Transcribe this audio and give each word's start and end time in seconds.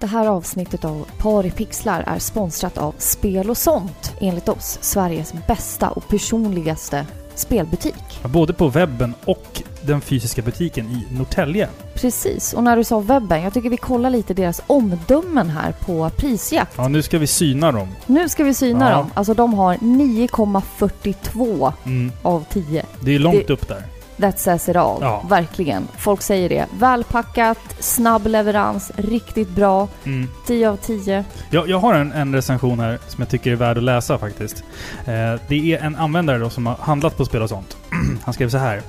Det 0.00 0.06
här 0.06 0.26
avsnittet 0.26 0.84
av 0.84 1.06
Par 1.18 1.46
i 1.46 1.50
pixlar 1.50 2.04
är 2.06 2.18
sponsrat 2.18 2.78
av 2.78 2.94
Spel 2.98 3.50
och 3.50 3.56
sånt, 3.56 4.12
enligt 4.20 4.48
oss 4.48 4.78
Sveriges 4.80 5.32
bästa 5.46 5.90
och 5.90 6.08
personligaste 6.08 7.06
spelbutik. 7.34 8.20
Både 8.24 8.52
på 8.52 8.68
webben 8.68 9.14
och 9.24 9.62
den 9.82 10.00
fysiska 10.00 10.42
butiken 10.42 10.86
i 10.86 11.06
Norrtälje. 11.14 11.68
Precis, 11.94 12.52
och 12.52 12.62
när 12.64 12.76
du 12.76 12.84
sa 12.84 13.00
webben, 13.00 13.42
jag 13.42 13.54
tycker 13.54 13.70
vi 13.70 13.76
kollar 13.76 14.10
lite 14.10 14.34
deras 14.34 14.62
omdömen 14.66 15.50
här 15.50 15.72
på 15.72 16.10
prisjakt. 16.16 16.72
Ja, 16.76 16.88
nu 16.88 17.02
ska 17.02 17.18
vi 17.18 17.26
syna 17.26 17.72
dem. 17.72 17.88
Nu 18.06 18.28
ska 18.28 18.44
vi 18.44 18.54
syna 18.54 18.90
Ja. 18.90 18.96
dem. 18.96 19.10
Alltså 19.14 19.34
de 19.34 19.54
har 19.54 19.74
9,42 19.80 21.72
Mm. 21.86 22.12
av 22.22 22.44
10. 22.50 22.84
Det 23.00 23.14
är 23.14 23.18
långt 23.18 23.46
Det- 23.46 23.52
upp 23.52 23.68
där. 23.68 23.82
That 24.20 24.38
says 24.38 24.68
it 24.68 24.76
all. 24.76 24.98
Ja. 25.00 25.26
Verkligen. 25.28 25.88
Folk 25.96 26.22
säger 26.22 26.48
det. 26.48 26.66
Välpackat, 26.78 27.58
snabb 27.78 28.26
leverans, 28.26 28.92
riktigt 28.96 29.48
bra. 29.48 29.88
Mm. 30.04 30.28
10 30.46 30.70
av 30.70 30.76
10. 30.76 31.24
Jag, 31.50 31.68
jag 31.68 31.78
har 31.78 31.94
en, 31.94 32.12
en 32.12 32.34
recension 32.34 32.80
här 32.80 32.98
som 33.08 33.22
jag 33.22 33.28
tycker 33.28 33.52
är 33.52 33.56
värd 33.56 33.78
att 33.78 33.84
läsa 33.84 34.18
faktiskt. 34.18 34.64
Eh, 35.04 35.40
det 35.48 35.74
är 35.74 35.78
en 35.78 35.96
användare 35.96 36.38
då 36.38 36.50
som 36.50 36.66
har 36.66 36.76
handlat 36.80 37.16
på 37.16 37.24
spel 37.24 37.42
och 37.42 37.48
sånt. 37.48 37.76
Han 38.24 38.34
skrev 38.34 38.48
så 38.48 38.58
här. 38.58 38.82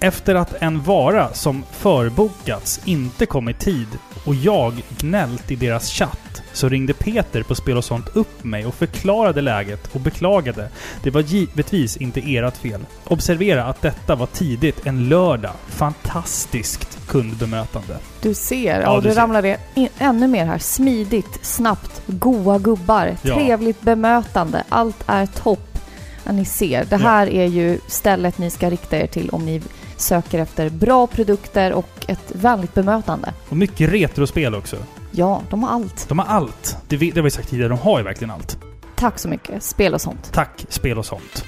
Efter 0.00 0.34
att 0.34 0.54
en 0.62 0.82
vara 0.82 1.32
som 1.34 1.64
förbokats 1.72 2.80
inte 2.84 3.26
kom 3.26 3.48
i 3.48 3.54
tid 3.54 3.86
och 4.24 4.34
jag 4.34 4.82
gnällt 4.98 5.50
i 5.50 5.56
deras 5.56 5.90
chatt 5.90 6.42
så 6.52 6.68
ringde 6.68 6.92
Peter 6.92 7.42
på 7.42 7.54
Spel 7.54 7.76
och 7.76 7.84
sånt 7.84 8.16
upp 8.16 8.44
mig 8.44 8.66
och 8.66 8.74
förklarade 8.74 9.40
läget 9.40 9.94
och 9.94 10.00
beklagade. 10.00 10.68
Det 11.02 11.10
var 11.10 11.20
givetvis 11.20 11.96
inte 11.96 12.20
ert 12.20 12.56
fel. 12.56 12.80
Observera 13.04 13.64
att 13.64 13.82
detta 13.82 14.14
var 14.14 14.26
tidigt 14.26 14.86
en 14.86 15.08
lördag. 15.08 15.52
Fantastiskt 15.68 16.98
kundbemötande. 17.08 17.96
Du 18.22 18.34
ser, 18.34 18.80
Ja, 18.80 18.94
ja, 18.94 19.00
du 19.00 19.08
du 19.08 19.14
ramlar 19.14 19.42
det 19.42 19.58
ännu 19.98 20.26
mer 20.28 20.44
här. 20.46 20.58
Smidigt, 20.58 21.38
snabbt, 21.46 22.02
goa 22.06 22.58
gubbar, 22.58 23.16
Ja. 23.22 23.34
trevligt 23.34 23.80
bemötande. 23.80 24.64
Allt 24.68 25.04
är 25.06 25.26
topp. 25.26 25.78
Ja, 26.24 26.32
ni 26.32 26.44
ser, 26.44 26.84
det 26.84 26.96
här 26.96 27.26
är 27.26 27.46
ju 27.46 27.78
stället 27.88 28.38
ni 28.38 28.50
ska 28.50 28.70
rikta 28.70 28.96
er 28.96 29.06
till 29.06 29.30
om 29.30 29.46
ni 29.46 29.62
söker 29.96 30.38
efter 30.38 30.70
bra 30.70 31.06
produkter 31.06 31.72
och 31.72 32.04
ett 32.08 32.32
vänligt 32.32 32.74
bemötande. 32.74 33.32
Och 33.48 33.56
mycket 33.56 33.92
retrospel 33.92 34.54
också. 34.54 34.76
Ja, 35.10 35.42
de 35.50 35.62
har 35.62 35.70
allt. 35.70 36.08
De 36.08 36.18
har 36.18 36.26
allt. 36.26 36.76
Det, 36.88 36.96
har 37.16 37.22
vi 37.22 37.30
sagt 37.30 37.48
tidigare, 37.48 37.68
de 37.68 37.78
har 37.78 37.98
ju 37.98 38.04
verkligen 38.04 38.30
allt. 38.30 38.58
Tack 38.94 39.18
så 39.18 39.28
mycket. 39.28 39.62
Spel 39.62 39.94
och 39.94 40.00
sånt. 40.00 40.32
Tack, 40.32 40.66
spel 40.68 40.98
och 40.98 41.06
sånt. 41.06 41.44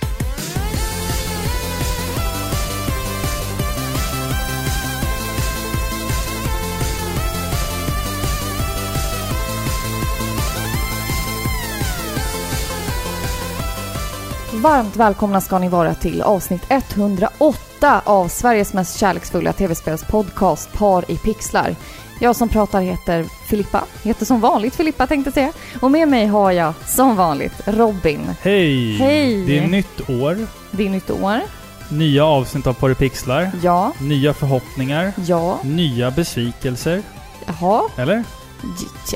Varmt 14.62 14.96
välkomna 14.96 15.40
ska 15.40 15.58
ni 15.58 15.68
vara 15.68 15.94
till 15.94 16.22
avsnitt 16.22 16.62
108 16.68 18.02
av 18.04 18.28
Sveriges 18.28 18.72
mest 18.74 18.98
kärleksfulla 18.98 19.52
tv-spelspodcast 19.52 20.72
Par 20.72 21.10
i 21.10 21.16
pixlar. 21.16 21.76
Jag 22.20 22.36
som 22.36 22.48
pratar 22.48 22.80
heter 22.80 23.24
Filippa, 23.48 23.84
heter 24.02 24.26
som 24.26 24.40
vanligt 24.40 24.74
Filippa 24.76 25.06
tänkte 25.06 25.32
säga. 25.32 25.52
Och 25.80 25.90
med 25.90 26.08
mig 26.08 26.26
har 26.26 26.52
jag 26.52 26.74
som 26.86 27.16
vanligt 27.16 27.52
Robin. 27.64 28.20
Hej! 28.42 28.96
Hej! 28.96 29.44
Det 29.46 29.58
är 29.58 29.66
nytt 29.66 30.10
år. 30.10 30.46
Det 30.70 30.86
är 30.86 30.90
nytt 30.90 31.10
år. 31.10 31.40
Nya 31.90 32.24
avsnitt 32.24 32.66
av 32.66 32.72
Porrpixlar. 32.72 33.50
Ja, 33.62 33.92
Nya 34.00 34.34
förhoppningar. 34.34 35.12
ja, 35.26 35.58
Nya 35.62 36.10
besvikelser. 36.10 37.02
jaha, 37.46 37.82
Eller? 37.96 38.24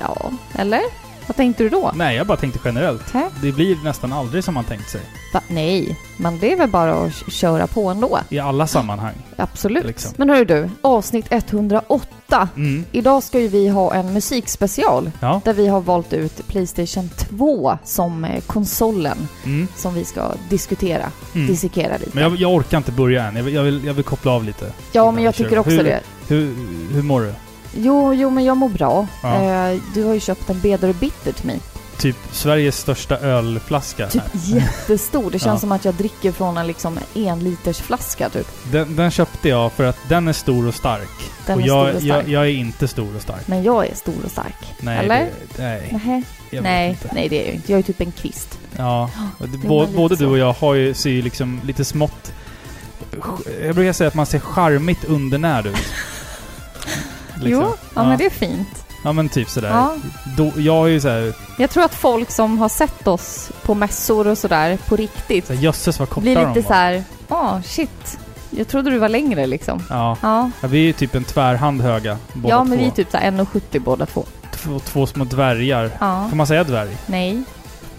ja, 0.01 0.17
eller? 0.55 0.81
Vad 1.27 1.37
tänkte 1.37 1.63
du 1.63 1.69
då? 1.69 1.93
Nej, 1.95 2.17
jag 2.17 2.27
bara 2.27 2.37
tänkte 2.37 2.61
generellt. 2.65 3.11
Hä? 3.11 3.29
Det 3.43 3.53
blir 3.53 3.77
nästan 3.85 4.13
aldrig 4.13 4.45
som 4.45 4.55
man 4.55 4.65
tänkt 4.65 4.91
sig. 4.91 5.01
Va? 5.35 5.41
Nej, 5.49 5.99
men 6.17 6.39
det 6.39 6.53
är 6.53 6.57
väl 6.57 6.69
bara 6.71 6.93
att 6.95 7.33
köra 7.33 7.67
på 7.67 7.89
ändå. 7.91 8.19
I 8.29 8.39
alla 8.39 8.67
sammanhang. 8.67 9.15
Absolut. 9.37 9.85
Liksom. 9.87 10.13
Men 10.17 10.31
hörru 10.31 10.45
du, 10.45 10.71
avsnitt 10.83 11.27
108. 11.31 12.49
Mm. 12.57 12.85
Idag 12.93 13.23
ska 13.23 13.41
ju 13.41 13.49
vi 13.49 13.69
ha 13.69 13.95
en 13.95 14.13
musikspecial 14.13 15.11
Ja. 15.21 15.41
där 15.45 15.53
vi 15.53 15.67
har 15.69 15.81
valt 15.81 16.13
ut 16.13 16.47
Playstation 16.49 17.09
2 17.09 17.79
som 17.85 18.25
eh, 18.25 18.41
konsolen 18.47 19.29
Mm. 19.45 19.69
som 19.77 19.95
vi 19.95 20.05
ska 20.05 20.33
diskutera, 20.49 21.07
Mm. 21.35 21.47
dissekera 21.47 21.97
lite. 21.97 22.11
Men 22.13 22.23
jag, 22.23 22.37
jag 22.37 22.53
orkar 22.55 22.77
inte 22.79 22.93
börja 22.93 23.25
än. 23.25 23.37
Jag 23.37 23.43
vill, 23.45 23.55
jag 23.55 23.63
vill, 23.63 23.85
jag 23.85 23.95
vill 23.95 24.05
koppla 24.05 24.33
av 24.33 24.45
lite. 24.45 24.73
ja, 24.93 25.11
men 25.11 25.25
jag 25.25 25.35
tycker 25.35 25.59
också 25.59 25.71
hur, 25.71 25.85
det. 25.85 26.01
Hur, 26.29 26.55
hur 26.95 27.03
mår 27.03 27.21
du? 27.21 27.33
Jo, 27.77 28.15
jo, 28.15 28.31
men 28.31 28.45
jag 28.45 28.57
mår 28.57 28.69
bra. 28.69 29.07
Ja. 29.23 29.43
Eh, 29.71 29.81
du 29.95 30.05
har 30.05 30.15
ju 30.15 30.21
köpt 30.21 30.51
en 30.51 30.61
Bedor 30.61 30.93
Bitter 30.93 31.33
till 31.33 31.47
mig. 31.47 31.61
Typ 31.99 32.17
Sveriges 32.33 32.79
största 32.79 33.19
ölflaska. 33.19 34.09
Typ 34.09 34.23
här. 34.23 34.55
jättestor. 34.57 35.31
Det 35.31 35.39
känns 35.39 35.45
Ja. 35.57 35.59
som 35.61 35.73
att 35.73 35.85
jag 35.85 35.95
dricker 35.95 36.33
från 36.33 36.57
en 36.57 36.67
liksom 36.67 36.99
en 37.15 37.41
liters 37.45 37.81
flaska 37.81 38.29
typ. 38.29 38.49
Den, 38.73 38.97
den 38.97 39.11
köpte 39.11 39.49
jag 39.49 39.73
för 39.73 39.85
att 39.85 39.99
den 40.09 40.29
är 40.29 40.33
stor 40.33 40.67
och 40.69 40.75
stark. 40.75 41.09
Den 41.47 41.55
och 41.59 41.63
är 41.63 41.67
jag, 41.67 41.87
stor 41.89 41.97
och 41.97 42.03
stark. 42.03 42.25
Jag, 42.25 42.29
jag 42.29 42.43
är 42.47 42.51
inte 42.51 42.89
stor 42.89 43.17
och 43.17 43.23
stark. 43.23 43.49
Men 43.49 43.63
jag 43.63 43.87
är 43.87 43.95
stor 43.95 44.15
och 44.25 44.31
stark. 44.31 44.75
Nej, 44.81 44.99
Eller? 44.99 45.19
Det, 45.57 45.63
nej, 45.63 46.25
Nej, 46.63 46.91
inte. 46.91 47.11
nej 47.15 47.29
det 47.29 47.43
är 47.43 47.47
jag 47.47 47.55
inte. 47.55 47.73
Jag 47.73 47.79
är 47.79 47.83
typ 47.83 48.01
en 48.01 48.13
kvist. 48.13 48.59
Ja, 48.77 49.11
bå- 49.39 49.89
både 49.97 50.17
så. 50.17 50.23
du 50.23 50.29
och 50.31 50.39
jag 50.39 50.53
har 50.53 50.75
ju, 50.75 50.95
ser 50.95 51.11
ju 51.11 51.23
liksom 51.23 51.61
lite 51.65 51.85
smått... 51.85 52.33
Jag 53.63 53.75
brukar 53.75 53.93
säga 53.93 54.09
att 54.09 54.15
man 54.15 54.27
ser 54.27 54.39
charmigt 54.39 55.05
undernärd 55.05 55.67
ut. 55.67 55.77
Liksom. 57.43 57.63
Jo, 57.65 57.75
ja, 57.95 58.05
men 58.05 58.19
det 58.19 58.27
är 58.27 58.31
fint. 58.31 58.69
Ja 59.05 59.13
men 59.13 59.29
typ 59.29 59.49
sådär. 59.51 59.69
Ja. 59.69 59.95
Då, 60.37 60.53
jag 60.57 60.87
är 60.87 60.91
ju 60.91 61.01
såhär, 61.01 61.33
Jag 61.59 61.71
tror 61.71 61.85
att 61.85 61.95
folk 61.95 62.31
som 62.31 62.59
har 62.59 62.69
sett 62.69 63.07
oss 63.07 63.51
på 63.63 63.75
mässor 63.75 64.27
och 64.27 64.39
sådär 64.39 64.79
på 64.89 64.97
riktigt 64.97 65.47
såhär 65.47 65.61
jösses 65.61 65.99
vad 65.99 66.09
korta 66.09 66.21
blir 66.21 66.37
de 66.37 66.49
lite 66.49 66.61
var. 66.61 66.69
så 66.69 66.75
här, 66.75 67.05
åh 67.29 67.61
shit. 67.63 68.19
Jag 68.51 68.69
trodde 68.69 68.91
du 68.91 68.99
var 68.99 69.09
längre 69.09 69.47
liksom. 69.47 69.83
Ja. 69.91 70.17
Ja, 70.23 70.51
ja, 70.61 70.69
vi 70.69 70.79
är 70.79 70.85
ju 70.85 70.93
typ 70.93 71.15
en 71.15 71.25
tvärhand 71.25 71.81
höga 71.83 72.19
båda 72.33 72.55
ja 72.55 72.59
två. 72.59 72.65
men 72.65 72.79
vi 72.79 72.87
är 72.87 72.91
typ 72.91 73.11
så 73.11 73.17
här 73.17 73.31
1,70 73.31 73.79
båda 73.81 74.07
två. 74.07 74.25
två. 74.51 74.79
Två 74.79 75.07
små 75.07 75.25
dvärgar. 75.25 75.91
Ja, 76.01 76.27
Får 76.29 76.37
man 76.37 76.47
säga 76.47 76.65
dvärg? 76.65 76.97
nej. 77.07 77.43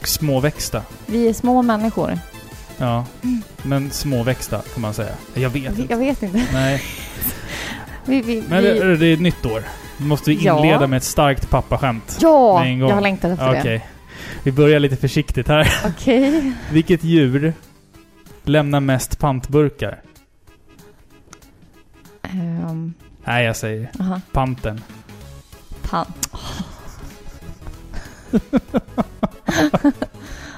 Småväxta. 0.03 0.81
Vi 1.05 1.29
är 1.29 1.33
små 1.33 1.61
människor. 1.61 2.19
Ja. 2.77 3.05
Men 3.61 3.91
småväxta 3.91 4.61
kan 4.73 4.81
man 4.81 4.93
säga. 4.93 5.13
Jag 5.33 5.49
vet 5.49 5.53
Vi- 5.73 5.81
inte. 5.81 5.93
Jag 5.93 5.97
vet 5.97 6.23
inte. 6.23 6.41
Nej. 6.53 6.83
Vi, 8.05 8.21
vi, 8.21 8.43
Men 8.49 8.63
vi, 8.63 8.79
det, 8.79 8.97
det 8.97 9.05
är 9.07 9.13
ett 9.13 9.21
nytt 9.21 9.45
år. 9.45 9.63
Då 9.97 10.03
måste 10.05 10.29
vi 10.29 10.45
Ja. 10.45 10.57
inleda 10.59 10.87
med 10.87 10.97
ett 10.97 11.03
starkt 11.03 11.49
pappaskämt. 11.49 12.17
ja, 12.21 12.59
med 12.59 12.67
en 12.71 12.79
gång. 12.79 12.89
jag 12.89 12.95
har 12.95 13.01
längtat 13.01 13.31
efter 13.31 13.49
Okej. 13.49 13.63
det. 13.63 13.81
Vi 14.43 14.51
börjar 14.51 14.79
lite 14.79 14.95
försiktigt 14.97 15.47
här. 15.47 15.73
Okej. 15.87 16.51
Vilket 16.71 17.03
djur 17.03 17.53
lämnar 18.43 18.79
mest 18.79 19.19
pantburkar? 19.19 20.01
Ehm, 22.21 22.93
Nej, 23.25 23.45
jag 23.45 23.55
säger 23.57 23.89
aha. 23.99 24.21
panten. 24.31 24.81
Pan. 25.89 26.05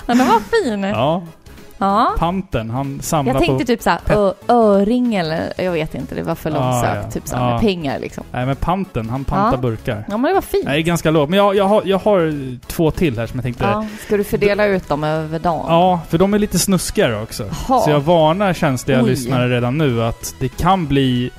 den 0.06 0.18
var 0.18 0.40
fin. 0.64 0.84
Ja, 0.84 1.24
Ja. 1.78 2.14
panten. 2.18 2.70
Han 2.70 3.00
samlar 3.02 3.34
Jag 3.34 3.42
tänkte 3.42 3.64
på... 3.64 3.68
typ 3.68 3.82
såhär, 3.82 4.00
ö- 4.10 4.34
öring 4.48 5.16
eller 5.16 5.54
jag 5.58 5.72
vet 5.72 5.96
inte, 5.96 6.16
det 6.16 6.24
var 6.24 6.36
för 6.36 6.52
Ja, 6.52 6.56
långsökt. 6.72 7.02
ja. 7.06 7.12
Typ 7.12 7.28
såhär 7.28 7.46
med 7.46 7.54
Ja. 7.56 7.60
pengar 7.60 8.00
liksom. 8.00 8.24
Nej, 8.32 8.46
men 8.46 8.56
panten. 8.56 9.10
Han 9.10 9.24
pantar 9.24 9.58
Ja. 9.58 9.62
burkar. 9.62 10.06
Ja 10.10 10.18
men 10.18 10.30
det 10.30 10.34
var 10.34 10.42
fint. 10.42 10.66
Nej, 10.66 10.74
det 10.74 10.80
är 10.82 10.84
ganska 10.84 11.12
lågt. 11.12 11.30
Men 11.30 11.38
jag, 11.40 11.56
jag, 11.56 11.66
har, 11.66 11.82
jag 11.86 11.98
har 12.00 12.34
två 12.68 12.92
till 12.92 13.20
här 13.20 13.28
som 13.28 13.38
jag 13.38 13.44
tänkte... 13.44 13.64
Ja. 13.64 13.72
Ja, 13.72 13.86
ska 14.06 14.18
du 14.18 14.24
fördela 14.24 14.66
ut 14.66 14.88
dem 14.90 15.04
över 15.04 15.40
dagen? 15.40 16.00
för 16.10 16.18
de 16.18 16.34
är 16.34 16.40
lite 16.40 16.60
snuskigare 16.60 17.22
också. 17.22 17.44
Jaha. 17.68 17.80
Så 17.82 17.90
jag 17.90 18.00
varnar 18.00 18.54
känsliga 18.54 19.02
Oj. 19.04 19.10
lyssnare 19.10 19.50
redan 19.50 19.78
nu 19.78 20.04
att 20.04 20.36
det 20.40 20.50
kan 20.58 20.86
bli 20.88 21.30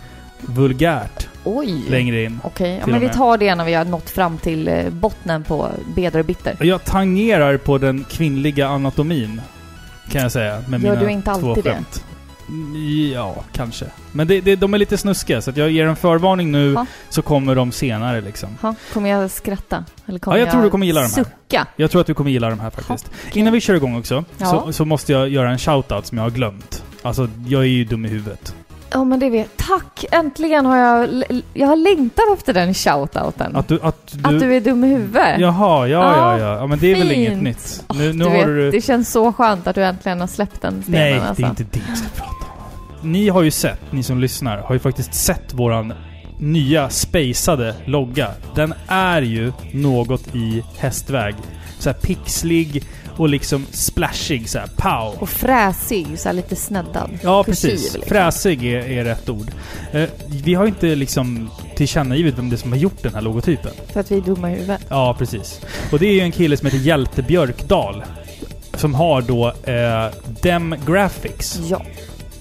vulgärt 0.40 1.28
Oj! 1.44 1.84
längre 1.90 2.22
in. 2.24 2.40
Okej, 2.44 2.76
ja, 2.80 2.86
men 2.86 2.94
och 2.94 3.02
vi 3.02 3.06
med. 3.06 3.14
tar 3.14 3.38
det 3.38 3.54
när 3.54 3.64
vi 3.64 3.74
har 3.74 3.84
nått 3.84 4.10
fram 4.10 4.38
till 4.38 4.68
eh, 4.68 4.90
bottnen 4.90 5.44
på 5.44 5.68
Bedor 5.94 6.22
Bitter. 6.22 6.56
Jag 6.60 6.84
tangerar 6.84 7.56
på 7.56 7.78
den 7.78 8.04
kvinnliga 8.10 8.68
anatomin. 8.68 9.40
Kan 10.10 10.22
jag 10.22 10.32
säga. 10.32 10.62
Med 10.68 10.82
Gör 10.82 10.90
mina 10.90 11.04
du 11.04 11.10
inte 11.10 11.30
alltid 11.30 11.44
två 11.44 11.54
det? 11.54 11.62
skämt. 11.62 12.04
Ja, 13.14 13.44
kanske. 13.52 13.86
Men 14.12 14.26
det, 14.26 14.40
det, 14.40 14.56
de 14.56 14.74
är 14.74 14.78
lite 14.78 14.98
snuskiga, 14.98 15.42
så 15.42 15.50
att 15.50 15.56
jag 15.56 15.70
ger 15.70 15.86
en 15.86 15.96
förvarning 15.96 16.52
nu, 16.52 16.72
Ja. 16.72 16.86
så 17.08 17.22
kommer 17.22 17.54
de 17.54 17.72
senare 17.72 18.20
liksom. 18.20 18.48
Ha, 18.62 18.74
kommer 18.92 19.10
jag 19.10 19.30
skratta? 19.30 19.84
Eller 20.06 20.18
kommer 20.18 20.36
Ja, 20.36 20.42
jag 20.44 20.52
tror 20.52 20.62
du 20.62 20.70
kommer 20.70 20.86
gilla 20.86 21.00
de 21.00 21.06
här. 21.06 21.24
Sucka? 21.24 21.66
Jag 21.76 21.90
tror 21.90 22.00
att 22.00 22.06
du 22.06 22.14
kommer 22.14 22.30
gilla 22.30 22.50
de 22.50 22.60
här 22.60 22.70
faktiskt. 22.70 23.10
okej. 23.28 23.40
Innan 23.40 23.52
vi 23.52 23.60
kör 23.60 23.74
igång 23.74 23.98
också, 23.98 24.24
Ja. 24.38 24.46
så, 24.46 24.72
så 24.72 24.84
måste 24.84 25.12
jag 25.12 25.28
göra 25.28 25.50
en 25.50 25.58
shoutout 25.58 26.06
som 26.06 26.18
jag 26.18 26.24
har 26.24 26.30
glömt. 26.30 26.84
Alltså, 27.02 27.28
jag 27.48 27.62
är 27.62 27.66
ju 27.66 27.84
dum 27.84 28.04
i 28.04 28.08
huvudet. 28.08 28.54
Ja 28.90 29.04
men 29.04 29.20
det 29.20 29.30
vet 29.30 29.56
Tack! 29.56 30.04
Äntligen 30.12 30.66
har 30.66 30.76
jag... 30.76 31.22
Jag 31.54 31.66
har 31.66 31.76
längtat 31.76 32.24
efter 32.38 32.54
den 32.54 32.74
shoutouten. 32.74 33.56
Att 33.56 33.68
du... 33.68 33.80
Att 33.82 34.12
du, 34.12 34.28
Att 34.28 34.40
du 34.40 34.56
är 34.56 34.60
dum 34.60 34.84
i 34.84 34.88
huvudet. 34.88 35.40
Jaha, 35.40 35.86
ja, 35.88 35.88
ja, 35.88 36.16
Ja, 36.16 36.38
ja. 36.38 36.56
Ja, 36.56 36.66
men 36.66 36.78
det 36.78 36.92
är 36.92 36.98
väl 36.98 37.12
inget 37.12 37.30
fint. 37.30 37.42
nytt. 37.42 37.84
Nu, 37.94 38.12
nu 38.12 38.24
du 38.24 38.30
har 38.30 38.36
vet, 38.36 38.46
du... 38.46 38.70
Det 38.70 38.80
känns 38.80 39.12
så 39.12 39.32
skönt 39.32 39.66
att 39.66 39.74
du 39.74 39.84
äntligen 39.84 40.20
har 40.20 40.26
släppt 40.26 40.62
den 40.62 40.82
stenen 40.82 41.00
Nej, 41.00 41.18
alltså. 41.18 41.34
det 41.42 41.42
är 41.42 41.50
inte 41.50 41.64
det 41.70 41.80
jag 41.88 41.98
ska 41.98 42.08
prata 42.08 42.30
om. 43.02 43.12
Ni 43.12 43.28
har 43.28 43.42
ju 43.42 43.50
sett, 43.50 43.80
ni 43.92 44.02
som 44.02 44.20
lyssnar, 44.20 44.58
har 44.58 44.74
ju 44.74 44.78
faktiskt 44.78 45.14
sett 45.14 45.54
våran 45.54 45.92
nya 46.38 46.88
spacade 46.90 47.74
logga, 47.84 48.28
den 48.54 48.74
är 48.88 49.22
ju 49.22 49.52
något 49.72 50.34
i 50.34 50.64
hästväg. 50.78 51.34
Så 51.78 51.88
här 51.88 51.96
pixlig 51.96 52.84
och 53.16 53.28
liksom 53.28 53.66
splashig 53.70 54.48
så 54.48 54.58
här, 54.58 54.68
pow! 54.76 55.14
Och 55.22 55.28
fräsig, 55.28 56.18
så 56.18 56.28
här 56.28 56.32
lite 56.34 56.56
sneddad. 56.56 57.10
Ja, 57.22 57.44
Kursiv, 57.44 57.70
precis. 57.70 57.94
liksom. 57.94 58.08
Fräsig 58.08 58.64
är, 58.64 58.78
är 58.90 59.04
rätt 59.04 59.28
ord. 59.28 59.50
Eh, 59.92 60.08
vi 60.28 60.54
har 60.54 60.66
inte 60.66 60.94
liksom 60.94 61.50
tillkännagivit 61.76 62.38
vem 62.38 62.50
det 62.50 62.56
är 62.56 62.58
som 62.58 62.72
har 62.72 62.78
gjort 62.78 63.02
den 63.02 63.14
här 63.14 63.20
logotypen. 63.22 63.72
För 63.92 64.00
att 64.00 64.10
vi 64.10 64.16
är 64.16 64.20
dumma 64.20 64.50
i 64.50 64.54
huvudet. 64.54 64.80
Ja, 64.88 65.14
precis. 65.18 65.60
Och 65.92 65.98
det 65.98 66.06
är 66.06 66.12
ju 66.12 66.20
en 66.20 66.32
kille 66.32 66.56
som 66.56 66.66
heter 66.66 66.78
Hjälte 66.78 67.22
Björkdal. 67.22 68.04
Som 68.76 68.94
har 68.94 69.22
då 69.22 69.46
eh, 69.48 70.06
Dem 70.42 70.74
Graphics. 70.86 71.60
Ja. 71.70 71.82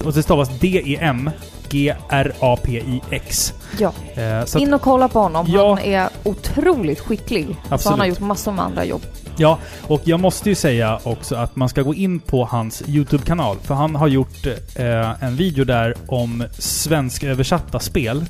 Och 0.04 0.12
det 0.12 0.22
stavas 0.22 0.48
D-E-M 0.60 1.30
G-R-A-P-I-X. 1.68 3.54
Ja. 3.78 3.92
Eh, 4.14 4.62
In 4.62 4.74
och 4.74 4.82
kolla 4.82 5.08
på 5.08 5.18
honom. 5.20 5.46
Ja. 5.48 5.68
Han 5.74 5.84
är 5.84 6.08
otroligt 6.24 7.00
skicklig. 7.00 7.46
Så 7.46 7.52
han 7.62 7.72
Absolut. 7.74 7.98
har 7.98 8.06
gjort 8.06 8.20
massor 8.20 8.52
med 8.52 8.64
andra 8.64 8.84
jobb. 8.84 9.02
Ja, 9.36 9.58
och 9.82 10.00
jag 10.04 10.20
måste 10.20 10.48
ju 10.48 10.54
säga 10.54 10.98
också 11.02 11.34
att 11.36 11.56
man 11.56 11.68
ska 11.68 11.82
gå 11.82 11.94
in 11.94 12.18
på 12.20 12.44
hans 12.44 12.82
YouTube-kanal. 12.86 13.56
För 13.62 13.74
han 13.74 13.94
har 13.94 14.08
gjort 14.08 14.46
eh, 14.74 15.22
en 15.24 15.36
video 15.36 15.64
där 15.64 15.94
om 16.06 16.44
svensköversatta 16.58 17.78
spel. 17.78 18.24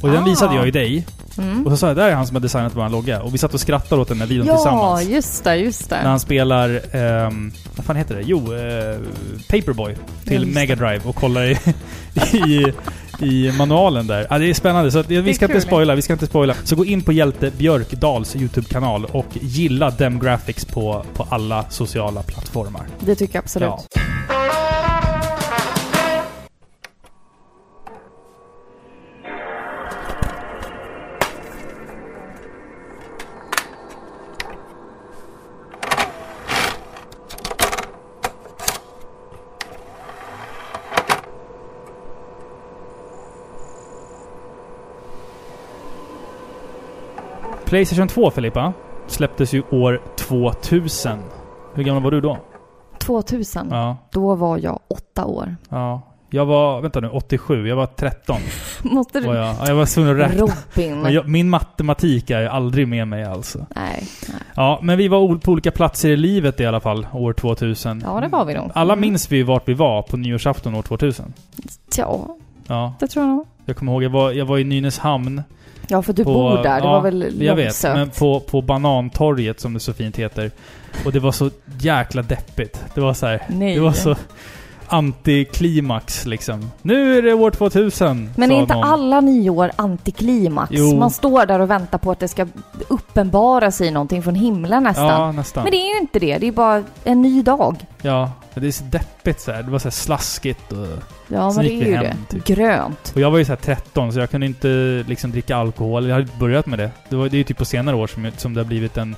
Och 0.00 0.08
den 0.10 0.22
Ah. 0.22 0.26
visade 0.26 0.54
jag 0.54 0.64
ju 0.64 0.70
dig. 0.70 1.06
Mm. 1.38 1.64
Och 1.66 1.70
så 1.72 1.76
sa 1.76 1.86
jag, 1.86 1.96
där 1.96 2.08
är 2.08 2.14
han 2.14 2.26
som 2.26 2.36
har 2.36 2.40
designat 2.40 2.72
vår 2.76 2.88
logga. 2.88 3.22
Och 3.22 3.34
vi 3.34 3.38
satt 3.38 3.54
och 3.54 3.60
skrattade 3.60 4.00
åt 4.02 4.08
den 4.08 4.20
här 4.20 4.26
videon 4.26 4.46
Ja, 4.46 4.54
tillsammans. 4.56 5.04
just 5.08 5.44
det, 5.44 5.56
just 5.56 5.90
När 5.90 6.02
det. 6.02 6.08
han 6.08 6.20
spelar, 6.20 6.80
ehm, 6.96 7.52
vad 7.76 7.86
fan 7.86 7.96
heter 7.96 8.14
det? 8.14 8.22
Jo, 8.26 8.38
eh, 8.54 8.98
Paperboy 9.48 9.94
till 10.24 10.42
Ja. 10.48 10.54
Mega 10.54 10.74
Drive 10.76 11.00
och 11.04 11.14
kollar 11.16 11.44
i, 11.44 11.58
i, 12.36 12.72
i 13.22 13.52
manualen 13.58 14.06
där. 14.06 14.26
Ja, 14.30 14.38
det 14.38 14.50
är 14.50 14.54
spännande, 14.54 14.90
så 14.90 14.98
att, 14.98 15.10
vi 15.10 15.34
ska 15.34 15.44
inte 15.44 15.54
kul. 15.54 15.62
spoila, 15.62 15.94
vi 15.94 16.02
ska 16.02 16.12
inte 16.12 16.26
spoila. 16.26 16.54
Så 16.64 16.76
gå 16.76 16.84
in 16.84 17.02
på 17.02 17.12
Hjälte 17.12 17.50
Björkdals 17.50 18.36
YouTube-kanal 18.36 19.04
och 19.04 19.26
gilla 19.32 19.90
Dem 19.90 20.18
Graphics 20.18 20.64
på, 20.64 21.04
på 21.14 21.26
alla 21.30 21.64
sociala 21.70 22.22
plattformar. 22.22 22.82
Det 23.00 23.14
tycker 23.14 23.34
jag 23.34 23.42
absolut. 23.42 23.68
Ja. 23.94 24.00
Playstation 47.76 48.08
2, 48.08 48.30
Filippa, 48.30 48.72
släpptes 49.06 49.52
ju 49.52 49.62
år 49.70 50.02
2000. 50.18 51.18
Hur 51.74 51.82
gammal 51.84 52.02
var 52.02 52.10
du 52.10 52.20
då? 52.20 52.38
2000. 52.98 53.68
Ja. 53.70 53.96
Då 54.12 54.34
var 54.34 54.58
jag 54.58 54.80
åtta 54.88 55.24
år. 55.24 55.56
Ja. 55.68 56.02
Jag 56.30 56.46
var, 56.46 56.80
vänta 56.80 57.00
nu, 57.00 57.08
87. 57.08 57.68
Jag 57.68 57.76
var 57.76 57.86
13. 57.86 58.36
Måste 58.82 59.20
du... 59.20 59.26
jag, 59.26 59.36
ja, 59.36 59.56
jag 59.66 59.74
var 59.74 59.86
tvungen 59.94 60.10
att 60.12 60.30
räkna. 60.30 60.46
Robin. 60.76 61.12
Jag, 61.14 61.28
min 61.28 61.50
matematik 61.50 62.30
är 62.30 62.40
ju 62.40 62.46
aldrig 62.48 62.88
med 62.88 63.08
mig 63.08 63.24
alltså. 63.24 63.58
Nej, 63.76 64.06
nej. 64.28 64.40
Ja, 64.54 64.78
men 64.82 64.98
vi 64.98 65.08
var 65.08 65.36
på 65.38 65.52
olika 65.52 65.70
platser 65.70 66.08
i 66.08 66.16
livet 66.16 66.60
i 66.60 66.66
alla 66.66 66.80
fall, 66.80 67.06
år 67.12 67.32
2000. 67.32 68.02
Ja, 68.06 68.20
det 68.20 68.28
var 68.28 68.44
vi 68.44 68.54
nog. 68.54 68.70
Alla 68.74 68.92
Mm. 68.92 69.00
minns 69.00 69.32
vi 69.32 69.42
vart 69.42 69.68
vi 69.68 69.74
var 69.74 70.02
på 70.02 70.16
nyårsafton 70.16 70.74
år 70.74 70.82
2000. 70.82 71.32
Ja, 71.96 72.36
Ja, 72.68 72.94
det 73.00 73.06
tror 73.06 73.24
jag 73.26 73.34
nog. 73.36 73.46
jag 73.64 73.76
kommer 73.76 73.92
ihåg, 73.92 74.02
jag 74.02 74.10
var, 74.10 74.32
jag 74.32 74.46
var 74.46 74.58
i 74.58 74.64
Nynäshamn. 74.64 75.42
Ja, 75.88 76.02
för 76.02 76.12
du 76.12 76.24
På- 76.24 76.32
bor 76.32 76.56
där. 76.56 76.62
Det 76.62 76.68
ja, 76.86 76.92
var 76.92 77.00
väl 77.00 77.42
Jag 77.42 77.56
vet, 77.56 77.64
långsökt. 77.64 77.94
men 77.96 78.10
på, 78.10 78.40
på 78.40 78.62
Banantorget 78.62 79.60
som 79.60 79.74
det 79.74 79.80
så 79.80 79.92
fint 79.92 80.16
heter. 80.16 80.50
Och 81.04 81.12
det 81.12 81.20
var 81.20 81.32
så 81.32 81.50
jäkla 81.80 82.22
deppigt. 82.22 82.84
Det 82.94 83.00
var 83.00 83.14
så 83.14 83.26
här, 83.26 83.42
Nej. 83.48 83.74
det 83.74 83.80
var 83.80 83.92
så 83.92 84.16
antiklimax 84.88 86.26
liksom. 86.26 86.70
Nu 86.82 87.18
är 87.18 87.22
det 87.22 87.34
år 87.34 87.50
2000! 87.50 88.30
Men 88.36 88.52
är 88.52 88.60
inte 88.60 88.74
någon. 88.74 88.84
alla 88.84 89.20
nyår 89.20 89.70
antiklimax? 89.76 90.70
Jo. 90.72 90.98
Man 90.98 91.10
står 91.10 91.46
där 91.46 91.60
och 91.60 91.70
väntar 91.70 91.98
på 91.98 92.10
att 92.10 92.20
det 92.20 92.28
ska 92.28 92.46
uppenbara 92.88 93.70
sig 93.70 93.90
någonting 93.90 94.22
från 94.22 94.34
himlen 94.34 94.82
nästan. 94.82 95.06
Ja, 95.06 95.32
nästan. 95.32 95.62
Men 95.62 95.70
det 95.70 95.76
är 95.76 95.94
ju 95.94 96.00
inte 96.00 96.18
det. 96.18 96.38
Det 96.38 96.48
är 96.48 96.52
bara 96.52 96.82
en 97.04 97.22
ny 97.22 97.42
dag. 97.42 97.86
Ja, 98.02 98.32
det 98.54 98.66
är 98.66 98.70
så 98.70 98.84
deppigt 98.84 99.40
så 99.40 99.52
här. 99.52 99.62
Det 99.62 99.70
var 99.70 99.78
så 99.78 99.90
slaskigt 99.90 100.72
och... 100.72 100.86
Ja, 101.28 101.52
men 101.52 101.64
det 101.64 101.72
är 101.72 101.86
ju 101.86 101.94
hem, 101.94 102.16
det. 102.28 102.34
typ. 102.34 102.44
Grönt. 102.44 103.12
Och 103.14 103.20
jag 103.20 103.30
var 103.30 103.38
ju 103.38 103.44
så 103.44 103.52
här 103.52 103.56
13 103.56 104.12
så 104.12 104.18
jag 104.18 104.30
kunde 104.30 104.46
inte 104.46 105.04
liksom 105.08 105.30
dricka 105.30 105.56
alkohol. 105.56 106.08
Jag 106.08 106.14
hade 106.14 106.28
börjat 106.38 106.66
med 106.66 106.78
det. 106.78 106.90
Det, 107.08 107.16
var, 107.16 107.28
det 107.28 107.36
är 107.36 107.38
ju 107.38 107.44
typ 107.44 107.58
på 107.58 107.64
senare 107.64 107.96
år 107.96 108.06
som, 108.06 108.30
som 108.36 108.54
det 108.54 108.60
har 108.60 108.66
blivit 108.66 108.96
en, 108.96 109.16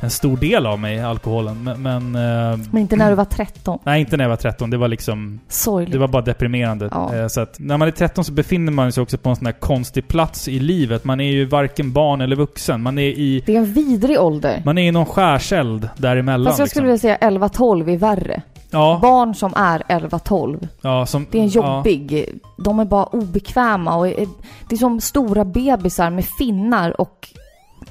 en 0.00 0.10
stor 0.10 0.36
del 0.36 0.66
av 0.66 0.78
mig, 0.78 1.00
alkoholen. 1.00 1.62
Men... 1.62 1.82
men 1.82 2.14
eh, 2.52 2.58
Men 2.70 2.82
inte 2.82 2.96
när 2.96 3.10
du 3.10 3.16
var 3.16 3.24
13. 3.24 3.78
Nej, 3.84 4.00
inte 4.00 4.16
när 4.16 4.24
jag 4.24 4.28
var 4.28 4.36
13. 4.36 4.70
Det 4.70 4.76
var 4.76 4.88
liksom... 4.88 5.40
Sorgligt. 5.48 5.92
Det 5.92 5.98
var 5.98 6.08
bara 6.08 6.22
deprimerande. 6.22 6.88
Ja. 6.92 7.14
Eh, 7.14 7.26
Så 7.26 7.40
att 7.40 7.58
när 7.58 7.78
man 7.78 7.88
är 7.88 7.92
13 7.92 8.24
så 8.24 8.32
befinner 8.32 8.72
man 8.72 8.92
sig 8.92 9.02
också 9.02 9.18
på 9.18 9.30
en 9.30 9.36
sån 9.36 9.46
här 9.46 9.52
konstig 9.52 10.08
plats 10.08 10.48
i 10.48 10.58
livet. 10.58 11.04
Man 11.04 11.20
är 11.20 11.30
ju 11.30 11.44
varken 11.44 11.92
barn 11.92 12.20
eller 12.20 12.36
vuxen. 12.36 12.82
Man 12.82 12.98
är 12.98 13.02
i... 13.02 13.42
Det 13.46 13.54
är 13.54 13.58
en 13.58 13.72
vidrig 13.72 14.20
ålder. 14.20 14.62
Man 14.64 14.78
är 14.78 14.88
i 14.88 14.90
någon 14.90 15.06
skärseld 15.06 15.88
däremellan. 15.96 16.50
Fast 16.50 16.58
jag 16.58 16.70
skulle 16.70 16.92
liksom. 16.92 17.08
vilja 17.08 17.18
säga 17.20 17.48
11-12 17.48 17.92
är 17.92 17.96
värre. 17.96 18.42
Ja, 18.70 18.98
Barn 19.02 19.34
som 19.34 19.52
är 19.56 19.78
11-12, 19.88 20.68
ja, 20.80 21.06
det 21.30 21.38
är 21.38 21.42
en 21.42 21.48
ja. 21.48 21.76
jobbig... 21.76 22.28
De 22.58 22.80
är 22.80 22.84
bara 22.84 23.04
obekväma 23.04 23.96
och 23.96 24.08
är, 24.08 24.26
det 24.68 24.74
är 24.74 24.76
som 24.76 25.00
stora 25.00 25.44
bebisar 25.44 26.10
med 26.10 26.24
finnar 26.24 27.00
och 27.00 27.28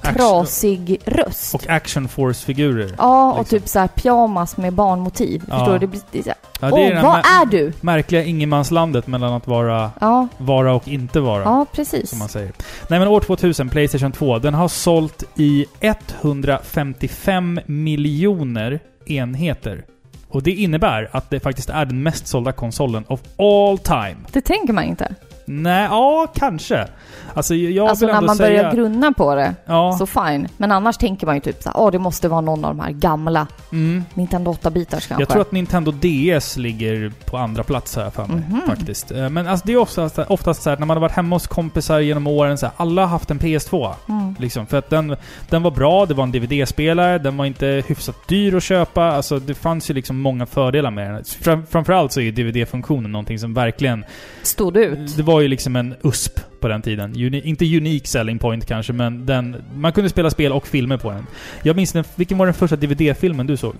trasig 0.02 1.00
röst. 1.04 1.54
Och 1.54 1.68
action 1.68 2.08
force-figurer. 2.08 2.94
ja, 2.98 3.32
och 3.32 3.38
liksom. 3.38 3.58
typ 3.58 3.68
så 3.68 3.78
här 3.78 3.88
pyjamas 3.88 4.56
med 4.56 4.72
barnmotiv. 4.72 5.42
Ja. 5.48 5.58
Förstår 5.58 5.72
du? 5.72 5.78
Det 5.78 5.86
blir 5.86 6.00
det 6.12 6.18
är 6.28 6.34
Ja, 6.60 6.66
det 6.66 6.72
Åh, 6.72 6.80
är 6.86 6.94
det 6.94 7.02
vad 7.02 7.18
är 7.18 7.46
du? 7.50 7.72
märkliga 7.80 8.24
ingenmanslandet 8.24 9.06
mellan 9.06 9.32
att 9.32 9.46
vara, 9.46 9.90
Ja, 10.00 10.28
vara 10.38 10.74
och 10.74 10.88
inte 10.88 11.20
vara. 11.20 11.42
ja 11.42 11.66
precis. 11.72 12.10
Som 12.10 12.18
man 12.18 12.28
säger. 12.28 12.52
Nej 12.88 12.98
men 12.98 13.08
år 13.08 13.20
2000, 13.20 13.68
Playstation 13.68 14.12
2, 14.12 14.38
den 14.38 14.54
har 14.54 14.68
sålt 14.68 15.24
i 15.36 15.66
155 15.80 17.60
miljoner 17.66 18.80
enheter. 19.06 19.84
Och 20.28 20.42
det 20.42 20.50
innebär 20.50 21.08
att 21.12 21.30
det 21.30 21.40
faktiskt 21.40 21.70
är 21.70 21.84
den 21.84 22.02
mest 22.02 22.26
sålda 22.26 22.52
konsolen 22.52 23.04
of 23.08 23.20
all 23.38 23.78
time. 23.78 24.16
Det 24.32 24.40
tänker 24.40 24.72
man 24.72 24.84
inte. 24.84 25.14
Nej, 25.44 25.84
ja, 25.90 26.26
kanske. 26.34 26.88
Alltså 27.34 27.54
jag 27.54 27.88
alltså 27.88 28.06
vill 28.06 28.12
när 28.12 28.18
ändå 28.18 28.26
man 28.26 28.36
säga... 28.36 28.62
börjar 28.62 28.74
grunna 28.74 29.12
på 29.12 29.34
det, 29.34 29.54
ja, 29.66 29.92
så 29.98 30.06
fine. 30.06 30.48
Men 30.56 30.72
annars 30.72 30.96
tänker 30.96 31.26
man 31.26 31.34
ju 31.34 31.40
typ 31.40 31.62
såhär, 31.62 31.80
åh 31.80 31.90
det 31.90 31.98
måste 31.98 32.28
vara 32.28 32.40
någon 32.40 32.64
av 32.64 32.76
de 32.76 32.80
här 32.82 32.90
gamla 32.92 33.46
mm. 33.72 34.04
Nintendo 34.14 34.52
8-bitars 34.52 34.90
kanske. 34.90 35.14
Jag 35.18 35.28
tror 35.28 35.40
att 35.42 35.52
Nintendo 35.52 35.92
DS 35.92 36.56
ligger 36.56 37.12
på 37.24 37.36
andra 37.36 37.62
plats 37.62 37.96
här 37.96 38.10
för 38.10 38.26
mig, 38.26 38.42
Mhm. 38.48 38.60
faktiskt. 38.66 39.10
Eh, 39.10 39.28
Men 39.28 39.46
alltså 39.46 39.66
det 39.66 39.72
är 39.72 39.76
oftast, 39.76 40.18
oftast 40.18 40.62
så 40.62 40.70
här, 40.70 40.76
när 40.76 40.86
man 40.86 40.96
har 40.96 41.00
varit 41.00 41.12
hemma 41.12 41.36
hos 41.36 41.46
kompisar 41.46 42.00
genom 42.00 42.26
åren, 42.26 42.58
så 42.58 42.66
här, 42.66 42.72
alla 42.76 43.02
har 43.02 43.08
haft 43.08 43.30
en 43.30 43.38
PS2. 43.38 43.94
Mm. 44.08 44.34
Liksom, 44.38 44.66
för 44.66 44.78
att 44.78 44.90
den, 44.90 45.16
den 45.48 45.62
var 45.62 45.70
bra, 45.70 46.06
det 46.06 46.14
var 46.14 46.24
en 46.24 46.32
DVD-spelare, 46.32 47.18
den 47.18 47.36
var 47.36 47.44
inte 47.44 47.82
hyfsat 47.86 48.16
dyr 48.28 48.54
att 48.54 48.62
köpa. 48.62 49.02
Alltså 49.04 49.38
det 49.38 49.54
fanns 49.54 49.90
ju 49.90 49.94
liksom 49.94 50.20
många 50.20 50.46
fördelar 50.46 50.90
med 50.90 51.14
den. 51.14 51.24
Fram, 51.24 51.66
framförallt 51.66 52.12
så 52.12 52.20
är 52.20 52.24
ju 52.24 52.30
DVD-funktionen 52.32 53.12
någonting 53.12 53.38
som 53.38 53.54
verkligen... 53.54 54.04
Stod 54.42 54.76
ut. 54.76 55.16
Det 55.30 55.34
var 55.34 55.40
ju 55.40 55.48
liksom 55.48 55.76
en 55.76 55.94
USP 56.02 56.40
på 56.60 56.68
den 56.68 56.82
tiden. 56.82 57.10
Uni, 57.16 57.40
inte 57.44 57.64
unique 57.76 58.06
selling 58.06 58.38
point 58.38 58.66
kanske, 58.66 58.92
men 58.92 59.26
den... 59.26 59.56
Man 59.74 59.92
kunde 59.92 60.10
spela 60.10 60.30
spel 60.30 60.52
och 60.52 60.66
filmer 60.66 60.96
på 60.96 61.10
den. 61.10 61.26
Jag 61.62 61.76
minns 61.76 61.92
den, 61.92 62.04
vilken 62.14 62.38
var 62.38 62.46
den 62.46 62.54
första 62.54 62.76
DVD-filmen 62.76 63.46
du 63.46 63.56
såg? 63.56 63.74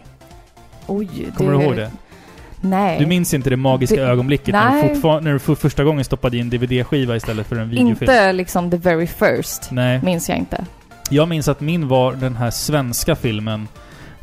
Oj, 0.86 1.08
Kommer 1.36 1.52
du 1.52 1.62
ihåg 1.62 1.76
det? 1.76 1.90
Nej. 2.60 2.98
Du 2.98 3.06
minns 3.06 3.34
inte 3.34 3.50
det 3.50 3.56
magiska 3.56 3.96
Det- 3.96 4.02
ögonblicket 4.02 4.52
när 4.54 4.70
du, 4.82 5.00
Nej. 5.02 5.20
när 5.22 5.32
du 5.32 5.38
för 5.38 5.54
första 5.54 5.84
gången 5.84 6.04
stoppade 6.04 6.36
i 6.36 6.40
en 6.40 6.50
DVD-skiva 6.50 7.16
istället 7.16 7.46
för 7.46 7.56
en 7.56 7.70
videofilm? 7.70 7.96
Inte 8.00 8.32
liksom 8.32 8.70
the 8.70 8.76
very 8.76 9.06
first. 9.06 9.70
Nej. 9.70 10.00
Minns 10.04 10.28
jag 10.28 10.38
inte. 10.38 10.64
Jag 11.10 11.28
minns 11.28 11.48
att 11.48 11.60
min 11.60 11.88
var 11.88 12.12
den 12.12 12.36
här 12.36 12.50
svenska 12.50 13.16
filmen 13.16 13.68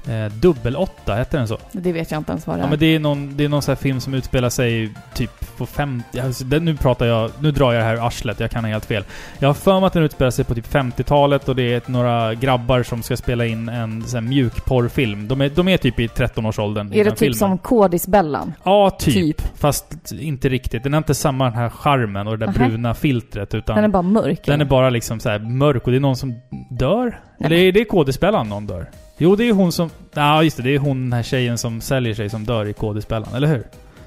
eh, 0.10 0.26
Dubbel 0.32 0.76
8, 0.76 1.16
hette 1.16 1.38
den 1.38 1.48
så? 1.48 1.58
Det 1.72 1.92
vet 1.92 2.12
jag 2.12 2.20
inte 2.20 2.32
ens 2.32 2.48
vad 2.48 2.56
det 2.56 2.60
Ja 2.60 2.66
är. 2.66 2.70
men 2.70 2.80
det 2.80 2.86
är 2.96 3.00
någon, 3.00 3.38
det 3.38 3.46
är 3.46 3.50
någon 3.50 3.62
sån 3.62 3.72
här 3.72 3.82
film 3.82 4.00
som 4.00 4.14
utspelar 4.14 4.50
sig 4.50 4.94
typ 5.14 5.58
på 5.58 5.66
50... 5.66 6.20
Alltså, 6.20 6.44
den, 6.44 6.66
nu 6.66 6.76
pratar 6.78 7.06
jag... 7.06 7.32
Nu 7.40 7.52
drar 7.52 7.74
jag 7.74 7.82
det 7.82 7.86
här 7.86 7.94
ur 7.96 8.08
arslet, 8.08 8.40
jag 8.40 8.52
kan 8.52 8.64
ha 8.64 8.72
helt 8.72 8.86
fel. 8.86 9.04
Jag 9.40 9.50
har 9.50 9.54
för 9.54 9.80
mig 9.80 9.88
att 9.88 9.94
den 9.94 10.04
utspelar 10.04 10.32
sig 10.32 10.46
på 10.46 10.56
typ 10.56 10.68
50-talet 10.74 11.50
och 11.50 11.56
det 11.56 11.74
är 11.74 11.78
ett, 11.78 11.88
några 11.88 12.34
grabbar 12.34 12.84
som 12.84 13.04
ska 13.04 13.18
spela 13.18 13.46
in 13.46 13.70
en 13.70 14.04
sån 14.04 14.24
här 14.24 14.30
mjukporrfilm. 14.30 15.28
De 15.28 15.42
är, 15.42 15.50
de 15.50 15.68
är 15.68 15.78
typ 15.78 16.00
i 16.00 16.08
13-årsåldern 16.08 16.88
i 16.94 17.00
är 17.00 17.04
det 17.04 17.04
den 17.04 17.12
typ 17.12 17.20
filmen. 17.20 17.36
som 17.36 17.58
Kodisbellan? 17.58 18.54
Ja, 18.64 18.90
typ. 18.90 19.14
Typ. 19.14 19.42
Fast 19.60 20.12
inte 20.12 20.50
riktigt. 20.50 20.84
Den 20.84 20.94
har 20.94 20.98
inte 20.98 21.14
samma 21.16 21.44
den 21.46 21.54
här 21.54 21.70
charmen 21.70 22.28
och 22.28 22.38
det 22.40 22.46
där 22.46 22.54
Nähä. 22.54 22.70
bruna 22.70 22.94
filtret 22.94 23.54
utan... 23.54 23.76
Den 23.76 23.84
är 23.86 23.88
bara 23.90 24.02
mörk. 24.02 24.46
Den 24.46 24.54
är 24.54 24.56
eller? 24.56 24.66
bara 24.70 24.90
liksom 24.90 25.20
så 25.20 25.40
mörk 25.40 25.86
och 25.86 25.92
det 25.92 25.98
är 25.98 26.00
någon 26.00 26.16
som 26.16 26.36
dör? 26.80 27.20
Nej. 27.38 27.46
Eller 27.46 27.56
är 27.58 27.72
det 27.72 27.86
kodespelaren 27.86 28.50
någon 28.50 28.68
dör? 28.68 28.90
Jo, 29.18 29.36
det 29.36 29.44
är 29.50 29.54
hon 29.54 29.72
som... 29.72 29.90
Ja, 30.14 30.44
just 30.44 30.58
det. 30.58 30.64
Det 30.64 30.76
är 30.76 30.80
hon, 30.80 31.02
den 31.04 31.14
här 31.14 31.24
tjejen 31.24 31.58
som 31.58 31.82
säljer 31.82 32.14
sig 32.14 32.30
som 32.30 32.44
dör 32.46 32.66
i 32.66 32.74
kodespelaren, 32.74 33.36
eller 33.36 33.48
hur? 33.48 33.64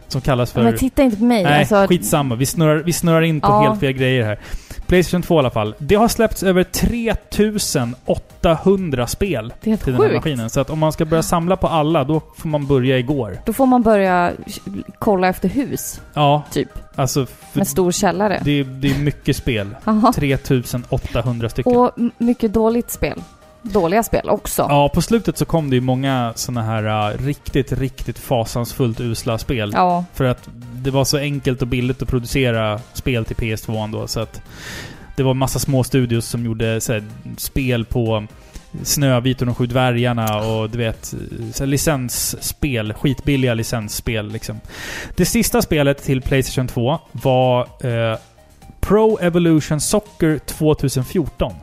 som 0.09 0.21
kallas 0.21 0.53
för... 0.53 0.63
Men 0.63 0.77
titta 0.77 1.03
inte 1.03 1.17
på 1.17 1.25
mig. 1.25 1.43
Nej, 1.45 1.59
alltså, 1.59 1.87
skitsamma. 1.87 2.35
Vi 2.35 2.47
snurrar, 2.47 2.77
vi 2.77 2.93
snurrar 2.93 3.23
in 3.23 3.41
på 3.41 3.47
Ja. 3.49 3.61
helt 3.63 3.81
fel 3.81 3.93
grejer 3.93 4.25
här. 4.25 4.39
Playstation 4.87 5.23
2 5.23 5.35
i 5.35 5.39
alla 5.39 5.51
fall. 5.51 5.75
Det 5.79 5.95
har 5.95 6.09
släppts 6.09 6.43
över 6.43 6.65
3800 8.07 9.07
spel 9.07 9.53
till 9.61 9.77
den 9.85 9.95
här 9.95 9.99
sjukt. 10.03 10.15
maskinen. 10.15 10.51
Så 10.51 10.61
att 10.61 10.71
om 10.71 10.79
man 10.79 10.93
ska 10.93 11.05
börja 11.05 11.23
samla 11.23 11.57
på 11.57 11.69
alla, 11.69 12.05
då 12.05 12.21
får 12.37 12.49
man 12.49 12.67
börja 12.67 12.99
igår. 12.99 13.39
Då 13.47 13.53
får 13.53 13.67
man 13.67 13.83
börja 13.83 14.33
kolla 14.99 15.29
efter 15.29 15.49
hus, 15.49 16.01
Ja, 16.15 16.43
typ. 16.53 16.69
alltså... 16.95 17.27
Med 17.53 17.69
stor 17.69 17.93
källare. 17.93 18.41
det, 18.45 18.51
är- 18.61 18.65
det 18.65 18.91
är 18.91 18.99
mycket 18.99 19.37
spel. 19.37 19.69
Jaha. 19.85 20.13
3800 20.13 21.49
stycken. 21.49 21.77
Och 21.77 21.91
mycket 22.19 22.53
dåligt 22.53 22.91
spel. 22.91 23.23
Dåliga 23.63 24.03
spel 24.03 24.29
också. 24.29 24.67
Ja, 24.69 24.89
på 24.89 25.03
slutet 25.03 25.39
så 25.39 25.45
kom 25.45 25.71
det 25.71 25.77
ju 25.77 25.83
många 25.83 26.33
såna 26.37 26.63
här 26.63 27.13
uh, 27.13 27.19
riktigt, 27.27 27.73
riktigt 27.73 28.19
fasansfullt 28.19 29.01
usla 29.01 29.39
spel. 29.39 29.73
Ja. 29.75 30.05
För 30.15 30.25
att 30.25 30.49
det 30.75 30.91
var 30.91 31.05
så 31.05 31.19
enkelt 31.19 31.63
och 31.63 31.69
billigt 31.69 32.03
att 32.03 32.09
producera 32.09 32.81
spel 32.93 33.25
till 33.25 33.37
PS2 33.37 33.93
då, 33.93 34.07
så 34.07 34.21
att 34.21 34.43
det 35.17 35.23
var 35.23 35.35
massa 35.35 35.59
små 35.59 35.85
studios 35.85 36.27
som 36.27 36.45
gjorde 36.45 36.67
här, 36.67 37.05
spel 37.37 37.85
på 37.85 38.27
Snövit 38.83 39.41
och 39.41 39.47
de 39.47 39.55
sju 39.55 39.67
dvärgarna 39.67 40.41
och 40.41 40.71
du 40.71 40.79
vet, 40.79 41.15
licensspel. 41.61 42.93
Skitbilliga 42.93 43.55
licensspel 43.55 44.33
liksom. 44.33 44.61
Det 45.17 45.25
sista 45.25 45.63
spelet 45.63 46.03
till 46.03 46.23
Playstation 46.23 46.69
2 46.69 46.99
var 47.13 47.61
eh, 47.87 48.19
Pro 48.81 49.19
Evolution 49.19 49.81
Soccer 49.81 50.39
2014. 50.39 51.55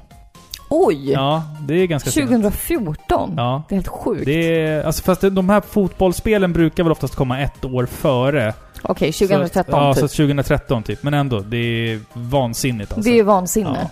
Oj! 0.85 1.11
Ja, 1.11 1.43
det 1.67 1.73
är 1.73 1.85
ganska 1.85 2.11
sent. 2.11 2.27
2014? 2.29 3.33
Ja. 3.37 3.63
Det 3.69 3.75
är 3.75 3.77
helt 3.77 3.87
sjukt. 3.87 4.25
Det 4.25 4.61
är, 4.65 4.83
alltså 4.83 5.03
fast 5.03 5.21
de 5.21 5.49
här 5.49 5.61
fotbollsspelen 5.61 6.53
brukar 6.53 6.83
väl 6.83 6.91
oftast 6.91 7.15
komma 7.15 7.39
ett 7.39 7.65
år 7.65 7.85
före. 7.85 8.53
Okej, 8.81 9.13
Så, 9.13 9.27
2013 9.27 9.83
ja, 9.83 9.93
typ. 9.93 10.01
så 10.01 10.07
2013 10.07 10.83
typ. 10.83 11.03
Men 11.03 11.13
ändå, 11.13 11.39
det 11.39 11.57
är 11.57 11.99
vansinnigt 12.13 12.93
alltså. 12.93 13.09
Det 13.11 13.19
är 13.19 13.23
vansinne. 13.23 13.77
Ja. 13.81 13.89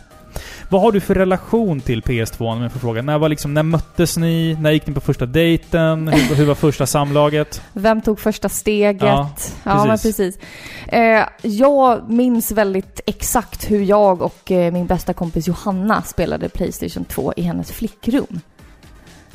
Vad 0.69 0.81
har 0.81 0.91
du 0.91 0.99
för 0.99 1.15
relation 1.15 1.81
till 1.81 2.01
PS2 2.01 2.51
om 2.51 2.61
jag 2.61 2.71
får 2.71 2.79
fråga? 2.79 3.01
När, 3.01 3.17
var 3.17 3.29
liksom, 3.29 3.53
när 3.53 3.63
möttes 3.63 4.17
ni? 4.17 4.57
När 4.59 4.71
gick 4.71 4.87
ni 4.87 4.93
på 4.93 5.01
första 5.01 5.25
dejten? 5.25 6.07
Hur, 6.07 6.35
hur 6.35 6.45
var 6.45 6.55
första 6.55 6.85
samlaget? 6.85 7.61
Vem 7.73 8.01
tog 8.01 8.19
första 8.19 8.49
steget? 8.49 9.01
Ja, 9.01 9.29
Ja, 9.63 9.85
men 9.85 9.97
precis. 9.97 10.37
Eh, 10.87 11.23
jag 11.41 12.09
minns 12.09 12.51
väldigt 12.51 13.01
exakt 13.05 13.71
hur 13.71 13.81
jag 13.83 14.21
och 14.21 14.51
eh, 14.51 14.73
min 14.73 14.87
bästa 14.87 15.13
kompis 15.13 15.47
Johanna 15.47 16.01
spelade 16.01 16.49
Playstation 16.49 17.05
2 17.05 17.33
i 17.37 17.41
hennes 17.41 17.71
flickrum. 17.71 18.39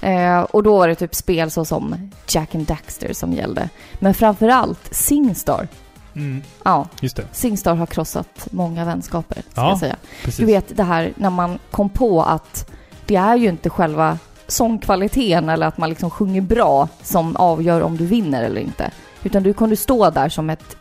Eh, 0.01 0.41
och 0.41 0.63
då 0.63 0.79
var 0.79 0.89
det 0.89 0.95
typ 0.95 1.15
spel 1.15 1.51
så 1.51 1.65
som 1.65 2.11
Jack 2.29 2.55
and 2.55 2.67
Daxter 2.67 3.13
som 3.13 3.33
gällde. 3.33 3.69
Men 3.99 4.15
framförallt 4.15 4.95
Singstar. 4.95 5.69
Mm, 6.15 6.43
Ja, 6.63 6.87
just 7.01 7.17
det. 7.17 7.25
Singstar 7.33 7.75
har 7.75 7.87
krossat 7.87 8.49
många 8.51 8.85
vänskaper, 8.85 9.43
ska 9.53 9.61
Ja, 9.61 9.69
jag 9.69 9.79
säga. 9.79 9.97
Precis. 10.25 10.39
Du 10.41 10.45
vet 10.47 10.77
det 10.77 10.83
här 10.85 11.13
när 11.17 11.31
man 11.31 11.59
kom 11.71 11.89
på 11.89 12.23
att 12.23 12.71
det 13.07 13.17
är 13.17 13.37
ju 13.37 13.49
inte 13.49 13.71
själva 13.71 14.19
sångkvaliteten 14.47 15.49
eller 15.49 15.67
att 15.67 15.79
man 15.79 15.89
liksom 15.89 16.11
sjunger 16.11 16.41
bra 16.41 16.89
som 17.03 17.37
avgör 17.37 17.81
om 17.81 17.97
du 17.97 18.07
vinner 18.07 18.43
eller 18.43 18.61
inte. 18.61 18.91
Utan 19.23 19.43
du 19.43 19.53
kunde 19.55 19.77
stå 19.77 20.11
där 20.11 20.29
som 20.29 20.51
ett 20.51 20.77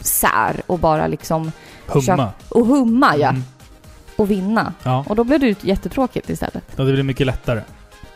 sär 0.00 0.60
och 0.66 0.78
bara 0.78 1.06
liksom 1.06 1.52
Humma. 1.86 2.30
och 2.48 2.66
humma 2.66 3.16
ja, 3.16 3.28
Mm, 3.28 3.42
och 4.16 4.30
vinna. 4.30 4.72
ja. 4.82 5.04
Och 5.08 5.16
då 5.16 5.24
blev 5.24 5.40
det 5.40 5.64
jättetråkigt 5.64 6.30
istället. 6.30 6.64
ja, 6.76 6.84
det 6.84 6.92
blir 6.92 7.02
mycket 7.02 7.26
lättare. 7.26 7.60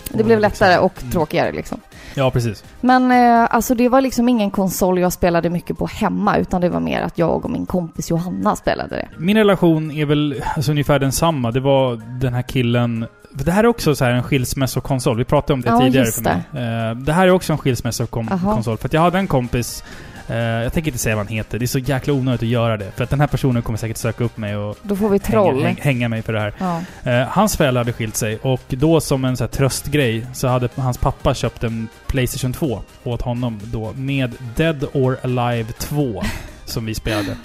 Det 0.09 0.25
blev 0.25 0.41
lättare 0.41 0.79
och 0.79 0.93
Mm. 1.01 1.13
tråkigare 1.13 1.53
liksom. 1.53 1.81
Ja, 2.15 2.31
precis. 2.31 2.65
Men 2.81 3.11
eh, 3.11 3.55
alltså 3.55 3.75
det 3.75 3.89
var 3.89 4.01
liksom 4.01 4.29
ingen 4.29 4.51
konsol 4.51 4.99
jag 4.99 5.13
spelade 5.13 5.51
mycket 5.51 5.79
på 5.79 5.87
hemma 5.87 6.37
utan 6.37 6.61
det 6.61 6.69
var 6.69 6.81
mer 6.81 7.03
att 7.03 7.19
jag 7.19 7.45
och 7.45 7.51
min 7.51 7.67
kompis 7.67 8.11
Johanna 8.11 8.57
spelade 8.57 8.97
det. 8.97 9.09
Min 9.19 9.37
relation 9.37 9.91
är 9.91 10.07
väl 10.07 10.43
alltså, 10.57 10.71
ungefär 10.71 10.99
densamma. 10.99 11.51
Det 11.51 11.61
var 11.61 12.01
den 12.21 12.35
här 12.35 12.43
killen... 12.43 13.07
Det 13.35 13.53
här 13.53 13.65
är 13.65 13.69
också 13.69 13.95
så 13.95 14.05
här 14.05 14.13
en 14.13 14.23
skilsmässokonsol. 14.23 15.17
Vi 15.17 15.25
pratade 15.25 15.53
om 15.53 15.61
det 15.61 15.69
Ja, 15.69 15.81
tidigare 15.81 16.07
för 16.07 16.23
mig. 16.23 16.33
Eh, 16.53 16.95
det 16.97 17.13
här 17.13 17.27
är 17.27 17.31
också 17.31 17.53
en 17.53 17.59
skilsmässokonsol. 17.59 18.79
För 18.79 18.87
att 18.89 18.93
jag 18.93 19.01
hade 19.01 19.19
en 19.19 19.27
kompis... 19.27 19.85
eh, 20.33 20.63
jag 20.63 20.73
tänker 20.73 20.91
inte 20.91 20.99
säga 20.99 21.17
vad 21.17 21.27
han 21.27 21.35
heter. 21.37 21.59
Det 21.59 21.65
är 21.65 21.67
så 21.67 21.79
jäkla 21.79 22.13
onödigt 22.13 22.43
att 22.43 22.49
göra 22.49 22.77
det. 22.77 22.91
För 22.97 23.05
att 23.05 23.11
den 23.11 23.21
här 23.21 23.27
personen 23.27 23.63
kommer 23.63 23.79
säkert 23.79 23.97
söka 23.97 24.25
upp 24.25 24.37
mig 24.37 24.57
och 24.57 24.77
Då 24.83 24.97
får 24.97 25.09
vi 25.09 25.19
troll. 25.19 25.55
hänga, 25.55 25.67
häng, 25.67 25.77
hänga 25.81 26.09
mig 26.09 26.23
för 26.23 26.33
det 26.33 26.41
här. 26.41 26.53
Ja. 26.59 26.83
Eh, 27.11 27.29
hans 27.29 27.57
föräldrar 27.57 27.81
hade 27.81 27.93
skilt 27.93 28.17
sig 28.17 28.39
och 28.43 28.61
då 28.69 29.01
som 29.01 29.25
en 29.25 29.37
så 29.37 29.47
tröstgrej 29.49 30.27
så 30.35 30.49
hade 30.49 30.69
hans 30.77 30.99
pappa 30.99 31.35
köpt 31.35 31.65
en 31.65 31.89
Playstation 32.07 32.53
2 32.53 32.83
åt 33.05 33.23
honom 33.23 33.61
då 33.65 33.93
med 33.97 34.33
Dead 34.57 34.85
or 34.93 35.19
Alive 35.23 35.73
2 35.73 36.23
som 36.65 36.85
vi 36.87 36.95
spelade. 36.95 37.37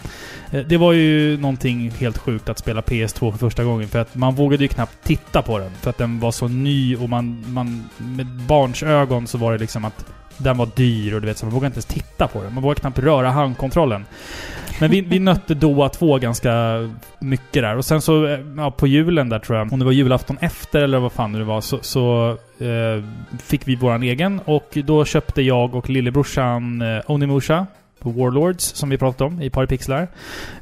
Eh, 0.51 0.59
Det 0.61 0.77
var 0.77 0.93
ju 0.93 1.37
någonting 1.37 1.91
helt 1.99 2.17
sjukt 2.17 2.49
att 2.49 2.57
spela 2.59 2.81
PS2 2.81 3.31
för 3.31 3.37
första 3.37 3.63
gången 3.63 3.87
för 3.87 3.99
att 3.99 4.15
man 4.15 4.35
vågade 4.35 4.63
ju 4.63 4.67
knappt 4.67 5.03
titta 5.03 5.41
på 5.41 5.59
den 5.59 5.71
för 5.81 5.89
att 5.89 5.97
den 5.97 6.19
var 6.19 6.31
så 6.31 6.47
ny 6.47 6.95
och 6.95 7.09
man, 7.09 7.43
man 7.47 7.89
med 7.97 8.25
barns 8.27 8.83
ögon 8.83 9.27
så 9.27 9.37
var 9.37 9.51
det 9.51 9.57
liksom 9.57 9.85
att 9.85 10.05
den 10.37 10.57
var 10.57 10.69
dyr 10.75 11.13
och 11.13 11.21
du 11.21 11.27
vet 11.27 11.37
så 11.37 11.45
man 11.45 11.53
vågade 11.53 11.67
inte 11.67 11.75
ens 11.75 11.85
titta 11.85 12.27
på 12.27 12.43
den. 12.43 12.53
Man 12.53 12.63
vågade 12.63 12.81
knappt 12.81 12.99
röra 12.99 13.29
handkontrollen. 13.29 14.05
Men 14.79 14.91
vi, 14.91 15.01
vi 15.01 15.19
nötte 15.19 15.53
Doa 15.53 15.89
2 15.89 16.17
ganska 16.17 16.51
mycket 17.19 17.63
där. 17.63 17.77
Och 17.77 17.85
sen 17.85 18.01
så, 18.01 18.27
eh, 18.27 18.39
ja, 18.57 18.71
på 18.71 18.87
julen 18.87 19.29
där 19.29 19.39
tror 19.39 19.57
jag, 19.57 19.73
om 19.73 19.79
det 19.79 19.85
var 19.85 19.91
julafton 19.91 20.37
efter 20.41 20.81
eller 20.81 20.99
vad 20.99 21.11
fan 21.11 21.33
det 21.33 21.43
var, 21.43 21.61
så, 21.61 21.79
så 21.81 22.37
eh, 22.59 23.03
fick 23.43 23.67
vi 23.67 23.75
våran 23.75 24.03
egen. 24.03 24.39
Och 24.45 24.77
då 24.85 25.05
köpte 25.05 25.41
jag 25.41 25.75
och 25.75 25.89
lillebrorsan 25.89 26.81
eh, 26.81 27.01
Onimusha 27.11 27.65
på 27.99 28.09
Warlords, 28.09 28.63
som 28.63 28.89
vi 28.89 28.97
pratade 28.97 29.27
om 29.27 29.41
i 29.41 29.49
Paripixlar. 29.49 30.01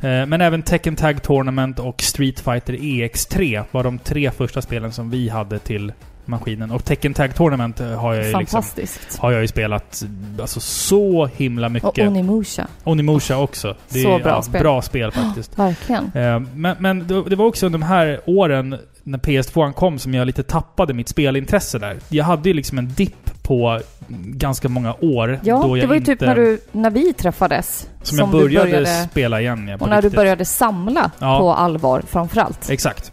Eh, 0.01 0.25
men 0.25 0.41
även 0.41 0.61
Tekken 0.61 0.95
Tag 0.95 1.23
Tournament 1.23 1.79
och 1.79 2.01
Street 2.01 2.39
Fighter 2.39 2.73
EX3 2.73 3.63
var 3.71 3.83
de 3.83 3.99
tre 3.99 4.31
första 4.31 4.61
spelen 4.61 4.91
som 4.91 5.09
vi 5.09 5.29
hade 5.29 5.59
till 5.59 5.93
maskinen. 6.27 6.71
Och 6.71 6.85
Tekken 6.85 7.13
Tag 7.13 7.35
Tournament 7.35 7.79
eh, 7.79 7.87
har 7.87 8.13
jag 8.13 8.25
ju 8.25 8.37
liksom 8.39 8.61
Fantastiskt. 8.61 9.17
har 9.19 9.31
jag 9.31 9.41
ju 9.41 9.47
spelat 9.47 10.03
alltså, 10.41 10.59
så 10.59 11.25
himla 11.35 11.65
Och 11.67 11.71
mycket. 11.71 12.07
Onimusha. 12.07 12.67
Onimusha 12.83 13.37
också. 13.37 13.75
Det 13.89 13.99
Så 14.01 14.15
är, 14.15 14.19
bra 14.23 14.31
ja, 14.31 14.41
spel. 14.41 14.61
Bra 14.61 14.81
spel 14.81 15.11
faktiskt. 15.11 15.51
Verkligen. 15.59 16.11
Eh, 16.13 16.39
Men, 16.39 16.75
men 16.79 17.07
det 17.07 17.23
det 17.29 17.35
var 17.35 17.45
också 17.45 17.65
under 17.65 17.79
de 17.79 17.85
här 17.85 18.21
åren 18.25 18.77
när 19.03 19.17
PS2 19.17 19.73
kom 19.73 19.99
som 19.99 20.13
jag 20.13 20.25
lite 20.27 20.43
tappade 20.43 20.93
mitt 20.93 21.09
spelintresse 21.09 21.79
där. 21.79 21.97
Jag 22.09 22.25
hade 22.25 22.49
ju 22.49 22.53
liksom 22.53 22.77
en 22.77 22.93
dipp 22.93 23.43
på 23.43 23.79
ganska 24.07 24.69
många 24.69 24.93
år. 25.01 25.39
Ja, 25.43 25.61
då 25.63 25.77
jag 25.77 25.83
det 25.83 25.87
var 25.87 25.93
ju 25.93 25.99
inte, 25.99 26.11
typ 26.11 26.21
när, 26.21 26.35
du, 26.35 26.59
när 26.71 26.89
vi 26.89 27.13
träffades. 27.13 27.89
Som, 28.01 28.17
jag 28.17 28.27
du 28.27 28.31
började, 28.31 29.07
spela 29.11 29.41
igen. 29.41 29.67
Ja, 29.67 29.77
och 29.79 29.89
när 29.89 29.95
du 29.95 30.01
riktigt. 30.07 30.15
började 30.15 30.45
samla 30.45 31.11
Ja. 31.19 31.39
på 31.39 31.53
allvar 31.53 32.03
framförallt. 32.07 32.69
Exakt. 32.69 33.11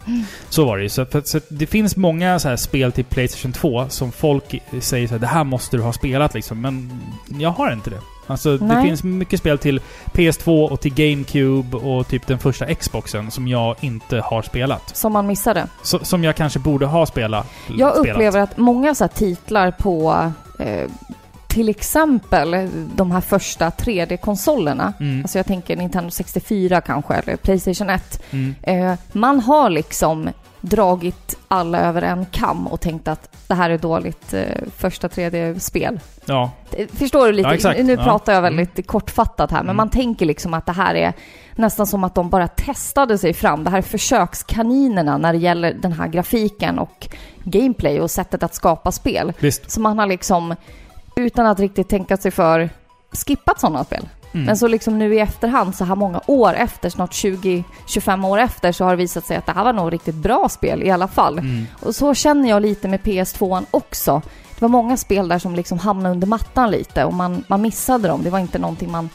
Så 0.49 0.65
var 0.65 0.77
det 0.77 0.83
ju. 0.83 0.89
Så, 0.89 1.05
för, 1.05 1.21
så 1.25 1.39
det 1.49 1.65
finns 1.65 1.95
många 1.95 2.39
så 2.39 2.49
här 2.49 2.55
spel 2.55 2.91
till 2.91 3.05
Playstation 3.05 3.51
2 3.51 3.85
som 3.89 4.11
folk 4.11 4.61
säger 4.79 5.07
så 5.07 5.13
här, 5.13 5.19
det 5.19 5.27
här 5.27 5.43
måste 5.43 5.77
du 5.77 5.83
ha 5.83 5.93
spelat 5.93 6.33
liksom. 6.33 6.61
Men 6.61 7.01
jag 7.39 7.49
har 7.49 7.71
inte 7.71 7.89
det. 7.89 7.99
Alltså 8.27 8.57
det 8.57 8.65
Nej. 8.65 8.85
finns 8.87 9.03
mycket 9.03 9.39
spel 9.39 9.57
till 9.57 9.81
PS2 10.13 10.67
och 10.69 10.79
till 10.81 10.93
GameCube 10.93 11.77
och 11.77 12.07
typ 12.07 12.27
den 12.27 12.39
första 12.39 12.75
Xboxen 12.75 13.31
som 13.31 13.47
jag 13.47 13.75
inte 13.79 14.19
har 14.19 14.41
spelat. 14.41 14.97
Som 14.97 15.13
man 15.13 15.27
missade. 15.27 15.67
Så, 15.81 15.99
som 15.99 16.23
jag 16.23 16.35
kanske 16.35 16.59
borde 16.59 16.85
ha 16.85 17.05
spelat. 17.05 17.47
Jag 17.67 17.93
spelat. 17.95 18.15
upplever 18.15 18.39
att 18.39 18.57
många 18.57 18.95
så 18.95 19.07
titlar 19.07 19.71
på 19.71 20.31
eh, 20.63 20.89
till 21.47 21.69
exempel 21.69 22.69
de 22.95 23.11
här 23.11 23.21
första 23.21 23.69
3D-konsolerna. 23.69 24.93
Mm, 24.99 25.21
Alltså 25.21 25.39
jag 25.39 25.45
tänker 25.45 25.75
Nintendo 25.77 26.09
64 26.11 26.81
kanske, 26.81 27.13
eller 27.13 27.35
Playstation 27.35 27.89
1. 27.89 28.21
mm, 28.31 28.55
Eh, 28.63 28.93
man 29.11 29.39
har 29.39 29.69
liksom 29.69 30.29
dragit 30.65 31.37
alla 31.47 31.79
över 31.79 32.01
en 32.01 32.25
kam 32.25 32.67
och 32.67 32.81
tänkt 32.81 33.07
att 33.07 33.29
det 33.47 33.53
här 33.53 33.69
är 33.69 33.77
dåligt 33.77 34.33
eh, 34.33 34.43
första 34.77 35.07
3D-spel. 35.07 35.99
ja. 36.25 36.51
Eh, 36.71 36.87
Förstår 36.93 37.25
du 37.27 37.31
lite? 37.33 37.57
Ja. 37.63 37.73
Nu 37.83 37.93
Ja. 37.93 38.03
pratar 38.03 38.33
jag 38.33 38.41
väldigt 38.41 38.87
kortfattat 38.87 39.51
här, 39.51 39.57
men 39.57 39.65
Mm. 39.65 39.75
man 39.77 39.89
tänker 39.89 40.25
liksom 40.25 40.53
att 40.53 40.65
det 40.65 40.71
här 40.71 40.95
är 40.95 41.13
nästan 41.55 41.87
som 41.87 42.03
att 42.03 42.15
de 42.15 42.29
bara 42.29 42.47
testade 42.47 43.17
sig 43.17 43.33
fram. 43.33 43.63
Det 43.63 43.69
här 43.69 43.77
är 43.77 43.81
försökskaninerna 43.81 45.17
när 45.17 45.33
det 45.33 45.39
gäller 45.39 45.73
den 45.73 45.91
här 45.91 46.07
grafiken 46.07 46.79
och 46.79 47.07
gameplay 47.43 47.99
och 48.01 48.11
sättet 48.11 48.43
att 48.43 48.55
skapa 48.55 48.91
spel. 48.91 49.33
Visst. 49.39 49.71
Så 49.71 49.81
man 49.81 49.99
har 49.99 50.07
liksom, 50.07 50.55
utan 51.15 51.45
att 51.45 51.59
riktigt 51.59 51.89
tänka 51.89 52.17
sig 52.17 52.31
för, 52.31 52.69
skippat 53.11 53.59
sådana 53.59 53.83
spel. 53.83 54.07
Mm. 54.33 54.45
Men 54.45 54.57
så 54.57 54.67
liksom 54.67 54.99
nu 54.99 55.15
i 55.15 55.19
efterhand, 55.19 55.75
så 55.75 55.83
här 55.83 55.95
många 55.95 56.21
år 56.27 56.53
efter, 56.53 56.89
snart 56.89 57.11
20-25 57.11 58.27
år 58.27 58.39
efter, 58.39 58.71
så 58.71 58.83
har 58.83 58.91
det 58.91 58.97
visat 58.97 59.25
sig 59.25 59.37
att 59.37 59.45
det 59.45 59.51
här 59.51 59.63
var 59.63 59.73
nog 59.73 59.93
riktigt 59.93 60.15
bra 60.15 60.49
spel 60.49 60.83
i 60.83 60.91
alla 60.91 61.07
fall. 61.07 61.39
Mm. 61.39 61.65
Och 61.79 61.95
så 61.95 62.13
känner 62.13 62.49
jag 62.49 62.61
lite 62.61 62.87
med 62.87 62.99
PS2 62.99 63.65
också. 63.71 64.21
Det 64.55 64.61
var 64.61 64.69
många 64.69 64.97
spel 64.97 65.27
där 65.27 65.39
som 65.39 65.55
liksom 65.55 65.79
hamnade 65.79 66.15
under 66.15 66.27
mattan 66.27 66.71
lite 66.71 67.05
och 67.05 67.13
man, 67.13 67.43
man 67.47 67.61
missade 67.61 68.07
dem. 68.07 68.23
Det 68.23 68.29
var 68.29 68.39
inte 68.39 68.59
någonting 68.59 68.91
man, 68.91 69.09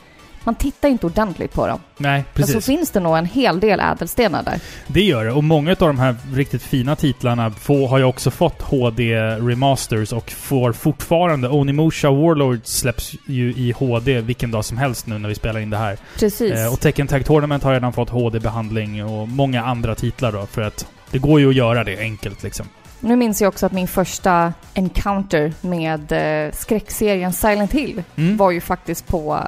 man 0.49 0.55
tittar 0.55 0.89
inte 0.89 1.07
ordentligt 1.07 1.53
på 1.53 1.67
dem. 1.67 1.81
Nej, 1.97 2.13
Men 2.13 2.25
precis. 2.35 2.55
så 2.55 2.61
finns 2.61 2.91
det 2.91 3.01
nog 3.01 3.17
en 3.19 3.27
hel 3.27 3.61
del 3.61 3.81
ädelstenar 3.81 4.43
där. 4.43 4.61
Det 4.87 5.01
gör 5.03 5.25
det. 5.25 5.33
Och 5.33 5.45
många 5.45 5.71
av 5.71 5.77
de 5.79 5.99
här 5.99 6.17
riktigt 6.33 6.63
fina 6.63 6.97
titlarna 6.97 7.51
får, 7.51 7.89
har 7.89 7.99
ju 7.99 8.05
också 8.05 8.31
fått 8.31 8.63
HD-remasters 8.63 10.13
och 10.13 10.31
får 10.31 10.73
fortfarande... 10.73 11.49
Onimusha 11.49 12.11
Warlord 12.11 12.61
släpps 12.65 13.13
ju 13.27 13.51
i 13.57 13.73
HD 13.79 14.21
vilken 14.21 14.51
dag 14.51 14.65
som 14.65 14.79
helst 14.79 15.07
nu 15.07 15.19
när 15.19 15.29
vi 15.29 15.35
spelar 15.35 15.61
in 15.61 15.71
det 15.71 15.77
här. 15.77 15.97
Precis. 16.19 16.53
Eh, 16.53 16.73
och 16.73 16.81
Tekken 16.81 17.07
Tag 17.07 17.25
Tournament 17.27 17.63
har 17.63 17.73
redan 17.73 17.93
fått 17.93 18.11
HD-behandling 18.11 19.05
och 19.05 19.29
många 19.29 19.65
andra 19.65 19.95
titlar 19.95 20.33
då 20.33 20.47
för 20.47 20.63
att 20.63 20.87
det 21.11 21.19
går 21.19 21.41
ju 21.41 21.49
att 21.49 21.55
göra 21.55 21.85
det 21.85 21.99
enkelt 21.99 22.43
liksom. 22.43 22.67
Nu 23.01 23.17
minns 23.17 23.41
jag 23.41 23.49
också 23.49 23.67
att 23.67 23.73
min 23.73 23.89
första 23.89 24.53
encounter 24.75 25.53
med 25.61 26.13
eh, 26.13 26.53
skräckserien 26.53 27.33
Silent 27.33 27.73
Hill 27.73 28.03
Mm. 28.17 28.37
var 28.37 28.51
ju 28.51 28.61
faktiskt 28.61 29.07
på 29.07 29.41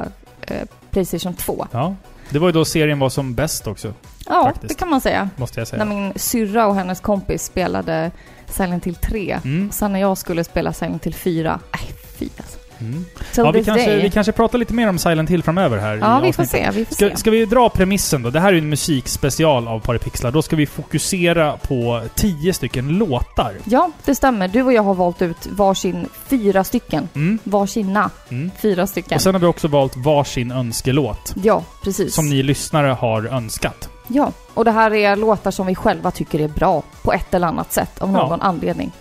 eh, 0.47 0.57
Playstation 0.91 1.35
2. 1.35 1.67
Ja. 1.73 1.95
Det 2.31 2.39
var 2.39 2.49
ju 2.49 2.53
då 2.53 2.65
serien 2.65 2.99
var 2.99 3.09
som 3.09 3.35
bäst 3.35 3.67
också, 3.67 3.95
Ja, 4.29 4.45
Faktiskt. 4.45 4.69
det 4.69 4.75
kan 4.75 4.91
man 4.91 5.01
säga. 5.01 5.29
måste 5.37 5.61
jag 5.61 5.69
säga. 5.69 5.85
När 5.85 5.95
min 5.95 6.13
syrra 6.17 6.67
och 6.67 6.75
hennes 6.75 7.01
kompis 7.01 7.45
spelade 7.45 8.11
Silent 8.49 8.87
Hill 8.87 8.95
3. 8.95 9.41
Mm. 9.45 9.71
Sen 9.73 9.93
när 9.93 10.01
jag 10.01 10.19
skulle 10.19 10.45
spela 10.45 10.73
Silent 10.73 11.07
Hill 11.07 11.15
4, 11.15 11.61
nej 11.73 11.95
fy 12.19 12.29
alltså. 12.37 12.59
Mm. 12.81 13.05
Ja, 13.37 13.51
vi 13.51 13.65
kanske, 13.65 13.87
day. 13.91 14.03
vi 14.03 14.11
kanske 14.11 14.33
pratar 14.33 14.59
lite 14.59 14.75
mer 14.75 14.89
om 14.89 14.99
Silent 14.99 15.31
Hill 15.31 15.43
framöver 15.43 15.79
här 15.79 15.97
Ja, 15.97 16.21
vi 16.25 16.33
får 16.33 16.45
se. 16.45 16.71
Vi 16.75 16.85
får 16.85 16.95
Ska, 16.95 17.09
se. 17.11 17.17
ska 17.17 17.31
vi 17.31 17.45
dra 17.45 17.69
premissen 17.69 18.23
då? 18.23 18.31
Det 18.31 18.41
här 18.41 18.53
är 18.53 18.59
en 18.59 18.69
musikspecial 18.69 19.69
av 19.69 19.81
Paripixlar. 19.81 20.31
Då 20.31 20.43
ska 20.43 20.57
vi 20.57 20.67
fokusera 20.67 21.57
på 21.57 22.03
tio 22.15 22.53
stycken 22.53 22.89
låtar. 22.89 23.55
Ja, 23.65 23.91
det 24.05 24.15
stämmer. 24.15 24.49
Du 24.49 24.63
och 24.63 24.73
jag 24.73 24.83
har 24.83 24.95
valt 24.95 25.23
ut 25.23 25.47
varsin 25.51 26.09
fyra 26.27 26.65
stycken. 26.65 27.09
Mm. 27.15 27.39
Varsina 27.45 28.11
Mm. 28.29 28.51
fyra 28.63 28.87
stycken. 28.87 29.15
Och 29.17 29.23
sen 29.23 29.35
har 29.35 29.41
vi 29.41 29.47
också 29.47 29.69
valt 29.69 29.97
varsin 29.97 30.51
önskelåt. 30.53 31.35
Ja, 31.43 31.65
precis. 31.85 32.15
Som 32.15 32.29
ni 32.31 32.43
lyssnare 32.43 32.87
har 32.89 33.27
önskat. 33.27 33.89
Ja, 34.09 34.33
och 34.55 34.65
det 34.65 34.71
här 34.71 34.95
är 34.95 35.17
låtar 35.17 35.51
som 35.51 35.67
vi 35.67 35.75
själva 35.75 36.11
tycker 36.11 36.41
är 36.41 36.49
bra 36.49 36.83
på 37.03 37.13
ett 37.13 37.35
eller 37.35 37.47
annat 37.47 37.73
sätt 37.73 38.03
av 38.03 38.09
Ja. 38.13 38.17
någon 38.29 38.41
anledning. 38.41 38.93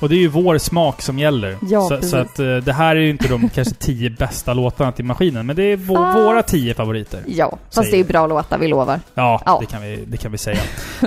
Och 0.00 0.08
det 0.08 0.14
är 0.14 0.18
ju 0.18 0.28
vår 0.28 0.58
smak 0.58 1.02
som 1.02 1.18
gäller. 1.18 1.56
Ja, 1.62 1.88
så, 1.88 2.02
så 2.02 2.16
att 2.16 2.38
eh, 2.38 2.56
det 2.56 2.72
här 2.72 2.96
är 2.96 3.00
ju 3.00 3.10
inte 3.10 3.28
de 3.28 3.48
kanske 3.54 3.74
tio 3.74 4.10
bästa 4.10 4.54
låtarna 4.54 4.92
till 4.92 5.04
maskinen, 5.04 5.46
men 5.46 5.56
det 5.56 5.62
är 5.62 5.76
vå- 5.76 5.94
Fast- 5.96 6.18
våra 6.18 6.42
tio 6.42 6.74
favoriter. 6.74 7.20
Ja, 7.26 7.58
fast 7.74 7.90
det 7.90 7.96
är 7.96 8.04
vi. 8.04 8.04
bra 8.04 8.26
låtar, 8.26 8.58
vi 8.58 8.68
lovar. 8.68 9.00
Ja, 9.14 9.42
Ja. 9.46 9.58
Det, 9.60 9.66
kan 9.66 9.82
vi, 9.82 10.04
det 10.06 10.16
kan 10.16 10.32
vi 10.32 10.38
säga. 10.38 10.58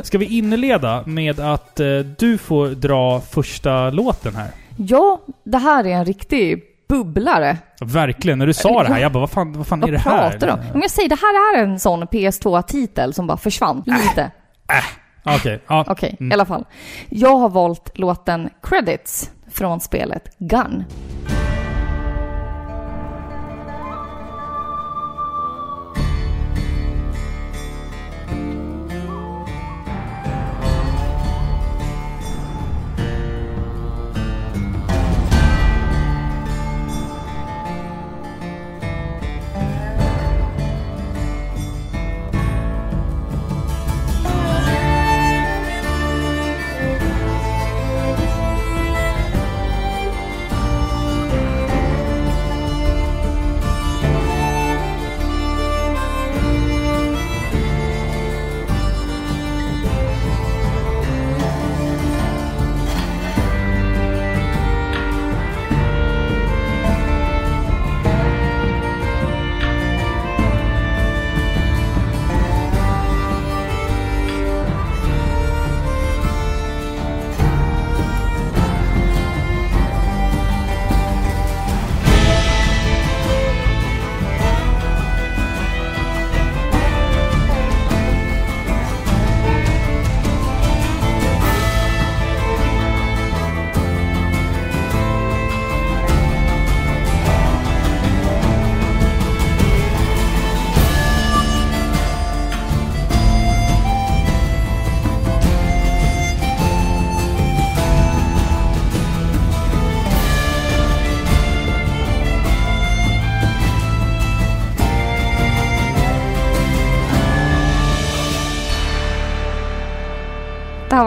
Ska 0.04 0.18
vi 0.18 0.25
inleda 0.38 1.04
med 1.06 1.39
att 1.39 1.80
eh, 1.80 1.86
du 2.18 2.38
får 2.38 2.68
dra 2.68 3.22
första 3.22 3.89
låten 3.89 4.36
här? 4.36 4.48
Ja, 4.78 5.20
det 5.44 5.58
här 5.58 5.84
är 5.88 5.89
en 5.96 6.06
riktig 6.06 6.63
bubblare. 6.89 7.58
Verkligen. 7.82 8.39
När 8.39 8.48
du 8.48 8.54
sa 8.54 8.84
det 8.84 8.89
här, 8.94 9.00
jag 9.00 9.12
bara 9.12 9.20
vad 9.20 9.30
fan, 9.30 9.54
vad 9.54 9.68
fan 9.68 9.84
är 9.84 9.88
Vad 9.88 9.94
det 9.94 10.00
här? 10.00 10.30
pratar 10.32 10.48
du 10.48 10.54
om? 10.54 10.60
Om 10.74 10.82
jag 10.82 10.92
säger 10.92 11.10
det 11.10 11.16
här 11.16 11.58
är 11.58 11.63
en 11.63 11.80
sån 11.80 12.04
PS2-titel 12.04 13.13
som 13.13 13.28
bara 13.28 13.38
försvann 13.38 13.84
lite. 13.86 14.32
Ah, 14.68 14.74
Okej, 15.23 15.59
ja. 15.67 15.85
Okej, 15.88 16.15
Mm. 16.19 16.31
i 16.31 16.33
alla 16.33 16.45
fall. 16.45 16.65
Jag 17.09 17.35
har 17.38 17.49
valt 17.49 17.97
låten 17.97 18.49
Credits 18.63 19.31
från 19.51 19.79
spelet 19.79 20.23
Gun. 20.38 20.83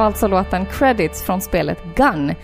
Alltså 0.03 0.29
låten 0.29 0.67
Credits 0.67 1.23
från 1.23 1.41
spelet 1.41 1.79
Gun. 1.97 2.35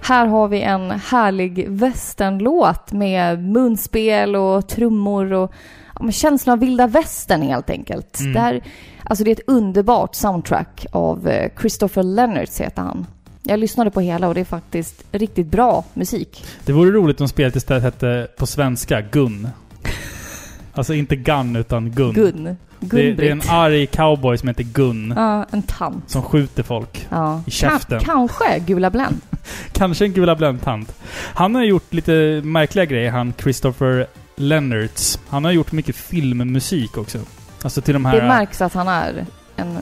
Här 0.00 0.26
har 0.26 0.48
vi 0.48 0.62
en 0.62 0.90
härlig 0.90 1.68
westernlåt 1.68 2.92
med 2.92 3.44
munspel 3.44 4.36
och 4.36 4.68
trummor 4.68 5.32
och 5.32 5.52
ja, 6.00 6.10
känslan 6.10 6.52
av 6.52 6.58
vilda 6.58 6.86
västern 6.86 7.42
helt 7.42 7.70
enkelt. 7.70 8.20
Mm. 8.20 8.32
Det, 8.32 8.40
här, 8.40 8.62
alltså 9.04 9.24
det 9.24 9.30
är 9.30 9.32
ett 9.32 9.46
underbart 9.46 10.14
soundtrack 10.14 10.86
av 10.92 11.28
eh, 11.28 11.50
Christopher 11.60 12.02
Leonards 12.02 12.60
heter 12.60 12.82
han. 12.82 13.06
Jag 13.42 13.58
lyssnade 13.60 13.90
på 13.90 14.00
hela 14.00 14.28
och 14.28 14.34
det 14.34 14.40
är 14.40 14.44
faktiskt 14.44 15.04
riktigt 15.12 15.46
bra 15.46 15.84
musik. 15.94 16.44
Det 16.64 16.72
vore 16.72 16.90
roligt 16.90 17.20
om 17.20 17.28
spelet 17.28 17.56
istället 17.56 17.82
hette 17.82 18.28
på 18.38 18.46
svenska 18.46 19.00
Gun. 19.00 19.48
Alltså 20.74 20.94
inte 20.94 21.16
Gun, 21.16 21.56
utan 21.56 21.90
Gun. 21.90 22.12
Gun. 22.12 22.56
Det, 22.90 23.12
det 23.12 23.28
är 23.28 23.32
en 23.32 23.42
arg 23.48 23.86
cowboy 23.86 24.38
som 24.38 24.48
heter 24.48 24.64
Gun. 24.64 25.12
Ja, 25.16 25.46
en 25.50 25.62
tant. 25.62 26.10
Som 26.10 26.22
skjuter 26.22 26.62
folk. 26.62 27.06
Ja. 27.10 27.42
I 27.46 27.50
käften. 27.50 28.00
Ka- 28.00 28.04
kanske 28.04 28.58
Gula 28.58 28.90
Bländ. 28.90 29.20
Kanske 29.72 30.04
en 30.04 30.12
gula 30.12 30.36
bländtant. 30.36 30.94
Han 31.34 31.54
har 31.54 31.62
gjort 31.62 31.92
lite 31.92 32.40
märkliga 32.44 32.84
grejer, 32.84 33.10
han 33.10 33.34
Christopher 33.38 34.06
Leonards. 34.36 35.18
Han 35.28 35.44
har 35.44 35.52
gjort 35.52 35.72
mycket 35.72 35.96
filmmusik 35.96 36.98
också. 36.98 37.18
Alltså 37.62 37.80
till 37.80 37.94
de 37.94 38.04
här... 38.04 38.20
Det 38.20 38.26
märks 38.28 38.60
att 38.60 38.74
han 38.74 38.88
är 38.88 39.26
en 39.56 39.78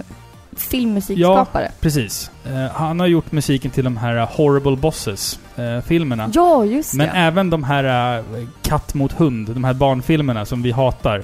filmmusikskapare. 0.57 1.71
Precis. 1.81 2.31
Eh, 2.47 2.73
han 2.73 3.01
har 3.01 3.07
gjort 3.07 3.33
musiken 3.33 3.71
till 3.71 3.85
de 3.85 3.97
här 3.97 4.27
Horrible 4.37 4.77
Bosses-filmerna. 4.77 6.31
Ja, 6.35 6.65
just 6.65 6.95
Men 6.95 7.07
det. 7.07 7.13
även 7.13 7.51
de 7.51 7.65
här 7.65 8.17
eh, 8.19 8.25
katt 8.63 8.95
mot 8.95 9.13
hund, 9.13 9.49
de 9.55 9.65
här 9.65 9.75
barnfilmerna 9.75 10.45
som 10.45 10.63
vi 10.63 10.71
hatar. 10.71 11.23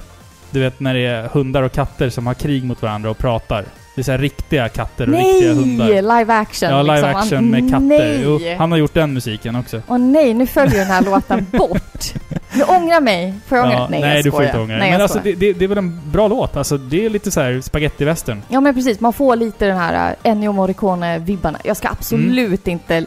Du 0.50 0.60
vet 0.60 0.80
när 0.80 0.94
det 0.94 1.06
är 1.06 1.28
hundar 1.28 1.62
och 1.62 1.72
katter 1.72 2.10
som 2.10 2.26
har 2.26 2.34
krig 2.34 2.64
mot 2.64 2.82
varandra 2.82 3.10
och 3.10 3.18
pratar. 3.18 3.64
Det 3.94 4.00
är 4.00 4.04
så 4.04 4.10
här 4.10 4.18
riktiga 4.18 4.68
katter 4.68 5.06
och 5.08 5.14
riktiga 5.18 5.54
hundar. 5.54 5.86
Nej! 5.86 6.02
Live 6.02 6.34
action. 6.34 6.70
Ja, 6.70 6.82
live 6.82 6.94
liksom. 6.94 7.16
action 7.16 7.50
med 7.50 7.70
katter. 7.70 7.86
Nej! 7.86 8.20
Jo, 8.24 8.40
han 8.58 8.70
har 8.70 8.78
gjort 8.78 8.94
den 8.94 9.12
musiken 9.14 9.56
också. 9.56 9.82
Åh 9.88 9.98
nej, 9.98 10.34
nu 10.34 10.46
följer 10.46 10.78
den 10.78 10.86
här 10.86 11.02
låten 11.10 11.46
bort. 11.52 12.14
Nu 12.54 12.62
ångrar 12.62 13.00
mig. 13.00 13.34
Får 13.46 13.58
jag 13.58 13.66
ångra? 13.66 13.78
Ja, 13.78 13.88
nej, 13.90 14.00
nej 14.00 14.14
jag 14.16 14.24
du 14.24 14.30
får 14.30 14.44
inte 14.44 14.58
ångra 14.58 14.66
dig. 14.66 14.78
Nej, 14.78 14.90
Men 14.90 15.00
alltså 15.00 15.20
det, 15.24 15.32
det, 15.32 15.52
det 15.52 15.64
är 15.64 15.68
väl 15.68 15.78
en 15.78 16.00
bra 16.12 16.28
låt? 16.28 16.56
Alltså 16.56 16.78
det 16.78 17.06
är 17.06 17.10
lite 17.10 17.30
så 17.30 17.40
här 17.40 17.60
spaghetti-western. 17.60 18.42
Ja, 18.48 18.60
men 18.60 18.74
precis. 18.74 19.00
Man 19.00 19.12
får 19.12 19.36
lite 19.36 19.66
den 19.66 19.76
här 19.76 20.10
uh, 20.10 20.16
Ennio 20.22 20.52
Morricone-vibbarna. 20.52 21.58
Jag 21.64 21.76
ska 21.76 21.88
absolut 21.88 22.66
Mm. 22.66 22.80
inte 22.88 23.06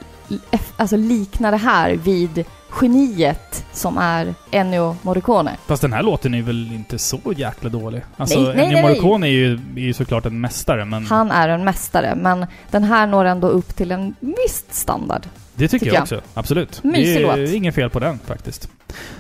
alltså, 0.78 0.98
likna 0.98 1.52
det 1.52 1.58
här 1.58 1.92
vid 1.92 2.46
geniet 2.82 3.66
som 3.74 3.98
är 3.98 4.34
Ennio 4.52 4.96
Morricone. 5.02 5.58
Fast 5.68 5.82
den 5.82 5.94
här 5.94 6.04
låten 6.04 6.34
är 6.34 6.42
väl 6.42 6.74
inte 6.74 6.98
så 6.98 7.20
jäkla 7.38 7.70
dålig? 7.70 8.02
Alltså 8.18 8.40
Nej, 8.40 8.56
nej, 8.56 8.66
Ennio 8.66 8.74
nej. 8.74 8.82
Morricone 8.84 9.28
är 9.28 9.32
ju, 9.32 9.54
är 9.76 9.80
ju 9.82 9.94
såklart 9.94 10.26
en 10.26 10.42
mästare 10.42 10.86
men... 10.86 11.06
Han 11.06 11.32
är 11.32 11.50
en 11.50 11.64
mästare, 11.64 12.16
men 12.16 12.46
den 12.72 12.84
här 12.84 13.08
når 13.08 13.26
ändå 13.26 13.48
upp 13.48 13.76
till 13.76 13.92
en 13.92 14.16
viss 14.20 14.64
standard. 14.70 15.22
Det 15.56 15.68
tycker, 15.68 15.86
Tycker 15.86 15.88
jag 15.88 15.96
jag. 15.96 16.02
också. 16.04 16.22
Absolut. 16.34 16.84
Mysig 16.84 17.28
det 17.28 17.32
är 17.32 17.56
inget 17.56 17.76
fel 17.76 17.90
på 17.90 18.00
den 18.00 18.20
faktiskt. 18.26 18.70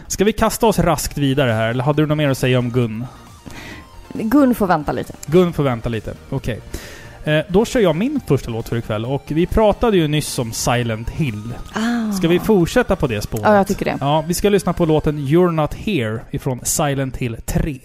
Ska 0.08 0.24
vi 0.24 0.34
kasta 0.34 0.66
oss 0.68 0.80
raskt 0.80 1.18
vidare 1.18 1.52
här, 1.52 1.70
eller 1.70 1.84
hade 1.84 2.02
du 2.02 2.06
något 2.06 2.18
mer 2.18 2.30
att 2.30 2.38
säga 2.38 2.60
om 2.60 2.70
Gun? 2.72 3.06
Gun 4.14 4.56
får 4.56 4.68
vänta 4.68 4.92
lite. 4.92 5.14
Gun 5.26 5.54
får 5.54 5.64
vänta 5.64 5.90
lite. 5.90 6.14
Okej. 6.30 6.54
Eh, 6.56 6.62
då 7.48 7.66
kör 7.66 7.80
jag 7.80 7.96
min 7.96 8.20
första 8.28 8.52
låt 8.52 8.70
för 8.70 8.78
ikväll 8.78 9.06
och 9.06 9.24
vi 9.28 9.46
pratade 9.46 9.98
ju 9.98 10.08
nyss 10.08 10.40
om 10.40 10.52
Silent 10.52 11.10
Hill. 11.10 11.54
Ah. 11.74 12.12
Ska 12.12 12.28
vi 12.28 12.40
fortsätta 12.40 12.96
på 12.96 13.08
det 13.08 13.22
spåret? 13.22 13.46
Ja, 13.46 13.56
jag 13.56 13.68
tycker 13.68 13.86
det. 13.86 13.98
Ja, 14.00 14.24
vi 14.28 14.34
ska 14.34 14.50
lyssna 14.50 14.74
på 14.74 14.86
låten 14.86 15.20
You're 15.20 15.52
Not 15.52 15.74
Here 15.74 16.20
ifrån 16.32 16.60
Silent 16.64 17.18
Hill 17.18 17.38
3. 17.46 17.80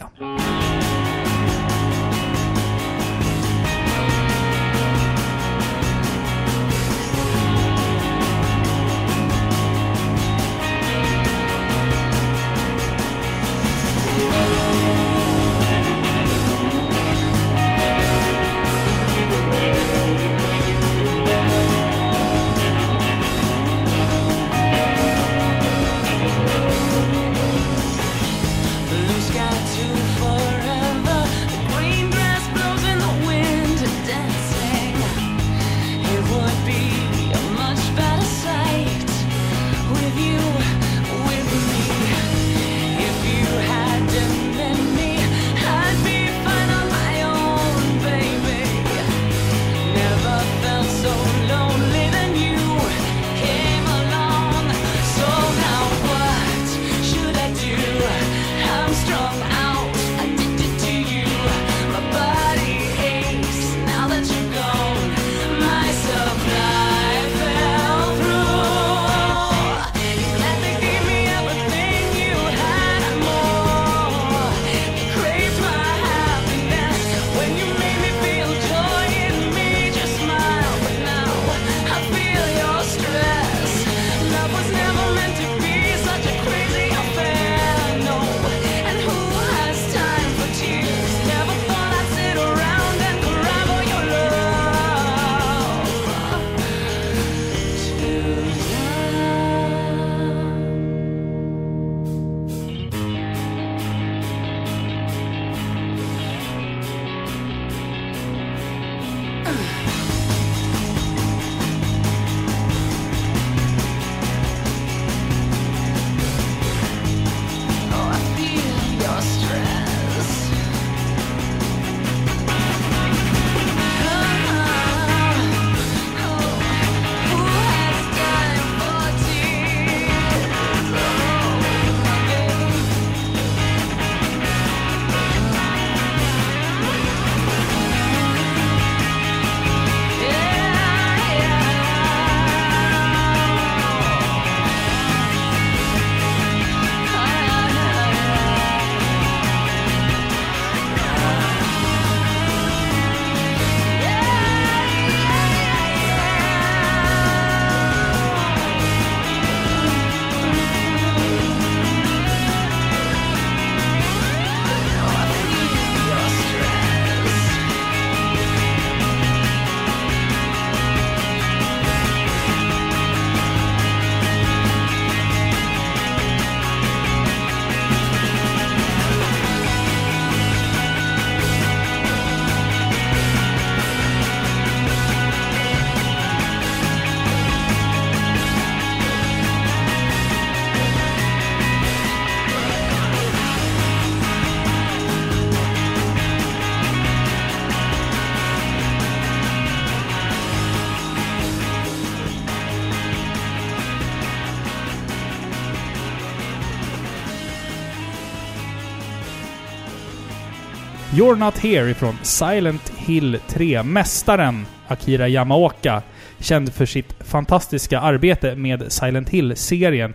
You're 211.24 211.36
Not 211.36 211.58
Here 211.58 211.90
ifrån 211.90 212.18
Silent 212.22 212.92
Hill 212.96 213.38
3. 213.48 213.82
Mästaren 213.82 214.66
Akira 214.88 215.28
Yamaoka, 215.28 216.02
känd 216.38 216.72
för 216.72 216.86
sitt 216.86 217.14
fantastiska 217.20 218.00
arbete 218.00 218.56
med 218.56 218.92
Silent 218.92 219.28
Hill-serien. 219.28 220.14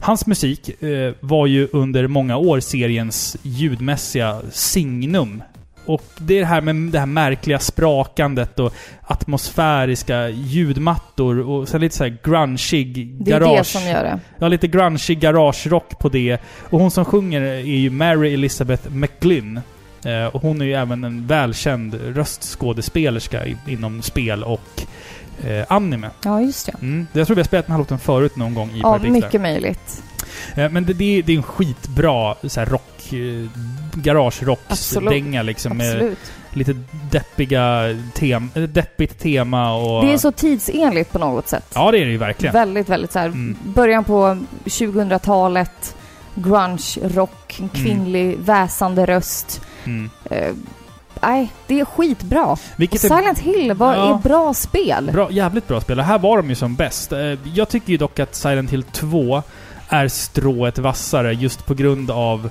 Hans 0.00 0.26
musik 0.26 0.82
eh, 0.82 1.14
var 1.20 1.46
ju 1.46 1.68
under 1.72 2.06
många 2.06 2.36
år 2.36 2.60
seriens 2.60 3.36
ljudmässiga 3.42 4.40
signum. 4.50 5.42
Och 5.86 6.02
det 6.18 6.34
är 6.34 6.40
det 6.40 6.46
här 6.46 6.60
med 6.60 6.76
det 6.76 6.98
här 6.98 7.06
märkliga 7.06 7.58
sprakandet 7.58 8.58
och 8.58 8.74
atmosfäriska 9.02 10.28
ljudmattor 10.28 11.40
och 11.40 11.68
sen 11.68 11.80
lite 11.80 11.96
så 11.96 12.04
här 12.04 12.18
grungeig 12.24 13.16
Det 13.20 13.32
är 13.32 13.40
garage... 13.40 13.58
det 13.58 13.64
som 13.64 13.86
gör 13.86 14.04
det. 14.04 14.20
Ja, 14.38 14.48
lite 14.48 14.68
grungeig 14.68 15.20
garagerock 15.20 15.98
på 15.98 16.08
det. 16.08 16.38
Och 16.70 16.80
hon 16.80 16.90
som 16.90 17.04
sjunger 17.04 17.40
är 17.40 17.60
ju 17.60 17.90
Mary 17.90 18.34
Elizabeth 18.34 18.90
McGlynn. 18.90 19.60
Eh, 20.06 20.26
och 20.26 20.42
hon 20.42 20.60
är 20.60 20.64
ju 20.64 20.74
även 20.74 21.04
en 21.04 21.26
välkänd 21.26 21.94
röstskådespelerska 22.16 23.42
inom 23.66 24.02
spel 24.02 24.44
och 24.44 24.82
eh, 25.46 25.64
anime. 25.68 26.10
Ja, 26.24 26.40
just 26.40 26.66
det. 26.66 26.74
Mm. 26.82 27.06
Jag 27.12 27.26
tror 27.26 27.34
vi 27.34 27.40
har 27.42 27.46
spelat 27.46 27.66
den 27.66 27.72
här 27.72 27.78
låten 27.78 27.98
förut 27.98 28.36
någon 28.36 28.54
gång 28.54 28.70
i 28.70 28.78
Ja, 28.78 28.82
Parapixlar. 28.82 29.10
mycket 29.12 29.40
möjligt. 29.40 30.02
Eh, 30.54 30.70
men 30.70 30.84
det, 30.86 30.92
det, 30.92 31.18
är, 31.18 31.22
det 31.22 31.32
är 31.32 31.36
en 31.36 31.42
skitbra 31.42 32.34
så 32.42 32.60
här, 32.60 32.66
rock... 32.66 33.12
Eh, 33.12 33.48
garagerocksdänga 33.94 35.42
liksom. 35.42 35.72
Absolut. 35.80 36.18
lite 36.52 36.76
deppiga 37.10 37.96
tem, 38.14 38.50
eh, 38.54 38.62
deppigt 38.62 39.18
tema 39.18 39.74
och... 39.74 40.04
Det 40.06 40.12
är 40.12 40.18
så 40.18 40.32
tidsenligt 40.32 41.12
på 41.12 41.18
något 41.18 41.48
sätt. 41.48 41.66
Ja, 41.74 41.90
det 41.90 41.98
är 41.98 42.04
det 42.04 42.10
ju 42.10 42.16
verkligen. 42.18 42.52
Väldigt, 42.52 42.88
väldigt 42.88 43.12
så 43.12 43.18
här, 43.18 43.26
Mm. 43.26 43.56
början 43.64 44.04
på 44.04 44.38
2000-talet, 44.64 45.96
grunge, 46.34 46.96
rock, 47.02 47.56
en 47.60 47.68
kvinnlig 47.68 48.38
väsande 48.38 49.06
röst. 49.06 49.60
Mm. 49.86 50.10
Eh, 50.30 50.54
nej, 51.22 51.52
det 51.66 51.80
är 51.80 51.84
skitbra. 51.84 52.56
Vilket 52.76 53.04
Och 53.04 53.10
är 53.10 53.16
Silent 53.16 53.38
Hill 53.38 53.72
var, 53.74 53.94
Ja. 53.94 54.14
är 54.14 54.22
bra 54.22 54.54
spel. 54.54 55.10
bra, 55.12 55.30
jävligt 55.30 55.68
bra 55.68 55.80
spel. 55.80 55.98
Och 55.98 56.04
Här 56.04 56.18
var 56.18 56.36
de 56.36 56.48
ju 56.48 56.54
som 56.54 56.74
bäst. 56.74 57.12
Eh, 57.12 57.18
Jag 57.54 57.68
tycker 57.68 57.90
ju 57.90 57.96
dock 57.96 58.18
att 58.18 58.34
Silent 58.34 58.70
Hill 58.70 58.82
2 58.82 59.42
är 59.88 60.08
strået 60.08 60.78
vassare 60.78 61.32
just 61.32 61.66
på 61.66 61.74
grund 61.74 62.10
av 62.10 62.50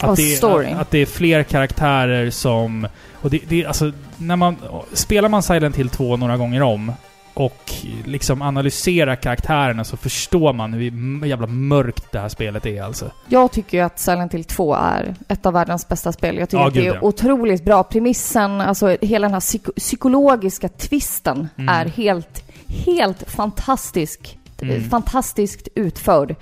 att, 0.00 0.16
det, 0.16 0.22
storyn. 0.36 0.74
att, 0.74 0.80
att 0.80 0.90
det 0.90 0.98
är 0.98 1.06
fler 1.06 1.42
karaktärer 1.42 2.30
som... 2.30 2.88
Och 3.22 3.30
det, 3.30 3.40
det 3.48 3.62
är 3.62 3.66
alltså, 3.66 3.92
när 4.16 4.36
man... 4.36 4.56
Spelar 4.92 5.28
man 5.28 5.42
Silent 5.42 5.76
Hill 5.76 5.88
2 5.88 6.16
några 6.16 6.36
gånger 6.36 6.62
om 6.62 6.92
och 7.40 7.72
liksom 8.04 8.42
analyserar 8.42 9.16
karaktärerna 9.16 9.84
så 9.84 9.96
förstår 9.96 10.52
man 10.52 10.72
hur 10.72 11.26
jävla 11.26 11.46
mörkt 11.46 12.12
det 12.12 12.18
här 12.18 12.28
spelet 12.28 12.66
är 12.66 12.82
alltså. 12.82 13.10
Jag 13.28 13.52
tycker 13.52 13.78
ju 13.78 13.84
att 13.84 13.98
Silent 13.98 14.34
Hill 14.34 14.44
2 14.44 14.74
är 14.74 15.14
ett 15.28 15.46
av 15.46 15.52
världens 15.52 15.88
bästa 15.88 16.12
spel. 16.12 16.36
Jag 16.38 16.48
tycker 16.48 16.62
Ja, 16.62 16.68
att 16.68 16.74
det 16.74 16.86
är 16.86 16.94
ja. 16.94 17.00
otroligt 17.00 17.64
bra. 17.64 17.82
Premissen, 17.82 18.60
alltså 18.60 18.96
hela 19.00 19.26
den 19.26 19.32
här 19.34 19.40
psyko- 19.40 19.72
psykologiska 19.76 20.68
twisten 20.68 21.48
Mm. 21.56 21.68
är 21.74 21.84
helt, 21.88 22.42
helt 22.66 23.30
fantastisk. 23.30 24.38
Mm. 24.60 24.90
Fantastiskt 24.90 25.68
utförd. 25.74 26.34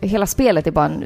Hela 0.00 0.26
spelet 0.26 0.66
är 0.66 0.70
bara 0.70 0.86
en 0.86 1.04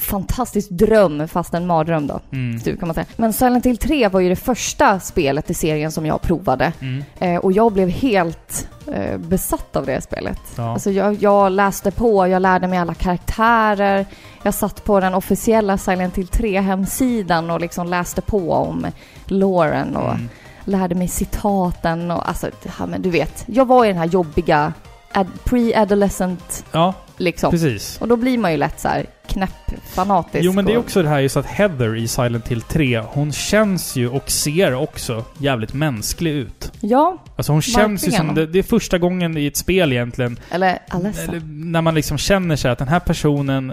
fantastisk 0.00 0.70
dröm, 0.70 1.28
fast 1.28 1.54
en 1.54 1.66
mardröm 1.66 2.06
då. 2.06 2.20
Mm. 2.32 2.60
kan 2.60 2.76
man 2.88 2.94
säga. 2.94 3.06
Men 3.16 3.32
Silent 3.32 3.66
Hill 3.66 3.76
3 3.78 4.08
var 4.08 4.20
ju 4.20 4.28
det 4.28 4.36
första 4.36 5.00
spelet 5.00 5.50
i 5.50 5.54
serien 5.54 5.92
som 5.92 6.06
jag 6.06 6.22
provade. 6.22 6.72
Mm. 6.80 7.04
Eh, 7.18 7.36
och 7.36 7.52
jag 7.52 7.72
blev 7.72 7.88
helt 7.88 8.68
eh, 8.92 9.18
besatt 9.18 9.76
av 9.76 9.86
det 9.86 10.00
spelet. 10.00 10.40
Ja. 10.56 10.72
Alltså 10.72 10.90
jag, 10.90 11.14
jag 11.22 11.52
läste 11.52 11.90
på, 11.90 12.26
jag 12.28 12.42
lärde 12.42 12.66
mig 12.66 12.78
alla 12.78 12.94
karaktärer. 12.94 14.06
Jag 14.42 14.54
satt 14.54 14.84
på 14.84 15.00
den 15.00 15.14
officiella 15.14 15.78
Silent 15.78 16.18
Hill 16.18 16.26
3-hemsidan 16.28 17.50
och 17.50 17.60
liksom 17.60 17.86
läste 17.86 18.20
på 18.20 18.52
om 18.52 18.86
Lauren 19.26 19.96
och 19.96 20.10
Mm. 20.14 20.28
lärde 20.64 20.94
mig 20.94 21.08
citaten 21.08 22.10
och 22.10 22.28
alltså, 22.28 22.50
ja, 22.78 22.86
men 22.86 23.02
du 23.02 23.10
vet. 23.10 23.44
Jag 23.46 23.64
var 23.64 23.84
i 23.84 23.88
den 23.88 23.96
här 23.96 24.06
jobbiga 24.06 24.72
ad- 25.12 25.30
pre-adolescent 25.44 26.64
ja, 26.72 26.94
liksom. 27.20 27.50
precis. 27.50 27.98
Och 28.00 28.08
då 28.08 28.16
blir 28.16 28.38
man 28.38 28.50
ju 28.50 28.56
lätt 28.56 28.80
så 28.80 28.88
här 28.88 29.06
knäpp 29.26 29.50
fanatisk. 29.84 30.44
Jo 30.44 30.52
men 30.52 30.64
det 30.64 30.72
är 30.72 30.78
också 30.78 31.02
det 31.02 31.08
här 31.08 31.20
just 31.20 31.36
att 31.36 31.46
Heather 31.46 31.96
i 31.96 32.08
Silent 32.08 32.48
Hill 32.48 32.62
3, 32.62 32.98
hon 33.06 33.32
känns 33.32 33.96
ju 33.96 34.08
och 34.08 34.30
ser 34.30 34.74
också 34.74 35.24
jävligt 35.38 35.72
mänsklig 35.72 36.30
ut. 36.30 36.72
Ja, 36.80 37.24
Alltså 37.36 37.52
hon 37.52 37.62
känns 37.62 38.06
ju 38.08 38.10
som... 38.10 38.34
Det, 38.34 38.46
det 38.46 38.58
är 38.58 38.62
första 38.62 38.98
gången 38.98 39.36
i 39.36 39.46
ett 39.46 39.56
spel 39.56 39.92
egentligen, 39.92 40.38
eller 40.50 40.78
Alessa. 40.88 41.22
eller, 41.22 41.40
när 41.44 41.82
man 41.82 41.94
liksom 41.94 42.18
känner 42.18 42.56
sig 42.56 42.70
att 42.70 42.78
den 42.78 42.88
här 42.88 43.00
personen 43.00 43.72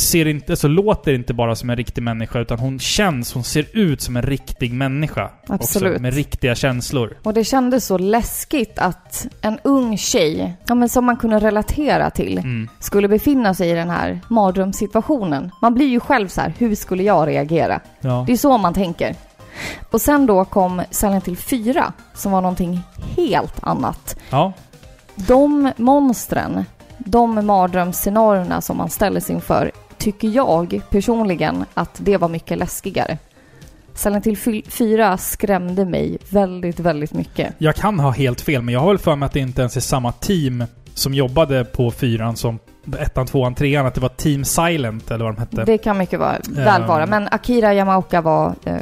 ser 0.00 0.26
inte, 0.26 0.52
alltså 0.52 0.68
låter 0.68 1.12
inte 1.14 1.34
bara 1.34 1.54
som 1.54 1.70
en 1.70 1.76
riktig 1.76 2.02
människa, 2.02 2.38
utan 2.40 2.58
hon 2.58 2.78
känns, 2.78 3.32
hon 3.34 3.44
ser 3.44 3.66
ut 3.72 4.02
som 4.02 4.16
en 4.16 4.22
riktig 4.22 4.72
människa. 4.72 5.30
Absolut. 5.48 5.90
Också, 5.92 6.02
med 6.02 6.14
riktiga 6.14 6.54
känslor. 6.54 7.16
Och 7.22 7.34
det 7.34 7.44
kändes 7.44 7.86
så 7.86 7.98
läskigt 7.98 8.78
att 8.78 9.26
en 9.42 9.58
ung 9.64 9.98
tjej, 9.98 10.56
ja, 10.66 10.74
men 10.74 10.88
som 10.88 11.04
man 11.04 11.16
kunde 11.16 11.38
relatera 11.38 12.10
till, 12.10 12.38
Mm. 12.38 12.68
skulle 12.80 13.08
befinna 13.08 13.54
sig 13.54 13.70
i 13.70 13.74
den 13.74 13.90
här 13.90 14.20
mardrömssituationen. 14.28 15.50
Man 15.62 15.74
blir 15.74 15.86
ju 15.86 16.00
själv 16.00 16.28
så 16.28 16.40
här, 16.40 16.52
hur 16.58 16.74
skulle 16.74 17.02
jag 17.02 17.28
reagera? 17.28 17.80
Ja. 18.00 18.24
Det 18.26 18.32
är 18.32 18.36
så 18.36 18.58
man 18.58 18.74
tänker. 18.74 19.14
Och 19.90 20.00
sen 20.00 20.26
då 20.26 20.44
kom 20.44 20.82
Silent 20.90 21.28
Hill 21.28 21.36
4, 21.36 21.92
som 22.14 22.32
var 22.32 22.40
någonting 22.40 22.80
helt 23.16 23.54
annat. 23.62 24.16
ja. 24.30 24.52
De 25.14 25.72
monstren, 25.76 26.64
de 26.98 27.46
mardrömsscenarierna 27.46 28.60
som 28.60 28.76
man 28.76 28.90
ställer 28.90 29.20
sig 29.20 29.34
inför, 29.34 29.70
tycker 30.00 30.28
jag 30.28 30.80
personligen 30.90 31.64
att 31.74 31.94
det 31.98 32.16
var 32.16 32.28
mycket 32.28 32.58
läskigare. 32.58 33.18
Silent 33.94 34.26
Hill 34.26 34.36
fy- 34.38 34.62
4 34.68 35.18
skrämde 35.18 35.84
mig 35.84 36.18
väldigt, 36.30 36.80
väldigt 36.80 37.12
mycket. 37.12 37.54
Jag 37.58 37.74
kan 37.74 38.00
ha 38.00 38.10
helt 38.10 38.40
fel, 38.40 38.62
men 38.62 38.74
jag 38.74 38.80
har 38.80 38.88
väl 38.88 38.98
för 38.98 39.16
mig 39.16 39.26
att 39.26 39.32
det 39.32 39.40
inte 39.40 39.60
ens 39.62 39.76
är 39.76 39.80
samma 39.80 40.12
team 40.12 40.64
som 40.94 41.14
jobbade 41.14 41.64
på 41.64 41.90
fyran 41.90 42.36
som 42.36 42.58
ettan, 42.98 43.26
tvåan, 43.26 43.54
trean. 43.54 43.86
Att 43.86 43.94
det 43.94 44.00
var 44.00 44.08
Team 44.08 44.44
Silent, 44.44 45.10
eller 45.10 45.24
vad 45.24 45.34
de 45.34 45.40
hette. 45.40 45.64
Det 45.64 45.78
kan 45.78 45.98
mycket 45.98 46.18
vara, 46.18 46.36
väl 46.50 46.80
Ehm. 46.82 46.88
vara. 46.88 47.06
Men 47.06 47.28
Akira 47.30 47.74
Yamaoka 47.74 48.20
var 48.20 48.54
eh, 48.64 48.74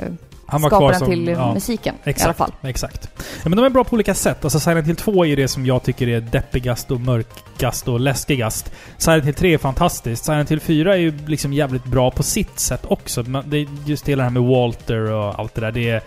Han 0.50 0.62
var 0.62 0.70
skaparen 0.70 0.98
som... 0.98 1.08
till 1.08 1.28
ja. 1.28 1.54
musiken 1.54 1.94
Exakt, 2.04 2.20
i 2.20 2.24
alla 2.24 2.34
fall. 2.34 2.52
exakt. 2.62 3.10
Ja, 3.18 3.48
men 3.48 3.56
de 3.56 3.64
är 3.64 3.70
bra 3.70 3.84
på 3.84 3.94
olika 3.94 4.14
sätt. 4.14 4.44
Alltså 4.44 4.60
Silent 4.60 4.86
Hill 4.86 4.96
2 4.96 5.26
är 5.26 5.36
det 5.36 5.48
som 5.48 5.66
jag 5.66 5.82
tycker 5.82 6.08
är 6.08 6.20
deppigast 6.20 6.90
och 6.90 7.00
mörkast 7.00 7.88
och 7.88 8.00
läskigast. 8.00 8.72
Silent 8.98 9.24
Hill 9.24 9.34
3 9.34 9.54
är 9.54 9.58
fantastiskt. 9.58 10.24
Silent 10.24 10.50
Hill 10.50 10.60
4 10.60 10.94
är 10.94 10.98
ju 10.98 11.18
liksom 11.26 11.52
jävligt 11.52 11.84
bra 11.84 12.10
på 12.10 12.22
sitt 12.22 12.58
sätt 12.58 12.84
också. 12.88 13.22
Det 13.22 13.56
är 13.56 13.66
just 13.86 14.08
hela 14.08 14.22
det 14.22 14.24
här 14.24 14.30
med 14.30 14.42
Walter 14.42 15.12
och 15.12 15.38
allt 15.38 15.54
det 15.54 15.60
där. 15.60 15.72
Det 15.72 15.90
är, 15.90 16.02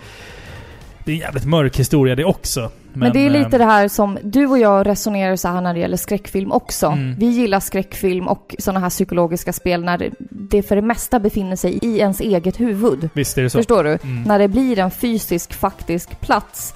det 1.04 1.10
är 1.10 1.14
en 1.14 1.20
jävligt 1.20 1.44
mörk 1.44 1.78
historia 1.78 2.14
det 2.14 2.24
också. 2.24 2.70
Men, 2.94 3.12
det 3.12 3.18
är 3.18 3.26
eh, 3.26 3.32
lite 3.32 3.58
det 3.58 3.64
här 3.64 3.88
som 3.88 4.18
du 4.22 4.46
och 4.46 4.58
jag 4.58 4.86
resonerar 4.86 5.36
så 5.36 5.48
här 5.48 5.60
när 5.60 5.74
det 5.74 5.80
gäller 5.80 5.96
skräckfilm 5.96 6.52
också. 6.52 6.86
Mm. 6.86 7.14
Vi 7.18 7.26
gillar 7.26 7.60
skräckfilm 7.60 8.28
och 8.28 8.54
sådana 8.58 8.80
här 8.80 8.90
psykologiska 8.90 9.52
spel 9.52 9.84
när 9.84 10.10
det 10.30 10.62
för 10.62 10.76
det 10.76 10.82
mesta 10.82 11.20
befinner 11.20 11.56
sig 11.56 11.78
i 11.82 11.98
ens 11.98 12.20
eget 12.20 12.60
huvud. 12.60 13.08
Visst 13.12 13.38
är 13.38 13.42
det 13.42 13.50
så. 13.50 13.58
Förstår 13.58 13.84
du? 13.84 13.98
Mm. 14.02 14.22
När 14.22 14.38
det 14.38 14.48
blir 14.48 14.78
en 14.78 14.90
fysisk, 14.90 15.54
faktisk 15.54 16.20
plats. 16.20 16.74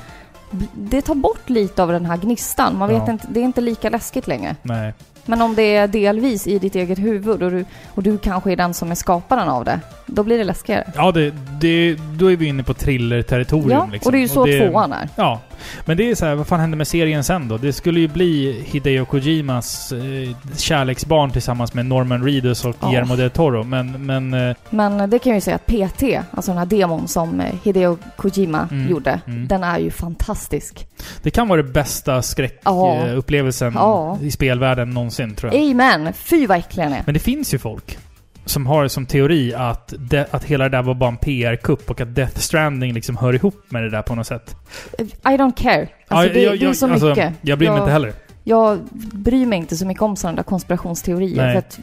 Det 0.75 1.03
tar 1.03 1.15
bort 1.15 1.51
lite 1.51 1.83
av 1.83 1.93
den 1.93 2.07
här 2.07 2.17
gnistan. 2.17 2.79
Man 2.79 2.89
vet 2.89 3.03
Ja. 3.07 3.13
inte, 3.13 3.27
det 3.31 3.41
är 3.41 3.45
inte 3.45 3.61
lika 3.61 3.91
läskigt 3.91 4.27
längre. 4.27 4.57
Nej. 4.63 4.95
Men 5.29 5.43
om 5.43 5.55
det 5.55 5.77
är 5.77 5.89
delvis 5.89 6.47
i 6.47 6.59
ditt 6.59 6.75
eget 6.75 6.99
huvud 6.99 7.43
och 7.43 7.51
du, 7.51 7.65
och 7.95 8.03
du 8.03 8.19
kanske 8.19 8.53
är 8.53 8.57
den 8.57 8.75
som 8.75 8.91
är 8.91 8.95
skaparen 8.95 9.49
av 9.49 9.65
det, 9.65 9.81
då 10.07 10.23
blir 10.23 10.39
det 10.39 10.45
läskigare. 10.45 10.93
Ja, 10.97 11.13
det, 11.13 11.35
det, 11.61 11.97
då 12.19 12.33
är 12.33 12.37
vi 12.37 12.47
inne 12.47 12.63
på 12.63 12.75
thriller-territorium. 12.75 13.71
Ja, 13.71 13.89
liksom. 13.93 14.09
och 14.09 14.13
det 14.13 14.19
är 14.19 14.21
ju 14.23 14.29
så 14.29 14.47
det, 14.47 14.69
tvåan 14.69 14.93
är. 14.93 15.09
Ja. 15.17 15.41
Men 15.85 15.97
det 15.97 16.11
är 16.11 16.15
så 16.15 16.27
här, 16.27 16.35
vad 16.35 16.47
fan 16.47 16.61
hände 16.61 16.77
med 16.77 16.89
serien 16.89 17.25
sen 17.25 17.49
då? 17.49 17.57
Det 17.57 17.73
skulle 17.73 18.01
ju 18.01 18.09
bli 18.09 18.63
Hideo 18.67 19.05
Kojimas 19.05 19.93
eh, 19.93 20.37
kärleksbarn 20.57 21.31
tillsammans 21.31 21.75
med 21.75 21.87
Norman 21.87 22.25
Reedus 22.25 22.65
och 22.65 22.77
Ja. 22.81 22.87
Guillermo 22.89 23.17
del 23.17 23.31
Toro. 23.31 23.63
Men, 23.65 24.07
men 24.07 24.35
eh, 24.35 24.57
Men 24.71 25.11
det 25.11 25.19
kan 25.19 25.31
jag 25.31 25.37
ju 25.37 25.41
säga 25.41 25.57
att 25.57 25.67
PT, 25.67 26.03
alltså 26.31 26.51
den 26.51 26.59
här 26.59 26.67
demon 26.67 27.09
som 27.09 27.41
eh, 27.41 27.55
Hideo 27.65 27.99
Kojima 28.17 28.69
Mm, 28.71 28.91
gjorde, 28.91 29.21
mm. 29.27 29.47
den 29.49 29.65
är 29.65 29.79
ju 29.79 29.91
fantastisk. 29.91 30.87
det 31.23 31.31
kan 31.31 31.49
vara 31.49 31.63
det 31.63 31.69
bästa 31.69 32.23
skräckupplevelsen 32.23 33.73
Ja. 33.75 34.19
i 34.23 34.31
spelvärlden 34.31 34.91
någonsin, 34.91 35.35
tror 35.35 35.55
jag. 35.55 35.71
Amen! 35.71 36.13
Fy 36.13 36.47
vad 36.47 36.59
äcklig 36.59 36.85
den 36.87 36.93
är. 36.93 37.03
Men 37.07 37.15
det 37.15 37.21
finns 37.21 37.55
ju 37.55 37.59
folk 37.59 37.99
som 38.47 38.67
har 38.67 38.89
som 38.89 39.07
teori 39.07 39.55
att, 39.55 39.95
de, 39.99 40.25
att 40.31 40.45
hela 40.45 40.65
det 40.65 40.77
där 40.77 40.83
var 40.83 40.95
bara 40.95 41.11
en 41.11 41.17
PR-kupp 41.17 41.91
och 41.91 42.01
att 42.01 42.15
Death 42.15 42.39
Stranding 42.39 42.93
liksom 42.95 43.17
hör 43.17 43.33
ihop 43.35 43.65
med 43.69 43.83
det 43.83 43.91
där 43.91 44.03
på 44.03 44.15
något 44.15 44.27
sätt. 44.27 44.57
I 44.99 45.05
don't 45.23 45.57
care. 45.57 45.89
Alltså 46.09 46.29
Ja, 46.29 46.35
det, 46.35 46.41
jag- 46.43 46.53
det 46.59 46.65
är 46.65 46.67
jag- 46.67 46.77
så 46.77 46.91
alltså, 46.93 47.09
mycket. 47.09 47.33
Jag 47.41 47.59
bryr 47.59 47.69
mig 47.69 47.77
Jag- 47.77 47.85
inte 47.85 47.93
heller. 47.93 48.13
Jag 48.49 48.79
bryr 49.13 49.47
mig 49.47 49.59
inte 49.59 49.77
så 49.77 49.87
mycket 49.87 50.03
om 50.03 50.17
sådana 50.17 50.37
där 50.37 50.43
konspirationsteorier. 50.43 51.37
Nej. 51.43 51.53
För 51.53 51.59
att 51.59 51.79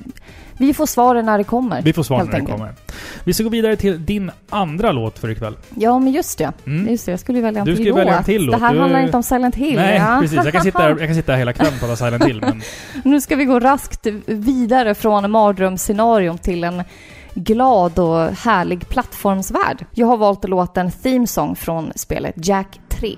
vi 0.58 0.74
får 0.74 0.86
svaren 0.86 1.26
när 1.26 1.38
det 1.38 1.44
kommer. 1.44 1.82
Vi 1.82 1.94
får 1.94 2.04
svar 2.04 2.18
Helt 2.18 2.32
när 2.32 2.40
det 2.40 2.46
kommer. 2.46 2.74
Vi 3.24 3.34
ska 3.34 3.44
gå 3.44 3.50
vidare 3.50 3.76
till 3.76 4.06
din 4.06 4.32
andra 4.50 4.92
låt 4.92 5.20
för 5.20 5.30
ikväll. 5.30 5.58
Ja, 5.76 6.00
men 6.00 6.14
just 6.14 6.38
det. 6.38 6.52
Mm. 6.66 6.88
Just 6.92 7.06
det, 7.06 7.12
jag 7.12 7.20
skulle 7.20 7.38
ju 7.38 7.44
välja 7.44 7.60
en 7.62 7.66
Du 7.68 7.76
till 7.76 7.88
låt. 7.88 7.98
välja 7.98 8.18
en 8.18 8.24
till 8.24 8.46
låt. 8.46 8.56
Det 8.56 8.62
här 8.66 8.74
Du- 8.74 8.80
handlar 8.80 9.00
inte 9.00 9.18
om 9.18 9.24
Silent 9.24 9.56
Hill. 9.56 9.76
Nej, 9.76 9.98
ja. 9.98 10.18
precis. 10.22 10.36
Jag 10.44 10.54
kan, 10.54 10.62
sitta, 10.64 10.90
jag 10.90 11.00
kan 11.00 11.16
sitta 11.16 11.32
här 11.32 11.40
hela 11.40 11.54
kvällen 11.54 11.74
och 11.74 11.80
prata 11.80 11.96
Silent 11.96 12.24
Hill, 12.26 12.42
men... 12.42 12.62
Nu 13.04 13.22
ska 13.22 13.36
vi 13.36 13.46
gå 13.46 13.60
raskt 13.60 14.08
vidare 14.26 14.96
från 14.96 15.32
mardrömsscenarion 15.32 16.38
till 16.38 16.64
en 16.64 16.84
glad 17.34 18.00
och 18.00 18.30
härlig 18.32 18.90
plattformsvärld. 18.90 19.86
Jag 19.92 20.08
har 20.08 20.18
valt 20.18 20.50
låten 20.50 20.92
Theme 20.92 21.28
Song 21.28 21.56
från 21.56 21.92
spelet 21.96 22.34
Jack 22.48 22.80
3. 22.90 23.16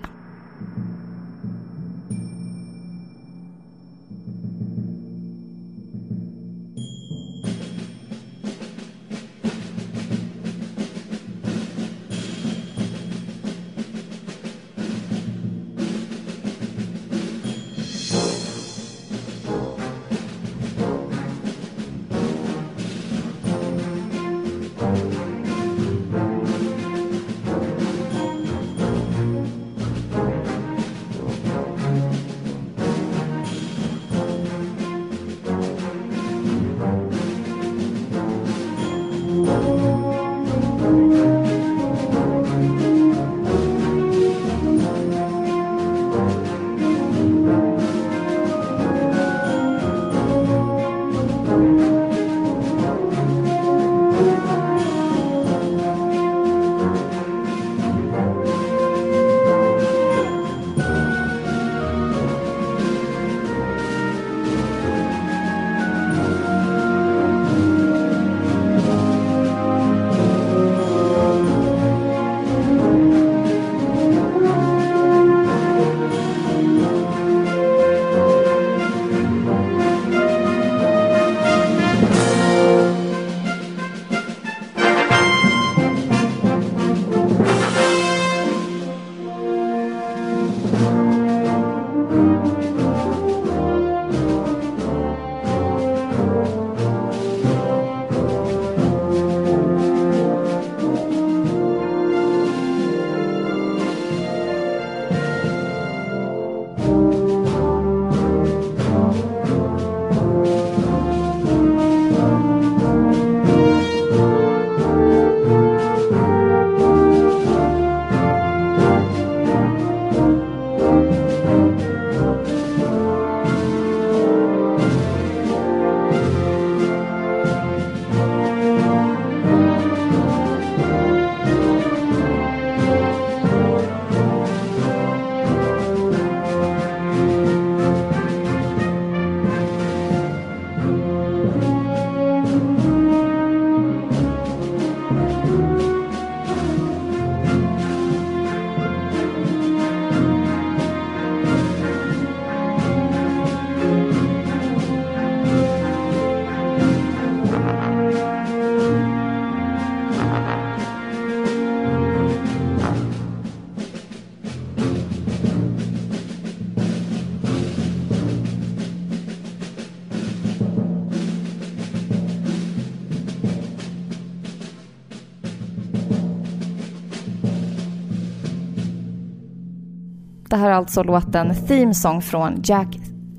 Alltså 180.76 181.04
låten 181.04 181.56
Theme 181.68 181.94
Song 181.94 182.22
från 182.22 182.62
Jack 182.64 182.88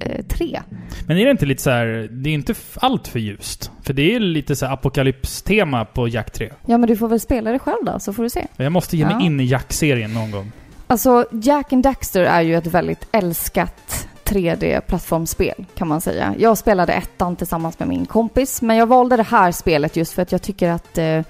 eh, 0.01 0.25
3. 0.27 0.61
Men 1.07 1.19
är 1.19 1.25
det 1.25 1.31
inte 1.31 1.47
lite 1.47 1.63
så 1.63 1.71
här, 1.71 2.09
det 2.11 2.31
är 2.31 2.35
inte 2.35 2.55
allt 2.77 3.09
för 3.09 3.19
ljust? 3.19 3.71
För 3.83 3.93
det 3.95 4.15
är 4.15 4.21
lite 4.21 4.57
så 4.57 4.67
apokalypstema 4.67 5.85
på 5.85 6.09
Jack 6.09 6.31
3. 6.33 6.53
Ja, 6.67 6.79
men 6.79 6.89
du 6.89 6.97
får 6.97 7.09
väl 7.09 7.21
spela 7.21 7.53
det 7.53 7.59
själv 7.59 7.85
då, 7.85 7.99
så 7.99 8.13
får 8.13 8.23
du 8.23 8.31
se. 8.31 8.47
Jag 8.57 8.73
måste 8.73 8.97
ge 8.97 9.05
mig 9.05 9.15
Ja. 9.19 9.27
in 9.27 9.41
i 9.41 9.45
Jack-serien 9.45 10.15
någon 10.15 10.31
gång. 10.31 10.53
Alltså, 10.87 11.27
Jack 11.33 11.73
and 11.73 11.83
Daxter 11.83 12.23
är 12.23 12.41
ju 12.41 12.57
ett 12.57 12.67
väldigt 12.67 13.09
älskat 13.13 14.09
3D-plattformsspel, 14.25 15.65
kan 15.75 15.89
man 15.89 16.01
säga. 16.01 16.35
Jag 16.39 16.59
spelade 16.59 16.93
ettan 16.93 17.37
tillsammans 17.37 17.79
med 17.79 17.89
min 17.89 18.07
kompis, 18.07 18.63
men 18.63 18.77
jag 18.77 18.87
valde 18.87 19.17
det 19.17 19.23
här 19.23 19.53
spelet 19.53 19.97
just 19.97 20.13
för 20.13 20.23
att 20.23 20.33
jag 20.33 20.43
tycker 20.43 20.71
att 20.71 20.99
eh, 20.99 21.21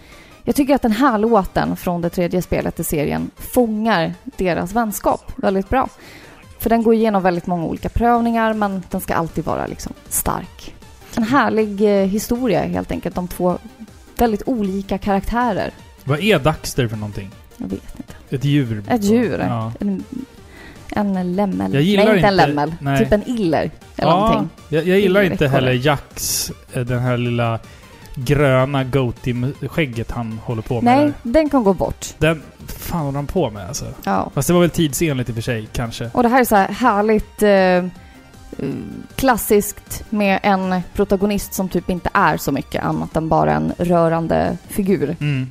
jag 0.46 0.54
tycker 0.54 0.74
att 0.74 0.82
den 0.82 0.92
här 0.92 1.18
låten 1.18 1.76
från 1.76 2.00
det 2.00 2.10
tredje 2.10 2.42
spelet 2.42 2.80
i 2.80 2.84
serien 2.84 3.30
fångar 3.36 4.14
deras 4.24 4.72
vänskap 4.72 5.32
väldigt 5.36 5.68
bra. 5.68 5.88
För 6.58 6.70
den 6.70 6.82
går 6.82 6.94
igenom 6.94 7.22
väldigt 7.22 7.46
många 7.46 7.64
olika 7.64 7.88
prövningar, 7.88 8.54
men 8.54 8.82
den 8.90 9.00
ska 9.00 9.14
alltid 9.14 9.44
vara 9.44 9.66
liksom 9.66 9.92
stark. 10.08 10.74
En 11.16 11.22
härlig 11.22 11.80
eh, 11.80 12.06
historia 12.06 12.62
helt 12.62 12.90
enkelt 12.90 13.18
om 13.18 13.28
två 13.28 13.58
väldigt 14.16 14.42
olika 14.46 14.98
karaktärer. 14.98 15.70
Vad 16.04 16.20
är 16.20 16.38
Daxter 16.38 16.88
för 16.88 16.96
någonting? 16.96 17.30
Jag 17.56 17.68
vet 17.68 17.96
inte. 17.96 18.36
Ett 18.36 18.44
djur? 18.44 18.84
Ett 18.88 19.04
djur? 19.04 19.38
Ja. 19.48 19.72
En, 19.80 20.04
en 20.88 21.36
lämmel. 21.36 21.74
Jag 21.74 21.82
gillar 21.82 22.04
nej, 22.04 22.16
inte 22.16 22.28
en 22.28 22.36
lämmel. 22.36 22.74
nej. 22.80 22.98
Typ 22.98 23.12
en 23.12 23.28
iller. 23.28 23.70
Eller 23.96 24.10
ja, 24.10 24.20
någonting. 24.20 24.48
jag, 24.68 24.86
jag 24.86 25.00
gillar 25.00 25.22
inte 25.22 25.48
heller 25.48 25.72
Jacks, 25.72 26.52
eh, 26.72 26.84
den 26.84 26.98
här 26.98 27.16
lilla 27.16 27.58
gröna 28.16 28.84
goatee-skägget 28.84 30.10
han 30.10 30.40
håller 30.44 30.62
på 30.62 30.80
med 30.80 30.96
Nej, 30.96 31.04
där. 31.22 31.32
den 31.32 31.50
kan 31.50 31.64
gå 31.64 31.74
bort. 31.74 32.06
Den 32.18 32.42
fan 32.66 33.00
håller 33.00 33.16
han 33.16 33.26
på 33.26 33.50
med 33.50 33.68
alltså? 33.68 33.84
Ja. 34.04 34.30
Fast 34.34 34.48
det 34.48 34.54
var 34.54 34.60
väl 34.60 34.70
tidsenligt 34.70 35.28
i 35.28 35.32
och 35.32 35.34
för 35.34 35.42
sig, 35.42 35.68
kanske. 35.72 36.10
Och 36.14 36.22
det 36.22 36.28
här 36.28 36.40
är 36.40 36.44
så 36.44 36.56
här 36.56 36.68
härligt 36.68 37.42
eh, 37.42 37.50
eh, 37.50 38.74
klassiskt 39.14 40.04
med 40.10 40.40
en 40.42 40.80
protagonist 40.94 41.54
som 41.54 41.68
typ 41.68 41.90
inte 41.90 42.10
är 42.12 42.36
så 42.36 42.52
mycket 42.52 42.84
annat 42.84 43.16
än 43.16 43.28
bara 43.28 43.52
en 43.54 43.72
rörande 43.78 44.58
figur. 44.68 45.16
Mm. 45.20 45.50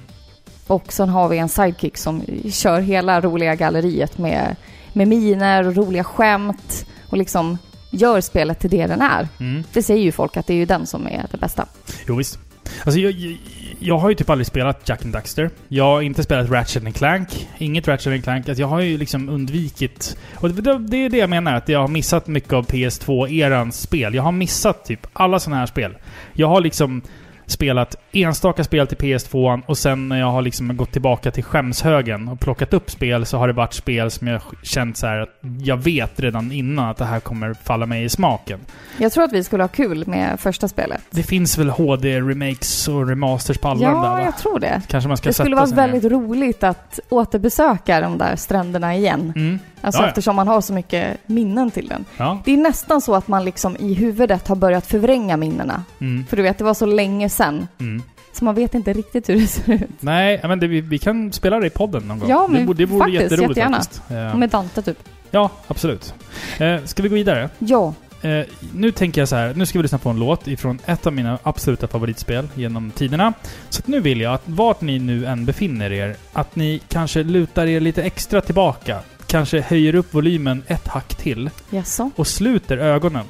Och 0.68 0.94
sen 0.94 1.10
har 1.10 1.30
vi 1.30 1.38
en 1.38 1.50
sidekick 1.50 1.98
som 1.98 2.22
kör 2.52 2.80
hela 2.82 3.22
roliga 3.22 3.56
galleriet 3.56 4.18
med, 4.18 4.56
med 4.94 5.08
miner 5.08 5.68
och 5.68 5.76
roliga 5.76 6.04
skämt 6.04 6.86
och 7.10 7.18
liksom 7.18 7.58
gör 7.92 8.22
spelet 8.22 8.60
till 8.60 8.70
det 8.70 8.88
den 8.88 9.02
är. 9.02 9.28
Mm. 9.40 9.64
Det 9.74 9.84
säger 9.84 10.04
ju 10.04 10.12
folk 10.12 10.38
att 10.38 10.48
det 10.48 10.54
är 10.54 10.58
ju 10.58 10.66
den 10.66 10.86
som 10.86 11.08
är 11.08 11.26
det 11.32 11.38
bästa. 11.38 11.66
Jo, 12.08 12.16
visst. 12.16 12.40
Alltså 12.84 13.00
jag, 13.00 13.12
jag, 13.12 13.38
jag 13.80 13.98
har 13.98 14.10
ju 14.10 14.16
typ 14.16 14.30
aldrig 14.30 14.48
spelat 14.48 14.90
Jack 14.90 15.04
and 15.04 15.14
Daxter. 15.14 15.50
Jag 15.68 15.84
har 15.84 16.02
inte 16.02 16.24
spelat 16.24 16.50
Ratchet 16.50 16.84
and 16.84 16.96
Clank. 16.96 17.48
Inget 17.58 17.88
Ratchet 17.88 18.14
and 18.14 18.24
Clank. 18.24 18.50
Alltså 18.50 18.62
jag 18.62 18.68
har 18.68 18.82
ju 18.82 18.98
liksom 18.98 19.30
undvikit... 19.30 20.18
Och 20.36 20.50
det, 20.50 20.80
det 20.80 20.98
är 20.98 21.10
det 21.10 21.18
jag 21.18 21.30
menar, 21.30 21.56
att 21.56 21.70
jag 21.70 21.80
har 21.80 21.88
missat 21.88 22.28
mycket 22.28 22.54
av 22.54 22.66
PS2-erans 22.66 23.72
spel. 23.72 24.14
Jag 24.16 24.24
har 24.24 24.32
missat 24.32 24.86
typ 24.86 25.08
alla 25.14 25.40
sådana 25.40 25.60
här 25.60 25.66
spel. 25.66 25.98
Jag 26.34 26.48
har 26.48 26.62
liksom 26.62 27.02
spelat 27.46 27.96
enstaka 28.12 28.64
spel 28.64 28.88
till 28.88 28.98
PS2 28.98 29.62
och 29.66 29.78
sen 29.78 30.10
när 30.10 30.20
jag 30.20 30.32
har 30.32 30.42
liksom 30.42 30.78
gått 30.78 30.92
tillbaka 30.92 31.32
till 31.32 31.44
skämshögen 31.44 32.28
och 32.28 32.40
plockat 32.40 32.74
upp 32.74 32.92
spel 32.92 33.26
så 33.26 33.38
har 33.38 33.48
det 33.48 33.54
varit 33.54 33.74
spel 33.74 34.12
som 34.12 34.28
jag 34.28 34.42
känt 34.64 34.98
så 34.98 35.08
här 35.08 35.20
att 35.20 35.30
jag 35.62 35.78
vet 35.78 36.20
redan 36.20 36.52
innan 36.52 36.90
att 36.90 36.98
det 36.98 37.06
här 37.06 37.20
kommer 37.20 37.54
falla 37.54 37.86
mig 37.86 38.04
i 38.04 38.10
smaken. 38.10 38.60
Jag 38.98 39.12
tror 39.12 39.24
att 39.24 39.34
vi 39.34 39.44
skulle 39.44 39.64
ha 39.64 39.68
kul 39.68 40.08
med 40.08 40.40
första 40.40 40.68
spelet. 40.68 41.02
Det 41.12 41.24
finns 41.24 41.58
väl 41.58 41.70
HD-remakes 41.70 42.88
och 42.88 43.08
remasters 43.08 43.58
på 43.58 43.68
alla 43.68 43.80
de 43.92 44.02
där 44.02 44.10
Ja, 44.10 44.26
jag 44.26 44.38
tror 44.38 44.60
det. 44.60 44.82
Kanske 44.88 45.08
man 45.08 45.18
ska 45.18 45.30
Det 45.30 45.34
skulle 45.34 45.56
vara 45.56 45.68
sig 45.68 45.76
ner. 45.76 45.88
väldigt 45.88 46.12
roligt 46.12 46.64
att 46.64 47.00
återbesöka 47.10 48.02
de 48.02 48.18
där 48.18 48.36
stränderna 48.36 48.96
igen. 48.96 49.34
Mm. 49.36 49.60
Alltså 49.86 50.02
Ja, 50.02 50.06
ja. 50.06 50.10
eftersom 50.10 50.36
man 50.36 50.48
har 50.48 50.62
så 50.62 50.74
mycket 50.74 51.18
minnen 51.28 51.72
till 51.72 51.88
den. 51.88 52.06
Ja. 52.18 52.42
Det 52.46 52.54
är 52.54 52.58
nästan 52.58 53.02
så 53.02 53.16
att 53.16 53.28
man 53.28 53.46
liksom 53.46 53.78
i 53.80 53.94
huvudet 53.94 54.48
har 54.48 54.56
börjat 54.56 54.88
förvränga 54.88 55.38
minnena. 55.38 55.84
Mm. 56.02 56.26
För 56.30 56.38
du 56.38 56.44
vet, 56.44 56.58
det 56.58 56.64
var 56.64 56.74
så 56.74 56.86
länge 56.86 57.30
sedan. 57.30 57.68
Mm. 57.80 58.02
Så 58.34 58.46
man 58.46 58.56
vet 58.56 58.74
inte 58.74 58.94
riktigt 58.94 59.30
hur 59.30 59.36
det 59.36 59.48
ser 59.48 59.74
ut. 59.74 59.82
Nej, 60.00 60.40
men 60.44 60.60
det, 60.60 60.68
vi, 60.68 60.82
vi 60.82 60.98
kan 60.98 61.32
spela 61.34 61.60
det 61.60 61.68
i 61.68 61.70
podden 61.70 62.04
någon 62.08 62.20
gång. 62.20 62.30
Ja, 62.30 62.48
men 62.48 62.62
det, 62.62 62.68
borde- 62.68 62.78
det 62.78 62.86
vore 62.86 63.00
faktiskt, 63.00 63.22
jätteroligt 63.22 63.50
jättegärna. 63.50 63.78
faktiskt. 63.78 64.02
Eh, 64.12 64.36
Med 64.38 64.50
Dante 64.50 64.82
typ. 64.82 64.98
Ja, 65.32 65.50
absolut. 65.68 66.14
Eh, 66.58 66.84
ska 66.84 67.04
vi 67.04 67.10
gå 67.10 67.16
vidare? 67.16 67.50
Ja. 67.60 67.94
Eh, 68.22 68.46
nu 68.74 68.92
tänker 68.92 69.22
jag 69.22 69.28
så 69.30 69.36
här, 69.36 69.54
nu 69.56 69.66
ska 69.66 69.80
vi 69.80 69.84
lyssna 69.84 69.98
på 69.98 70.10
en 70.10 70.20
låt 70.20 70.48
ifrån 70.48 70.80
ett 70.86 71.08
av 71.08 71.14
mina 71.14 71.38
absoluta 71.44 71.88
favoritspel 71.88 72.48
genom 72.56 72.92
tiderna. 72.92 73.34
Så 73.70 73.82
nu 73.86 74.00
vill 74.00 74.22
jag 74.22 74.34
att 74.34 74.42
vart 74.46 74.82
ni 74.82 75.00
nu 75.00 75.26
än 75.26 75.46
befinner 75.46 75.92
er, 75.92 76.16
att 76.34 76.56
ni 76.56 76.82
kanske 76.90 77.24
lutar 77.24 77.66
er 77.66 77.80
lite 77.80 78.04
extra 78.04 78.42
tillbaka. 78.42 79.00
Kanske 79.28 79.62
höjer 79.62 79.96
upp 79.96 80.14
volymen 80.14 80.64
ett 80.68 80.88
hack 80.88 81.16
till 81.16 81.50
Jaså? 81.70 82.12
och 82.16 82.28
sluter 82.28 82.78
ögonen. 82.78 83.26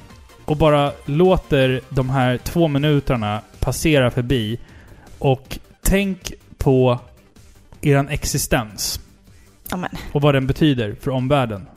Och 0.46 0.58
bara 0.58 0.92
låter 1.06 1.82
de 1.90 2.10
här 2.10 2.38
två 2.38 2.68
minuterna 2.68 3.42
passera 3.60 4.12
förbi. 4.12 4.60
Och 5.20 5.60
tänk 5.82 6.34
på 6.58 7.00
eran 7.82 8.10
existens. 8.10 9.00
Ja 9.70 9.78
men, 9.78 9.90
Och 10.12 10.22
vad 10.22 10.36
den 10.36 10.48
betyder 10.48 10.96
för 11.02 11.12
omvärlden. 11.12 11.68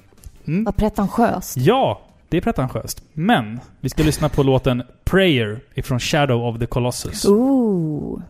Mm? 0.46 0.64
vad 0.64 0.76
pretentiöst. 0.76 1.56
Ja, 1.56 2.00
det 2.28 2.36
är 2.36 2.40
pretentiöst. 2.40 3.02
Men 3.12 3.60
vi 3.80 3.88
ska 3.88 4.02
lyssna 4.02 4.28
på 4.28 4.42
låten 4.42 4.82
Prayer 5.04 5.60
ifrån 5.74 6.00
Shadow 6.00 6.46
of 6.46 6.58
the 6.58 6.66
Colossus. 6.66 7.24
Ooh. 7.24 8.20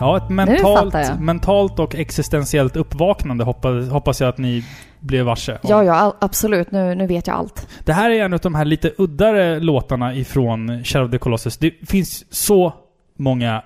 Ja, 0.00 0.16
ett 0.16 0.28
mentalt, 0.28 1.20
mentalt 1.20 1.78
och 1.78 1.94
existentiellt 1.94 2.76
uppvaknande 2.76 3.44
hoppas, 3.44 3.88
hoppas 3.88 4.20
jag 4.20 4.28
att 4.28 4.38
ni 4.38 4.64
blev 5.00 5.24
varse. 5.26 5.52
om. 5.52 5.58
Ja, 5.62 5.84
ja, 5.84 5.94
all- 5.94 6.14
absolut. 6.18 6.70
Nu, 6.70 6.94
nu 6.94 7.06
vet 7.06 7.26
jag 7.26 7.36
allt. 7.36 7.68
Det 7.84 7.92
här 7.92 8.10
är 8.10 8.24
en 8.24 8.32
av 8.32 8.38
de 8.40 8.54
här 8.54 8.64
lite 8.64 8.92
uddare 8.98 9.60
låtarna 9.60 10.14
ifrån 10.14 10.84
Shadow 10.84 11.06
of 11.06 11.12
the 11.12 11.18
Colossus. 11.18 11.56
Det 11.56 11.70
finns 11.88 12.24
så 12.34 12.74
många 13.16 13.62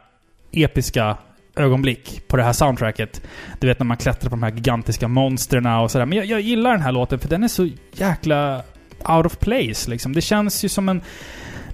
episka 0.52 1.16
ögonblick 1.56 2.28
på 2.28 2.36
det 2.36 2.42
här 2.42 2.52
soundtracket. 2.52 3.22
Du 3.60 3.66
vet 3.66 3.78
när 3.78 3.86
man 3.86 3.96
klättrar 3.96 4.30
på 4.30 4.36
de 4.36 4.42
här 4.42 4.50
gigantiska 4.50 5.08
monstren 5.08 5.66
och 5.66 5.90
sådär. 5.90 6.06
Men 6.06 6.18
jag, 6.18 6.26
jag 6.26 6.40
gillar 6.40 6.70
den 6.72 6.80
här 6.82 6.92
låten 6.92 7.18
för 7.18 7.28
den 7.28 7.42
är 7.44 7.48
så 7.48 7.68
jäkla 7.92 8.62
out 9.08 9.26
of 9.26 9.38
place 9.38 9.90
liksom. 9.90 10.12
Det 10.12 10.20
känns 10.20 10.64
ju 10.64 10.68
som 10.68 10.88
en 10.88 11.00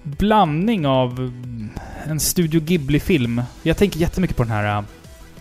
blandning 0.03 0.87
av 0.87 1.33
en 2.07 2.21
Studio 2.21 2.61
Ghibli-film. 2.61 3.43
Jag 3.63 3.77
tänker 3.77 4.01
jättemycket 4.01 4.37
på 4.37 4.43
den 4.43 4.53
här 4.53 4.79
uh, 4.79 4.85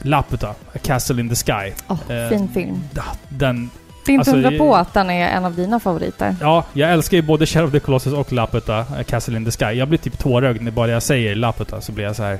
Laputa, 0.01 0.49
A 0.49 0.77
Castle 0.83 1.21
in 1.21 1.29
the 1.29 1.35
Sky. 1.35 1.71
Åh, 1.87 1.97
Eh, 2.11 2.29
fin 2.29 2.47
film. 2.53 2.79
Den, 3.29 3.69
Det 4.05 4.11
är 4.11 4.13
inte 4.15 4.31
alltså, 4.31 4.57
på 4.57 4.75
att 4.75 4.93
den 4.93 5.09
är 5.09 5.27
en 5.29 5.45
av 5.45 5.55
dina 5.55 5.79
favoriter. 5.79 6.35
ja, 6.41 6.65
jag 6.73 6.91
älskar 6.91 7.17
ju 7.17 7.23
både 7.23 7.45
Shadow 7.45 7.67
of 7.67 7.71
the 7.73 7.79
Colossus 7.79 8.13
och 8.13 8.33
Laputa, 8.33 8.77
A 8.79 9.03
Castle 9.07 9.37
in 9.37 9.45
the 9.45 9.51
Sky. 9.51 9.65
Jag 9.77 9.87
blir 9.87 9.99
typ 9.99 10.19
tårögd 10.19 10.61
när 10.61 10.71
bara 10.71 10.91
jag 10.91 11.03
säger 11.03 11.35
Laputa 11.35 11.81
så 11.81 11.91
blir 11.91 12.05
jag 12.05 12.15
så 12.15 12.23
här. 12.23 12.39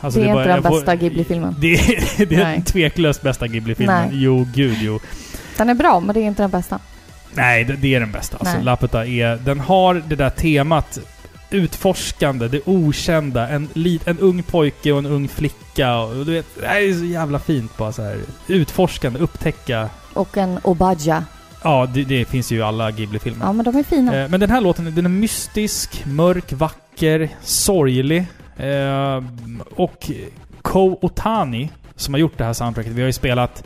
Alltså, 0.00 0.20
det 0.20 0.28
är 0.28 0.34
bara- 0.34 0.42
inte 0.42 0.48
den 0.54 0.62
jag 0.62 0.64
får- 0.72 0.80
bästa 0.80 0.96
Ghibli-filmen. 0.96 1.56
Det 1.60 1.74
är, 1.74 2.26
det 2.26 2.34
är 2.36 2.44
den 2.44 2.62
tveklöst 2.62 3.22
bästa 3.22 3.46
Ghibli-filmen. 3.46 4.08
Jo, 4.12 4.46
gud 4.54 4.76
jo. 4.80 5.00
Den 5.56 5.68
är 5.68 5.74
bra, 5.74 6.00
men 6.00 6.14
det 6.14 6.20
är 6.20 6.24
inte 6.26 6.42
den 6.42 6.50
bästa. 6.50 6.78
Nej, 7.36 7.64
det, 7.64 7.76
det 7.76 7.94
är 7.94 8.00
den 8.00 8.12
bästa. 8.12 8.36
Alltså, 8.36 8.54
Nej. 8.54 8.64
Laputa 8.64 9.06
är... 9.06 9.36
Den 9.36 9.60
har 9.60 10.02
det 10.08 10.16
där 10.16 10.30
temat 10.30 10.98
utforskande, 11.50 12.48
det 12.48 12.60
okända. 12.64 13.48
En, 13.48 13.68
en 14.04 14.18
ung 14.18 14.42
pojke 14.42 14.92
och 14.92 14.98
en 14.98 15.06
ung 15.06 15.28
flicka. 15.28 15.96
Och, 15.98 16.26
du 16.26 16.32
vet, 16.32 16.46
det 16.60 16.66
är 16.66 16.98
så 16.98 17.04
jävla 17.04 17.38
fint 17.38 17.76
bara 17.76 17.92
så 17.92 18.02
här. 18.02 18.18
Utforskande, 18.48 19.18
upptäcka. 19.18 19.88
Och 20.12 20.36
en 20.36 20.58
Obaja. 20.62 21.24
Ja, 21.62 21.88
det, 21.94 22.04
det 22.04 22.24
finns 22.24 22.52
ju 22.52 22.56
i 22.56 22.62
alla 22.62 22.90
Ghibli-filmer. 22.90 23.46
Ja, 23.46 23.52
men 23.52 23.64
de 23.64 23.76
är 23.76 23.82
fina. 23.82 24.16
Eh, 24.16 24.28
men 24.28 24.40
den 24.40 24.50
här 24.50 24.60
låten, 24.60 24.94
den 24.94 25.04
är 25.04 25.10
mystisk, 25.10 26.04
mörk, 26.06 26.52
vacker, 26.52 27.28
sorglig. 27.42 28.26
Eh, 28.56 29.24
och 29.76 30.10
Ko 30.62 30.98
Otani, 31.02 31.70
som 31.96 32.14
har 32.14 32.18
gjort 32.18 32.38
det 32.38 32.44
här 32.44 32.52
soundtracket, 32.52 32.92
vi 32.92 33.00
har 33.00 33.06
ju 33.06 33.12
spelat 33.12 33.64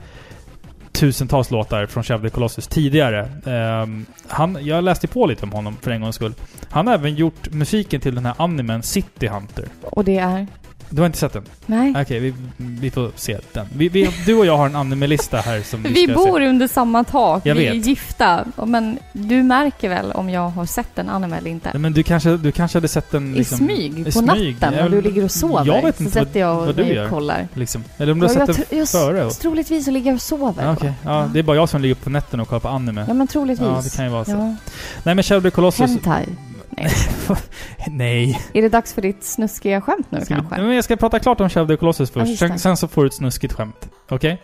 tusentals 1.00 1.50
låtar 1.50 1.86
från 1.86 2.02
Shadow 2.02 2.28
Colossus 2.28 2.66
tidigare. 2.66 3.20
Eh, 3.46 3.86
han, 4.28 4.58
jag 4.60 4.84
läste 4.84 5.08
på 5.08 5.26
lite 5.26 5.42
om 5.42 5.52
honom 5.52 5.76
för 5.82 5.90
en 5.90 6.00
gångs 6.00 6.14
skull. 6.14 6.34
Han 6.70 6.86
har 6.86 6.94
även 6.94 7.14
gjort 7.14 7.50
musiken 7.50 8.00
till 8.00 8.14
den 8.14 8.26
här 8.26 8.34
animen 8.38 8.82
City 8.82 9.26
Hunter. 9.26 9.64
Och 9.82 10.04
det 10.04 10.18
är... 10.18 10.46
Du 10.92 11.02
har 11.02 11.06
inte 11.06 11.18
sett 11.18 11.32
den? 11.32 11.42
Nej. 11.66 11.94
Okej, 12.02 12.20
vi, 12.20 12.34
vi 12.56 12.90
får 12.90 13.10
se 13.16 13.38
den. 13.52 13.66
Vi, 13.76 13.88
vi, 13.88 14.10
du 14.26 14.34
och 14.34 14.46
jag 14.46 14.56
har 14.56 14.66
en 14.66 14.76
anime-lista 14.76 15.36
här 15.36 15.62
som 15.62 15.82
vi, 15.82 15.88
Vi 15.88 16.04
ska 16.04 16.14
bor 16.14 16.40
under 16.40 16.68
samma 16.68 17.04
tak. 17.04 17.46
Jag 17.46 17.54
vi 17.54 17.66
är 17.66 17.74
vet. 17.74 17.86
gifta. 17.86 18.44
Men 18.66 18.98
du 19.12 19.42
märker 19.42 19.88
väl 19.88 20.12
om 20.12 20.30
jag 20.30 20.48
har 20.48 20.66
sett 20.66 20.98
en 20.98 21.08
anime 21.08 21.36
eller 21.36 21.50
inte? 21.50 21.70
se. 21.72 21.78
Men 21.78 21.92
du 21.92 22.02
kanske, 22.02 22.36
du 22.36 22.52
kanske 22.52 22.76
hade 22.76 22.88
sett 22.88 23.10
den 23.10 23.34
I 23.34 23.38
liksom, 23.38 23.58
smyg, 23.58 24.12
på 24.14 24.20
natten 24.20 24.54
när 24.60 24.88
du 24.88 25.02
ligger 25.02 25.24
och 25.24 25.30
sover. 25.30 25.66
Jag 25.66 25.82
vet 25.82 25.96
så 25.96 26.02
inte 26.02 26.18
vad- 26.18 26.26
sätter 26.26 26.40
jag 26.40 26.58
och 26.60 26.66
vad 26.66 26.76
du 26.76 26.84
gör. 26.84 27.04
och 27.04 27.10
kollar. 27.10 27.48
Liksom. 27.54 27.84
Eller 27.98 28.12
om 28.12 28.20
du 28.20 28.26
har 28.26 28.34
sett 28.34 28.46
den 28.68 28.78
jag, 28.78 28.88
före? 28.88 29.24
och- 29.24 29.32
Troligtvis 29.38 29.84
så 29.84 29.90
ligger 29.90 30.10
jag 30.10 30.14
och 30.16 30.22
sover. 30.22 30.64
Ja, 30.64 30.72
Okej, 30.72 30.92
ja, 31.04 31.30
det 31.32 31.38
är 31.38 31.42
bara 31.42 31.56
jag 31.56 31.68
som 31.68 31.82
ligger 31.82 31.94
upp 31.94 32.04
på 32.04 32.10
nätterna 32.10 32.42
och 32.42 32.48
kollar 32.48 32.60
på 32.60 32.68
anime. 32.68 33.04
Ja, 33.08 33.14
men 33.14 33.26
troligtvis. 33.26 33.68
Ja, 33.68 33.80
det 33.84 33.96
kan 33.96 34.04
ju 34.04 34.10
vara 34.10 34.24
så. 34.24 34.30
Ja. 34.30 34.56
Nej 35.02 35.14
men 35.14 35.22
Shadow 35.22 35.38
of 35.38 35.42
the 35.44 35.50
Colossus... 35.50 35.80
Hentai. 35.90 36.26
Nej. 36.70 36.90
Nej. 37.88 38.40
Är 38.52 38.62
det 38.62 38.68
dags 38.68 38.92
för 38.94 39.02
ditt 39.02 39.24
snuskiga 39.24 39.80
skämt 39.80 40.06
nu 40.10 40.20
Ska 40.20 40.34
vi, 40.34 40.40
kanske? 40.40 40.56
Nej, 40.56 40.66
men 40.66 40.74
jag 40.74 40.84
ska 40.84 40.96
prata 40.96 41.18
klart 41.18 41.40
om 41.40 41.48
Shadow 41.48 41.68
the 41.68 41.76
Colossus 41.76 42.12
Ja, 42.14 42.20
först. 42.26 42.42
just 42.42 42.60
sen, 42.62 42.76
så 42.76 42.88
får 42.88 43.02
du 43.02 43.06
ett 43.08 43.14
snuskigt 43.14 43.52
skämt. 43.54 43.88
Okej? 44.08 44.42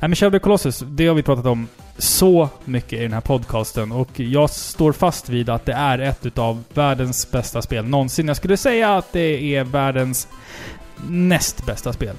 Nej 0.00 0.08
men 0.08 0.16
Shadow 0.16 0.38
the 0.38 0.42
Colossus, 0.42 0.78
det 0.86 1.06
har 1.06 1.14
vi 1.14 1.22
pratat 1.22 1.46
om 1.46 1.68
så 1.98 2.48
mycket 2.64 2.92
i 2.98 3.02
den 3.02 3.12
här 3.12 3.20
podcasten 3.20 3.92
och 3.92 4.20
jag 4.20 4.50
står 4.50 4.92
fast 4.92 5.28
vid 5.28 5.48
att 5.50 5.64
det 5.64 5.72
är 5.72 5.98
ett 5.98 6.26
utav 6.26 6.64
världens 6.74 7.30
bästa 7.30 7.62
spel 7.62 7.84
någonsin. 7.84 8.28
Jag 8.28 8.36
skulle 8.36 8.56
säga 8.56 8.96
att 8.96 9.12
det 9.12 9.56
är 9.56 9.64
världens 9.64 10.28
näst 11.08 11.66
bästa 11.66 11.92
spel. 11.92 12.16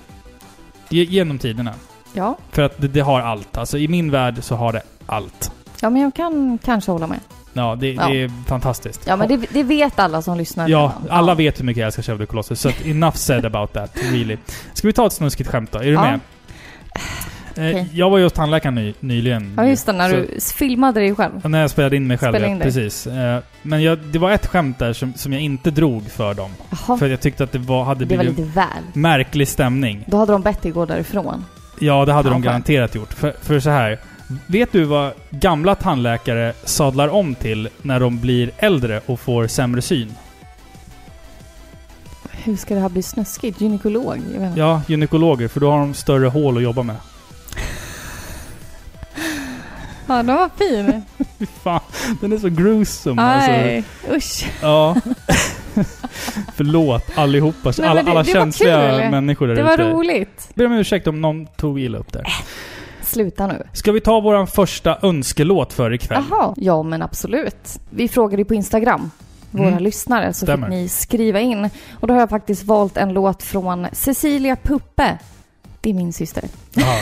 Ge- 0.89 1.03
Genom 1.03 1.39
tiderna. 1.39 1.73
Ja. 2.13 2.37
För 2.51 2.61
att 2.61 2.81
det, 2.81 2.87
det 2.87 2.99
har 2.99 3.19
allt. 3.21 3.57
Alltså 3.57 3.77
i 3.77 3.87
min 3.87 4.11
värld 4.11 4.37
så 4.41 4.55
har 4.55 4.73
det 4.73 4.81
allt. 5.05 5.51
ja, 5.81 5.89
men 5.89 6.01
jag 6.01 6.13
kan 6.15 6.57
kanske 6.63 6.91
hålla 6.91 7.07
med. 7.07 7.19
Ja, 7.53 7.75
det, 7.79 7.91
Ja. 7.93 8.07
det 8.07 8.23
är 8.23 8.31
fantastiskt. 8.47 9.01
Ja, 9.05 9.15
men 9.15 9.27
det, 9.27 9.37
det 9.49 9.63
vet 9.63 9.99
alla 9.99 10.21
som 10.21 10.37
lyssnar 10.37 10.67
Ja, 10.69 10.93
redan. 11.01 11.17
alla 11.19 11.35
vet 11.35 11.59
hur 11.59 11.65
mycket 11.65 11.81
jag 11.81 11.85
älskar 11.97 12.17
the 12.17 12.25
Colossus. 12.25 12.59
Så 12.61 12.71
enough 12.85 13.15
said 13.15 13.45
about 13.45 13.73
that, 13.73 13.91
really. 14.11 14.37
Ska 14.73 14.87
vi 14.87 14.93
ta 14.93 15.07
ett 15.07 15.13
snuskigt 15.13 15.49
skämt 15.49 15.71
då? 15.71 15.79
Är 15.79 15.83
du 15.83 15.91
Ja. 15.91 16.01
med? 16.01 16.19
Eh, 17.55 17.69
Okej. 17.69 17.89
Jag 17.93 18.09
var 18.09 18.17
ju 18.17 18.23
hos 18.23 18.33
tandläkaren 18.33 18.75
ny, 18.75 18.93
nyligen. 18.99 19.53
Ja, 19.57 19.65
just 19.65 19.85
det. 19.85 19.91
När 19.91 20.09
Så- 20.09 20.15
du 20.15 20.39
filmade 20.55 20.99
dig 20.99 21.15
själv. 21.15 21.49
När 21.49 21.61
jag 21.61 21.69
spelade 21.69 21.95
in 21.95 22.07
mig 22.07 22.17
själv, 22.17 22.35
ja, 22.41 22.47
in 22.47 22.59
precis. 22.59 23.07
Eh, 23.07 23.39
Men 23.61 23.83
jag, 23.83 23.97
det 23.99 24.19
var 24.19 24.31
ett 24.31 24.45
skämt 24.47 24.79
där 24.79 24.93
som, 24.93 25.13
som 25.13 25.33
jag 25.33 25.41
inte 25.41 25.71
drog 25.71 26.11
för 26.11 26.33
dem. 26.33 26.51
Jaha, 26.69 26.97
För 26.97 27.07
jag 27.07 27.21
tyckte 27.21 27.43
att 27.43 27.51
det 27.51 27.59
var, 27.59 27.83
hade 27.83 28.05
det 28.05 28.15
var 28.17 28.23
blivit 28.23 28.39
lite 28.39 28.51
väl. 28.55 28.67
märklig 28.93 29.47
stämning. 29.47 30.03
Då 30.07 30.17
hade 30.17 30.31
de 30.31 30.41
bett 30.41 30.61
dig 30.61 30.71
gå 30.71 30.85
därifrån. 30.85 31.45
Ja, 31.79 32.05
det 32.05 32.13
hade 32.13 32.29
Ja, 32.29 32.33
de 32.33 32.41
garanterat 32.41 32.95
gjort. 32.95 33.13
För, 33.13 33.33
för 33.41 33.59
så 33.59 33.69
här. 33.69 33.99
Vet 34.47 34.71
du 34.71 34.83
vad 34.83 35.11
gamla 35.29 35.75
tandläkare 35.75 36.53
sadlar 36.63 37.07
om 37.07 37.35
till 37.35 37.69
när 37.81 37.99
de 37.99 38.19
blir 38.19 38.51
äldre 38.57 39.01
och 39.05 39.19
får 39.19 39.47
sämre 39.47 39.81
syn? 39.81 40.13
Hur 42.31 42.55
ska 42.55 42.73
det 42.75 42.79
här 42.81 42.89
bli 42.89 43.03
snuskigt? 43.03 43.61
Gynekolog? 43.61 44.17
Jag 44.33 44.39
vet 44.39 44.49
inte. 44.49 44.59
Ja, 44.59 44.81
gynekologer, 44.87 45.47
för 45.47 45.59
då 45.59 45.71
har 45.71 45.79
de 45.79 45.93
större 45.93 46.27
hål 46.27 46.57
att 46.57 46.63
jobba 46.63 46.83
med. 46.83 46.95
Ja, 50.07 50.15
den 50.23 50.35
var 50.35 50.49
fin. 50.57 51.01
Fy 51.39 51.45
fan, 51.63 51.79
den 52.21 52.31
är 52.33 52.37
så 52.37 52.49
gruesome 52.49 53.21
alltså. 53.21 53.51
Nej, 53.51 53.83
usch. 54.11 54.45
Ja. 54.61 54.95
Förlåt 56.55 57.03
allihopa. 57.15 57.73
Nej, 57.77 57.87
alla 57.87 57.95
men 57.95 58.05
det- 58.05 58.11
alla 58.11 58.23
det 58.23 58.33
var 58.33 58.39
känsliga 58.41 58.99
kul. 59.01 59.09
människor 59.11 59.47
där 59.47 59.55
Det 59.55 59.63
var 59.63 59.73
ute. 59.73 59.83
roligt. 59.83 60.49
Ber 60.55 60.65
om 60.65 60.71
ursäkt 60.73 61.07
om 61.07 61.21
någon 61.21 61.45
tog 61.47 61.79
illa 61.79 61.97
upp 61.97 62.13
där. 62.13 62.23
Sluta 63.13 63.47
nu. 63.47 63.63
Ska 63.73 63.91
vi 63.91 64.01
ta 64.01 64.19
våran 64.19 64.47
första 64.47 64.97
önskelåt 65.01 65.73
för 65.73 65.93
ikväll? 65.93 66.23
Jaha. 66.29 66.53
Ja, 66.57 66.83
men 66.83 67.01
absolut. 67.01 67.79
Vi 67.89 68.07
frågade 68.07 68.45
på 68.45 68.53
Instagram, 68.53 69.11
våra 69.51 69.67
Mm. 69.67 69.83
lyssnare, 69.83 70.33
så 70.33 70.45
Stämmer. 70.45 70.67
fick 70.67 70.73
ni 70.75 70.89
skriva 70.89 71.39
in. 71.39 71.69
Och 71.99 72.07
då 72.07 72.13
har 72.13 72.19
jag 72.19 72.29
faktiskt 72.29 72.63
valt 72.63 72.97
en 72.97 73.13
låt 73.13 73.43
från 73.43 73.87
Cecilia 73.91 74.55
Puppe. 74.55 75.17
Det 75.83 75.89
är 75.89 75.93
min 75.93 76.13
syster. 76.13 76.43
Ja, 76.73 76.97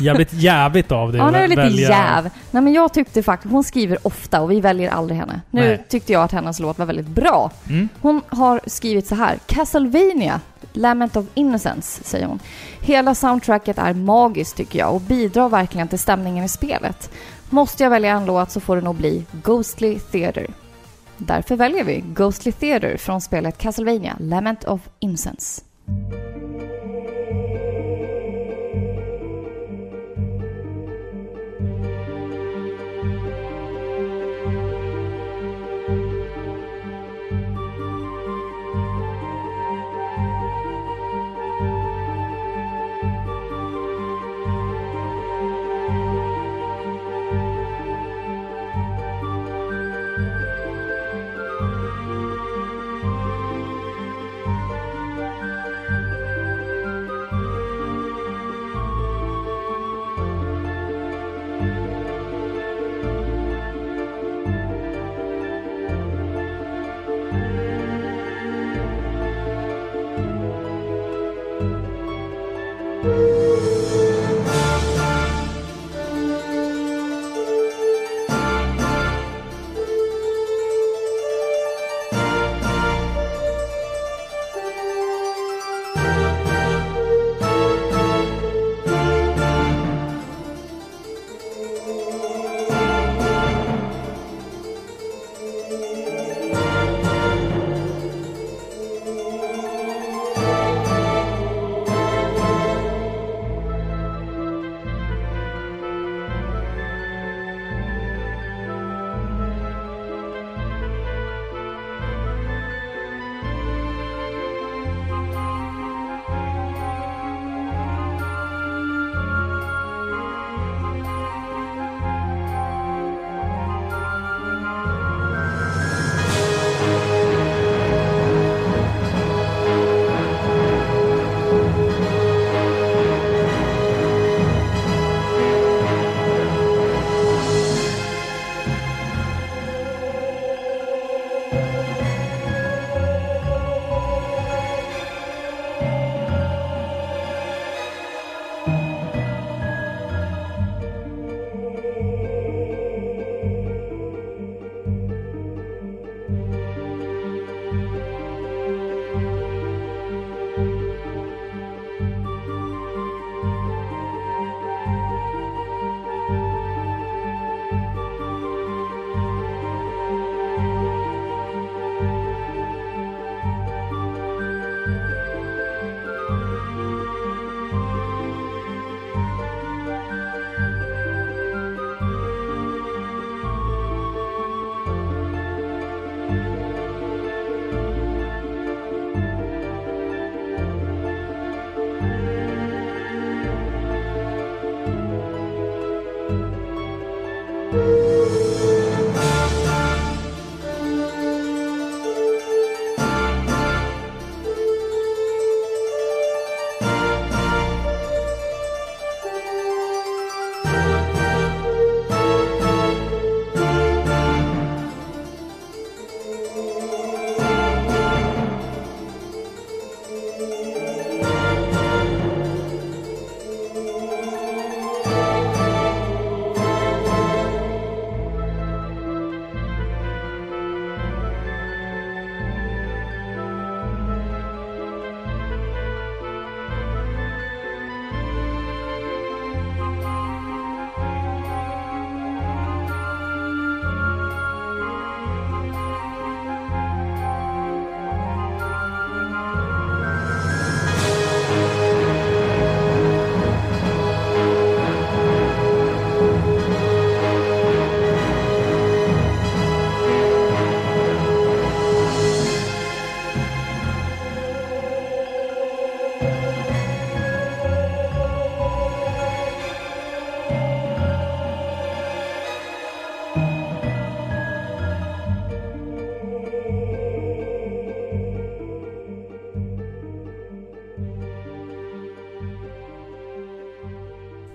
jävligt 0.00 0.32
jävligt 0.32 0.92
av 0.92 1.12
dig 1.12 1.18
Ja, 1.20 1.30
nu 1.30 1.38
är 1.38 1.48
lite 1.48 1.62
välja- 1.62 1.88
jäv. 1.88 2.30
Nej, 2.50 2.62
men 2.62 2.72
jag 2.72 2.92
tyckte 2.94 3.22
faktiskt, 3.22 3.52
hon 3.52 3.64
skriver 3.64 4.06
ofta 4.06 4.40
och 4.40 4.50
vi 4.50 4.60
väljer 4.60 4.90
aldrig 4.90 5.18
henne. 5.20 5.40
Nu 5.50 5.60
Nej. 5.60 5.84
tyckte 5.88 6.12
jag 6.12 6.22
att 6.22 6.32
hennes 6.32 6.58
låt 6.60 6.78
var 6.78 6.86
väldigt 6.86 7.06
bra. 7.06 7.50
Mm. 7.68 7.88
Hon 8.00 8.20
har 8.28 8.60
skrivit 8.66 9.06
så 9.06 9.14
här. 9.14 9.38
Castlevania, 9.46 10.40
Lament 10.72 11.16
of 11.16 11.24
Innocence, 11.34 12.04
säger 12.04 12.26
hon. 12.26 12.38
Hela 12.80 13.14
soundtracket 13.14 13.78
är 13.78 13.94
magiskt 13.94 14.56
tycker 14.56 14.78
jag 14.78 14.94
och 14.94 15.00
bidrar 15.00 15.48
verkligen 15.48 15.88
till 15.88 15.98
stämningen 15.98 16.44
i 16.44 16.48
spelet. 16.48 17.10
Måste 17.50 17.82
jag 17.82 17.90
välja 17.90 18.12
en 18.16 18.24
låt 18.26 18.50
så 18.50 18.60
får 18.60 18.76
det 18.76 18.82
nog 18.82 18.94
bli 18.96 19.24
Ghostly 19.42 19.98
Theater. 19.98 20.46
Därför 21.16 21.56
väljer 21.56 21.84
vi 21.84 22.04
Ghostly 22.06 22.52
Theater 22.52 22.96
från 22.96 23.20
spelet 23.20 23.58
Castlevania, 23.58 24.16
Lament 24.20 24.64
of 24.64 24.80
Innocence. 25.00 25.62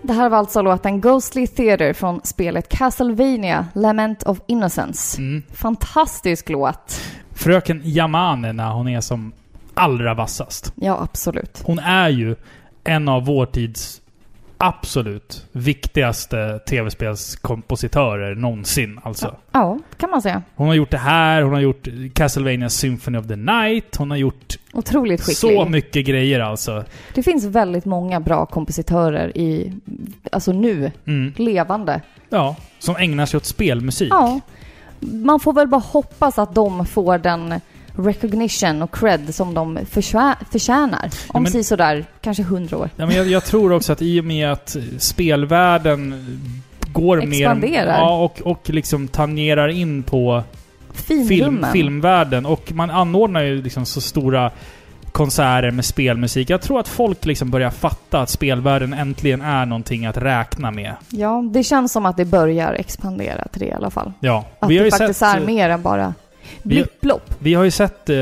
Det 0.03 0.13
här 0.13 0.29
var 0.29 0.37
alltså 0.37 0.61
låten 0.61 1.01
Ghostly 1.01 1.47
Theater 1.47 1.93
från 1.93 2.21
spelet 2.23 2.69
Castlevania 2.69 3.67
Lament 3.73 4.23
of 4.23 4.39
Innocence. 4.47 5.21
Mm. 5.21 5.43
Fantastisk 5.53 6.49
låt. 6.49 7.01
Fröken 7.33 7.81
Yamane 7.83 8.53
när 8.53 8.71
hon 8.71 8.87
är 8.87 9.01
som 9.01 9.31
allra 9.73 10.13
vassast. 10.13 10.73
Ja, 10.75 10.99
absolut. 11.01 11.61
Hon 11.65 11.79
är 11.79 12.09
ju 12.09 12.35
en 12.83 13.07
av 13.07 13.25
vår 13.25 13.45
tids 13.45 14.01
absolut 14.61 15.45
viktigaste 15.51 16.59
tv-spelskompositörer 16.59 18.35
någonsin. 18.35 18.99
Alltså. 19.03 19.35
Ja, 19.51 19.79
kan 19.97 20.09
man 20.09 20.21
säga. 20.21 20.41
Hon 20.55 20.67
har 20.67 20.75
gjort 20.75 20.91
det 20.91 20.97
här, 20.97 21.41
hon 21.41 21.53
har 21.53 21.59
gjort 21.59 21.87
Castlevania 22.13 22.69
Symphony 22.69 23.17
of 23.17 23.27
the 23.27 23.35
Night, 23.35 23.95
hon 23.95 24.09
har 24.11 24.17
gjort 24.17 24.57
Otroligt 24.73 25.21
skicklig. 25.21 25.37
så 25.37 25.65
mycket 25.65 26.05
grejer 26.05 26.39
alltså. 26.39 26.83
Det 27.13 27.23
finns 27.23 27.45
väldigt 27.45 27.85
många 27.85 28.19
bra 28.19 28.45
kompositörer 28.45 29.37
i, 29.37 29.73
alltså 30.31 30.51
nu, 30.51 30.91
Mm. 31.05 31.33
levande. 31.35 32.01
Ja, 32.29 32.55
som 32.79 32.95
ägnar 32.95 33.25
sig 33.25 33.37
åt 33.37 33.45
spelmusik. 33.45 34.11
Ja. 34.11 34.39
Man 34.99 35.39
får 35.39 35.53
väl 35.53 35.67
bara 35.67 35.81
hoppas 35.81 36.39
att 36.39 36.55
de 36.55 36.85
får 36.85 37.17
den 37.17 37.53
recognition 37.95 38.81
och 38.81 38.95
cred 38.95 39.35
som 39.35 39.53
de 39.53 39.79
förtjänar. 39.89 41.09
Om 41.27 41.43
men- 41.43 41.51
si 41.51 41.63
sådär, 41.63 42.05
kanske 42.21 42.43
hundra 42.43 42.77
år. 42.77 42.89
Ja, 42.95 43.05
men 43.05 43.15
jag, 43.15 43.27
jag 43.27 43.45
tror 43.45 43.73
också 43.73 43.93
att 43.93 44.01
i 44.01 44.19
och 44.19 44.25
med 44.25 44.51
att 44.51 44.77
spelvärlden 44.97 46.25
går 46.93 47.23
Expanderar. 47.23 47.85
mer... 47.85 47.87
Ja, 47.87 48.23
och, 48.23 48.41
och 48.41 48.69
liksom 48.69 49.07
tangerar 49.07 49.67
in 49.67 50.03
på 50.03 50.43
film, 50.93 51.65
filmvärlden. 51.73 52.45
Och 52.45 52.71
man 52.71 52.89
anordnar 52.89 53.41
ju 53.41 53.61
liksom 53.61 53.85
så 53.85 54.01
stora 54.01 54.51
konserter 55.11 55.71
med 55.71 55.85
spelmusik. 55.85 56.49
Jag 56.49 56.61
tror 56.61 56.79
att 56.79 56.87
folk 56.87 57.25
liksom 57.25 57.51
börjar 57.51 57.69
fatta 57.69 58.21
att 58.21 58.29
spelvärlden 58.29 58.93
äntligen 58.93 59.41
är 59.41 59.65
någonting 59.65 60.05
att 60.05 60.17
räkna 60.17 60.71
med. 60.71 60.93
Ja, 61.09 61.43
det 61.53 61.63
känns 61.63 61.91
som 61.91 62.05
att 62.05 62.17
det 62.17 62.25
börjar 62.25 62.73
expandera 62.73 63.47
till 63.47 63.61
det 63.61 63.67
i 63.67 63.71
alla 63.71 63.89
fall. 63.89 64.13
Ja. 64.19 64.45
Att 64.59 64.69
vi 64.69 64.77
det 64.77 64.83
ju 64.83 64.91
faktiskt 64.91 65.19
sett, 65.19 65.35
är 65.35 65.45
mer 65.45 65.69
än 65.69 65.81
bara 65.81 66.13
blipplopp. 66.63 67.33
Vi 67.39 67.53
har 67.53 67.63
ju 67.63 67.71
sett 67.71 68.09
eh, 68.09 68.15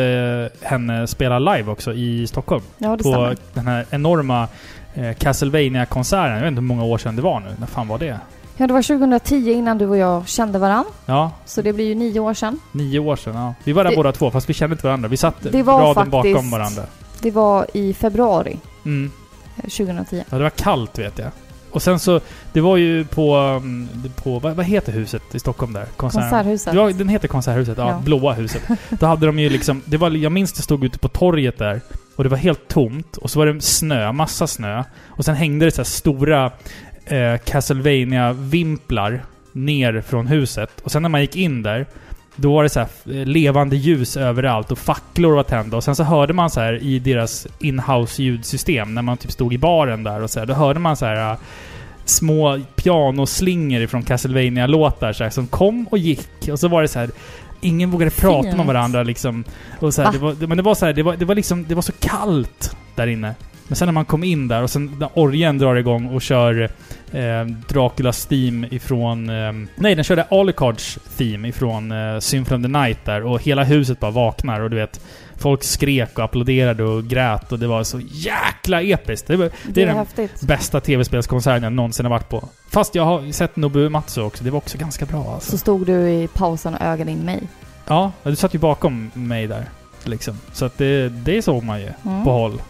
henne 0.69 1.07
spela 1.07 1.39
live 1.39 1.71
också 1.71 1.93
i 1.93 2.27
Stockholm. 2.27 2.63
Ja, 2.77 2.89
det 2.97 3.03
på 3.03 3.09
stämmer. 3.09 3.37
den 3.53 3.67
här 3.67 3.85
enorma 3.89 4.47
eh, 4.93 5.13
Castlevania-konserten. 5.13 6.33
Jag 6.35 6.41
vet 6.41 6.47
inte 6.47 6.61
hur 6.61 6.67
många 6.67 6.83
år 6.83 6.97
sedan 6.97 7.15
det 7.15 7.21
var 7.21 7.39
nu. 7.39 7.47
När 7.59 7.67
fan 7.67 7.87
var 7.87 7.97
det? 7.99 8.19
Ja, 8.57 8.67
det 8.67 8.73
var 8.73 8.81
2010 8.81 9.51
innan 9.51 9.77
du 9.77 9.85
och 9.87 9.97
jag 9.97 10.27
kände 10.27 10.59
varann. 10.59 10.85
Ja, 11.05 11.31
Så 11.45 11.61
det 11.61 11.73
blir 11.73 11.85
ju 11.85 11.95
nio 11.95 12.19
år 12.19 12.33
sedan. 12.33 12.59
nio 12.71 12.99
år 12.99 13.15
sedan. 13.15 13.35
Ja. 13.35 13.53
Vi 13.63 13.71
var 13.73 13.83
där 13.83 13.91
Det- 13.91 13.95
båda 13.97 14.11
två, 14.11 14.31
fast 14.31 14.49
vi 14.49 14.53
kände 14.53 14.73
inte 14.73 14.87
varandra. 14.87 15.09
Vi 15.09 15.17
satt 15.17 15.35
Det 15.41 15.63
var 15.63 15.79
raden 15.81 16.09
bakom 16.09 16.33
faktiskt- 16.33 16.51
varandra. 16.51 16.83
Det 17.21 17.31
var 17.31 17.65
i 17.73 17.93
februari 17.93 18.57
Mm. 18.85 19.11
eh, 19.57 19.63
2010. 19.69 20.23
Ja, 20.29 20.37
det 20.37 20.43
var 20.43 20.49
kallt 20.49 20.99
vet 20.99 21.17
jag. 21.19 21.27
Och 21.71 21.81
sen 21.81 21.99
så, 21.99 22.19
det 22.53 22.61
var 22.61 22.77
ju 22.77 23.05
på... 23.05 23.35
mm, 23.35 23.87
på 24.23 24.39
vad, 24.39 24.55
vad 24.55 24.65
heter 24.65 24.91
huset 24.91 25.21
i 25.35 25.39
Stockholm 25.39 25.73
där? 25.73 25.85
Konsert- 25.97 26.21
Konserthuset. 26.21 26.73
Ja, 26.73 26.91
den 26.91 27.09
heter 27.09 27.27
Konserthuset. 27.27 27.77
Ja, 27.77 27.89
Ja. 27.89 28.01
blåa 28.05 28.33
huset. 28.33 28.61
Då 28.89 29.05
hade 29.05 29.25
de 29.25 29.39
ju 29.39 29.49
liksom... 29.49 29.81
Det 29.85 29.97
var, 29.97 30.09
jag 30.11 30.31
minns 30.31 30.53
det 30.53 30.61
stod 30.61 30.83
ute 30.83 30.99
på 30.99 31.07
torget 31.07 31.57
där. 31.57 31.81
Och 32.15 32.23
det 32.23 32.29
var 32.29 32.37
helt 32.37 32.67
tomt. 32.67 33.17
Och 33.17 33.29
så 33.31 33.39
var 33.39 33.45
det 33.45 33.61
snö, 33.61 34.11
massa 34.11 34.47
snö. 34.47 34.83
Och 35.07 35.25
sen 35.25 35.35
hängde 35.35 35.65
det 35.65 35.71
så 35.71 35.83
stora 35.83 36.51
eh, 37.05 37.37
Castlevania-vimplar 37.45 39.23
ner 39.51 40.01
från 40.01 40.27
huset. 40.27 40.69
Och 40.83 40.91
sen 40.91 41.01
när 41.01 41.09
man 41.09 41.21
gick 41.21 41.35
in 41.35 41.63
där, 41.63 41.85
då 42.41 42.53
var 42.53 42.63
det 42.63 42.69
så 42.69 42.79
här 42.79 42.89
eh, 43.05 43.25
levande 43.25 43.75
ljus 43.75 44.17
överallt 44.17 44.71
och 44.71 44.77
facklor 44.77 45.35
var 45.35 45.43
tända. 45.43 45.77
Och 45.77 45.83
sen 45.83 45.95
så 45.95 46.03
hörde 46.03 46.33
man 46.33 46.49
så 46.49 46.59
här 46.59 46.83
i 46.83 46.99
deras 46.99 47.47
in-house 47.59 48.23
ljudsystem, 48.23 48.95
när 48.95 49.01
man 49.01 49.17
typ 49.17 49.31
stod 49.31 49.53
i 49.53 49.57
baren 49.57 50.03
där 50.03 50.21
och 50.21 50.29
så 50.29 50.39
här, 50.39 50.45
då 50.45 50.53
hörde 50.53 50.79
man 50.79 50.97
så 50.97 51.05
här 51.05 51.31
eh, 51.31 51.37
små 52.05 52.59
pianoslingor 52.75 53.81
ifrån 53.81 54.03
Castlevania-låtar 54.03 55.13
så 55.13 55.23
här, 55.23 55.31
som 55.31 55.47
kom 55.47 55.87
och 55.87 55.97
gick. 55.97 56.49
Och 56.51 56.59
så 56.59 56.67
var 56.67 56.81
det 56.81 56.87
så 56.87 56.99
här 56.99 57.09
Ingen 57.61 57.91
vågade 57.91 58.11
prata 58.11 58.55
med 58.55 58.65
varandra 58.65 59.03
liksom. 59.03 59.43
Och 59.79 59.93
så 59.93 60.01
här, 60.01 60.11
det 60.11 60.17
var, 60.17 60.47
men 60.47 60.57
det 60.57 60.63
var 60.63 60.75
så 60.75 60.85
här, 60.85 60.93
det 60.93 61.03
var, 61.03 61.15
det 61.15 61.25
var 61.25 61.35
liksom, 61.35 61.65
det 61.67 61.75
var 61.75 61.81
så 61.81 61.91
kallt 61.91 62.75
där 62.95 63.07
inne. 63.07 63.35
Men 63.67 63.75
sen 63.75 63.85
när 63.85 63.93
man 63.93 64.05
kom 64.05 64.23
in 64.23 64.47
där 64.47 64.63
och 64.63 64.69
sen 64.69 64.95
när 64.99 65.09
orgen 65.13 65.57
drar 65.57 65.75
igång 65.75 66.07
och 66.07 66.21
kör 66.21 66.69
eh, 67.13 67.45
Draculas 67.69 68.25
theme 68.25 68.67
ifrån... 68.71 69.29
Eh, 69.29 69.51
nej, 69.75 69.95
den 69.95 70.03
körde 70.03 70.23
Alucards 70.31 70.99
theme 71.17 71.47
ifrån 71.47 71.91
eh, 71.91 72.19
Symphony 72.19 72.59
of 72.59 72.71
the 72.71 72.79
Night 72.79 73.05
där 73.05 73.23
och 73.25 73.41
hela 73.43 73.63
huset 73.63 73.99
bara 73.99 74.11
vaknar 74.11 74.59
och 74.59 74.69
du 74.69 74.75
vet 74.75 75.01
Folk 75.37 75.63
skrek 75.63 76.17
och 76.19 76.23
applåderade 76.25 76.83
och 76.83 77.03
grät 77.07 77.51
och 77.51 77.59
det 77.59 77.67
var 77.67 77.83
så 77.83 77.99
jäkla 78.03 78.81
episkt. 78.81 79.27
Det, 79.27 79.35
var, 79.37 79.49
Det 79.67 79.81
är 79.81 79.85
den 79.87 79.95
häftigt. 79.97 80.41
bästa 80.41 80.79
tv-spelskonserten 80.79 81.63
jag 81.63 81.73
någonsin 81.73 82.05
har 82.05 82.09
varit 82.09 82.29
på. 82.29 82.49
Fast 82.69 82.95
jag 82.95 83.05
har 83.05 83.31
sett 83.31 83.55
Nobu 83.55 83.89
Matsu 83.89 84.21
också. 84.21 84.43
Det 84.43 84.49
var 84.51 84.57
också 84.57 84.77
ganska 84.77 85.05
bra 85.05 85.33
alltså. 85.33 85.51
Så 85.51 85.57
stod 85.57 85.85
du 85.85 86.09
i 86.09 86.27
pausen 86.33 86.73
och 86.75 86.81
ögade 86.81 87.11
in 87.11 87.19
mig. 87.19 87.39
Ja, 87.87 88.11
du 88.23 88.35
satt 88.35 88.55
ju 88.55 88.59
bakom 88.59 89.11
mig 89.13 89.47
där. 89.47 89.65
Liksom. 90.03 90.37
Så 90.53 90.65
att 90.65 90.77
det, 90.77 91.09
det 91.09 91.41
såg 91.41 91.63
man 91.63 91.81
ju 91.81 91.89
Mm. 92.05 92.23
på 92.23 92.31
håll. 92.31 92.61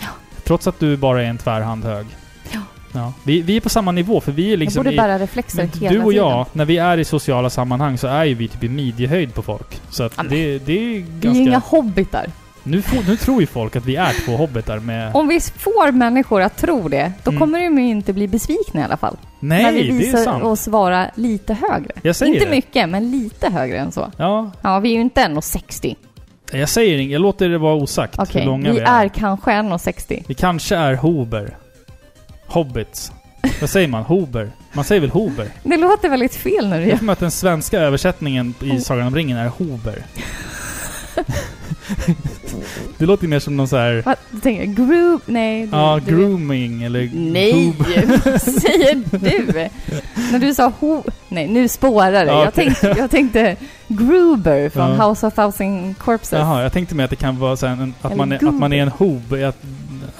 Ja. 0.00 0.08
Trots 0.44 0.66
att 0.66 0.78
du 0.80 0.96
bara 0.96 1.22
är 1.22 1.26
en 1.26 1.38
tvärhand 1.38 1.84
hög. 1.84 2.06
Ja. 2.52 2.60
Ja. 2.92 3.12
Vi, 3.22 3.42
vi 3.42 3.56
är 3.56 3.60
på 3.60 3.68
samma 3.68 3.92
nivå, 3.92 4.20
för 4.20 4.32
vi 4.32 4.52
är 4.52 4.56
liksom... 4.56 4.78
jag 4.78 4.84
borde 4.84 4.94
i, 4.94 4.98
bära 4.98 5.18
reflexer 5.18 5.68
hela 5.80 5.92
du 5.94 6.00
och 6.04 6.12
jag, 6.12 6.32
tiden. 6.46 6.46
när 6.52 6.64
vi 6.64 6.78
är 6.78 6.98
i 6.98 7.04
sociala 7.04 7.50
sammanhang 7.50 7.98
så 7.98 8.06
är 8.06 8.24
ju 8.24 8.34
vi 8.34 8.48
typ 8.48 8.64
i 8.64 8.68
midjehöjd 8.68 9.34
på 9.34 9.42
folk. 9.42 9.80
Så 9.90 10.02
att 10.02 10.12
Ja, 10.16 10.22
men- 10.22 10.32
det, 10.32 10.58
det 10.58 10.72
är 10.72 10.80
ju 10.82 10.92
Vi 10.92 10.98
är 11.00 11.20
ganska... 11.20 11.40
inga 11.42 11.58
hobbitar. 11.58 12.26
Nu, 12.62 12.82
får, 12.82 13.02
nu 13.08 13.16
tror 13.16 13.40
ju 13.40 13.46
folk 13.46 13.76
att 13.76 13.84
vi 13.86 13.96
är 13.96 14.12
två 14.26 14.36
hobbitar 14.36 14.78
med... 14.78 15.10
Om 15.14 15.28
vi 15.28 15.40
får 15.40 15.92
människor 15.92 16.40
att 16.42 16.56
tro 16.58 16.88
det, 16.88 17.12
då 17.24 17.30
Mm. 17.30 17.40
kommer 17.40 17.60
de 17.60 17.78
ju 17.78 17.88
inte 17.88 18.12
bli 18.12 18.28
besvikna 18.28 18.80
i 18.80 18.84
alla 18.84 18.96
fall. 18.96 19.16
när 19.40 19.62
Nej, 19.62 19.74
vi 19.74 19.82
det 19.82 19.88
är 19.94 19.98
visar 19.98 20.18
sant. 20.24 20.44
oss 20.44 20.68
vara 20.68 21.10
lite 21.14 21.54
högre. 21.54 21.90
Jag 22.02 22.16
säger 22.16 22.32
Inte 22.34 22.44
det. 22.44 22.50
mycket, 22.50 22.88
men 22.88 23.10
lite 23.10 23.50
högre 23.50 23.78
än 23.78 23.92
så. 23.92 24.10
Ja, 24.16 24.50
Ja, 24.62 24.78
vi 24.78 24.90
är 24.90 24.94
ju 24.94 25.00
inte 25.00 25.20
1,60. 25.20 25.96
jag 26.52 26.68
säger 26.68 26.98
inget. 26.98 27.12
Jag 27.12 27.22
låter 27.22 27.48
det 27.48 27.58
vara 27.58 27.74
osagt 27.74 28.18
Okej, 28.18 28.40
hur 28.40 28.46
långa 28.46 28.68
vi 28.72 28.78
vi 28.78 28.84
är 28.84 29.08
kanske 29.08 29.50
1,60. 29.50 30.24
Vi 30.26 30.34
kanske 30.34 30.76
är 30.76 30.94
hober. 30.94 31.56
Hobbits. 32.50 33.12
Vad 33.60 33.70
säger 33.70 33.88
man? 33.88 34.02
Hober? 34.02 34.50
Man 34.72 34.84
säger 34.84 35.00
väl 35.00 35.10
hober? 35.10 35.48
Det 35.62 35.76
låter 35.76 36.08
väldigt 36.08 36.34
fel 36.34 36.68
nu. 36.68 36.88
Jag 36.88 36.98
tror 36.98 37.10
att 37.12 37.18
den 37.18 37.30
svenska 37.30 37.78
översättningen 37.80 38.54
i 38.60 38.80
Sagan 38.80 39.06
om 39.06 39.14
ringen 39.14 39.36
är 39.36 39.48
hober. 39.48 40.02
det 42.98 43.06
låter 43.06 43.28
mer 43.28 43.38
som 43.38 43.56
någon 43.56 43.68
så 43.68 43.76
här... 43.76 44.02
Vad 44.06 44.16
du 44.30 44.40
tänker? 44.40 44.64
Group? 44.64 45.22
Nej. 45.26 45.66
Du, 45.66 45.76
Ja, 45.76 46.00
du, 46.06 46.16
grooming 46.16 46.82
eller... 46.82 47.10
Nej! 47.14 47.64
hober. 47.66 48.30
Vad 48.30 48.42
säger 48.62 48.94
du? 49.10 49.68
När 50.32 50.38
du 50.38 50.54
sa 50.54 50.72
ho... 50.80 51.02
Nej, 51.28 51.48
nu 51.48 51.68
spårar 51.68 52.12
det. 52.12 52.24
Ja, 52.32 52.44
jag, 52.44 52.54
tänkte, 52.54 52.94
jag 52.98 53.10
tänkte 53.10 53.56
Gruber 53.88 54.68
från 54.68 54.90
Ja. 54.90 55.08
House 55.08 55.26
of 55.26 55.34
Thousand 55.34 55.98
Corpses. 55.98 56.32
Jaha, 56.32 56.62
jag 56.62 56.72
tänkte 56.72 56.94
mig 56.94 57.04
att 57.04 57.10
det 57.10 57.16
kan 57.16 57.38
vara 57.38 57.56
så 57.56 57.66
här, 57.66 57.82
en, 57.82 57.94
att, 58.00 58.12
Eller 58.12 58.16
man 58.16 58.32
är, 58.32 58.48
att 58.48 58.54
man 58.54 58.72
är 58.72 58.82
en 58.82 58.88
hob. 58.88 59.36
Jag, 59.38 59.54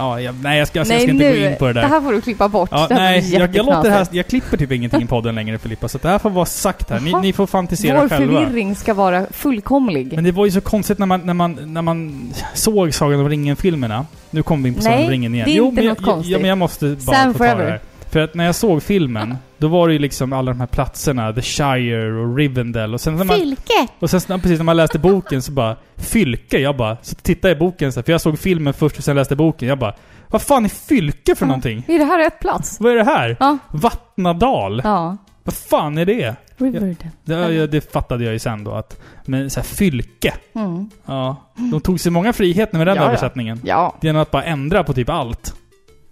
ja, 0.00 0.20
jag, 0.20 0.34
nej, 0.42 0.58
jag 0.58 0.68
ska, 0.68 0.78
jag 0.78 0.86
ska 0.86 0.96
nej, 0.96 1.10
inte 1.10 1.24
nu. 1.24 1.40
gå 1.40 1.46
in 1.50 1.56
på 1.56 1.66
det 1.66 1.72
där. 1.72 1.80
Det 1.82 1.88
här 1.88 2.00
får 2.00 2.12
du 2.12 2.20
klippa 2.20 2.48
bort. 2.48 2.68
Ja, 2.72 2.86
det 2.88 2.94
nej, 2.94 3.34
jag, 3.34 3.56
jag, 3.56 3.66
låter 3.66 3.82
det 3.82 3.90
här, 3.90 4.06
jag 4.10 4.26
klipper 4.26 4.56
typ 4.56 4.72
ingenting 4.72 5.02
i 5.02 5.06
podden 5.06 5.34
längre 5.34 5.58
Filippa, 5.58 5.88
så 5.88 5.98
det 5.98 6.08
här 6.08 6.18
får 6.18 6.30
vara 6.30 6.46
sagt 6.46 6.90
här. 6.90 7.00
Ni, 7.00 7.12
ni 7.12 7.32
får 7.32 7.46
fantisera 7.46 8.00
Vår 8.00 8.08
själva. 8.08 8.40
förvirring 8.40 8.76
ska 8.76 8.94
vara 8.94 9.26
fullkomlig. 9.30 10.12
Men 10.14 10.24
det 10.24 10.32
var 10.32 10.44
ju 10.44 10.50
så 10.50 10.60
konstigt 10.60 10.98
när 10.98 11.06
man, 11.06 11.20
när 11.20 11.34
man, 11.34 11.72
när 11.72 11.82
man 11.82 12.30
såg 12.54 12.94
Sagan 12.94 13.20
om 13.20 13.28
ringen-filmerna. 13.28 14.06
Nu 14.30 14.42
kommer 14.42 14.62
vi 14.62 14.68
in 14.68 14.74
på 14.74 14.82
Sagan 14.82 14.96
Nej, 14.98 15.04
om 15.04 15.10
ringen 15.10 15.34
igen. 15.34 15.46
det 15.46 15.56
är 15.56 15.62
inte 15.62 15.74
men 15.82 15.84
något 15.88 15.98
jag, 16.00 16.06
konstigt. 16.06 16.32
Ja, 16.32 16.38
men 16.38 16.48
jag 16.48 16.58
måste 16.58 16.86
bara 17.06 17.16
Sam 17.16 17.32
få 17.34 17.38
ta 17.38 17.44
det 17.44 17.50
forever. 17.50 17.70
här. 17.70 17.80
För 18.10 18.20
att 18.20 18.34
när 18.34 18.44
jag 18.44 18.54
såg 18.54 18.82
filmen, 18.82 19.36
då 19.58 19.68
var 19.68 19.86
det 19.88 19.92
ju 19.92 19.98
liksom 19.98 20.32
alla 20.32 20.50
de 20.52 20.60
här 20.60 20.66
platserna. 20.66 21.32
The 21.32 21.42
Shire 21.42 22.12
och 22.12 22.36
Rivendell. 22.36 22.94
Och 22.94 23.00
sen 23.00 23.16
när 23.16 23.24
man, 23.24 23.36
Fylke! 23.36 23.86
och 23.98 24.10
sen 24.10 24.20
precis 24.40 24.58
när 24.58 24.64
man 24.64 24.76
läste 24.76 24.98
boken 24.98 25.42
så 25.42 25.52
bara... 25.52 25.76
Fylke? 25.96 26.58
Jag 26.58 26.76
bara... 26.76 26.96
Så 27.02 27.14
tittade 27.14 27.48
jag 27.48 27.56
i 27.56 27.58
boken 27.58 27.92
så 27.92 28.00
här, 28.00 28.04
för 28.04 28.12
jag 28.12 28.20
såg 28.20 28.38
filmen 28.38 28.74
först 28.74 28.98
och 28.98 29.04
sen 29.04 29.16
läste 29.16 29.36
boken. 29.36 29.68
Jag 29.68 29.78
bara... 29.78 29.94
Vad 30.28 30.42
fan 30.42 30.64
är 30.64 30.68
Fylke 30.68 31.34
för 31.34 31.44
Ja. 31.44 31.48
någonting? 31.48 31.84
Är 31.88 31.98
det 31.98 32.04
här 32.04 32.18
rätt 32.18 32.40
plats? 32.40 32.80
Vad 32.80 32.92
är 32.92 32.96
det 32.96 33.04
här? 33.04 33.36
Ja. 33.40 33.58
Vattnadal? 33.72 34.80
Ja. 34.84 35.16
Vad 35.44 35.54
fan 35.54 35.98
är 35.98 36.06
det? 36.06 36.36
Riverdale. 36.56 36.96
Det, 37.24 37.34
ja, 37.54 37.66
det 37.66 37.92
fattade 37.92 38.24
jag 38.24 38.32
ju 38.32 38.38
sen 38.38 38.64
då 38.64 38.72
att... 38.72 39.00
Men 39.24 39.50
så 39.50 39.60
här, 39.60 39.64
Fylke? 39.66 40.32
Mm. 40.54 40.90
Ja. 41.06 41.36
De 41.72 41.80
tog 41.80 42.00
sig 42.00 42.12
många 42.12 42.32
friheter 42.32 42.78
med 42.78 42.86
den 42.86 42.96
Ja, 42.96 43.02
ja. 43.02 43.08
översättningen. 43.08 43.60
Ja. 43.64 43.94
Genom 44.00 44.22
att 44.22 44.30
bara 44.30 44.42
ändra 44.44 44.84
på 44.84 44.92
typ 44.92 45.08
allt. 45.08 45.54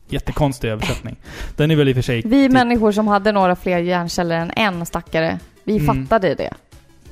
Jättekonstig 0.08 0.68
översättning. 0.68 1.16
Den 1.56 1.70
är 1.70 1.76
väl 1.76 1.88
i 1.88 1.92
och 1.92 1.94
för 1.96 2.02
sig... 2.02 2.22
Vi 2.24 2.44
typ, 2.44 2.52
människor 2.52 2.92
som 2.92 3.08
hade 3.08 3.32
några 3.32 3.56
fler 3.56 3.78
hjärnceller 3.78 4.36
än 4.36 4.50
en 4.56 4.86
stackare, 4.86 5.38
vi 5.64 5.76
Mm. 5.78 6.06
fattade 6.06 6.34
det. 6.34 6.50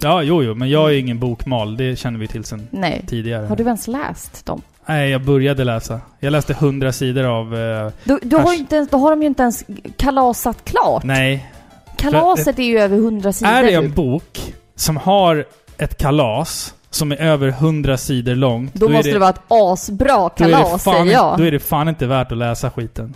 Ja, 0.01 0.23
jo, 0.23 0.43
jo. 0.43 0.55
Men 0.55 0.71
jag 0.71 0.91
är 0.91 0.99
ingen 0.99 1.19
bokmal. 1.19 1.77
Det 1.77 1.97
känner 1.99 2.19
vi 2.19 2.27
till 2.29 2.45
sen 2.45 2.69
Nej. 2.71 3.05
tidigare. 3.09 3.47
Har 3.47 3.57
du 3.57 3.65
ens 3.65 3.89
läst 3.89 4.47
dem? 4.47 4.63
Nej, 4.87 5.11
jag 5.11 5.25
började 5.25 5.65
läsa. 5.65 6.01
Jag 6.21 6.31
läste 6.31 6.55
hundra 6.55 6.93
sidor 6.93 7.25
av... 7.25 7.57
Eh, 7.57 7.93
Du, 8.05 8.19
du 8.23 8.37
har 8.37 8.55
inte 8.55 8.77
ens, 8.77 8.91
då 8.91 8.99
har 8.99 9.11
de 9.11 9.21
ju 9.23 9.29
inte 9.29 9.43
ens 9.43 9.65
kalasat 9.97 10.65
klart. 10.65 11.05
nej. 11.05 11.53
Kalaset 11.97 12.59
är 12.59 12.63
ju 12.63 12.79
över 12.79 12.97
hundra 12.97 13.33
sidor. 13.33 13.53
Är 13.53 13.63
det 13.63 13.73
en 13.73 13.93
bok 13.93 14.55
som 14.75 14.97
har 14.97 15.45
ett 15.79 15.99
kalas 15.99 16.75
som 16.91 17.13
är 17.13 17.17
över 17.17 17.51
hundra 17.51 17.97
sidor 17.97 18.35
långt... 18.35 18.75
Då, 18.75 18.87
är 18.87 18.91
måste 18.91 19.11
det, 19.13 19.19
vara 19.19 19.31
ett 19.31 19.43
asbra 19.49 20.31
då 20.37 20.45
är 20.45 20.49
det 20.49 20.53
kalas, 20.53 20.85
fan, 20.85 20.95
säger 20.95 21.13
jag. 21.13 21.39
Då 21.39 21.45
är 21.45 21.51
det 21.51 21.61
fan 21.61 21.89
inte 21.89 22.07
värt 22.07 22.33
att 22.33 22.39
läsa 22.39 22.71
skiten. 22.71 23.15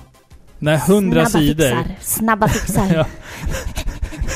Nej, 0.62 0.78
hundra 0.78 1.26
sidor. 1.26 1.64
Fixar. 1.64 1.84
Snabba 2.00 2.48
fixar. 2.48 2.86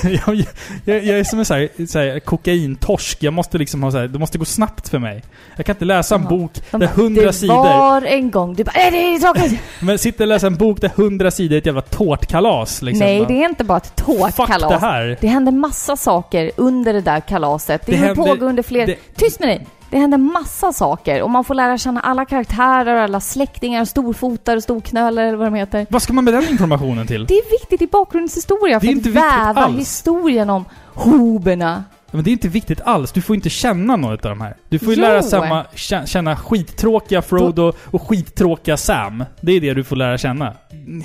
Ja. 0.03 0.11
jag, 0.27 0.37
jag, 0.85 1.05
jag 1.05 1.19
är 1.19 1.25
som 1.25 1.39
en 1.39 1.45
sån 1.45 1.57
här, 1.57 1.87
så 1.87 1.99
här, 1.99 2.21
kokaintorsk. 2.21 3.23
Jag 3.23 3.33
måste 3.35 3.59
liksom 3.59 3.83
ha 3.83 3.91
så 3.91 3.99
här, 3.99 4.09
det 4.09 4.19
måste 4.19 4.39
gå 4.39 4.45
snabbt 4.45 4.89
för 4.89 4.99
mig. 4.99 5.23
Jag 5.57 5.67
kan 5.67 5.75
inte 5.75 5.85
läsa 5.85 6.15
en 6.15 6.21
Jaha. 6.21 6.31
bok 6.31 6.53
där 6.71 6.87
hundra 6.87 7.23
det 7.27 7.33
sidor... 7.33 7.55
var 7.55 8.03
en 8.03 8.31
gång. 8.31 8.55
Du 8.55 8.65
bara 8.65 8.81
äh, 8.87 8.91
det 8.93 8.97
är 9.15 9.19
tråkigt. 9.19 9.61
Men 9.81 9.99
sitter 9.99 10.25
och 10.25 10.29
läser 10.29 10.47
en 10.47 10.57
bok 10.57 10.81
där 10.81 10.89
hundra 10.97 11.31
sidor 11.31 11.55
är 11.55 11.59
ett 11.59 11.67
jävla 11.67 11.81
tårtkalas 11.83 12.83
liksom. 12.83 13.07
Nej, 13.07 13.25
det 13.29 13.43
är 13.45 13.49
inte 13.49 13.65
bara 13.65 13.77
ett 13.79 14.01
Fuck 14.01 14.07
det 14.07 14.33
tårtkalas. 14.33 14.81
här! 14.81 15.19
Det 15.21 15.27
händer 15.29 15.53
massa 15.53 15.97
saker 15.97 16.51
under 16.57 16.93
det 16.93 17.01
där 17.01 17.21
kalaset. 17.21 17.87
Det, 17.87 17.93
Det 17.93 17.99
det 17.99 18.07
händer- 18.07 18.23
pågår 18.25 18.47
under 18.49 18.63
fler... 18.63 18.87
det- 18.87 18.97
Tyst 19.17 19.41
med 19.41 19.49
dig! 19.49 19.67
Det 19.95 19.99
händer 20.01 20.19
massa 20.19 20.73
saker 20.73 21.23
och 21.23 21.31
man 21.31 21.45
får 21.45 21.55
lära 21.55 21.79
känna 21.79 22.01
alla 22.01 22.25
karaktärer, 22.25 22.97
alla 22.97 23.21
släktingar, 23.21 23.85
storfotar 23.85 24.61
storknölar 24.61 25.23
eller 25.23 25.37
vad 25.37 25.47
de 25.47 25.55
heter. 25.55 25.87
Vad 25.91 26.03
ska 26.03 26.13
man 26.13 26.25
med 26.25 26.35
den 26.35 26.49
informationen 26.49 27.07
till? 27.07 27.27
Det 27.27 27.35
är 27.35 27.51
viktigt 27.61 27.83
i 27.83 27.87
bakgrundshistoria 27.87 28.81
för 28.81 28.89
att 28.89 29.07
väva 29.07 29.61
alls. 29.61 29.79
historien 29.79 30.51
om 30.51 30.65
hoberna. 30.95 31.85
Men 32.11 32.25
det 32.25 32.31
är 32.31 32.33
inte 32.33 32.49
viktigt 32.49 32.81
alls. 32.81 33.13
Du 33.13 33.23
får 33.23 33.37
inte 33.37 33.51
känna 33.51 33.97
något 33.97 34.25
av 34.25 34.31
de 34.31 34.41
här. 34.41 34.57
Du 34.69 34.79
får 34.79 34.89
ju 34.89 34.95
Jo. 34.95 35.01
lära 35.03 35.23
samma, 35.23 35.65
kä- 35.75 36.07
känna 36.07 36.37
skittråkiga 36.37 37.23
Frodo 37.23 37.73
och 37.91 38.03
skittråkiga 38.09 38.77
Sam. 38.77 39.25
Det 39.41 39.53
är 39.53 39.61
det 39.61 39.75
du 39.75 39.85
får 39.85 39.97
lära 39.97 40.19
känna. 40.19 40.53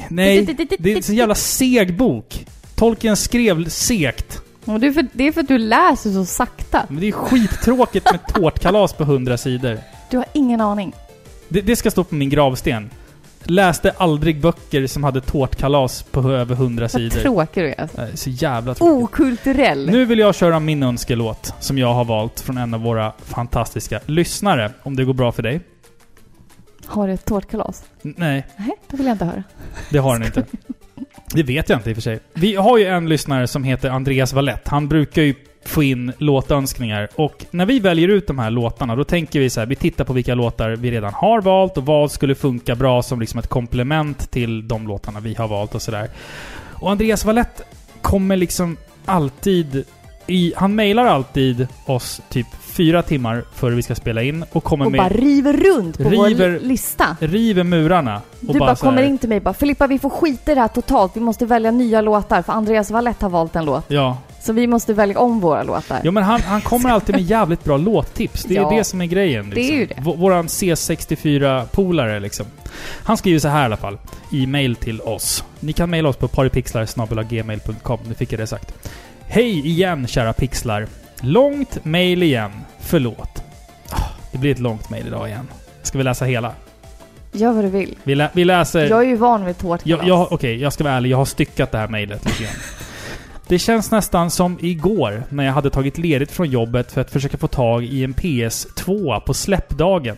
Nej, 0.10 0.46
det 0.80 0.92
är 0.92 1.10
en 1.10 1.16
jävla 1.16 1.36
seg 1.36 1.98
bok. 1.98 2.46
Tolkien 2.76 3.16
skrev 3.16 3.70
segt. 3.70 4.42
Och 4.70 4.80
det, 4.80 4.88
är 4.88 4.92
för, 4.92 5.08
det 5.14 5.28
är 5.28 5.32
för 5.32 5.42
att 5.42 5.48
du 5.48 5.58
läser 5.58 6.12
så 6.12 6.26
sakta. 6.26 6.86
Men 6.90 7.00
det 7.02 7.08
är 7.08 7.12
skittråkigt 7.12 8.12
med 8.12 8.20
tårtkalas 8.34 8.94
på 8.94 9.04
hundra 9.04 9.38
sidor. 9.38 9.80
Du 10.10 10.18
har 10.18 10.26
ingen 10.34 10.62
aning. 10.62 10.94
Det, 11.48 11.62
det 11.62 11.76
ska 11.76 11.92
stå 11.92 12.04
på 12.04 12.16
min 12.16 12.30
gravsten. 12.30 12.90
Läste 13.44 13.92
aldrig 13.98 14.42
böcker 14.42 14.88
som 14.88 15.04
hade 15.04 15.22
tårtkalas 15.22 16.04
på 16.04 16.32
över 16.32 16.56
hundra 16.56 16.84
Vad 16.84 16.92
sidor. 16.92 17.20
tråkig 17.22 17.64
du 17.64 17.70
är. 17.70 17.90
Nej, 17.98 18.18
Så 18.18 18.30
jävla 18.30 18.74
tråkigt. 18.76 19.04
Okulturell. 19.04 19.90
Nu 19.90 20.06
vill 20.06 20.20
jag 20.20 20.36
köra 20.36 20.60
min 20.60 20.84
önskelåt 20.84 21.54
som 21.60 21.78
jag 21.78 21.94
har 21.94 22.06
valt 22.06 22.40
från 22.40 22.58
en 22.58 22.74
av 22.74 22.82
våra 22.82 23.14
fantastiska 23.24 24.00
lyssnare. 24.06 24.72
Om 24.84 24.96
det 24.96 25.06
går 25.06 25.14
bra 25.14 25.32
för 25.32 25.44
dig? 25.44 25.62
Har 26.86 27.08
du 27.08 27.14
ett 27.14 27.26
tårtkalas? 27.26 27.84
N- 28.04 28.14
Nej, 28.18 28.48
Nej, 28.58 28.72
det 28.88 28.98
vill 28.98 29.06
jag 29.06 29.14
inte 29.14 29.26
höra. 29.26 29.44
det 29.90 29.98
har 29.98 30.14
den 30.20 30.26
inte. 30.26 30.44
Det 31.34 31.44
vet 31.44 31.70
jag 31.70 31.80
inte 31.80 31.90
i 31.90 31.94
och 31.94 31.98
för 31.98 32.02
sig. 32.02 32.20
Vi 32.34 32.56
har 32.56 32.78
ju 32.78 32.86
en 32.86 33.10
lyssnare 33.10 33.48
som 33.48 33.64
heter 33.64 33.90
Andreas 33.90 34.34
Valett. 34.34 34.68
Han 34.68 34.88
brukar 34.88 35.22
ju 35.22 35.36
få 35.66 35.84
in 35.84 36.14
låtönskningar. 36.18 37.08
Och 37.16 37.46
när 37.52 37.66
vi 37.66 37.80
väljer 37.80 38.08
ut 38.08 38.28
de 38.28 38.40
här 38.40 38.50
låtarna, 38.50 38.96
då 38.96 39.04
tänker 39.04 39.40
vi 39.40 39.50
så 39.50 39.60
här, 39.60 39.68
vi 39.68 39.76
tittar 39.76 40.04
på 40.04 40.14
vilka 40.14 40.36
låtar 40.36 40.70
vi 40.70 40.92
redan 40.92 41.14
har 41.14 41.42
valt 41.42 41.78
och 41.78 41.86
vad 41.86 42.12
skulle 42.12 42.36
funka 42.36 42.76
bra 42.76 43.04
som 43.04 43.20
liksom 43.20 43.40
ett 43.40 43.48
komplement 43.48 44.32
till 44.32 44.68
de 44.68 44.88
låtarna 44.88 45.20
vi 45.20 45.34
har 45.34 45.48
valt 45.48 45.76
och 45.76 45.82
sådär. 45.82 46.10
Och 46.72 46.92
Andreas 46.92 47.26
Valett 47.26 47.62
kommer 48.02 48.36
liksom 48.36 48.78
alltid 49.06 49.86
i... 50.30 50.54
Han 50.58 50.76
mejlar 50.76 51.06
alltid 51.06 51.68
oss 51.86 52.22
typ 52.30 52.48
fyra 52.62 53.02
timmar 53.04 53.44
före 53.54 53.76
vi 53.76 53.82
ska 53.82 53.96
spela 53.96 54.24
in 54.24 54.46
och 54.52 54.64
kommer 54.64 54.86
Och 54.86 54.92
med... 54.92 55.00
bara 55.00 55.10
river 55.10 55.54
runt 55.54 55.98
på 55.98 56.04
River- 56.10 56.52
vår 56.52 56.60
lista. 56.68 57.18
river 57.20 57.64
murarna. 57.64 58.22
Du 58.40 58.60
bara, 58.60 58.70
här- 58.70 58.76
kommer 58.76 59.04
in 59.04 59.18
till 59.18 59.30
mig 59.30 59.36
och 59.38 59.44
bara 59.44 59.54
Filippa 59.54 59.88
vi 59.88 60.00
får 60.00 60.10
skita 60.10 60.52
i 60.52 60.56
det 60.56 60.62
här 60.62 60.68
totalt. 60.68 61.12
Vi 61.16 61.20
måste 61.22 61.46
välja 61.46 61.72
nya 61.72 62.02
låtar 62.02 62.42
för 62.42 62.54
Andreas 62.54 62.92
Valett 62.92 63.22
har 63.22 63.30
valt 63.30 63.56
en 63.56 63.66
låt. 63.66 63.86
Ja, 63.88 64.18
Så 64.42 64.54
vi 64.54 64.68
måste 64.68 64.94
välja 64.94 65.20
om 65.20 65.40
våra 65.40 65.64
låtar. 65.64 66.00
Ja 66.04 66.12
men 66.12 66.24
han, 66.24 66.42
han 66.42 66.62
kommer 66.62 66.90
alltid 66.90 67.16
med 67.16 67.24
jävligt 67.30 67.64
bra 67.64 67.78
låttips. 67.78 68.44
Det 68.44 68.56
är 68.58 68.62
Ja. 68.62 68.70
det 68.70 68.84
som 68.84 69.02
är 69.02 69.06
grejen. 69.06 69.50
Det 69.56 69.62
är 69.62 69.76
ju 69.76 69.86
det. 69.86 69.96
V- 70.06 70.14
Våran 70.18 70.48
C64-polare 70.48 72.20
liksom. 72.20 72.46
Han 73.04 73.18
skriver 73.18 73.40
så 73.40 73.48
här 73.48 73.62
i 73.62 73.66
alla 73.66 73.78
fall. 73.78 73.98
I 74.32 74.48
mail 74.48 74.76
till 74.76 75.02
oss. 75.02 75.44
Ni 75.60 75.74
kan 75.74 75.90
mejla 75.90 76.10
oss 76.10 76.16
på 76.18 76.28
paripixlar.gmail.com. 76.28 78.00
Nu 78.08 78.14
fick 78.14 78.32
jag 78.34 78.40
det 78.40 78.48
sagt. 78.48 78.74
Hej 79.32 79.68
igen 79.68 80.08
kära 80.08 80.34
pixlar. 80.34 80.88
Långt 81.22 81.86
mail 81.86 82.24
igen. 82.24 82.52
Förlåt. 82.80 83.44
Ah, 83.90 84.02
Det 84.32 84.38
blir 84.38 84.52
ett 84.52 84.60
långt 84.60 84.90
mail 84.90 85.08
idag 85.08 85.28
igen. 85.28 85.48
Ska 85.84 85.98
vi 85.98 86.04
läsa 86.04 86.26
hela? 86.26 86.54
Gör 87.32 87.52
vad 87.52 87.64
du 87.64 87.70
vill. 87.70 87.98
Vi, 88.04 88.16
lä 88.16 88.30
vi 88.34 88.46
läser... 88.46 88.90
Jag 88.90 89.00
är 89.00 89.08
ju 89.08 89.16
van 89.16 89.46
vid 89.46 89.58
tårtkalas. 89.58 90.28
Okej, 90.32 90.62
jag 90.62 90.74
ska 90.74 90.84
vara 90.84 90.94
ärlig. 90.94 91.10
Jag 91.10 91.18
har 91.18 91.26
styckat 91.26 91.72
det 91.72 91.78
här 91.78 91.88
mejlet 91.88 92.26
lite 92.26 92.44
grann. 92.44 92.54
Det 93.48 93.60
känns 93.60 93.92
nästan 93.92 94.32
som 94.32 94.58
igår 94.62 95.24
när 95.30 95.44
jag 95.46 95.54
hade 95.54 95.70
tagit 95.70 95.98
ledigt 95.98 96.32
från 96.32 96.50
jobbet 96.50 96.92
för 96.92 97.02
att 97.02 97.12
försöka 97.12 97.38
få 97.38 97.48
tag 97.48 97.84
i 97.84 98.04
en 98.04 98.14
PS2 98.14 99.20
på 99.20 99.34
släppdagen. 99.34 100.18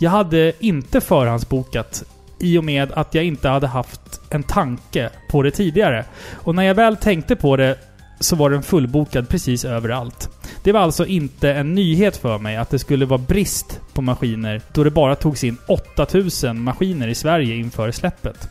Jag 0.00 0.10
hade 0.10 0.52
inte 0.58 1.00
förhandsbokat 1.00 2.04
i 2.40 2.58
och 2.58 2.64
med 2.64 2.92
att 2.92 3.14
jag 3.14 3.24
inte 3.24 3.48
hade 3.48 3.66
haft 3.66 4.20
en 4.30 4.42
tanke 4.42 5.10
på 5.30 5.42
det 5.42 5.50
tidigare. 5.50 6.04
Och 6.32 6.54
när 6.54 6.62
jag 6.62 6.74
väl 6.74 6.96
tänkte 6.96 7.36
på 7.36 7.56
det 7.56 7.76
så 8.20 8.36
var 8.36 8.50
den 8.50 8.62
fullbokad 8.62 9.28
precis 9.28 9.64
överallt. 9.64 10.30
Det 10.62 10.72
var 10.72 10.80
alltså 10.80 11.06
inte 11.06 11.52
en 11.52 11.74
nyhet 11.74 12.16
för 12.16 12.38
mig 12.38 12.56
att 12.56 12.70
det 12.70 12.78
skulle 12.78 13.06
vara 13.06 13.18
brist 13.18 13.80
på 13.92 14.02
maskiner 14.02 14.60
då 14.72 14.84
det 14.84 14.90
bara 14.90 15.16
togs 15.16 15.44
in 15.44 15.56
8000 15.66 16.60
maskiner 16.60 17.08
i 17.08 17.14
Sverige 17.14 17.56
inför 17.56 17.90
släppet. 17.90 18.48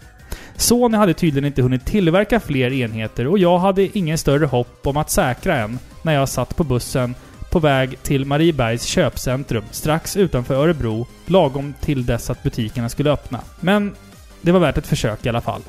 Sony 0.56 0.98
hade 0.98 1.14
tydligen 1.14 1.48
inte 1.48 1.62
hunnit 1.62 1.86
tillverka 1.86 2.40
fler 2.40 2.74
enheter 2.74 3.28
och 3.28 3.40
jag 3.40 3.60
hade 3.60 3.98
ingen 3.98 4.18
större 4.18 4.46
hopp 4.46 4.88
om 4.88 4.98
att 4.98 5.10
säkra 5.10 5.58
en 5.58 5.80
när 6.02 6.14
jag 6.14 6.30
satt 6.30 6.56
på 6.56 6.64
bussen 6.64 7.16
på 7.52 7.60
väg 7.60 8.04
till 8.04 8.26
Mariebergs 8.26 8.84
köpcentrum 8.84 9.64
strax 9.72 10.18
utanför 10.18 10.56
Örebro 10.56 11.08
lagom 11.26 11.74
till 11.82 12.06
dess 12.06 12.30
att 12.30 12.44
butikerna 12.44 12.90
skulle 12.90 13.12
öppna. 13.12 13.40
Men 13.60 13.96
det 14.42 14.52
var 14.52 14.60
värt 14.60 14.78
ett 14.78 14.88
försök 14.88 15.26
i 15.26 15.30
alla 15.30 15.42
fall. 15.42 15.62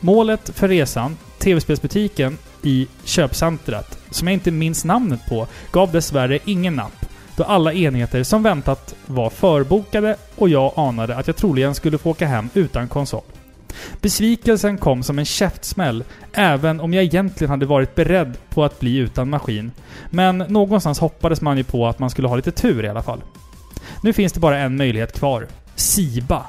Målet 0.00 0.50
för 0.54 0.68
resan, 0.68 1.16
tv-spelsbutiken 1.38 2.38
i 2.62 2.88
köpcentret, 3.04 3.98
som 4.10 4.28
jag 4.28 4.34
inte 4.34 4.50
minns 4.50 4.84
namnet 4.84 5.20
på, 5.28 5.46
gav 5.72 5.92
dessvärre 5.92 6.38
ingen 6.44 6.74
napp 6.74 7.06
då 7.36 7.44
alla 7.44 7.72
enheter 7.72 8.22
som 8.22 8.42
väntat 8.42 8.94
var 9.06 9.30
förbokade 9.30 10.16
och 10.36 10.48
jag 10.48 10.72
anade 10.76 11.16
att 11.16 11.26
jag 11.26 11.36
troligen 11.36 11.74
skulle 11.74 11.98
få 11.98 12.10
åka 12.10 12.26
hem 12.26 12.48
utan 12.54 12.88
konsol. 12.88 13.22
Besvikelsen 14.00 14.78
kom 14.78 15.02
som 15.02 15.18
en 15.18 15.24
käftsmäll, 15.24 16.04
även 16.32 16.80
om 16.80 16.94
jag 16.94 17.04
egentligen 17.04 17.50
hade 17.50 17.66
varit 17.66 17.94
beredd 17.94 18.38
på 18.50 18.64
att 18.64 18.80
bli 18.80 18.96
utan 18.96 19.30
maskin. 19.30 19.72
Men 20.10 20.38
någonstans 20.38 20.98
hoppades 20.98 21.40
man 21.40 21.56
ju 21.56 21.64
på 21.64 21.86
att 21.86 21.98
man 21.98 22.10
skulle 22.10 22.28
ha 22.28 22.36
lite 22.36 22.50
tur 22.50 22.84
i 22.84 22.88
alla 22.88 23.02
fall. 23.02 23.20
Nu 24.02 24.12
finns 24.12 24.32
det 24.32 24.40
bara 24.40 24.58
en 24.58 24.76
möjlighet 24.76 25.18
kvar. 25.18 25.46
Siba. 25.74 26.46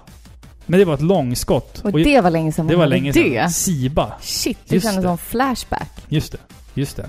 Men 0.67 0.79
det 0.79 0.85
var 0.85 0.93
ett 0.93 1.01
långskott. 1.01 1.79
Och 1.83 1.93
Och 1.93 1.99
det 1.99 2.21
var 2.21 2.29
länge 2.31 2.51
sedan 2.51 2.67
det 2.67 2.75
var 2.75 2.87
länge 2.87 3.11
det. 3.11 3.31
sedan. 3.33 3.49
Siba. 3.49 4.11
Shit, 4.21 4.57
det 4.67 4.79
kändes 4.81 4.95
det. 4.95 5.01
som 5.01 5.17
flashback. 5.17 5.89
Just 6.09 6.31
det. 6.31 6.37
Just 6.73 6.97
det. 6.97 7.03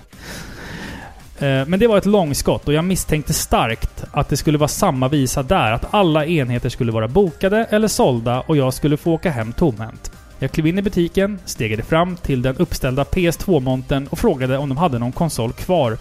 Eh, 1.46 1.66
Men 1.66 1.80
det 1.80 1.86
var 1.86 1.98
ett 1.98 2.06
långskott 2.06 2.68
och 2.68 2.74
jag 2.74 2.84
misstänkte 2.84 3.32
starkt 3.34 4.04
att 4.12 4.28
det 4.28 4.36
skulle 4.36 4.58
vara 4.58 4.68
samma 4.68 5.08
visa 5.08 5.42
där. 5.42 5.72
Att 5.72 5.86
alla 5.94 6.26
enheter 6.26 6.68
skulle 6.68 6.92
vara 6.92 7.08
bokade 7.08 7.64
eller 7.70 7.88
sålda 7.88 8.40
och 8.40 8.56
jag 8.56 8.74
skulle 8.74 8.96
få 8.96 9.12
åka 9.12 9.30
hem 9.30 9.52
tomhänt. 9.52 10.12
Jag 10.38 10.52
klev 10.52 10.66
in 10.66 10.78
i 10.78 10.82
butiken, 10.82 11.38
stegade 11.44 11.82
fram 11.82 12.16
till 12.16 12.42
den 12.42 12.56
uppställda 12.56 13.04
PS2-montern 13.04 14.06
och 14.10 14.18
frågade 14.18 14.58
om 14.58 14.68
de 14.68 14.78
hade 14.78 14.98
någon 14.98 15.12
konsol 15.12 15.52
kvar. 15.52 15.98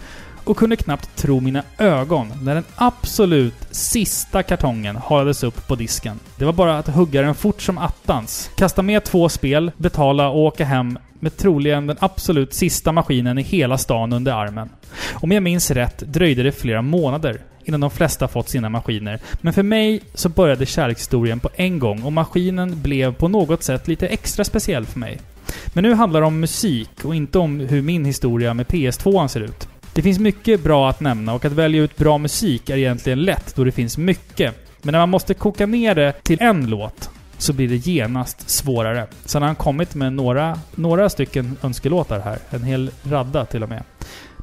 Och 0.48 0.58
kunde 0.58 0.76
knappt 0.76 1.16
tro 1.16 1.40
mina 1.40 1.64
ögon 1.78 2.34
när 2.42 2.56
den 2.56 2.64
absolut 2.76 3.68
sista 3.72 4.44
kartongen 4.44 4.96
halades 4.96 5.44
upp 5.44 5.68
på 5.68 5.76
disken. 5.76 6.20
Det 6.38 6.46
var 6.46 6.54
bara 6.54 6.78
att 6.78 6.88
hugga 6.88 7.22
den 7.22 7.36
fort 7.36 7.62
som 7.62 7.78
attans, 7.78 8.52
kasta 8.58 8.82
med 8.82 9.04
två 9.04 9.30
spel, 9.30 9.72
betala 9.78 10.30
och 10.30 10.40
åka 10.40 10.66
hem 10.66 11.00
med 11.20 11.38
troligen 11.38 11.88
den 11.88 11.98
absolut 12.00 12.54
sista 12.54 12.92
maskinen 12.92 13.38
i 13.38 13.42
hela 13.42 13.78
stan 13.78 14.14
under 14.14 14.32
armen. 14.32 14.70
Om 15.14 15.32
jag 15.32 15.44
minns 15.44 15.72
rätt 15.72 16.00
dröjde 16.00 16.44
det 16.44 16.52
flera 16.52 16.82
månader 16.82 17.42
innan 17.66 17.80
de 17.80 17.92
flesta 17.92 18.28
fått 18.28 18.50
sina 18.50 18.70
maskiner. 18.70 19.20
Men 19.42 19.54
för 19.54 19.64
mig 19.64 20.02
så 20.14 20.30
började 20.30 20.66
kärlekshistorien 20.66 21.40
på 21.40 21.50
en 21.56 21.80
gång 21.80 22.04
och 22.04 22.14
maskinen 22.14 22.82
blev 22.82 23.14
på 23.14 23.28
något 23.28 23.64
sätt 23.64 23.88
lite 23.88 24.08
extra 24.08 24.44
speciell 24.44 24.86
för 24.86 25.00
mig. 25.00 25.20
Men 25.68 25.84
nu 25.84 25.94
handlar 25.94 26.22
det 26.22 26.28
om 26.28 26.40
musik 26.40 27.06
och 27.06 27.16
inte 27.16 27.40
om 27.40 27.60
hur 27.60 27.82
min 27.82 28.06
historia 28.06 28.54
med 28.54 28.66
PS2 28.66 29.28
ser 29.28 29.42
ut. 29.42 29.68
Det 29.98 30.04
finns 30.04 30.20
mycket 30.20 30.64
bra 30.64 30.90
att 30.90 31.00
nämna 31.00 31.34
och 31.34 31.46
att 31.46 31.52
välja 31.52 31.82
ut 31.82 31.98
bra 31.98 32.18
musik 32.18 32.70
är 32.70 32.78
egentligen 32.78 33.22
lätt 33.22 33.56
då 33.56 33.64
det 33.64 33.72
finns 33.72 33.98
mycket. 33.98 34.56
Men 34.82 34.92
när 34.92 35.00
man 35.00 35.10
måste 35.10 35.34
koka 35.34 35.66
ner 35.66 35.96
det 35.96 36.14
till 36.24 36.42
en 36.42 36.70
låt 36.70 37.10
så 37.38 37.54
blir 37.54 37.68
det 37.68 37.76
genast 37.76 38.50
svårare. 38.50 39.08
Sen 39.26 39.42
har 39.42 39.48
han 39.48 39.56
kommit 39.56 39.96
med 39.96 40.14
några, 40.14 40.60
några 40.76 41.10
stycken 41.10 41.58
önskelåtar 41.64 42.20
här. 42.20 42.40
En 42.50 42.64
hel 42.64 42.92
radda 43.04 43.46
till 43.46 43.64
och 43.64 43.70
med. 43.70 43.84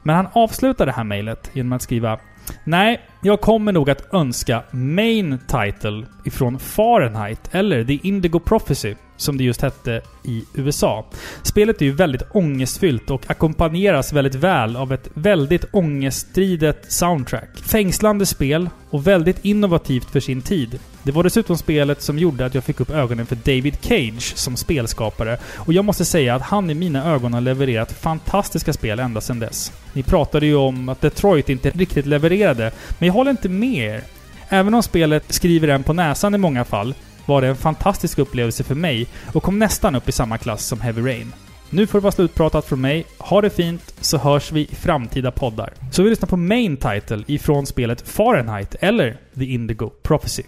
Men 0.03 0.17
han 0.17 0.29
avslutar 0.33 0.87
det 0.87 0.93
här 0.93 1.05
mejlet 1.05 1.51
genom 1.53 1.73
att 1.73 1.83
skriva 1.83 2.19
Nej, 2.65 3.01
jag 3.23 3.41
kommer 3.41 3.73
nog 3.73 3.91
att 3.91 4.15
önska 4.15 4.63
Main 4.71 5.39
Title 5.39 6.07
ifrån 6.25 6.59
Fahrenheit 6.59 7.49
eller 7.55 7.85
The 7.85 8.09
Indigo 8.09 8.41
Prophecy 8.41 8.95
som 9.17 9.37
det 9.37 9.45
just 9.45 9.62
hette 9.62 10.03
i 10.23 10.45
USA. 10.55 11.05
Spelet 11.43 11.83
är 11.83 11.87
ju 11.87 11.93
väldigt 11.93 12.23
ångestfyllt 12.31 13.11
och 13.11 13.23
ackompanjeras 13.27 14.12
väldigt 14.12 14.35
väl 14.35 14.77
av 14.77 14.93
ett 14.93 15.09
väldigt 15.15 15.65
ångeststridet 15.73 16.93
soundtrack. 16.93 17.59
Fängslande 17.59 18.27
spel 18.27 18.71
och 18.91 19.07
väldigt 19.07 19.45
innovativt 19.45 20.11
för 20.11 20.21
sin 20.21 20.43
tid. 20.43 20.79
Det 21.03 21.12
var 21.12 21.23
dessutom 21.23 21.57
spelet 21.57 22.03
som 22.03 22.19
gjorde 22.19 22.47
att 22.47 22.55
jag 22.55 22.65
fick 22.65 22.81
upp 22.81 22.91
ögonen 22.91 23.27
för 23.27 23.37
David 23.37 23.77
Cage 23.81 24.37
som 24.37 24.57
spelskapare. 24.57 25.39
Och 25.55 25.73
jag 25.73 25.85
måste 25.85 26.05
säga 26.05 26.35
att 26.35 26.43
han 26.43 26.71
i 26.71 26.75
mina 26.75 27.12
ögon 27.12 27.35
har 27.35 27.41
levererat 27.41 27.93
fantastiska 27.93 28.73
spel 28.73 28.99
ända 28.99 29.21
sedan 29.21 29.39
dess. 29.39 29.73
Ni 29.93 30.03
pratade 30.03 30.47
ju 30.47 30.55
om 30.55 30.89
att 30.89 31.01
Detroit 31.01 31.49
inte 31.49 31.71
riktigt 31.71 32.07
levererade, 32.07 32.73
men 32.99 33.07
jag 33.07 33.15
håller 33.15 33.31
inte 33.31 33.49
med 33.49 33.95
er. 33.95 34.03
Även 34.49 34.75
om 34.75 34.83
spelet 34.83 35.33
skriver 35.33 35.69
en 35.69 35.83
på 35.83 35.93
näsan 35.93 36.35
i 36.35 36.39
många 36.39 36.65
fall, 36.65 36.95
var 37.27 37.41
det 37.41 37.49
en 37.49 37.57
fantastisk 37.57 38.18
upplevelse 38.18 38.64
för 38.64 38.75
mig 38.75 39.07
och 39.33 39.43
kom 39.43 39.59
nästan 39.59 39.95
upp 39.95 40.09
i 40.09 40.12
samma 40.12 40.39
klass 40.39 40.66
som 40.66 40.81
Heavy 40.81 41.07
Rain. 41.07 41.33
Nu 41.70 41.87
får 41.87 41.99
det 41.99 42.03
vara 42.03 42.12
slutpratat 42.12 42.64
från 42.64 42.81
mig. 42.81 43.07
Ha 43.18 43.41
det 43.41 43.51
fint, 43.51 43.95
så 44.01 44.18
hörs 44.18 44.53
vi 44.53 44.61
i 44.61 44.75
framtida 44.75 45.31
poddar. 45.31 45.72
Så 45.91 46.03
vi 46.03 46.11
lyssnar 46.11 46.29
på 46.29 46.37
Main 46.37 46.77
Title 46.77 47.25
ifrån 47.27 47.66
spelet 47.66 48.09
Fahrenheit, 48.09 48.77
eller 48.81 49.16
The 49.35 49.45
Indigo 49.45 49.91
Prophecy. 50.03 50.43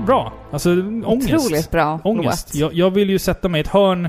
Var 0.00 0.06
bra. 0.06 0.32
Alltså, 0.52 0.70
ångest. 1.04 1.32
Otroligt 1.34 1.70
bra 1.70 2.00
Ångest. 2.04 2.54
Jag, 2.54 2.74
jag 2.74 2.90
vill 2.90 3.10
ju 3.10 3.18
sätta 3.18 3.48
mig 3.48 3.58
i 3.58 3.62
ett 3.62 3.68
hörn 3.68 4.08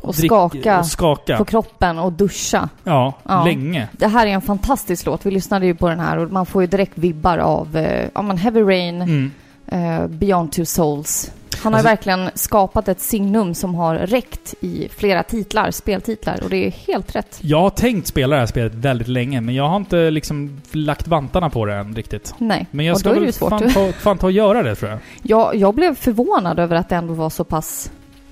Och 0.00 0.14
drick- 0.14 0.28
skaka 0.28 0.78
och 0.78 0.86
skaka. 0.86 1.36
på 1.36 1.44
kroppen 1.44 1.98
och 1.98 2.12
duscha. 2.12 2.68
Ja, 2.84 3.14
Ja. 3.22 3.44
länge. 3.44 3.88
Det 3.92 4.06
här 4.06 4.26
är 4.26 4.30
en 4.30 4.40
fantastisk 4.42 5.06
låt. 5.06 5.26
Vi 5.26 5.30
lyssnade 5.30 5.66
ju 5.66 5.74
på 5.74 5.88
den 5.88 6.00
här 6.00 6.18
och 6.18 6.32
man 6.32 6.46
får 6.46 6.62
ju 6.62 6.66
direkt 6.68 6.98
vibbar 6.98 7.38
av 7.38 7.76
eh, 7.76 8.08
ja, 8.14 8.22
men 8.22 8.36
Heavy 8.38 8.60
Rain, 8.62 9.02
Mm. 9.02 9.30
eh, 9.66 10.06
Beyond 10.06 10.52
Two 10.52 10.64
Souls. 10.64 11.32
Han 11.62 11.72
har 11.72 11.78
Alltså- 11.78 11.88
verkligen 11.90 12.30
skapat 12.34 12.88
ett 12.88 13.00
signum 13.00 13.54
som 13.54 13.74
har 13.74 13.94
räckt 13.94 14.54
i 14.60 14.88
flera 14.96 15.22
titlar, 15.22 15.70
speltitlar 15.70 16.40
och 16.42 16.50
det 16.50 16.66
är 16.66 16.70
helt 16.70 17.16
rätt. 17.16 17.38
Jag 17.42 17.60
har 17.60 17.70
tänkt 17.70 18.06
spela 18.06 18.34
det 18.36 18.40
här 18.40 18.46
spelet 18.46 18.74
väldigt 18.74 19.08
länge, 19.08 19.40
men 19.40 19.54
jag 19.54 19.68
har 19.68 19.76
inte 19.76 20.10
liksom 20.10 20.60
lagt 20.72 21.08
vantarna 21.08 21.50
på 21.50 21.66
det 21.66 21.74
än 21.74 21.94
riktigt. 21.94 22.34
Nej, 22.38 22.66
Men 22.70 22.86
jag 22.86 22.94
och 22.94 23.00
ska 23.00 23.08
då 23.08 23.14
är 23.16 23.20
det 23.20 23.26
ju 23.26 23.32
svårt. 23.32 23.50
fan 23.50 23.72
ta, 23.72 23.92
fan 23.92 24.18
ta 24.18 24.26
och 24.26 24.32
göra 24.32 24.62
det 24.62 24.74
tror 24.74 24.90
jag. 24.90 24.98
Jag, 25.22 25.54
jag 25.56 25.74
blev 25.74 25.94
förvånad 25.94 26.58
över 26.58 26.76
att 26.76 26.88
det 26.88 26.96
ändå 26.96 27.14
var 27.14 27.30
så 27.30 27.44
pass 27.44 27.90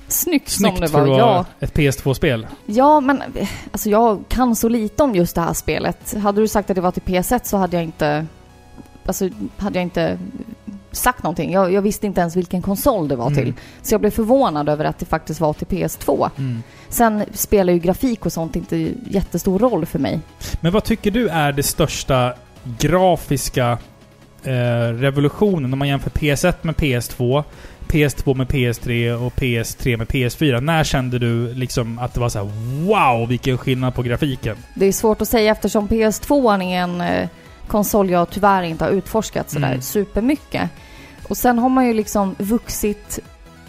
snyggt, 0.08 0.48
Snyggt 0.48 0.74
som 0.76 0.80
det 0.80 0.88
för 0.88 0.98
var. 0.98 1.14
att 1.14 1.20
vara 1.20 1.20
Ja, 1.20 1.44
ett 1.60 1.74
PS2-spel. 1.74 2.46
ja, 2.66 3.00
men 3.00 3.22
alltså 3.72 3.90
jag 3.90 4.24
kan 4.28 4.56
så 4.56 4.68
lite 4.68 5.02
om 5.02 5.14
just 5.14 5.34
det 5.34 5.40
här 5.40 5.52
spelet. 5.52 6.14
Hade 6.22 6.40
du 6.40 6.48
sagt 6.48 6.70
att 6.70 6.74
det 6.76 6.80
var 6.80 6.90
till 6.90 7.02
PS1 7.02 7.40
så 7.44 7.56
hade 7.56 7.76
jag 7.76 7.84
inte... 7.84 8.26
Alltså, 9.06 9.28
hade 9.56 9.78
jag 9.78 9.82
inte 9.82 10.18
sagt 10.98 11.22
någonting. 11.22 11.52
Jag, 11.52 11.72
jag 11.72 11.82
visste 11.82 12.06
inte 12.06 12.20
ens 12.20 12.36
vilken 12.36 12.62
konsol 12.62 13.08
det 13.08 13.16
var 13.16 13.26
Mm. 13.26 13.44
till. 13.44 13.54
Så 13.82 13.94
jag 13.94 14.00
blev 14.00 14.10
förvånad 14.10 14.68
över 14.68 14.84
att 14.84 14.98
det 14.98 15.06
faktiskt 15.06 15.40
var 15.40 15.52
till 15.52 15.66
PS2. 15.66 16.30
Mm. 16.38 16.62
Sen 16.88 17.24
spelar 17.32 17.72
ju 17.72 17.78
grafik 17.78 18.26
och 18.26 18.32
sånt 18.32 18.56
inte 18.56 18.90
jättestor 19.10 19.58
roll 19.58 19.86
för 19.86 19.98
mig. 19.98 20.20
Men 20.60 20.72
vad 20.72 20.84
tycker 20.84 21.10
du 21.10 21.28
är 21.28 21.52
det 21.52 21.62
största 21.62 22.34
grafiska 22.78 23.78
eh, 24.44 24.52
revolutionen 24.94 25.72
om 25.72 25.78
man 25.78 25.88
jämför 25.88 26.10
PS1 26.10 26.54
med 26.62 26.74
PS2, 26.74 27.44
PS2 27.88 28.34
med 28.34 28.46
PS3 28.46 29.12
och 29.26 29.32
PS3 29.32 29.96
med 29.96 30.06
PS4? 30.06 30.60
När 30.60 30.84
kände 30.84 31.18
du 31.18 31.54
liksom 31.54 31.98
att 31.98 32.14
det 32.14 32.20
var 32.20 32.28
så 32.28 32.38
här: 32.38 32.46
wow 32.86 33.28
vilken 33.28 33.58
skillnad 33.58 33.94
på 33.94 34.02
grafiken? 34.02 34.56
Det 34.74 34.86
är 34.86 34.92
svårt 34.92 35.22
att 35.22 35.28
säga 35.28 35.52
eftersom 35.52 35.88
PS2 35.88 36.62
är 36.62 36.76
en 36.82 37.00
eh, 37.00 37.28
konsol 37.66 38.10
jag 38.10 38.30
tyvärr 38.30 38.62
inte 38.62 38.84
har 38.84 38.90
utforskat 38.90 39.50
sådär 39.50 39.68
Mm. 39.68 39.82
supermycket. 39.82 40.70
Och 41.28 41.36
sen 41.36 41.58
har 41.58 41.68
man 41.68 41.86
ju 41.86 41.94
liksom 41.94 42.34
vuxit 42.38 43.18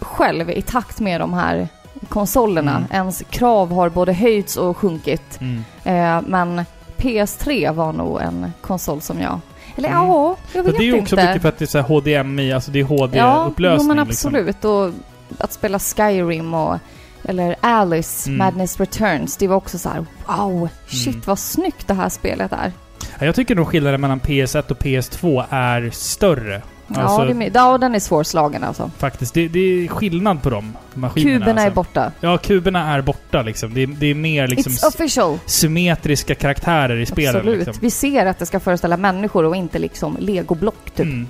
själv 0.00 0.50
i 0.50 0.62
takt 0.62 1.00
med 1.00 1.20
de 1.20 1.32
här 1.34 1.68
konsolerna. 2.08 2.76
Mm. 2.76 2.88
Ens 2.92 3.22
krav 3.30 3.72
har 3.72 3.88
både 3.88 4.12
höjts 4.12 4.56
och 4.56 4.76
sjunkit. 4.76 5.40
Mm. 5.40 5.64
Eh, 5.84 6.28
men 6.28 6.64
PS3 6.96 7.72
var 7.72 7.92
nog 7.92 8.20
en 8.20 8.52
konsol 8.60 9.00
som 9.00 9.20
jag... 9.20 9.40
Eller 9.76 9.88
Mm. 9.88 10.00
ja, 10.08 10.36
jag 10.52 10.62
vet 10.62 10.76
det 10.76 10.82
är 10.82 10.84
ju 10.86 11.00
också 11.00 11.16
inte. 11.16 11.26
mycket 11.28 11.42
för 11.42 11.48
att 11.48 11.58
det 11.58 11.64
är 11.64 11.66
så 11.66 11.80
HDMI, 11.80 12.52
alltså 12.52 12.70
det 12.70 12.78
är 12.78 12.82
Ja, 12.82 12.86
HD-upplösning. 12.88 13.88
jo, 13.88 13.94
men 13.96 14.06
liksom. 14.06 14.34
absolut. 14.34 14.64
Och 14.64 14.90
att 15.38 15.52
spela 15.52 15.78
Skyrim 15.78 16.54
och 16.54 16.78
eller 17.24 17.56
Alice, 17.60 18.28
Mm. 18.30 18.38
Madness 18.38 18.80
Returns. 18.80 19.36
Det 19.36 19.48
var 19.48 19.56
också 19.56 19.78
så 19.78 19.88
här: 19.88 20.06
wow, 20.26 20.68
shit 20.86 21.06
Mm. 21.14 21.22
vad 21.26 21.38
snyggt 21.38 21.86
det 21.88 21.94
här 21.94 22.08
spelet 22.08 22.52
är. 22.52 22.72
Ja, 23.18 23.26
Jag 23.26 23.34
tycker 23.34 23.54
nog 23.54 23.68
skillnaden 23.68 24.00
mellan 24.00 24.20
PS1 24.20 24.70
och 24.70 24.78
PS2 24.78 25.44
är 25.50 25.90
större. 25.92 26.62
Alltså, 26.98 27.20
ja, 27.20 27.24
det 27.24 27.30
är, 27.30 27.34
my- 27.34 27.50
ja, 27.54 27.78
den 27.78 27.94
är 27.94 27.98
svårslagen 28.00 28.64
alltså. 28.64 28.90
Faktiskt. 28.98 29.34
Det, 29.34 29.48
det 29.48 29.84
är 29.84 29.88
skillnad 29.88 30.42
på 30.42 30.50
de 30.50 30.76
maskinerna. 30.94 31.38
Kuberna 31.38 31.60
är 31.60 31.64
alltså. 31.64 31.74
borta. 31.74 32.12
Ja, 32.20 32.38
kuberna 32.38 32.94
är 32.94 33.00
borta 33.02 33.42
liksom. 33.42 33.74
Det 33.74 33.82
är, 33.82 33.86
det 33.86 34.06
är 34.06 34.14
mer 34.14 34.48
liksom 34.48 34.72
It's 34.72 34.86
official. 34.88 35.38
symmetriska 35.46 36.34
karaktärer 36.34 36.96
i 36.96 37.06
spelen. 37.06 37.36
Absolut. 37.36 37.66
Liksom. 37.66 37.80
Vi 37.82 37.90
ser 37.90 38.26
att 38.26 38.38
det 38.38 38.46
ska 38.46 38.60
föreställa 38.60 38.96
människor 38.96 39.44
och 39.44 39.56
inte 39.56 39.78
liksom 39.78 40.16
legoblock 40.20 40.90
typ. 40.96 41.06
Mm. 41.06 41.26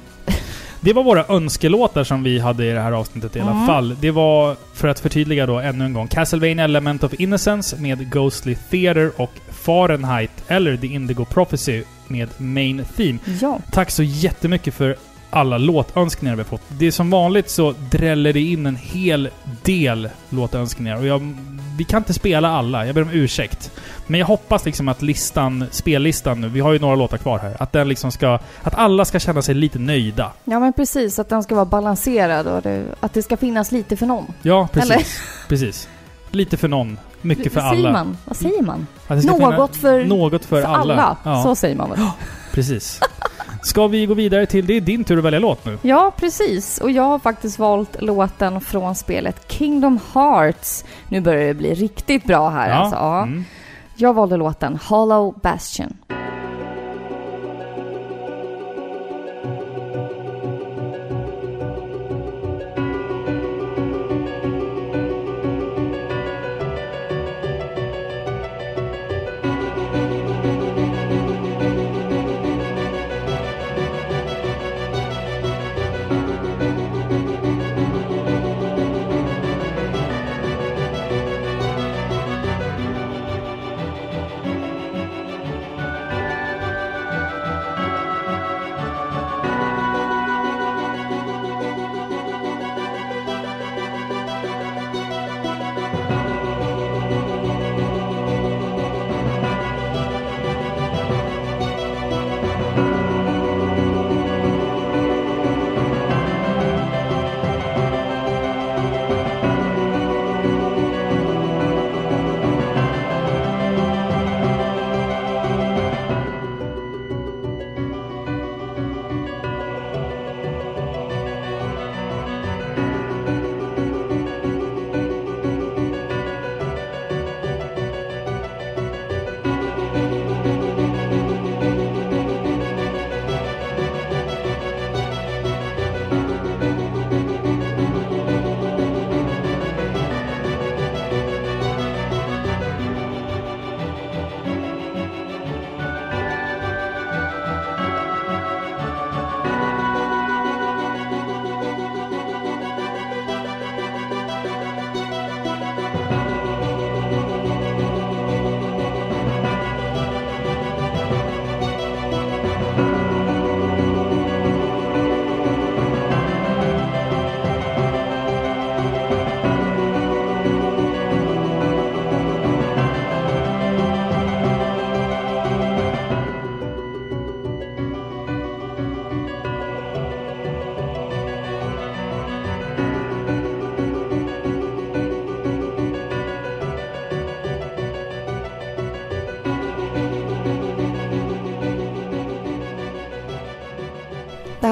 Det 0.83 0.93
var 0.93 1.03
våra 1.03 1.25
önskelåtar 1.29 2.05
som 2.05 2.23
vi 2.23 2.39
hade 2.39 2.65
i 2.67 2.71
det 2.73 2.81
här 2.81 2.93
avsnittet 2.93 3.37
i 3.37 3.41
alla 3.41 3.51
Mm. 3.51 3.67
fall. 3.67 3.97
Det 4.01 4.11
var, 4.11 4.57
för 4.75 4.89
att 4.89 5.01
förtydliga 5.01 5.47
då 5.47 5.59
ännu 5.59 5.85
en 5.85 5.93
gång, 5.93 6.09
Castlevania 6.09 6.65
Element 6.65 7.05
of 7.05 7.15
Innocence 7.15 7.77
med 7.81 8.11
Ghostly 8.13 8.55
Theater 8.71 9.13
och 9.17 9.31
Fahrenheit, 9.51 10.31
eller 10.49 10.77
The 10.77 10.87
Indigo 10.87 11.25
Prophecy 11.25 11.83
med 12.09 12.29
Main 12.37 12.85
Theme. 12.97 13.19
Ja. 13.41 13.59
Tack 13.73 13.91
så 13.91 14.03
jättemycket 14.03 14.75
för 14.75 14.97
alla 15.31 15.59
låtönskningar 15.59 16.37
vi 16.37 16.43
har 16.43 16.49
fått. 16.49 16.62
Det 16.68 16.87
är 16.87 16.91
som 16.91 17.11
vanligt 17.11 17.51
så 17.51 17.74
dräller 17.91 18.33
det 18.33 18.41
in 18.41 18.66
en 18.66 18.76
hel 18.76 19.28
del 19.62 20.09
låtönskningar 20.28 20.97
och 20.97 21.07
jag, 21.07 21.35
vi 21.78 21.85
kan 21.85 21.99
inte 21.99 22.12
spela 22.14 22.49
alla, 22.51 22.87
jag 22.87 22.95
ber 22.95 23.03
om 23.03 23.11
ursäkt. 23.11 23.70
Men 24.07 24.20
jag 24.20 24.26
hoppas 24.26 24.64
liksom 24.64 24.89
att 24.89 25.03
listan, 25.03 25.64
spellistan 25.70 26.41
nu, 26.41 26.49
vi 26.49 26.61
har 26.61 26.72
ju 26.72 26.78
några 26.78 26.95
låtar 26.95 27.16
kvar 27.18 27.39
här, 27.39 27.57
att 27.62 27.72
den 27.72 27.89
liksom 27.89 28.12
ska... 28.12 28.39
Att 28.62 28.74
alla 28.74 29.05
ska 29.05 29.18
känna 29.18 29.43
sig 29.43 29.55
lite 29.55 29.78
nöjda. 29.78 30.33
ja, 30.45 30.61
men 30.61 30.72
precis. 30.72 31.18
Att 31.18 31.28
den 31.28 31.43
ska 31.43 31.55
vara 31.55 31.64
balanserad 31.64 32.47
och 32.47 32.62
det, 32.62 32.85
att 33.01 33.12
det 33.14 33.22
ska 33.22 33.37
finnas 33.37 33.72
lite 33.72 33.97
för 33.97 34.07
någon. 34.07 34.26
Ja, 34.43 34.68
precis. 34.72 34.91
Eller? 34.91 35.05
Precis. 35.49 35.89
Lite 36.31 36.57
för 36.57 36.68
någon, 36.68 36.99
mycket 37.22 37.53
för 37.53 37.61
säger 37.61 37.72
alla. 37.72 37.93
man? 37.93 38.16
Vad 38.24 38.37
säger 38.37 38.62
man? 38.62 38.87
Något 39.09 39.20
finna- 39.20 39.68
för, 39.68 40.05
Något 40.05 40.45
för, 40.45 40.62
för 40.62 40.68
alla. 40.68 40.95
alla. 40.95 41.16
Ja, 41.24 41.43
Så 41.43 41.55
säger 41.55 41.76
man 41.76 41.91
väl? 41.91 41.99
precis. 42.53 43.01
Ska 43.63 43.87
vi 43.87 44.07
gå 44.07 44.15
vidare 44.15 44.47
till, 44.47 44.67
det 44.67 44.75
är 44.75 44.81
din 44.81 45.05
tur 45.05 45.19
att 45.19 45.25
välja 45.25 45.39
låt 45.39 45.65
nu. 45.65 45.79
Ja, 45.83 46.13
precis. 46.17 46.79
Och 46.81 46.91
jag 46.91 47.03
har 47.03 47.19
faktiskt 47.19 47.59
valt 47.59 48.03
låten 48.03 48.61
från 48.61 48.95
spelet 48.95 49.53
Kingdom 49.53 49.99
Hearts. 50.15 50.85
Nu 51.09 51.21
börjar 51.21 51.47
det 51.47 51.55
bli 51.55 51.75
riktigt 51.75 52.25
bra 52.25 52.49
här 52.49 52.71
alltså. 52.71 52.97
Ja. 52.97 53.23
Mm. 53.23 53.45
Jag 53.97 54.15
valde 54.15 54.37
låten 54.37 54.79
Hollow 54.83 55.39
Bastion. 55.43 55.97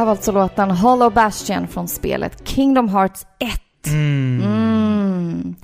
Var 0.09 0.13
alltså 0.13 0.33
låten 0.33 0.71
Hollow 0.71 1.13
Bastion 1.13 1.69
från 1.69 1.89
spelet 1.89 2.49
Kingdom 2.49 2.89
Hearts 2.89 3.27
1. 3.39 3.61
Mm. 3.87 4.43
Mm. 4.43 5.55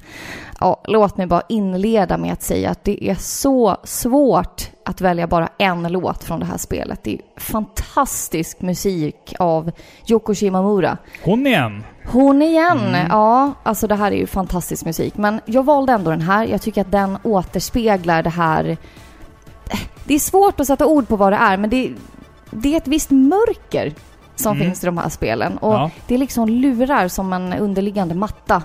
Ja, 0.61 0.83
låt 0.85 1.17
mig 1.17 1.27
bara 1.27 1.43
inleda 1.49 2.19
med 2.19 2.33
att 2.33 2.43
säga 2.43 2.71
att 2.71 2.85
det 2.85 3.11
är 3.11 3.15
så 3.15 3.77
svårt 3.85 4.71
att 4.85 5.01
välja 5.01 5.27
bara 5.27 5.49
en 5.59 5.83
låt 5.83 6.25
från 6.25 6.41
det 6.41 6.47
här 6.47 6.57
spelet. 6.57 7.01
Det 7.05 7.15
är 7.15 7.41
fantastisk 7.41 8.61
musik 8.61 9.35
av 9.39 9.71
Yoko 10.09 10.35
Shimamura. 10.35 10.99
Hon 11.25 11.47
igen. 11.47 11.85
Hon 12.07 12.43
igen! 12.43 12.97
Ja, 13.09 13.53
alltså 13.63 13.87
det 13.87 13.95
här 13.95 14.13
är 14.13 14.17
ju 14.17 14.27
fantastisk 14.27 14.85
musik. 14.85 15.17
Men 15.17 15.41
jag 15.45 15.63
valde 15.63 15.93
ändå 15.93 16.11
den 16.11 16.21
här. 16.21 16.47
Jag 16.47 16.63
tycker 16.63 16.81
att 16.81 16.93
den 16.93 17.19
återspeglar 17.23 18.23
det 18.23 18.31
här... 18.31 18.77
Det 20.05 20.15
är 20.15 20.19
svårt 20.19 20.61
att 20.61 20.67
sätta 20.67 20.87
ord 20.87 21.09
på 21.09 21.17
vad 21.17 21.33
det 21.33 21.37
är, 21.37 21.57
men 21.57 21.71
det, 21.71 21.93
det 22.51 22.73
är 22.73 22.77
ett 22.77 22.89
visst 22.89 23.11
mörker 23.11 23.95
som 24.37 24.53
Mm. 24.57 24.67
finns 24.67 24.83
i 24.83 24.87
de 24.87 24.99
här 24.99 25.09
spelen. 25.09 25.59
Och 25.59 25.73
Ja. 25.75 25.91
det 26.07 26.15
är 26.15 26.19
liksom 26.19 26.49
lurar 26.49 27.09
som 27.09 27.33
en 27.33 27.53
underliggande 27.53 28.15
matta 28.15 28.63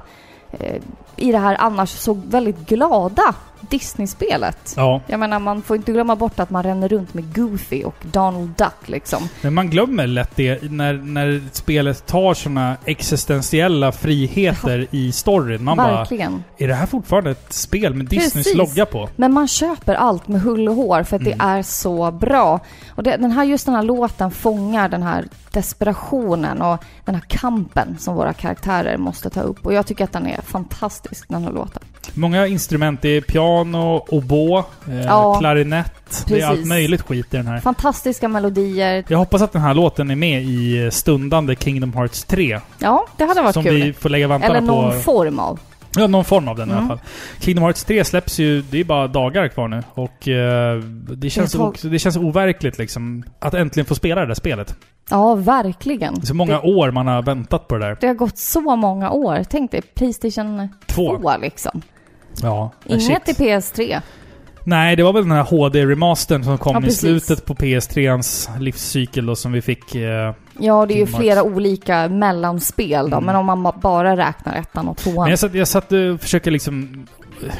eh, 0.51 0.75
i 1.15 1.31
det 1.31 1.37
här 1.37 1.55
annars 1.59 1.89
så 1.89 2.13
väldigt 2.13 2.65
glada 2.69 3.35
Disney-spelet. 3.61 4.73
Ja, 4.77 5.01
Jag 5.07 5.19
menar, 5.19 5.39
man 5.39 5.61
får 5.61 5.75
inte 5.75 5.91
glömma 5.91 6.15
bort 6.15 6.39
att 6.39 6.49
man 6.49 6.63
ränner 6.63 6.87
runt 6.87 7.13
med 7.13 7.35
Goofy 7.35 7.83
och 7.83 7.95
Donald 8.01 8.49
Duck 8.57 8.89
liksom. 8.89 9.29
men 9.41 9.53
man 9.53 9.69
glömmer 9.69 10.07
lätt 10.07 10.35
det 10.35 10.71
när, 10.71 10.93
när 10.93 11.41
spelet 11.51 12.05
tar 12.05 12.33
såna 12.33 12.77
existentiella 12.85 13.91
friheter 13.91 14.87
i 14.91 15.11
storyn. 15.11 15.63
Man 15.63 15.77
bara, 15.77 15.91
Verkligen. 15.97 16.43
är 16.57 16.67
det 16.67 16.73
här 16.73 16.85
fortfarande 16.85 17.31
ett 17.31 17.53
spel 17.53 17.93
med 17.93 18.05
Disneys 18.05 18.33
Precis. 18.33 18.55
logga 18.55 18.85
på? 18.85 19.09
Men 19.15 19.33
man 19.33 19.47
köper 19.47 19.93
allt 19.95 20.27
med 20.27 20.41
hull 20.41 20.69
och 20.69 20.75
hår 20.75 21.03
för 21.03 21.15
att 21.15 21.21
Mm. 21.21 21.37
det 21.37 21.43
är 21.43 21.63
så 21.63 22.11
bra. 22.11 22.59
Och 22.95 23.03
det, 23.03 23.17
den 23.17 23.31
här, 23.31 23.43
just 23.43 23.65
den 23.65 23.75
här 23.75 23.83
låten 23.83 24.31
fångar 24.31 24.89
den 24.89 25.03
här 25.03 25.25
desperationen 25.51 26.61
och 26.61 26.83
den 27.05 27.15
här 27.15 27.23
kampen 27.27 27.95
som 27.99 28.15
våra 28.15 28.33
karaktärer 28.33 28.97
måste 28.97 29.29
ta 29.29 29.41
upp. 29.41 29.65
Och 29.65 29.73
jag 29.73 29.85
tycker 29.85 30.03
att 30.03 30.11
den 30.13 30.27
är 30.27 30.41
fantastisk, 30.41 31.25
den 31.29 31.43
här 31.43 31.51
låten. 31.51 31.81
Många 32.19 32.47
instrument. 32.47 33.01
Det 33.01 33.09
är 33.09 33.21
piano, 33.21 34.05
oboe, 34.09 34.63
eh, 34.87 34.99
Ja, 35.05 35.39
klarinett. 35.39 36.25
Det 36.27 36.39
är 36.39 36.45
allt 36.45 36.53
precis. 36.55 36.69
möjligt 36.69 37.01
skit 37.01 37.33
i 37.33 37.37
den 37.37 37.47
här. 37.47 37.59
Fantastiska 37.59 38.27
melodier. 38.27 39.03
Jag 39.07 39.17
hoppas 39.17 39.41
att 39.41 39.51
den 39.51 39.61
här 39.61 39.73
låten 39.73 40.11
är 40.11 40.15
med 40.15 40.43
i 40.43 40.89
stundande 40.91 41.55
Kingdom 41.55 41.93
Hearts 41.93 42.23
3. 42.23 42.59
Ja, 42.79 43.05
det 43.17 43.23
hade 43.25 43.41
varit 43.41 43.53
som 43.53 43.63
kul. 43.63 43.73
vi 43.83 43.93
får 43.93 44.09
lägga 44.09 44.27
vantarna 44.27 44.57
Eller 44.57 44.67
någon 44.67 44.91
på. 44.93 44.99
form 44.99 45.39
av. 45.39 45.59
Ja, 45.95 46.07
någon 46.07 46.25
form 46.25 46.47
av 46.47 46.55
den 46.57 46.69
i 46.69 46.71
Mm. 46.71 46.83
alla 46.85 46.97
fall. 46.97 47.05
Kingdom 47.39 47.63
Hearts 47.63 47.83
3 47.83 48.03
släpps 48.03 48.39
ju, 48.39 48.61
det 48.61 48.79
är 48.79 48.83
bara 48.83 49.07
dagar 49.07 49.47
kvar 49.47 49.67
nu. 49.67 49.83
Och 49.93 50.27
eh, 50.27 50.77
det, 51.17 51.29
känns 51.29 51.51
tag- 51.51 51.67
också, 51.69 51.87
det 51.87 51.99
känns 51.99 52.17
overkligt 52.17 52.77
liksom. 52.77 53.23
Att 53.39 53.53
äntligen 53.53 53.85
få 53.85 53.95
spela 53.95 54.21
det 54.21 54.27
där 54.27 54.33
spelet. 54.33 54.75
Ja, 55.09 55.35
verkligen. 55.35 56.21
Så 56.25 56.33
många 56.33 56.61
det, 56.61 56.67
år 56.67 56.91
man 56.91 57.07
har 57.07 57.21
väntat 57.21 57.67
på 57.67 57.77
det 57.77 57.85
där. 57.85 57.97
det 58.01 58.07
har 58.07 58.13
gått 58.13 58.37
så 58.37 58.61
många 58.61 59.11
år. 59.11 59.43
Tänk 59.49 59.71
dig, 59.71 59.81
Playstation 59.81 60.69
Två. 60.87 61.17
2 61.17 61.37
liksom. 61.41 61.81
Ja, 62.41 62.71
Inget 62.85 63.03
shit. 63.05 63.25
till 63.25 63.35
PS3. 63.35 64.01
Nej, 64.63 64.95
det 64.95 65.03
var 65.03 65.13
väl 65.13 65.23
den 65.23 65.31
här 65.31 65.43
HD-remastern 65.43 66.43
som 66.43 66.57
kom 66.57 66.83
Ja, 66.83 66.89
i 66.89 66.91
slutet 66.91 67.45
på 67.45 67.53
PS3ans 67.55 68.59
livscykel 68.59 69.25
då 69.25 69.35
som 69.35 69.51
vi 69.51 69.61
fick... 69.61 69.95
Eh, 69.95 70.33
Ja, 70.61 70.85
det 70.85 70.93
är 70.93 70.97
ju 70.97 71.05
flera 71.07 71.43
olika 71.43 72.07
mellanspel 72.09 73.09
då, 73.09 73.17
Mm. 73.17 73.25
men 73.25 73.35
om 73.35 73.45
man 73.45 73.63
ba- 73.63 73.75
bara 73.81 74.17
räknar 74.17 74.55
ettan 74.55 74.87
och 74.87 74.97
tvåan. 74.97 75.23
Men 75.23 75.29
jag 75.29 75.39
satt, 75.39 75.53
jag 75.53 75.67
satt 75.67 75.91
och 75.91 76.21
försöker 76.21 76.51
liksom 76.51 77.07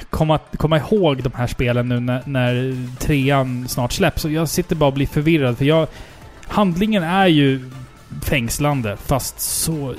komma, 0.09 0.39
komma 0.57 0.77
ihåg 0.77 1.23
de 1.23 1.31
här 1.35 1.47
spelen 1.47 1.89
nu 1.89 1.99
när, 1.99 2.23
när 2.25 2.75
trean 2.99 3.67
snart 3.67 3.91
släpps. 3.91 4.25
Och 4.25 4.31
jag 4.31 4.49
sitter 4.49 4.75
bara 4.75 4.87
och 4.87 4.93
blir 4.93 5.07
förvirrad 5.07 5.57
för 5.57 5.65
jag... 5.65 5.87
Handlingen 6.47 7.03
är 7.03 7.27
ju 7.27 7.69
fängslande 8.23 8.97
fast 8.97 9.39
så 9.39 9.93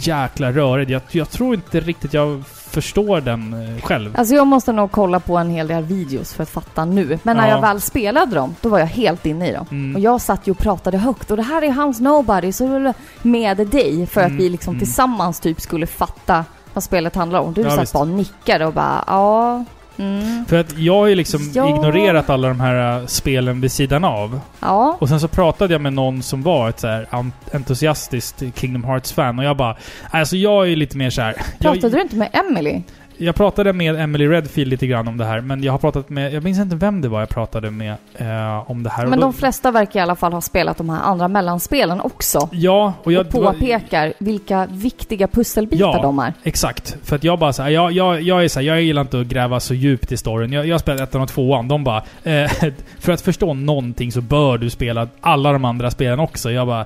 jäkla 0.00 0.52
rörig. 0.52 0.90
Jag, 0.90 1.02
jag 1.10 1.30
tror 1.30 1.54
inte 1.54 1.80
riktigt 1.80 2.14
jag 2.14 2.42
förstår 2.74 3.20
den 3.20 3.54
eh, 3.76 3.82
själv. 3.82 4.14
Alltså 4.18 4.34
jag 4.34 4.46
måste 4.46 4.72
nog 4.72 4.90
kolla 4.90 5.20
på 5.20 5.36
en 5.38 5.50
hel 5.50 5.66
del 5.68 5.82
videos 5.84 6.34
för 6.34 6.42
att 6.42 6.48
fatta 6.50 6.84
nu. 6.84 7.18
Men 7.22 7.36
när 7.36 7.48
Ja. 7.48 7.54
jag 7.54 7.60
väl 7.60 7.80
spelade 7.80 8.34
dem, 8.34 8.54
då 8.60 8.68
var 8.68 8.78
jag 8.78 8.86
helt 8.86 9.26
inne 9.26 9.48
i 9.50 9.52
dem. 9.52 9.66
Mm. 9.70 9.94
Och 9.96 10.00
jag 10.00 10.20
satt 10.20 10.46
ju 10.46 10.52
och 10.52 10.58
pratade 10.58 10.98
högt 10.98 11.30
och 11.30 11.36
det 11.36 11.42
här 11.42 11.62
är 11.62 11.70
hans 11.70 12.00
Nobody, 12.00 12.52
så 12.52 12.92
med 13.22 13.56
dig 13.56 14.06
för 14.06 14.20
att 14.20 14.26
Mm, 14.26 14.38
vi 14.38 14.48
liksom 14.48 14.74
mm. 14.74 14.84
tillsammans 14.84 15.40
typ 15.40 15.60
skulle 15.60 15.86
fatta 15.86 16.44
vad 16.74 16.84
spelet 16.84 17.14
handlar 17.16 17.40
om. 17.40 17.52
Du 17.52 17.60
Ja, 17.60 17.70
satt 17.70 17.82
visst. 17.82 17.92
bara 17.92 18.00
och 18.02 18.08
nickade 18.08 18.66
och 18.66 18.72
bara 18.72 19.04
ja, 19.06 19.64
Mm. 19.96 20.44
För 20.46 20.60
att 20.60 20.78
jag 20.78 20.94
har 20.94 21.06
ju 21.06 21.14
liksom 21.14 21.50
Ja. 21.54 21.68
ignorerat 21.68 22.30
alla 22.30 22.48
de 22.48 22.60
här 22.60 23.00
äh, 23.00 23.06
spelen 23.06 23.60
vid 23.60 23.72
sidan 23.72 24.04
av. 24.04 24.40
Ja. 24.60 24.96
Och 25.00 25.08
sen 25.08 25.20
så 25.20 25.28
pratade 25.28 25.74
jag 25.74 25.80
med 25.80 25.92
någon 25.92 26.22
som 26.22 26.42
var 26.42 26.68
ett 26.68 26.80
så 26.80 26.86
här 26.86 27.06
entusiastiskt 27.52 28.42
Kingdom 28.54 28.84
Hearts-fan 28.84 29.38
och 29.38 29.44
jag 29.44 29.56
bara... 29.56 29.76
Alltså 30.10 30.36
jag 30.36 30.62
är 30.64 30.68
ju 30.68 30.76
lite 30.76 30.96
mer 30.96 31.10
så 31.10 31.22
här. 31.22 31.34
Pratade 31.58 31.80
jag, 31.86 31.92
du 31.92 32.00
inte 32.00 32.16
med 32.16 32.28
Emily? 32.32 32.82
Jag 33.18 33.34
pratade 33.34 33.72
med 33.72 34.00
Emily 34.00 34.28
Redfield 34.28 34.70
lite 34.70 34.86
grann 34.86 35.08
om 35.08 35.16
det 35.16 35.24
här, 35.24 35.40
men 35.40 35.62
jag 35.62 35.72
har 35.72 35.78
pratat 35.78 36.10
med... 36.10 36.32
Jag 36.32 36.42
minns 36.44 36.58
inte 36.58 36.76
vem 36.76 37.00
det 37.00 37.08
var 37.08 37.20
jag 37.20 37.28
pratade 37.28 37.70
med 37.70 37.94
eh, 38.14 38.70
om 38.70 38.82
det 38.82 38.90
här. 38.90 39.06
Men 39.06 39.18
då- 39.18 39.24
de 39.26 39.32
flesta 39.32 39.70
verkar 39.70 40.00
i 40.00 40.02
alla 40.02 40.16
fall 40.16 40.32
ha 40.32 40.40
spelat 40.40 40.76
de 40.78 40.90
här 40.90 41.00
andra 41.02 41.28
mellanspelen 41.28 42.00
också. 42.00 42.48
Ja, 42.52 42.92
och 43.02 43.12
jag... 43.12 43.26
och 43.26 43.32
påpekar 43.32 44.12
vilka 44.18 44.66
viktiga 44.70 45.28
pusselbitar 45.28 45.84
Ja. 45.96 46.02
de 46.02 46.18
är. 46.18 46.32
Exakt. 46.42 46.96
För 47.02 47.16
att 47.16 47.24
jag 47.24 47.38
bara 47.38 47.52
såhär, 47.52 47.70
jag, 47.70 47.92
jag, 47.92 48.22
jag 48.22 48.44
är 48.44 48.48
såhär, 48.48 48.66
jag 48.66 48.82
gillar 48.82 49.02
inte 49.02 49.20
att 49.20 49.26
gräva 49.26 49.60
så 49.60 49.74
djupt 49.74 50.12
i 50.12 50.16
storyn. 50.16 50.52
Jag, 50.52 50.66
jag 50.66 50.80
spelar 50.80 51.04
ettan 51.04 51.20
och 51.20 51.28
tvåan. 51.28 51.68
De 51.68 51.84
bara, 51.84 52.02
eh, 52.22 52.50
för 52.98 53.12
att 53.12 53.20
förstå 53.20 53.54
någonting 53.54 54.12
så 54.12 54.20
bör 54.20 54.58
du 54.58 54.70
spela 54.70 55.08
alla 55.20 55.52
de 55.52 55.64
andra 55.64 55.90
spelen 55.90 56.20
också. 56.20 56.50
Jag 56.50 56.66
bara, 56.66 56.84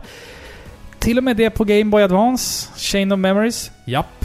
till 0.99 1.19
och 1.19 1.25
med 1.25 1.37
det 1.37 1.51
på 1.51 1.65
Game 1.65 1.85
Boy 1.85 2.03
Advance, 2.03 2.69
Chain 2.77 3.13
of 3.13 3.19
Memories, 3.19 3.71
japp. 3.85 4.25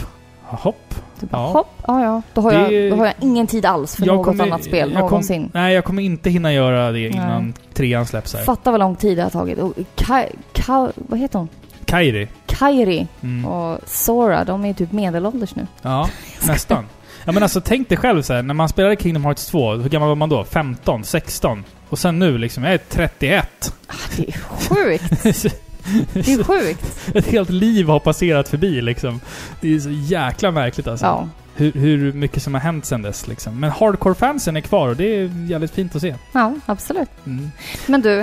Hopp. 0.54 0.94
Du 1.20 1.26
bara, 1.26 1.42
Ja. 1.42 1.46
hopp, 1.52 1.68
ja 1.86 2.02
ja. 2.04 2.22
Då 2.34 2.40
har, 2.40 2.52
Det- 2.52 2.70
jag, 2.74 2.92
då 2.92 2.96
har 2.96 3.06
jag 3.06 3.14
ingen 3.20 3.46
tid 3.46 3.66
alls 3.66 3.96
för 3.96 4.06
något 4.06 4.26
kommer- 4.26 4.44
annat 4.44 4.64
spel 4.64 4.90
jag 4.92 5.00
kom- 5.00 5.10
någonsin. 5.10 5.50
Nej, 5.54 5.74
jag 5.74 5.84
kommer 5.84 6.02
inte 6.02 6.30
hinna 6.30 6.52
göra 6.52 6.92
det 6.92 7.00
innan 7.08 7.54
trean 7.74 8.06
släpps 8.06 8.34
här. 8.34 8.44
Fatta 8.44 8.70
vad 8.70 8.80
lång 8.80 8.96
tid 8.96 9.16
det 9.18 9.22
har 9.22 9.30
tagit. 9.30 9.58
Och 9.58 9.72
Ka, 9.94 10.24
Ka, 10.52 10.88
vad 10.96 11.18
heter 11.18 11.38
hon? 11.38 11.48
Kairi. 11.84 12.28
Kairi 12.46 13.06
Mm. 13.22 13.44
och 13.46 13.78
Sora, 13.86 14.44
de 14.44 14.64
är 14.64 14.68
ju 14.68 14.74
typ 14.74 14.92
medelålders 14.92 15.54
nu. 15.54 15.66
Ja, 15.82 16.08
nästan. 16.46 16.84
Ja 17.24 17.32
men 17.32 17.42
alltså 17.42 17.60
tänk 17.60 17.88
dig 17.88 17.98
själv 17.98 18.22
så 18.22 18.32
här, 18.34 18.42
när 18.42 18.54
man 18.54 18.68
spelade 18.68 18.96
Kingdom 18.96 19.24
Hearts 19.24 19.46
2, 19.46 19.72
hur 19.72 19.88
gammal 19.88 20.08
var 20.08 20.16
man 20.16 20.28
då? 20.28 20.44
15? 20.44 21.04
16? 21.04 21.64
Och 21.88 21.98
sen 21.98 22.18
nu 22.18 22.38
liksom, 22.38 22.64
jag 22.64 22.74
är 22.74 22.80
31. 22.88 23.74
Ah, 23.88 23.92
Det 24.16 24.28
är 24.28 24.32
sjukt. 24.38 25.54
Det 26.12 26.32
är 26.32 26.44
sjukt. 26.44 27.10
Ett 27.14 27.26
helt 27.26 27.50
liv 27.50 27.86
har 27.88 27.98
passerat 28.00 28.48
förbi 28.48 28.80
liksom. 28.80 29.20
Det 29.60 29.74
är 29.74 29.80
så 29.80 29.90
jäkla 29.90 30.50
märkligt 30.50 30.86
alltså. 30.86 31.06
Ja. 31.06 31.28
Hur, 31.56 31.72
hur 31.72 32.12
mycket 32.12 32.42
som 32.42 32.54
har 32.54 32.60
hänt 32.60 32.84
sen 32.84 33.02
dess 33.02 33.26
liksom. 33.28 33.60
Men 33.60 33.70
hardcore-fansen 33.70 34.56
är 34.56 34.60
kvar 34.60 34.88
och 34.88 34.96
det 34.96 35.04
är 35.16 35.46
jävligt 35.48 35.70
fint 35.70 35.96
att 35.96 36.02
se. 36.02 36.14
ja, 36.32 36.54
absolut. 36.66 37.08
Mm. 37.26 37.50
Men 37.86 38.02
du, 38.02 38.16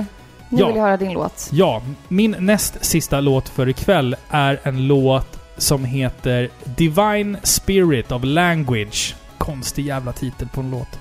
nu 0.49 0.59
Ja. 0.59 0.67
vill 0.67 0.75
jag 0.75 0.83
höra 0.83 0.97
din 0.97 1.13
låt. 1.13 1.49
Ja, 1.51 1.81
min 2.07 2.35
näst 2.39 2.85
sista 2.85 3.19
låt 3.19 3.49
för 3.49 3.69
ikväll 3.69 4.15
är 4.29 4.59
en 4.63 4.87
låt 4.87 5.39
som 5.57 5.85
heter 5.85 6.49
Divine 6.63 7.37
Spirit 7.43 8.11
of 8.11 8.21
Language. 8.23 9.15
Konstig 9.37 9.85
jävla 9.85 10.11
titel 10.11 10.47
på 10.53 10.61
en 10.61 10.71
låt. 10.71 10.99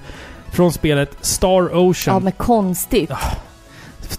Från 0.53 0.73
spelet 0.73 1.17
Star 1.21 1.77
Ocean. 1.77 2.15
Ja, 2.17 2.21
men 2.21 2.33
konstigt. 2.33 3.11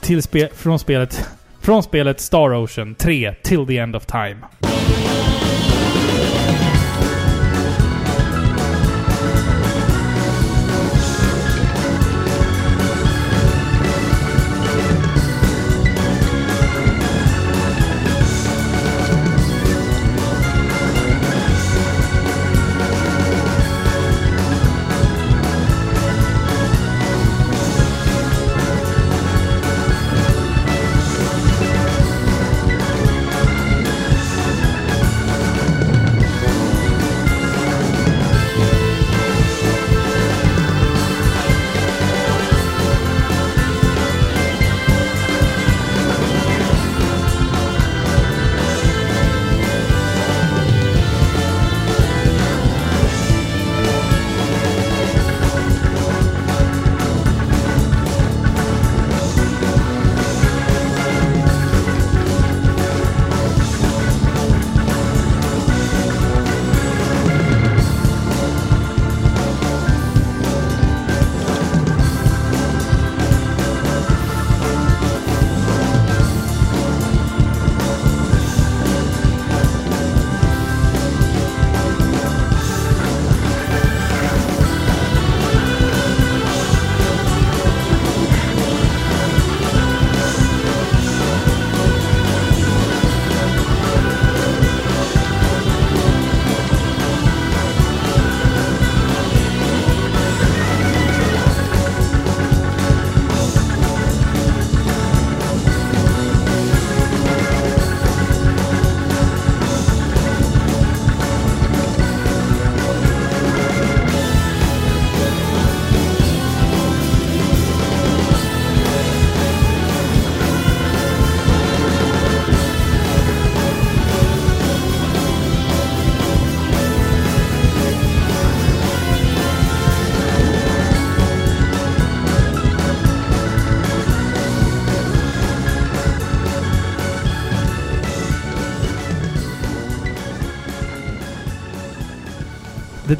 till 0.02 0.24
spe, 0.24 0.50
från 0.56 0.80
spelet 0.80 1.30
från 1.62 1.84
spelet 1.84 2.20
Star 2.20 2.64
Ocean 2.64 2.95
3 2.95 3.36
Till 3.43 3.68
the 3.68 3.78
End 3.78 3.95
of 3.95 4.05
Time. 4.05 4.38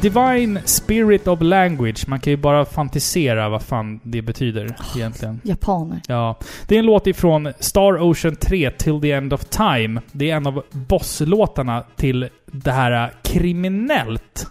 Divine 0.02 0.60
Spirit 0.64 1.28
of 1.28 1.40
Language. 1.42 2.08
Man 2.08 2.20
kan 2.20 2.30
ju 2.30 2.36
bara 2.36 2.64
fantisera 2.64 3.48
vad 3.48 3.62
fan 3.62 4.00
det 4.02 4.22
betyder 4.22 4.76
egentligen. 4.96 5.40
Japaner. 5.44 6.00
Ja. 6.08 6.38
Det 6.66 6.74
är 6.74 6.78
en 6.78 6.86
låt 6.86 7.06
ifrån 7.06 7.52
Star 7.58 8.02
Ocean 8.02 8.36
3 8.36 8.70
Till 8.70 9.00
the 9.00 9.12
End 9.12 9.32
of 9.32 9.44
Time. 9.44 10.00
Det 10.12 10.30
är 10.30 10.36
en 10.36 10.46
av 10.46 10.62
bosslåtarna 10.70 11.84
till 11.96 12.28
det 12.46 12.72
här 12.72 13.12
kriminellt 13.22 14.46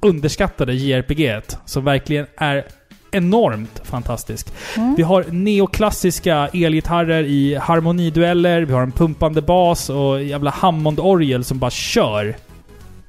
underskattade 0.00 0.74
JRPG 0.74 1.40
som 1.64 1.84
verkligen 1.84 2.26
är 2.36 2.64
enormt 3.10 3.80
fantastisk. 3.84 4.52
Mm. 4.76 4.94
Vi 4.94 5.02
har 5.02 5.24
neoklassiska 5.30 6.48
elgitarrer 6.52 7.24
i 7.24 7.54
harmonidueller, 7.54 8.62
vi 8.62 8.72
har 8.72 8.82
en 8.82 8.92
pumpande 8.92 9.42
bas 9.42 9.90
och 9.90 10.22
jävla 10.22 10.50
Hammond-orgel 10.50 11.44
som 11.44 11.58
bara 11.58 11.70
kör. 11.70 12.36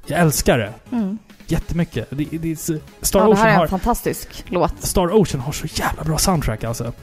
Jag 0.07 0.19
älskar 0.19 0.57
det. 0.57 0.73
Mm. 0.91 1.17
Jättemycket. 1.47 2.07
Det, 2.09 2.25
det, 2.31 2.51
är 2.51 2.55
Star, 2.55 3.19
Ja, 3.19 3.27
det 3.27 3.35
här 3.35 3.43
Ocean 3.43 3.47
är 3.47 3.55
har, 3.55 3.63
en 3.63 3.69
fantastisk 3.69 4.43
låt. 4.47 4.73
Star 4.79 5.21
Ocean 5.21 5.41
har 5.41 5.51
så 5.51 5.67
jävla 5.73 6.03
bra 6.03 6.17
soundtrack 6.17 6.63
alltså. 6.63 6.93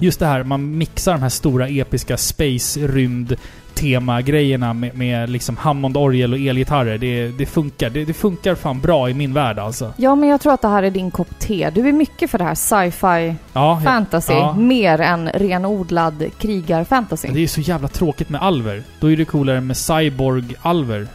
Just 0.00 0.18
det 0.18 0.26
här, 0.26 0.42
man 0.42 0.78
mixar 0.78 1.12
de 1.12 1.22
här 1.22 1.28
stora 1.28 1.68
episka 1.68 2.16
space-rymd 2.16 3.36
tema-grejerna 3.74 4.72
med, 4.72 4.96
med 4.96 5.30
liksom 5.30 5.56
Hammond-orgel 5.56 6.32
och 6.32 6.38
elgitarrer. 6.38 6.98
Det, 6.98 7.28
det 7.28 7.46
funkar. 7.46 7.90
Det, 7.90 8.04
det 8.04 8.12
funkar 8.12 8.54
fan 8.54 8.80
bra 8.80 9.10
i 9.10 9.14
min 9.14 9.32
värld 9.32 9.58
alltså. 9.58 9.92
Ja, 9.96 10.14
men 10.14 10.28
jag 10.28 10.40
tror 10.40 10.52
att 10.52 10.62
det 10.62 10.68
här 10.68 10.82
är 10.82 10.90
din 10.90 11.10
kopp 11.10 11.38
te. 11.38 11.70
Du 11.70 11.88
är 11.88 11.92
mycket 11.92 12.30
för 12.30 12.38
det 12.38 12.44
här 12.44 12.54
sci-fi 12.54 13.34
Ja, 13.52 13.80
fantasy, 13.84 14.32
ja. 14.32 14.54
mer 14.54 15.00
än 15.00 15.28
renodlad 15.28 16.24
krigar-fantasy. 16.38 17.28
Det 17.32 17.38
är 17.38 17.40
ju 17.40 17.48
så 17.48 17.60
jävla 17.60 17.88
tråkigt 17.88 18.28
med 18.28 18.42
alver. 18.42 18.82
Då 19.00 19.12
är 19.12 19.16
det 19.16 19.24
coolare 19.24 19.60
med 19.60 19.76
cyborg-alver. 19.76 21.08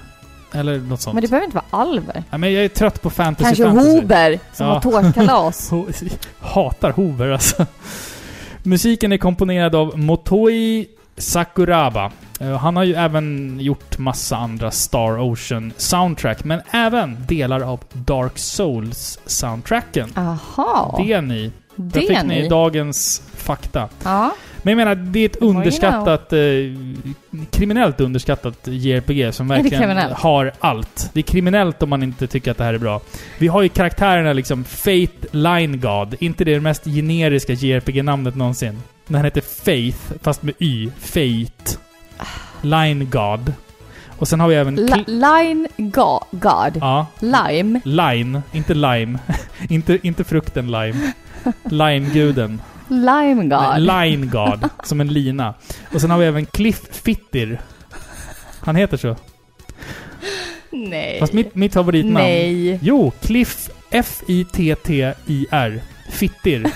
Eller 0.53 0.78
något 0.80 1.02
sånt. 1.02 1.14
Men 1.14 1.22
det 1.22 1.28
behöver 1.30 1.45
inte 1.45 1.56
vara 1.72 1.82
alver. 1.84 2.23
Ja, 2.30 2.38
men 2.38 2.53
jag 2.53 2.64
är 2.65 2.69
trött 2.69 3.02
på 3.02 3.10
fantasy 3.10 3.45
Kanske 3.45 3.64
fantasy. 3.64 3.90
Hober 4.02 4.40
som 4.53 4.68
Ja. 4.68 4.73
har 4.73 4.82
tårtkalas. 4.82 5.72
Hatar 6.40 6.91
Hoover 6.91 7.30
alltså. 7.30 7.65
Musiken 8.64 9.11
är 9.11 9.18
komponerad 9.18 9.76
av 9.76 9.99
Motoi 9.99 10.88
Sakuraba. 11.18 12.11
Eh, 12.40 12.57
Han 12.57 12.76
har 12.76 12.84
ju 12.84 12.94
även 12.95 13.57
gjort 13.60 13.98
massa 13.98 14.38
andra 14.38 14.72
Star 14.72 15.19
Ocean 15.32 15.73
soundtrack, 15.78 16.44
men 16.44 16.61
även 16.72 17.18
delar 17.28 17.61
av 17.61 17.80
Dark 17.94 18.38
Souls-soundtracken. 18.38 20.10
Aha. 20.18 20.95
Det 21.06 21.14
är 21.14 21.22
ni. 21.22 21.52
Där 21.76 22.02
det 22.02 22.07
fick 22.07 22.18
är 22.18 22.23
ni 22.23 22.41
ni. 22.41 22.48
dagens 22.49 23.22
fakta. 23.36 23.90
Ja. 24.03 24.32
Men 24.63 24.71
jag 24.71 24.77
menar, 24.77 24.95
det 24.95 25.19
är 25.19 25.25
ett 25.25 25.35
underskattat... 25.35 26.33
Eh, 26.33 26.39
kriminellt 27.51 28.01
underskattat 28.01 28.67
JRPG 28.67 29.33
som 29.33 29.47
verkligen 29.47 29.97
har 30.11 30.51
allt. 30.59 31.09
Det 31.13 31.19
är 31.19 31.23
kriminellt 31.23 31.83
om 31.83 31.89
man 31.89 32.03
inte 32.03 32.27
tycker 32.27 32.51
att 32.51 32.57
det 32.57 32.63
här 32.63 32.73
är 32.73 32.77
bra. 32.77 33.01
Vi 33.38 33.47
har 33.47 33.61
ju 33.61 33.69
karaktärerna 33.69 34.33
liksom 34.33 34.63
Faith 34.63 35.13
Line 35.31 35.79
God. 35.79 36.15
inte 36.19 36.43
det 36.43 36.59
mest 36.59 36.85
generiska 36.85 37.53
JRPG-namnet 37.53 38.35
någonsin. 38.35 38.79
Den 39.07 39.15
här 39.15 39.23
heter 39.23 39.41
Faith, 39.41 39.97
fast 40.21 40.43
med 40.43 40.53
Y. 40.59 40.89
Fate. 40.99 41.77
Line 42.61 43.09
God. 43.09 43.53
Och 44.17 44.27
sen 44.27 44.39
har 44.39 44.47
vi 44.47 44.55
även... 44.55 44.79
Cl- 44.79 45.07
Line 45.07 45.67
ga- 45.77 46.23
God. 46.31 46.77
ja. 46.81 47.07
Lime. 47.19 47.81
Line, 47.83 48.41
inte 48.51 48.73
lime. 48.73 49.19
inte, 49.69 49.99
inte 50.01 50.23
frukten 50.23 50.71
lime. 50.71 51.11
Line-guden. 51.63 52.61
Lime 52.91 53.43
God. 53.43 53.80
Line 53.80 54.30
God, 54.30 54.69
som 54.84 55.01
en 55.01 55.13
lina. 55.13 55.53
Och 55.93 56.01
sen 56.01 56.11
har 56.11 56.18
vi 56.18 56.26
även 56.26 56.45
Cliff 56.45 56.81
Fittir. 56.91 57.61
Han 58.59 58.76
heter 58.76 58.97
så. 58.97 59.15
Nej. 60.72 61.19
Fast 61.19 61.34
mitt, 61.34 61.55
mitt 61.55 61.73
favoritnamn... 61.73 62.13
Nej. 62.13 62.80
Jo, 62.81 63.11
Cliff 63.22 63.69
F-I-T-T-I-R. 63.91 65.81
Fittir. 66.09 66.72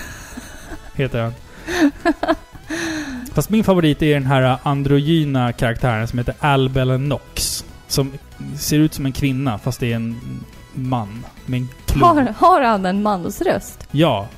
heter 0.94 1.20
han. 1.22 1.32
Fast 3.32 3.50
min 3.50 3.64
favorit 3.64 4.02
är 4.02 4.14
den 4.14 4.26
här 4.26 4.58
androgyna 4.62 5.52
karaktären 5.52 6.08
som 6.08 6.18
heter 6.18 6.34
Albel 6.40 7.00
Nox. 7.00 7.64
Som 7.88 8.12
ser 8.58 8.78
ut 8.78 8.94
som 8.94 9.06
en 9.06 9.12
kvinna, 9.12 9.58
fast 9.58 9.80
det 9.80 9.92
är 9.92 9.96
en 9.96 10.20
man. 10.72 11.26
Med 11.46 11.60
en 11.60 11.68
klubb. 11.86 12.02
Har, 12.02 12.34
har 12.38 12.62
han 12.62 12.86
en 12.86 13.02
mansröst? 13.02 13.88
Ja. 13.90 14.28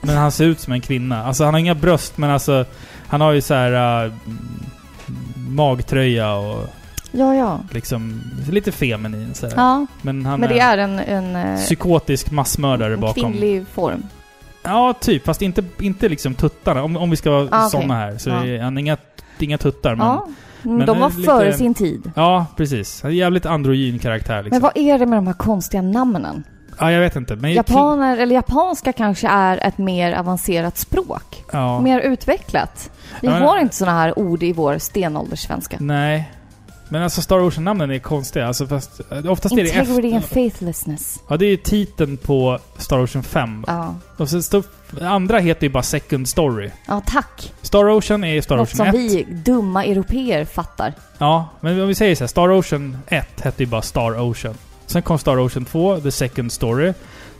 Men 0.00 0.16
han 0.16 0.32
ser 0.32 0.44
ut 0.44 0.60
som 0.60 0.72
en 0.72 0.80
kvinna. 0.80 1.24
Alltså 1.24 1.44
han 1.44 1.54
har 1.54 1.58
inga 1.58 1.74
bröst, 1.74 2.18
men 2.18 2.30
alltså... 2.30 2.64
Han 3.08 3.20
har 3.20 3.32
ju 3.32 3.40
så 3.40 3.54
här 3.54 4.04
äh, 4.04 4.12
magtröja 5.36 6.34
och 6.34 6.68
Ja, 7.12 7.34
ja. 7.34 7.60
liksom 7.70 8.20
lite 8.50 8.72
feminin 8.72 9.34
sådär. 9.34 9.54
Ja, 9.56 9.86
Men 10.02 10.26
han 10.26 10.40
men 10.40 10.48
det 10.48 10.58
är 10.58 10.78
en, 10.78 10.98
en, 10.98 11.36
eh, 11.36 11.56
psykotisk 11.56 12.30
massmördare 12.30 12.92
en 12.94 13.00
bakom. 13.00 13.32
kvinnlig 13.32 13.66
form. 13.68 14.02
Ja, 14.62 14.94
typ. 15.00 15.24
Fast 15.24 15.42
inte, 15.42 15.64
inte 15.80 16.08
liksom 16.08 16.34
tuttarna. 16.34 16.82
Om, 16.82 16.96
om 16.96 17.10
vi 17.10 17.16
ska 17.16 17.30
vara 17.30 17.48
Ah, 17.50 17.66
okej. 17.66 17.80
såna 17.80 17.94
här. 17.94 18.18
Så 18.18 18.30
Ja. 18.30 18.46
är 18.46 18.62
han 18.62 18.78
inga, 18.78 18.96
inga 19.38 19.58
tuttar, 19.58 19.94
men... 19.94 20.06
Ja. 20.06 20.26
Ja. 20.62 20.70
men 20.70 20.86
de 20.86 20.98
var 21.00 21.06
är 21.06 21.10
lite- 21.10 21.22
före 21.22 21.52
sin 21.52 21.74
tid. 21.74 22.12
precis. 22.56 23.02
Han 23.02 23.10
är 23.10 23.12
en 23.12 23.18
jävligt 23.18 23.46
androgyn 23.46 23.98
karaktär 23.98 24.42
liksom. 24.42 24.54
Men 24.54 24.62
vad 24.62 24.76
är 24.76 24.98
det 24.98 25.06
med 25.06 25.18
de 25.18 25.26
här 25.26 25.34
konstiga 25.34 25.82
namnen? 25.82 26.44
Ja, 26.80 26.92
jag 26.92 27.00
vet 27.00 27.16
inte. 27.16 27.36
Men 27.36 27.52
Japaner, 27.52 28.16
eller 28.16 28.34
japanska 28.34 28.92
kanske 28.92 29.28
är 29.28 29.66
ett 29.66 29.78
mer 29.78 30.12
avancerat 30.12 30.78
språk. 30.78 31.44
Ja. 31.52 31.80
Mer 31.80 32.00
utvecklat. 32.00 32.90
Vi 33.20 33.26
Ja, 33.26 33.32
men- 33.32 33.42
har 33.42 33.58
inte 33.58 33.76
såna 33.76 33.92
här 33.92 34.18
ord 34.18 34.42
i 34.42 34.52
vår 34.52 34.78
stenålderssvenska. 34.78 35.76
Nej. 35.80 36.30
Men 36.92 37.02
alltså 37.02 37.22
Star 37.22 37.38
Ocean-namnen 37.40 37.90
är 37.90 37.98
konstiga. 37.98 38.46
Alltså 38.46 38.66
fast... 38.66 39.00
Oftast 39.28 39.52
är 39.52 39.56
det 39.56 39.68
Integrity 39.68 40.08
and 40.14 40.24
efter... 40.24 40.34
faithlessness. 40.34 41.18
Ja, 41.28 41.36
det 41.36 41.46
är 41.46 41.56
titeln 41.56 42.16
på 42.16 42.58
Star 42.76 42.98
Ocean 43.04 43.22
5. 43.24 43.64
Ja. 43.66 43.94
Och 44.16 44.28
så 44.28 44.42
står... 44.42 44.64
Andra 45.02 45.38
heter 45.38 45.62
ju 45.66 45.72
bara 45.72 45.82
Second 45.82 46.28
Story. 46.28 46.70
Ja, 46.86 47.02
tack. 47.06 47.52
Star 47.62 47.88
Ocean 47.90 48.24
är 48.24 48.40
Star 48.40 48.56
Något 48.56 48.74
Ocean 48.74 48.76
som 48.92 49.00
1. 49.00 49.10
vi 49.10 49.26
dumma 49.30 49.84
europeer 49.84 50.44
fattar. 50.44 50.94
Ja, 51.18 51.48
men 51.60 51.80
om 51.80 51.88
vi 51.88 51.94
säger 51.94 52.14
så 52.16 52.24
här. 52.24 52.28
Star 52.28 52.48
Ocean 52.50 52.98
1 53.08 53.40
hette 53.40 53.62
ju 53.62 53.66
bara 53.66 53.82
Star 53.82 54.20
Ocean. 54.30 54.54
Sen 54.90 55.02
kom 55.02 55.18
Star 55.18 55.36
Ocean 55.38 55.64
2, 55.64 56.00
The 56.00 56.10
Second 56.10 56.52
Story. 56.52 56.92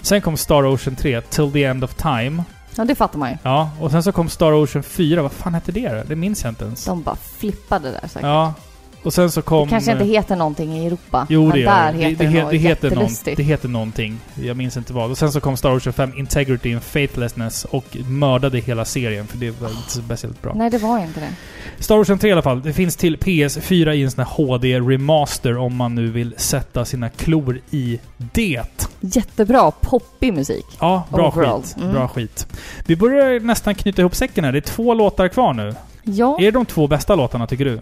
Sen 0.02 0.20
kom 0.20 0.36
Star 0.36 0.64
Ocean 0.64 0.96
3, 0.96 1.20
Till 1.20 1.52
the 1.52 1.64
End 1.64 1.84
of 1.84 1.94
Time. 1.94 2.44
Ja, 2.76 2.84
det 2.84 2.94
fattar 2.94 3.18
man 3.18 3.30
ju. 3.30 3.36
Ja, 3.42 3.70
och 3.80 3.90
sen 3.90 4.02
så 4.02 4.12
kom 4.12 4.28
Star 4.28 4.52
Ocean 4.52 4.82
4. 4.82 5.22
Vad 5.22 5.32
fan 5.32 5.54
hette 5.54 5.72
det 5.72 5.88
då? 5.88 6.02
Det 6.06 6.16
minns 6.16 6.44
jag 6.44 6.50
inte 6.50 6.64
ens. 6.64 6.84
De 6.84 7.02
bara 7.02 7.16
flippade 7.16 7.90
där 7.90 8.00
säkert. 8.00 8.22
Ja. 8.22 8.54
Och 9.02 9.14
sen 9.14 9.30
så 9.30 9.42
kom... 9.42 9.64
Det 9.64 9.70
kanske 9.70 9.92
inte 9.92 10.04
heter 10.04 10.36
någonting 10.36 10.78
i 10.78 10.86
Europa. 10.86 11.26
Jo, 11.30 11.46
men 11.46 11.56
det 11.58 11.64
där 11.64 11.92
det. 11.92 11.98
heter 11.98 12.24
det, 12.24 12.30
det, 12.30 12.42
något 12.42 12.50
det, 12.50 12.56
heter 12.56 12.90
någon, 12.90 13.10
det 13.36 13.42
heter 13.42 13.68
någonting. 13.68 14.20
Jag 14.34 14.56
minns 14.56 14.76
inte 14.76 14.92
vad. 14.92 15.10
Och 15.10 15.18
sen 15.18 15.32
så 15.32 15.40
kom 15.40 15.56
Star 15.56 15.76
Ocean 15.76 15.92
5, 15.92 16.12
Integrity 16.16 16.72
and 16.72 16.82
Faithlessness 16.82 17.64
och 17.64 17.96
mördade 18.08 18.58
hela 18.58 18.84
serien 18.84 19.26
för 19.26 19.38
det 19.38 19.50
var 19.50 19.68
inte 19.68 19.90
speciellt 19.90 20.42
bra. 20.42 20.52
Nej, 20.54 20.70
det 20.70 20.78
var 20.78 20.98
inte 20.98 21.20
det. 21.20 21.32
Star 21.82 21.98
Ocean 21.98 22.18
3 22.18 22.28
i 22.28 22.32
alla 22.32 22.42
fall. 22.42 22.62
Det 22.62 22.72
finns 22.72 22.96
till 22.96 23.16
PS4 23.16 23.92
i 23.92 24.02
en 24.02 24.10
sån 24.10 24.24
här 24.24 24.30
HD-remaster 24.30 25.56
om 25.56 25.76
man 25.76 25.94
nu 25.94 26.10
vill 26.10 26.34
sätta 26.36 26.84
sina 26.84 27.08
klor 27.08 27.60
i 27.70 28.00
det. 28.16 28.88
Jättebra 29.00 29.70
poppig 29.70 30.34
musik. 30.34 30.66
Ja, 30.80 31.04
bra 31.10 31.28
Overall. 31.28 31.62
skit. 31.62 31.76
Mm. 31.76 31.92
Bra 31.92 32.08
skit. 32.08 32.46
Vi 32.86 32.96
börjar 32.96 33.40
nästan 33.40 33.74
knyta 33.74 34.02
ihop 34.02 34.14
säcken 34.14 34.44
här. 34.44 34.52
Det 34.52 34.58
är 34.58 34.60
två 34.60 34.94
låtar 34.94 35.28
kvar 35.28 35.52
nu. 35.52 35.74
Ja. 36.02 36.36
Är 36.38 36.44
det 36.44 36.50
de 36.50 36.66
två 36.66 36.86
bästa 36.86 37.14
låtarna 37.14 37.46
tycker 37.46 37.64
du? 37.64 37.80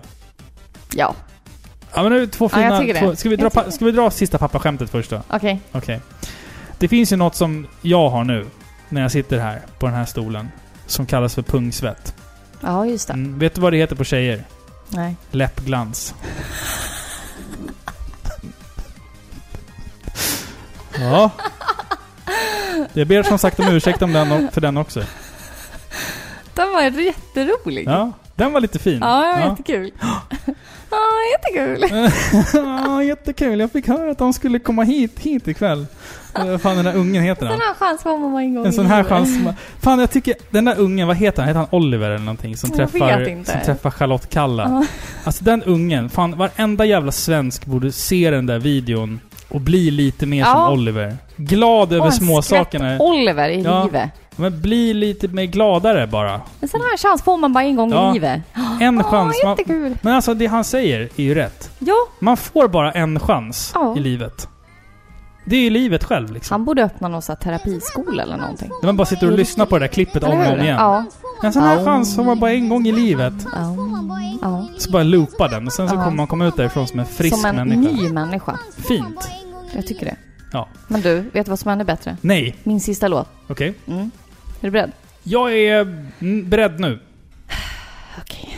Ja. 0.95 1.15
Ja 1.95 2.03
men 2.03 2.13
nu 2.13 2.27
två 2.27 2.51
Ja, 2.53 2.61
jag 2.61 2.81
fina... 2.81 2.93
det. 2.93 3.01
två, 3.01 3.17
ska, 3.17 3.29
vi 3.29 3.37
dra, 3.37 3.51
Jag 3.55 3.73
ska 3.73 3.85
vi 3.85 3.93
dra 3.93 4.11
sista 4.11 4.39
pappaskämtet 4.39 4.91
först 4.91 5.11
då? 5.11 5.23
Okej. 5.29 5.61
Okej. 5.73 6.01
Det 6.79 6.89
finns 6.89 7.13
ju 7.13 7.17
något 7.17 7.35
som 7.35 7.67
jag 7.83 8.09
har 8.11 8.25
nu, 8.25 8.47
när 8.89 9.03
jag 9.03 9.13
sitter 9.13 9.39
här 9.39 9.63
på 9.79 9.87
den 9.87 9.95
här 9.95 10.05
stolen, 10.05 10.49
som 10.87 11.07
kallas 11.07 11.35
för 11.35 11.43
pungsvett. 11.43 12.15
Ja, 12.61 12.87
just 12.87 13.09
det. 13.09 13.15
Mm, 13.15 13.39
vet 13.39 13.55
du 13.55 13.61
vad 13.61 13.73
det 13.73 13.77
heter 13.77 13.97
på 13.97 14.05
tjejer? 14.05 14.45
Nej. 14.89 15.17
Läppglans. 15.31 16.15
ja. 21.01 21.31
Jag 22.93 23.07
ber 23.07 23.23
som 23.23 23.39
sagt 23.39 23.61
om 23.61 23.69
ursäkt 23.69 24.03
om 24.03 24.13
den, 24.13 24.49
för 24.53 24.61
den 24.61 24.77
också. 24.77 25.03
Den 26.55 26.73
var 26.73 26.83
jätterolig. 26.83 27.89
Ja, 27.89 28.13
den 28.39 28.53
var 28.53 28.61
lite 28.61 28.79
fin. 28.79 28.99
Ja, 29.01 29.39
Ja. 29.41 29.51
jättekul. 29.51 29.91
Ja, 30.91 30.99
jättekul. 31.33 31.85
ja, 32.55 33.03
jättekul. 33.03 33.61
Jag 33.61 33.73
fick 33.73 33.89
höra 33.89 34.11
att 34.11 34.19
de 34.19 34.33
skulle 34.33 34.59
komma 34.59 34.83
hit, 34.83 35.19
hit 35.21 35.49
ikväll. 35.49 35.87
Vad 36.35 36.61
fan 36.63 36.77
den 36.77 36.85
där 36.85 36.97
ungen 36.97 37.23
heter 37.23 37.47
En 37.47 37.51
han? 37.53 37.59
sån 37.61 37.67
här 37.69 37.75
chans 37.75 38.03
får 38.03 38.19
man 38.19 38.43
en 38.43 38.55
gång 38.55 38.67
En 38.67 38.73
sån 38.73 38.87
här 38.87 39.05
chans. 39.05 39.39
Fan, 39.83 39.99
jag 39.99 40.11
tycker... 40.11 40.35
Den 40.51 40.65
där 40.65 40.79
ungen, 40.81 41.07
vad 41.07 41.17
heter 41.17 41.43
han? 41.43 41.49
Heter 41.49 41.59
han 41.61 41.69
Oliver 41.81 42.07
eller 42.11 42.19
någonting? 42.19 42.57
Som, 42.57 42.71
Jag 42.77 42.77
träffar, 42.93 43.45
som 43.45 43.61
träffar 43.65 43.91
Charlotte 43.91 44.31
Kalla. 44.31 44.63
Ja. 44.63 44.85
Alltså 45.25 45.45
den 45.45 45.63
ungen, 45.63 46.09
fan 46.09 46.39
varenda 46.39 46.85
jävla 46.85 47.13
svensk 47.13 47.67
borde 47.67 47.93
se 47.93 48.31
den 48.31 48.47
där 48.47 48.59
videon 48.59 49.21
och 49.49 49.61
bli 49.61 49.91
lite 49.91 50.27
mer 50.27 50.39
Ja. 50.41 50.53
som 50.53 50.73
Oliver. 50.73 51.17
Glad 51.37 51.93
över 51.93 52.07
en 52.07 52.13
småsakerna. 52.13 52.97
Oliver 52.99 53.49
i 53.49 53.63
Ja. 53.63 53.85
livet. 53.85 54.11
Men 54.39 54.61
bli 54.61 54.95
lite 54.95 55.29
mer 55.29 55.45
gladare 55.45 56.07
bara. 56.07 56.41
En 56.61 56.69
sån 56.69 56.81
här 56.81 56.97
chans 56.97 57.23
får 57.23 57.37
man 57.37 57.53
bara 57.53 57.65
en 57.65 57.77
gång 57.77 57.91
Ja. 57.93 58.11
i 58.11 58.15
livet. 58.15 58.41
En 58.81 58.97
Ja, 58.97 59.03
chans. 59.03 59.37
Man, 59.45 59.51
jättekul. 59.51 59.99
men 60.03 60.13
alltså 60.15 60.35
det 60.35 60.47
han 60.47 60.65
säger 60.65 61.01
är 61.17 61.23
ju 61.23 61.35
rätt. 61.35 61.71
Ja, 61.79 61.95
Man 62.21 62.37
får 62.37 62.69
bara 62.69 62.93
en 62.93 63.21
chans 63.21 63.73
Ja. 63.75 63.97
i 63.97 64.01
livet. 64.01 64.49
Det 65.45 65.57
är 65.57 65.61
ju 65.61 65.71
livet 65.71 66.05
själv 66.05 66.33
liksom. 66.33 66.55
han 66.55 66.65
borde 66.65 66.85
öppna 66.85 67.09
någon 67.09 67.23
sån 67.23 67.37
här 67.41 67.59
terapiskola 67.59 68.23
eller 68.23 68.37
någonting. 68.37 68.71
När 68.83 68.87
man 68.89 68.97
bara 68.97 69.07
sitter 69.07 69.31
och 69.31 69.39
lyssnar 69.39 69.67
på 69.67 69.79
det 69.79 69.85
där 69.85 69.93
klippet 69.93 70.23
om 70.25 70.31
och 70.31 70.37
om 70.47 70.61
igen. 70.61 70.67
Ja. 70.79 71.05
En 71.43 71.53
sån 71.53 71.63
här 71.63 71.79
Ja. 71.79 71.85
chans 71.85 72.17
får 72.17 72.25
man 72.25 72.39
bara 72.41 72.53
en 72.53 72.69
gång 72.69 72.87
i 72.87 72.93
livet. 72.93 73.35
Så 74.79 74.91
bara 74.91 75.03
loopa 75.03 75.49
den 75.49 75.67
och 75.67 75.73
sen 75.73 75.89
så 75.89 75.95
kommer 75.95 76.11
man 76.11 76.27
komma 76.27 76.47
ut 76.47 76.57
därifrån 76.57 76.87
som 76.89 77.01
en 77.01 77.07
frisk 77.07 77.37
Som 77.37 77.45
en 77.45 77.57
människa. 77.69 77.93
ny 78.03 78.09
människa. 78.13 78.59
Fint. 78.89 79.29
Jag 79.75 79.87
tycker 79.87 80.07
det. 80.07 80.17
Ja. 80.53 80.69
Men 80.89 81.01
du, 81.01 81.21
vet 81.21 81.47
du 81.47 81.51
vad 81.51 81.59
som 81.59 81.69
är 81.69 81.73
ännu 81.73 81.85
bättre? 81.85 82.17
Nej. 82.21 82.57
Min 82.63 82.81
sista 82.81 83.09
låt. 83.09 83.29
Okej. 83.49 83.75
Mm. 83.87 84.11
Är 84.61 84.67
du 84.67 84.71
beredd? 84.71 84.93
Jag 85.23 85.57
är 85.57 85.81
mm, 86.21 86.49
beredd 86.51 86.81
nu. 86.81 87.01
Okej. 88.19 88.57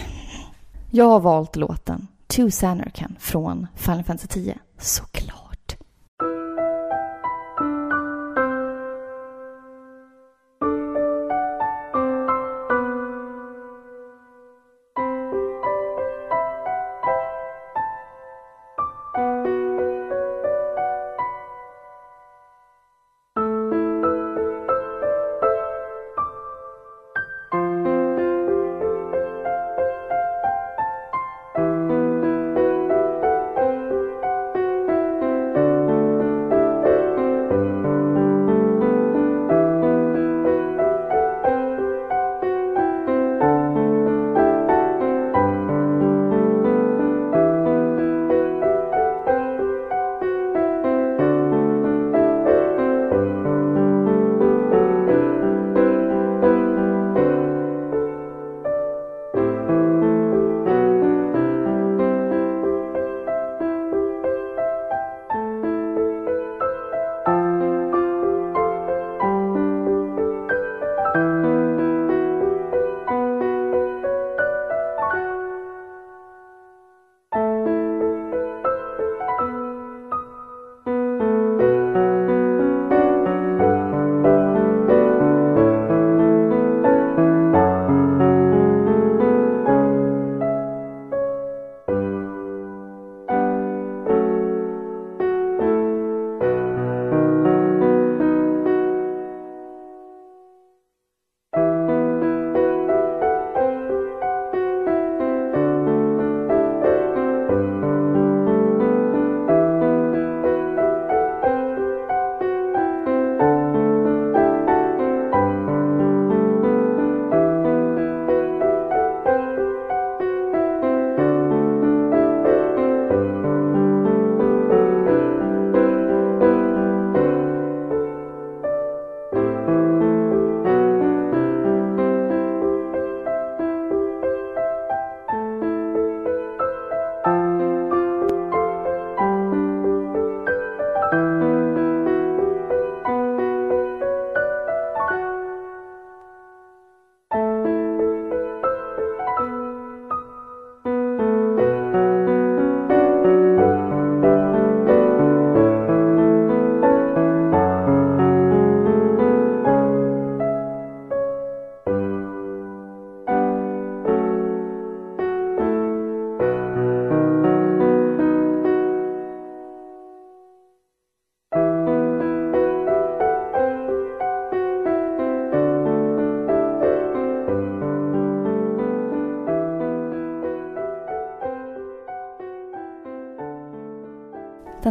Jag 0.90 1.04
har 1.04 1.20
valt 1.20 1.56
låten 1.56 2.06
To 2.26 2.50
Sanarkand 2.50 3.16
från 3.18 3.66
Final 3.76 4.04
Fantasy 4.04 4.28
10. 4.28 4.58
Såklart. 4.78 5.39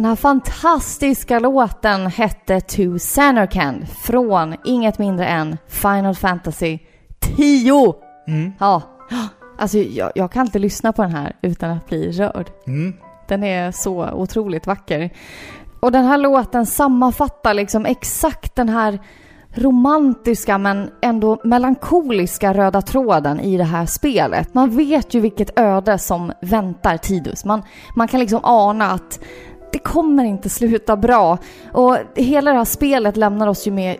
Den 0.00 0.08
här 0.08 0.16
fantastiska 0.16 1.38
låten 1.38 2.06
hette 2.06 2.60
To 2.60 2.98
Samarkand 2.98 3.88
från 3.88 4.56
inget 4.64 4.98
mindre 4.98 5.26
än 5.26 5.56
Final 5.68 6.14
Fantasy 6.14 6.78
10. 7.36 7.94
Mm. 8.28 8.52
Ja, 8.58 8.82
alltså 9.58 9.78
jag, 9.78 10.12
jag 10.14 10.32
kan 10.32 10.46
inte 10.46 10.58
lyssna 10.58 10.92
på 10.92 11.02
den 11.02 11.10
här 11.10 11.36
utan 11.42 11.70
att 11.70 11.86
bli 11.86 12.12
rörd. 12.12 12.50
Mm. 12.66 12.94
Den 13.28 13.44
är 13.44 13.72
så 13.72 14.10
otroligt 14.10 14.66
vacker. 14.66 15.10
Och 15.80 15.92
den 15.92 16.04
här 16.04 16.18
låten 16.18 16.66
sammanfattar 16.66 17.54
liksom 17.54 17.86
exakt 17.86 18.56
den 18.56 18.68
här 18.68 18.98
romantiska 19.54 20.58
men 20.58 20.90
ändå 21.02 21.40
melankoliska 21.44 22.54
röda 22.54 22.82
tråden 22.82 23.40
i 23.40 23.56
det 23.56 23.64
här 23.64 23.86
spelet. 23.86 24.54
Man 24.54 24.70
vet 24.70 25.14
ju 25.14 25.20
vilket 25.20 25.58
öde 25.58 25.98
som 25.98 26.32
väntar 26.42 26.96
Tidus. 26.96 27.44
Man, 27.44 27.62
man 27.96 28.08
kan 28.08 28.20
liksom 28.20 28.40
ana 28.42 28.90
att 28.90 29.20
det 29.72 29.78
kommer 29.78 30.24
inte 30.24 30.48
sluta 30.48 30.96
bra. 30.96 31.38
Och 31.72 31.96
hela 32.14 32.50
det 32.50 32.58
här 32.58 32.64
spelet 32.64 33.16
lämnar 33.16 33.46
oss 33.46 33.66
ju 33.66 33.70
med 33.70 33.96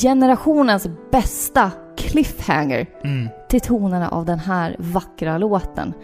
generationens 0.00 0.88
bästa 1.10 1.70
cliffhanger 1.96 2.86
Mm. 3.04 3.28
till 3.48 3.60
tonerna 3.60 4.08
av 4.08 4.24
den 4.24 4.38
här 4.38 4.76
vackra 4.78 5.38
låten. 5.38 5.94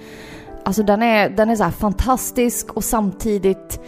Alltså 0.65 0.83
den 0.83 1.03
är, 1.03 1.31
den 1.31 1.51
är 1.51 1.57
så 1.57 1.65
fantastisk 1.71 2.77
och 2.77 2.85
samtidigt 2.85 3.81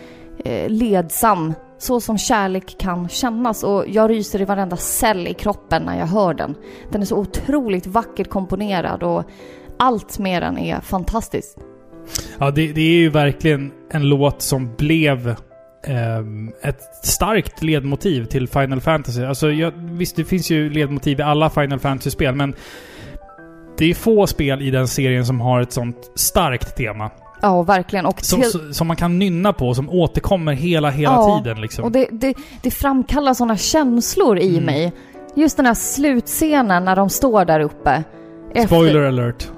eh, 0.45 0.69
ledsam. 0.69 1.55
Så 1.79 2.01
som 2.01 2.19
kärlek 2.19 2.79
kan 2.79 3.09
kännas 3.09 3.63
och 3.63 3.85
jag 3.89 4.11
ryser 4.11 4.41
i 4.41 4.45
varenda 4.45 4.77
cell 4.77 5.27
i 5.27 5.35
kroppen 5.35 5.83
när 5.83 5.99
jag 5.99 6.07
hör 6.07 6.35
den. 6.35 6.55
Den 6.91 7.03
är 7.03 7.07
så 7.07 7.17
otroligt 7.17 7.87
vackert 7.87 8.31
komponerad 8.31 9.03
och 9.03 9.25
allt 9.79 10.19
med 10.19 10.43
den 10.43 10.59
är 10.59 10.81
fantastiskt. 10.81 11.59
Ja, 12.39 12.51
det, 12.51 12.73
det 12.73 12.81
är 12.81 12.95
ju 12.97 13.09
verkligen 13.11 13.71
en 13.91 14.09
låt 14.09 14.43
som 14.43 14.75
blev 14.77 15.35
ehm, 15.87 16.53
ett 16.63 16.81
starkt 17.03 17.63
ledmotiv 17.63 18.25
till 18.25 18.49
Final 18.49 18.81
Fantasy. 18.81 19.25
Alltså, 19.25 19.51
jag, 19.51 19.73
visst, 19.77 20.17
det 20.17 20.25
finns 20.25 20.51
ju 20.51 20.71
ledmotiv 20.71 21.21
i 21.21 21.23
alla 21.23 21.51
Final 21.51 21.79
Fantasy-spel, 21.79 22.35
men 22.35 22.55
det 23.79 23.91
är 23.91 23.95
få 23.95 24.27
spel 24.27 24.63
i 24.63 24.71
den 24.71 24.89
serien 24.89 25.27
som 25.27 25.41
har 25.41 25.61
ett 25.61 25.73
sånt 25.73 25.97
starkt 26.15 26.77
tema. 26.77 27.11
Ja, 27.43 27.63
verkligen. 27.63 28.07
Och, 28.07 28.21
Som, 28.21 28.43
som 28.73 28.87
man 28.87 28.97
kan 28.97 29.19
nynna 29.19 29.53
på, 29.53 29.75
som 29.75 29.91
återkommer 29.91 30.53
hela, 30.53 30.91
hela 30.91 31.13
Ja, 31.13 31.39
tiden 31.45 31.61
liksom. 31.61 31.85
och 31.85 31.93
det, 31.93 32.09
det, 32.11 32.35
det 32.63 32.71
framkallar 32.71 33.35
sådana 33.35 33.57
känslor 33.57 34.39
i 34.39 34.49
Mm. 34.51 34.65
mig. 34.65 34.93
Just 35.37 35.57
den 35.57 35.67
här 35.67 35.75
slutscenen 35.75 36.85
när 36.85 36.97
de 36.97 37.11
står 37.11 37.45
där 37.45 37.61
uppe. 37.61 38.03
Efter- 38.55 38.67
Spoiler 38.67 39.03
alert. 39.03 39.49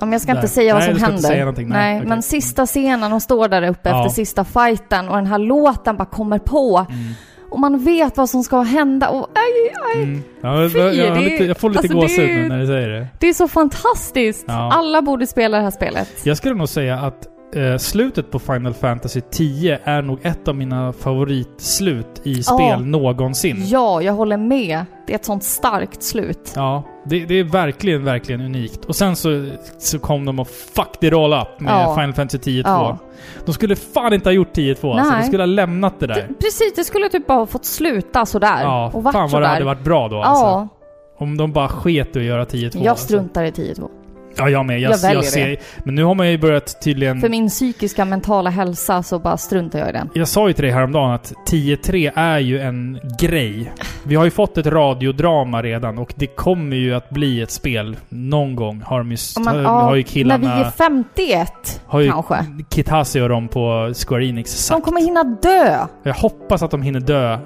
Men 0.00 0.12
jag 0.12 0.20
ska 0.20 0.32
Där. 0.32 0.38
inte 0.40 0.48
säga 0.48 0.74
vad 0.74 0.82
Nej, 0.82 0.94
som 0.94 1.02
händer. 1.02 1.44
Nej, 1.54 1.64
Nej, 1.64 1.96
okej. 1.96 2.08
men 2.08 2.22
sista 2.22 2.66
scenen, 2.66 3.10
de 3.10 3.20
står 3.20 3.48
där 3.48 3.68
uppe 3.68 3.88
Ja. 3.88 4.00
efter 4.06 4.14
sista 4.14 4.44
fighten 4.44 5.08
och 5.08 5.16
den 5.16 5.26
här 5.26 5.38
låten 5.38 5.96
bara 5.96 6.04
kommer 6.04 6.38
på. 6.38 6.86
Mm. 6.90 7.12
Och 7.50 7.60
man 7.60 7.78
vet 7.78 8.16
vad 8.16 8.30
som 8.30 8.42
ska 8.42 8.60
hända 8.60 9.08
och 9.08 9.28
aj, 9.34 9.72
aj, 9.96 10.02
Mm. 10.02 10.22
Ja, 10.40 10.68
Fy, 10.72 10.78
jag, 10.78 11.14
det- 11.16 11.44
jag 11.46 11.56
får 11.58 11.68
lite 11.70 11.78
alltså, 11.80 11.94
gåshud 11.94 12.28
nu 12.30 12.48
när 12.48 12.58
du 12.58 12.66
säger 12.66 12.88
det. 12.88 13.06
det 13.18 13.28
är 13.28 13.32
så 13.34 13.48
fantastiskt! 13.48 14.44
Ja. 14.48 14.72
Alla 14.72 15.02
borde 15.02 15.26
spela 15.26 15.56
det 15.56 15.62
här 15.62 15.70
spelet. 15.70 16.08
Jag 16.24 16.36
skulle 16.36 16.54
nog 16.54 16.68
säga 16.68 16.98
att 16.98 17.26
eh, 17.56 17.76
slutet 17.78 18.30
på 18.30 18.38
Final 18.38 18.74
Fantasy 18.74 19.20
10 19.20 19.78
är 19.84 20.02
nog 20.02 20.18
ett 20.22 20.48
av 20.48 20.54
mina 20.56 20.92
favoritslut 20.92 22.20
i 22.24 22.42
spel 22.42 22.56
Ja. 22.58 22.78
någonsin. 22.78 23.62
Ja, 23.66 24.02
jag 24.02 24.12
håller 24.12 24.36
med. 24.36 24.84
Det 25.06 25.12
är 25.12 25.16
ett 25.16 25.24
sånt 25.24 25.44
starkt 25.44 26.02
slut. 26.02 26.52
Ja, 26.54 26.82
det, 27.08 27.24
det 27.26 27.34
är 27.34 27.44
verkligen, 27.44 28.04
verkligen 28.04 28.40
unikt. 28.40 28.84
Och 28.84 28.96
sen 28.96 29.16
så, 29.16 29.46
så 29.78 29.98
kom 29.98 30.24
de 30.24 30.38
och 30.38 30.48
fucked 30.48 31.08
it 31.08 31.14
all 31.14 31.32
up 31.32 31.60
med 31.60 31.72
Ja. 31.72 31.94
Final 31.94 32.12
Fantasy 32.14 32.38
10 32.38 32.62
2. 32.62 32.68
Ja. 32.68 32.98
De 33.44 33.52
skulle 33.52 33.76
fan 33.76 34.12
inte 34.12 34.28
ha 34.28 34.34
gjort 34.34 34.52
10 34.52 34.74
2 34.74 34.92
alltså. 34.92 35.12
De 35.16 35.22
skulle 35.22 35.42
ha 35.42 35.46
lämnat 35.46 36.00
det 36.00 36.06
där. 36.06 36.14
Det, 36.14 36.34
precis, 36.34 36.72
det 36.76 36.84
skulle 36.84 37.08
typ 37.08 37.26
bara 37.26 37.38
ha 37.38 37.46
fått 37.46 37.64
sluta 37.64 38.26
sådär. 38.26 38.62
Ja, 38.62 38.90
och 38.94 39.02
varit 39.02 39.12
fan 39.12 39.20
vad 39.30 39.42
det 39.42 39.46
sådär. 39.46 39.48
hade 39.54 39.64
varit 39.64 39.84
bra 39.84 40.08
då 40.08 40.22
alltså. 40.22 40.44
Ja, 40.44 40.68
Om 41.18 41.36
de 41.36 41.52
bara 41.52 41.68
sket 41.68 42.16
i 42.16 42.18
att 42.18 42.24
göra 42.24 42.44
10 42.44 42.70
2 42.70 42.78
jag 42.82 42.98
struntar 42.98 43.44
i 43.44 43.50
10-2. 43.50 43.88
Ja, 44.38 44.48
jag 44.50 44.66
med. 44.66 44.80
Jag, 44.80 44.92
Jag 44.92 44.98
väljer 44.98 45.14
jag 45.16 45.24
ser, 45.24 45.56
Men 45.84 45.94
nu 45.94 46.04
har 46.04 46.14
man 46.14 46.30
ju 46.30 46.38
börjat 46.38 46.82
tydligen... 46.82 47.20
För 47.20 47.28
min 47.28 47.48
psykiska 47.48 48.04
mentala 48.04 48.50
hälsa 48.50 49.02
så 49.02 49.18
bara 49.18 49.36
struntar 49.36 49.78
jag 49.78 49.88
i 49.88 49.92
den. 49.92 50.10
Jag 50.14 50.28
sa 50.28 50.48
ju 50.48 50.52
till 50.52 50.64
dig 50.64 50.72
häromdagen 50.72 51.10
att 51.10 51.32
10-3 51.50 52.10
är 52.14 52.38
ju 52.38 52.60
en 52.60 52.98
grej. 53.20 53.72
Vi 54.02 54.14
har 54.14 54.24
ju 54.24 54.30
fått 54.30 54.58
ett 54.58 54.66
radiodrama 54.66 55.62
redan 55.62 55.98
och 55.98 56.14
det 56.16 56.26
kommer 56.26 56.76
ju 56.76 56.94
att 56.94 57.10
bli 57.10 57.42
ett 57.42 57.50
spel. 57.50 57.96
Någon 58.08 58.56
gång 58.56 58.82
har 58.86 58.98
de 58.98 59.10
Ja, 59.10 59.16
men, 59.40 59.46
har, 59.54 59.62
ja, 59.62 59.68
har 59.68 59.94
ju 59.94 60.02
när 60.02 60.08
killarna... 60.08 60.56
vi 60.56 60.62
är 60.62 60.70
51 60.70 61.82
har 61.86 62.00
ju 62.00 62.10
kanske. 62.10 62.36
Kitase 62.70 63.22
och 63.22 63.28
de 63.28 63.48
på 63.48 63.92
Square 64.06 64.26
Enix 64.26 64.50
De 64.52 64.56
sagt. 64.58 64.84
kommer 64.84 65.00
hinna 65.00 65.24
dö. 65.24 65.78
Jag 66.02 66.14
hoppas 66.14 66.62
att 66.62 66.70
de 66.70 66.82
hinner 66.82 67.00
dö. 67.00 67.38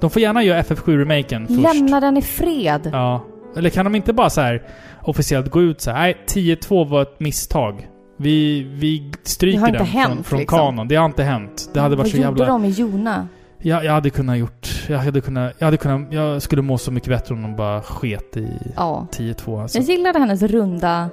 De 0.00 0.10
får 0.10 0.22
gärna 0.22 0.42
göra 0.42 0.62
FF7-remaken 0.62 1.46
först. 1.46 1.74
Lämna 1.74 2.00
den 2.00 2.16
i 2.16 2.22
fred. 2.22 2.90
Ja. 2.92 3.24
Eller 3.56 3.70
kan 3.70 3.84
de 3.84 3.94
inte 3.94 4.12
bara 4.12 4.30
så 4.30 4.40
här 4.40 4.62
officiellt 5.02 5.50
gå 5.50 5.62
ut 5.62 5.80
så 5.80 5.90
här, 5.90 5.98
nej 5.98 6.16
10-2 6.26 6.88
var 6.88 7.02
ett 7.02 7.20
misstag. 7.20 7.88
Vi, 8.16 8.62
vi 8.62 9.12
stryker 9.22 9.66
den 9.66 9.76
från, 9.76 9.86
hänt, 9.86 10.26
från 10.26 10.38
liksom. 10.38 10.58
kanon. 10.58 10.88
Det 10.88 10.94
har 10.94 11.04
inte 11.04 11.22
hänt. 11.22 11.70
Det 11.74 11.80
hade 11.80 11.96
varit 11.96 12.06
Vad 12.06 12.10
så 12.10 12.16
gjorde 12.16 12.40
jävla... 12.40 12.46
de 12.46 12.64
i 12.64 12.70
Jona? 12.70 13.28
Jag, 13.58 13.84
jag 13.84 13.92
hade 13.92 14.10
kunnat 14.10 14.38
gjort... 14.38 14.84
Jag 14.88 14.98
hade 14.98 15.20
kunnat... 15.20 15.52
Jag 15.58 15.66
hade 15.66 15.76
kunnat... 15.76 16.12
Jag 16.12 16.42
skulle 16.42 16.62
må 16.62 16.78
så 16.78 16.90
mycket 16.90 17.08
bättre 17.08 17.34
om 17.34 17.42
de 17.42 17.56
bara 17.56 17.82
sket 17.82 18.36
i 18.36 18.48
Ja. 18.76 19.06
10-2 19.12 19.62
alltså. 19.62 19.78
Jag 19.78 19.84
gillade 19.86 20.18
hennes 20.18 20.42
runda... 20.42 21.10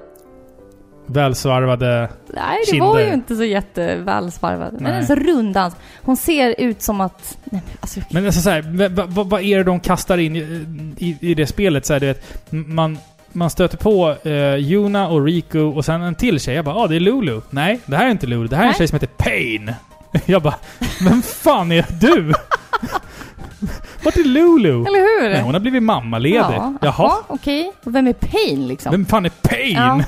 Välsvarvade... 1.06 2.10
Nej, 2.34 2.60
det 2.72 2.80
var 2.80 2.96
Kinder. 2.96 3.08
ju 3.08 3.14
inte 3.14 3.36
så 3.36 3.44
jättevälsvarvad. 3.44 4.74
Men 4.74 4.94
hennes 4.94 5.10
rundans. 5.10 5.76
Hon 6.04 6.18
ser 6.18 6.56
ut 6.58 6.82
som 6.82 7.02
att... 7.02 7.38
Nej, 7.44 7.62
men 7.66 7.78
alltså, 7.80 8.00
Men 8.12 8.26
alltså 8.26 8.42
så 8.42 8.50
här, 8.50 8.90
vad, 8.90 9.10
vad, 9.10 9.30
vad 9.30 9.42
är 9.42 9.58
det 9.58 9.64
de 9.64 9.80
kastar 9.80 10.18
in 10.18 10.36
i, 10.36 10.66
i, 10.98 11.18
i 11.22 11.34
det 11.34 11.48
spelet? 11.48 11.86
Så 11.86 11.94
här, 11.94 12.00
du 12.00 12.06
vet, 12.06 12.52
man, 12.52 12.98
man 13.32 13.50
stöter 13.50 13.78
på 13.78 14.16
eh, 14.24 14.56
Yuna 14.56 15.08
och 15.08 15.24
Riku 15.26 15.60
och 15.60 15.86
sen 15.86 16.02
en 16.02 16.16
till 16.16 16.40
tjej. 16.40 16.56
Jag 16.56 16.66
bara 16.66 16.76
ah, 16.76 16.88
det 16.88 16.96
är 16.96 17.00
Lulu. 17.00 17.42
Nej, 17.50 17.80
det 17.86 17.96
här 17.98 18.06
är 18.06 18.12
inte 18.12 18.28
Lulu. 18.28 18.48
Det 18.48 18.56
här 18.56 18.64
är 18.64 18.68
en 18.68 18.72
Nej. 18.72 18.78
tjej 18.78 18.88
som 18.88 18.96
heter 18.96 19.08
Pain. 19.18 19.74
Jag 20.26 20.42
bara, 20.42 20.56
vem 21.04 21.22
fan 21.22 21.72
är 21.72 21.86
du? 22.00 22.34
Vart 24.04 24.16
är 24.18 24.24
Lulu? 24.24 24.70
Eller 24.86 25.22
hur? 25.22 25.30
Nej, 25.30 25.42
hon 25.42 25.54
har 25.54 25.62
blivit 25.62 25.84
mammaledig. 25.84 26.40
Ja, 26.40 26.74
Jaha. 26.82 27.16
okej. 27.28 27.72
Och 27.84 27.96
vem 27.96 28.08
är 28.08 28.14
Pain 28.14 28.68
liksom? 28.68 28.92
Vem 28.92 29.06
fan 29.06 29.26
är 29.26 29.30
Pain? 29.30 29.74
Ja. 29.76 30.02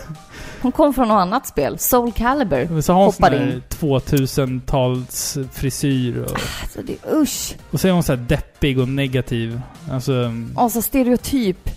Hon 0.61 0.71
kom 0.71 0.93
från 0.93 1.07
något 1.07 1.15
annat 1.21 1.47
spel. 1.47 1.79
Soul 1.79 2.11
Calibur. 2.11 2.81
Så 2.81 2.93
har 2.93 3.03
hon 3.03 3.13
sån 3.13 3.23
Hoppade 3.23 3.37
här 3.37 3.51
in. 3.51 3.63
2000-tals 3.69 5.37
frisyr 5.53 6.17
och, 6.23 6.39
Alltså 6.61 6.81
det 6.81 7.11
usch. 7.13 7.55
och 7.71 7.79
så 7.79 7.87
är 7.87 7.91
hon 7.91 8.03
så 8.03 8.11
här 8.11 8.17
deppig 8.19 8.79
och 8.79 8.87
negativ. 8.89 9.61
Alltså... 9.91 10.31
Och 10.55 10.71
så 10.71 10.81
stereotyp. 10.81 11.69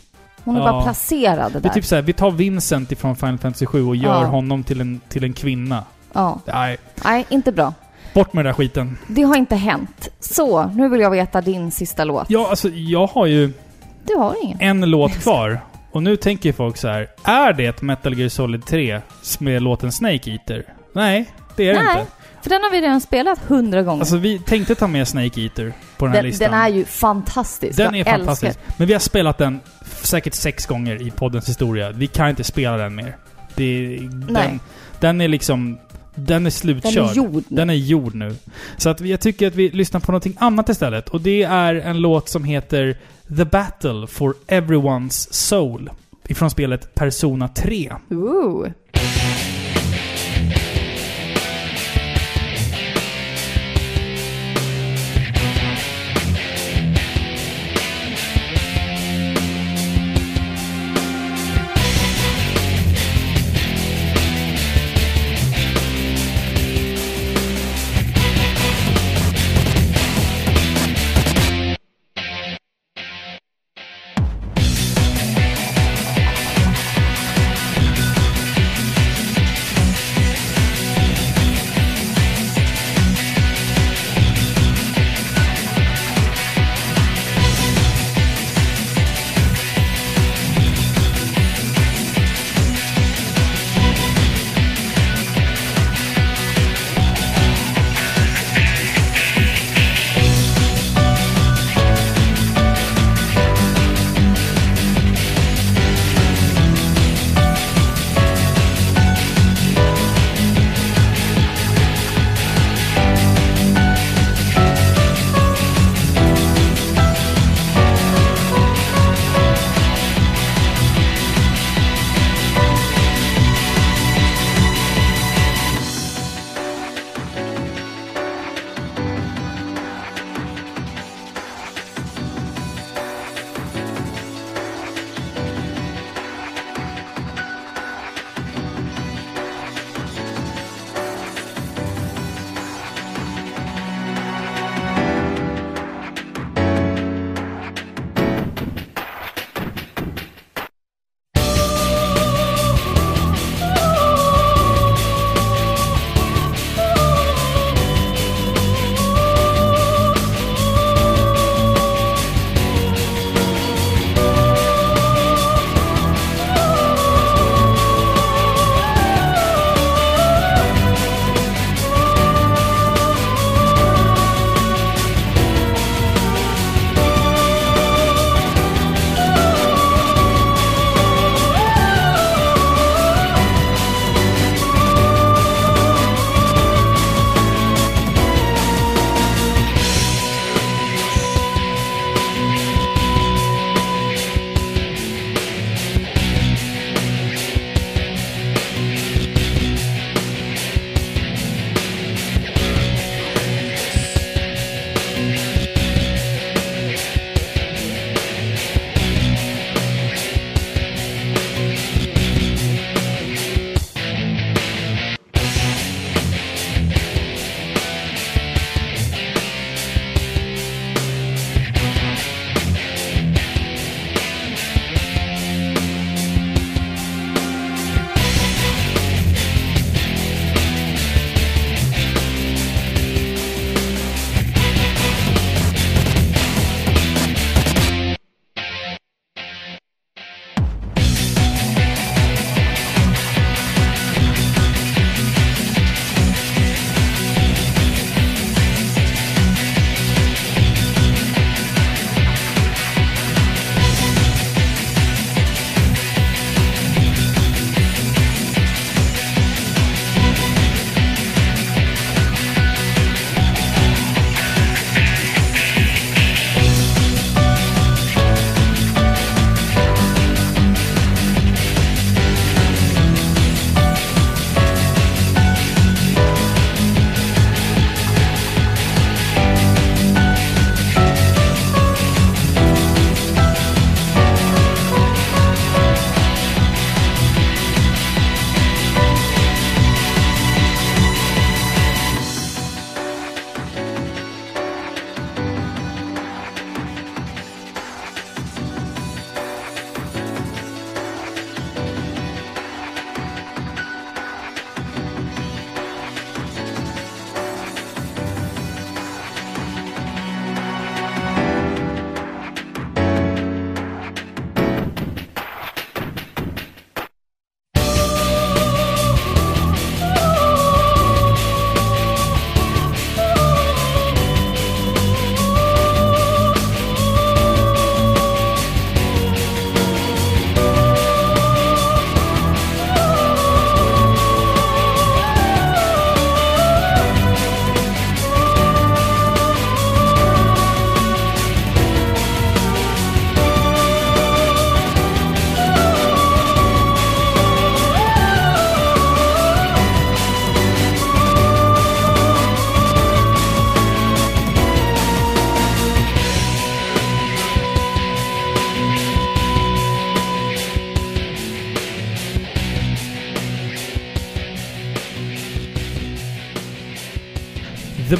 Hon 0.44 0.56
är 0.56 0.60
Ja. 0.60 0.72
bara 0.72 0.82
placerad 0.82 1.52
Det 1.52 1.60
där. 1.60 1.70
är 1.70 1.74
typ 1.74 1.84
såhär, 1.84 2.02
vi 2.02 2.12
tar 2.12 2.30
Vincent 2.30 2.92
ifrån 2.92 3.16
Final 3.16 3.38
Fantasy 3.38 3.66
7 3.66 3.84
och 3.86 3.96
gör 3.96 4.20
Ja. 4.22 4.26
honom 4.26 4.62
till 4.64 4.80
en, 4.80 5.00
till 5.08 5.24
en 5.24 5.32
kvinna. 5.32 5.84
Ja. 6.12 6.40
Nej, 6.46 6.76
Nej, 7.04 7.26
inte 7.28 7.52
bra. 7.52 7.74
bort 8.14 8.32
med 8.32 8.44
den 8.44 8.50
där 8.50 8.56
skiten. 8.56 8.98
Det 9.06 9.22
har 9.22 9.36
inte 9.36 9.56
hänt. 9.56 10.08
Så, 10.20 10.64
nu 10.66 10.88
vill 10.88 11.00
jag 11.00 11.10
veta 11.10 11.40
din 11.40 11.70
sista 11.70 12.04
låt. 12.04 12.30
Ja, 12.30 12.46
alltså 12.50 12.68
jag 12.68 13.06
har 13.06 13.26
ju 13.26 13.52
Du 14.06 14.14
har 14.16 14.34
ingen. 14.44 14.58
en 14.60 14.90
låt 14.90 15.12
kvar. 15.22 15.60
Och 15.92 16.02
nu 16.02 16.16
tänker 16.16 16.52
folk 16.52 16.76
så 16.76 16.88
här: 16.88 17.08
är 17.24 17.52
det 17.52 17.82
Metal 17.82 18.18
Gear 18.18 18.28
Solid 18.28 18.66
3 18.66 19.00
med 19.38 19.62
låten 19.62 19.92
Snake 19.92 20.30
Eater? 20.30 20.64
Nej, 20.94 21.30
det 21.56 21.68
är 21.68 21.74
det 21.74 21.82
Nej, 21.82 22.00
inte. 22.00 22.12
för 22.42 22.50
den 22.50 22.62
har 22.62 22.70
vi 22.70 22.80
redan 22.80 23.00
spelat 23.00 23.38
hundra 23.38 23.82
gånger. 23.82 24.00
Alltså 24.00 24.16
vi 24.16 24.38
tänkte 24.38 24.74
ta 24.74 24.86
med 24.86 25.08
Snake 25.08 25.40
Eater 25.40 25.72
på 25.96 26.04
den 26.06 26.14
här 26.14 26.22
den, 26.22 26.30
listan. 26.30 26.50
den 26.50 26.60
är 26.60 26.68
ju 26.68 26.84
fantastisk. 26.84 27.76
Den 27.76 27.94
jag 27.94 28.06
är 28.08 28.16
fantastisk. 28.18 28.48
Älskar. 28.48 28.74
Men 28.76 28.86
vi 28.86 28.92
har 28.92 29.00
spelat 29.00 29.38
den 29.38 29.60
säkert 30.06 30.34
sex 30.34 30.66
gånger 30.66 31.02
i 31.02 31.10
poddens 31.10 31.48
historia. 31.48 31.90
Vi 31.90 32.06
kan 32.06 32.28
inte 32.28 32.44
spela 32.44 32.76
den 32.76 32.94
mer. 32.94 33.16
Det, 33.54 33.96
den, 33.96 34.26
Nej. 34.30 34.58
den 35.00 35.20
är 35.20 35.28
liksom... 35.28 35.78
Den 36.16 36.36
är 36.36 36.40
Den 36.40 36.50
slutkörd. 36.50 36.96
är 36.96 37.14
gjord. 37.14 37.44
Den 37.48 37.70
är 37.70 37.74
gjord 37.74 38.14
nu. 38.14 38.36
Så 38.76 38.88
att 38.90 39.00
jag 39.00 39.20
tycker 39.20 39.46
att 39.46 39.54
vi 39.54 39.70
lyssnar 39.70 40.00
på 40.00 40.12
någonting 40.12 40.36
annat 40.38 40.68
istället. 40.68 41.08
Och 41.08 41.20
det 41.20 41.42
är 41.42 41.74
en 41.74 42.00
låt 42.00 42.28
som 42.28 42.44
heter 42.44 42.96
The 43.36 43.44
Battle 43.44 44.06
for 44.06 44.34
Everyone's 44.46 45.28
Soul. 45.30 45.90
Ifrån 46.28 46.50
spelet 46.50 46.94
Persona 46.94 47.48
3. 47.48 47.92
Ooh. 48.10 48.68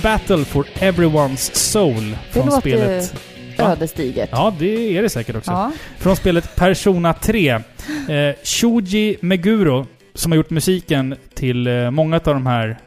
Battle 0.05 0.45
for 0.45 0.67
Everyone's 0.75 1.55
Soul 1.55 2.11
Det 2.11 2.17
från 2.33 2.47
låter 2.47 2.61
spelet... 2.61 3.15
Ödesdigert. 3.59 4.29
Ja, 4.33 4.55
det 4.59 4.97
är 4.99 5.03
det 5.03 5.09
säkert 5.09 5.37
också. 5.37 5.51
Ja. 5.51 5.73
Från 5.99 6.17
spelet 6.17 6.57
Persona 6.57 7.15
3. 7.15 7.49
Eh, 7.51 7.61
Shuji 8.43 9.17
Meguro, 9.21 9.87
som 10.15 10.33
har 10.33 10.37
gjort 10.37 10.51
musiken 10.51 11.17
till 11.35 11.67
eh, 11.67 11.91
många 11.91 12.17
av 12.17 12.23
de 12.23 12.47
här 12.47 12.79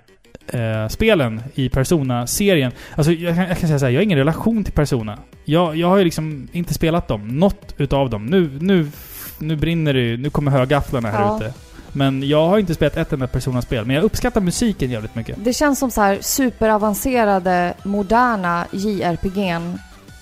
eh, 0.47 0.87
spelen 0.87 1.41
i 1.55 1.69
Persona-serien. 1.69 2.71
Alltså, 2.95 3.11
jag 3.11 3.35
kan, 3.35 3.47
jag 3.47 3.57
kan 3.57 3.67
säga 3.67 3.79
så 3.79 3.85
här, 3.85 3.91
jag 3.91 3.99
har 3.99 4.03
ingen 4.03 4.17
relation 4.17 4.63
till 4.63 4.73
Persona. 4.73 5.19
Jag, 5.45 5.75
jag 5.75 5.87
har 5.87 5.97
ju 5.97 6.03
liksom 6.03 6.47
inte 6.51 6.73
spelat 6.73 7.07
dem. 7.07 7.27
Något 7.27 7.75
utav 7.77 8.09
dem. 8.09 8.25
Nu, 8.25 8.49
nu, 8.61 8.91
nu 9.39 9.55
brinner 9.55 9.93
det 9.93 10.01
ju. 10.01 10.17
Nu 10.17 10.29
kommer 10.29 10.51
högafflarna 10.51 11.09
här 11.09 11.21
Ja. 11.21 11.37
ute. 11.37 11.53
Men 11.97 12.23
jag 12.27 12.47
har 12.49 12.57
inte 12.59 12.73
spelat 12.75 12.97
ett 12.97 13.13
enda 13.13 13.27
Persona-spel. 13.27 13.85
Men 13.85 13.95
jag 13.95 14.03
uppskattar 14.05 14.41
musiken 14.41 14.91
jävligt 14.91 15.15
mycket. 15.15 15.35
Det 15.43 15.53
känns 15.53 15.79
som 15.79 15.91
så 15.91 16.01
här 16.01 16.17
superavancerade, 16.21 17.73
moderna 17.83 18.65
JRPG'n 18.71 19.77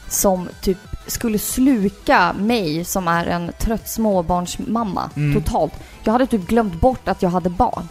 som 0.10 0.50
typ 0.62 0.78
skulle 1.08 1.40
sluka 1.40 2.34
mig 2.34 2.86
som 2.86 3.08
är 3.08 3.26
en 3.26 3.52
trött 3.60 3.90
småbarnsmamma 3.90 5.10
Mm. 5.16 5.44
totalt. 5.44 5.74
Jag 6.04 6.12
hade 6.14 6.28
typ 6.28 6.48
glömt 6.48 6.82
bort 6.82 7.08
att 7.08 7.22
jag 7.22 7.30
hade 7.30 7.50
barn. 7.50 7.88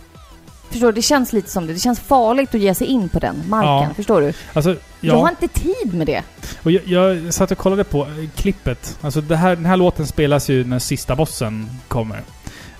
Förstår 0.70 0.86
du? 0.86 0.92
Det 0.92 1.02
känns 1.02 1.32
lite 1.32 1.50
som 1.50 1.66
det. 1.66 1.72
Det 1.72 1.78
känns 1.78 2.00
farligt 2.00 2.54
att 2.54 2.60
ge 2.60 2.74
sig 2.74 2.86
in 2.86 3.08
på 3.08 3.18
den 3.18 3.42
marken. 3.48 3.88
Ja. 3.88 3.94
Förstår 3.96 4.20
du? 4.20 4.32
Alltså, 4.52 4.76
Jag 5.00 5.14
har 5.14 5.20
ja. 5.20 5.30
inte 5.42 5.60
tid 5.60 5.94
med 5.94 6.06
det. 6.06 6.22
Och 6.62 6.70
jag, 6.70 6.82
jag 6.86 7.34
satt 7.34 7.50
och 7.50 7.58
kollade 7.58 7.84
på 7.84 8.02
eh, 8.02 8.30
klippet. 8.36 8.98
Alltså 9.00 9.20
det 9.20 9.36
här, 9.36 9.56
den 9.56 9.64
här 9.66 9.76
låten 9.76 10.06
spelas 10.06 10.50
ju 10.50 10.64
när 10.64 10.78
sista 10.78 11.16
bossen 11.16 11.70
kommer. 11.88 12.20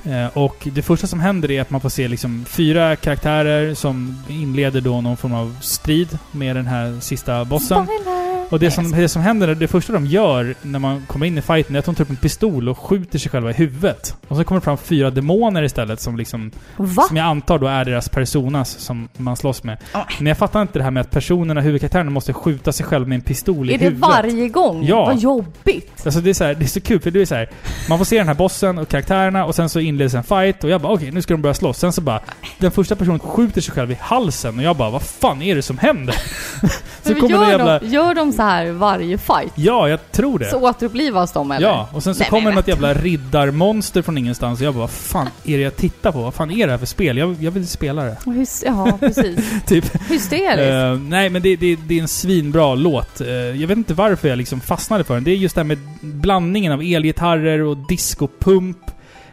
Eh, 0.04 0.38
och 0.38 0.68
det 0.72 0.82
första 0.82 1.06
som 1.06 1.20
händer 1.20 1.50
är 1.50 1.60
att 1.60 1.70
man 1.70 1.80
får 1.80 1.88
se 1.88 2.08
liksom 2.08 2.44
fyra 2.44 2.96
karaktärer 2.96 3.74
som 3.74 4.22
inleder 4.28 4.80
då 4.80 5.00
någon 5.00 5.16
form 5.16 5.34
av 5.34 5.56
strid 5.60 6.18
med 6.32 6.56
den 6.56 6.66
här 6.66 7.00
sista 7.00 7.44
bossen. 7.44 7.86
Spoiler! 7.86 8.33
Och 8.54 8.60
det 8.60 8.70
som, 8.70 8.90
det 8.90 9.08
som 9.08 9.22
händer, 9.22 9.54
det 9.54 9.68
första 9.68 9.92
de 9.92 10.06
gör 10.06 10.54
när 10.62 10.78
man 10.78 11.02
kommer 11.06 11.26
in 11.26 11.38
i 11.38 11.42
fighten 11.42 11.74
är 11.74 11.78
att 11.78 11.84
de 11.84 11.94
tar 11.94 12.04
upp 12.04 12.10
en 12.10 12.16
pistol 12.16 12.68
och 12.68 12.78
skjuter 12.78 13.18
sig 13.18 13.30
själva 13.30 13.50
i 13.50 13.52
huvudet. 13.52 14.16
Och 14.28 14.36
så 14.36 14.44
kommer 14.44 14.60
det 14.60 14.64
fram 14.64 14.78
fyra 14.78 15.10
demoner 15.10 15.62
istället 15.62 16.00
som 16.00 16.16
liksom 16.16 16.50
Va? 16.76 17.02
som 17.02 17.16
jag 17.16 17.26
antar 17.26 17.58
då 17.58 17.66
är 17.66 17.84
deras 17.84 18.08
personas 18.08 18.78
som 18.78 19.08
man 19.16 19.36
slåss 19.36 19.62
med. 19.62 19.78
Ah. 19.92 20.04
Men 20.18 20.26
jag 20.26 20.38
fattar 20.38 20.62
inte 20.62 20.78
det 20.78 20.82
här 20.82 20.90
med 20.90 21.00
att 21.00 21.10
personerna, 21.10 21.60
huvudkaraktärerna, 21.60 22.10
måste 22.10 22.32
skjuta 22.32 22.72
sig 22.72 22.86
själv 22.86 23.08
med 23.08 23.16
en 23.16 23.22
pistol 23.22 23.70
i 23.70 23.74
Är 23.74 23.78
det 23.78 23.84
huvudet. 23.84 24.08
varje 24.08 24.48
gång? 24.48 24.84
Ja. 24.84 25.04
Vad 25.04 25.18
jobbigt. 25.18 26.02
Alltså 26.04 26.20
det 26.20 26.30
är, 26.30 26.34
så 26.34 26.44
här, 26.44 26.54
det 26.54 26.64
är 26.64 26.68
så 26.68 26.80
kul, 26.80 27.00
för 27.00 27.10
det 27.10 27.20
är 27.20 27.26
så 27.26 27.34
här, 27.34 27.50
Man 27.88 27.98
får 27.98 28.04
se 28.04 28.18
den 28.18 28.28
här 28.28 28.34
bossen 28.34 28.78
och 28.78 28.88
karaktärerna 28.88 29.44
och 29.44 29.54
sen 29.54 29.68
så 29.68 29.80
inleds 29.80 30.14
en 30.14 30.24
fight 30.24 30.64
och 30.64 30.70
jag 30.70 30.80
bara 30.80 30.92
okej, 30.92 31.10
nu 31.10 31.22
ska 31.22 31.34
de 31.34 31.42
börja 31.42 31.54
slåss. 31.54 31.78
Sen 31.78 31.92
så 31.92 32.00
bara, 32.00 32.20
den 32.58 32.70
första 32.70 32.96
personen 32.96 33.18
skjuter 33.18 33.60
sig 33.60 33.74
själv 33.74 33.90
i 33.90 33.96
halsen 34.00 34.58
och 34.58 34.64
jag 34.64 34.76
bara 34.76 34.90
vad 34.90 35.02
fan 35.02 35.42
är 35.42 35.54
det 35.54 35.62
som 35.62 35.78
händer? 35.78 36.14
så 37.02 37.14
kommer 37.14 37.30
gör, 37.30 37.50
jävla... 37.50 37.78
de, 37.78 37.86
gör 37.86 38.14
de 38.14 38.32
så 38.32 38.42
här 38.44 38.70
varje 38.70 39.18
fight? 39.18 39.52
Ja, 39.54 39.88
jag 39.88 40.12
tror 40.12 40.38
det. 40.38 40.50
Så 40.50 40.60
återupplivas 40.60 41.32
de 41.32 41.50
eller? 41.50 41.68
Ja, 41.68 41.88
och 41.92 42.02
sen 42.02 42.14
så 42.14 42.20
Nej, 42.20 42.30
kommer 42.30 42.52
något 42.52 42.68
jävla 42.68 42.94
riddarmonster 42.94 44.02
från 44.02 44.18
ingenstans 44.18 44.60
och 44.60 44.66
jag 44.66 44.74
bara 44.74 44.80
vad 44.80 44.90
fan 44.90 45.28
är 45.44 45.56
det 45.56 45.62
jag 45.62 45.76
tittar 45.76 46.12
på? 46.12 46.22
Vad 46.22 46.34
fan 46.34 46.50
är 46.50 46.66
det 46.66 46.72
här 46.72 46.78
för 46.78 46.86
spel? 46.86 47.18
Jag, 47.18 47.36
jag 47.40 47.50
vill 47.50 47.68
spela 47.68 48.04
det. 48.04 48.16
Hys- 48.24 48.62
ja, 48.66 48.96
precis. 49.00 49.62
typ. 49.66 50.10
Hysteriskt. 50.10 50.72
Eh, 50.72 51.08
nej, 51.08 51.30
men 51.30 51.42
det, 51.42 51.56
det, 51.56 51.76
det 51.76 51.98
är 51.98 52.02
en 52.02 52.08
svinbra 52.08 52.74
låt. 52.74 53.20
Eh, 53.20 53.28
jag 53.28 53.68
vet 53.68 53.78
inte 53.78 53.94
varför 53.94 54.28
jag 54.28 54.38
liksom 54.38 54.60
fastnade 54.60 55.04
för 55.04 55.14
den. 55.14 55.24
Det 55.24 55.30
är 55.30 55.36
just 55.36 55.54
det 55.54 55.60
här 55.60 55.66
med 55.66 55.78
blandningen 56.00 56.72
av 56.72 56.80
elgitarrer 56.82 57.62
och 57.62 57.76
discopump, 57.76 58.78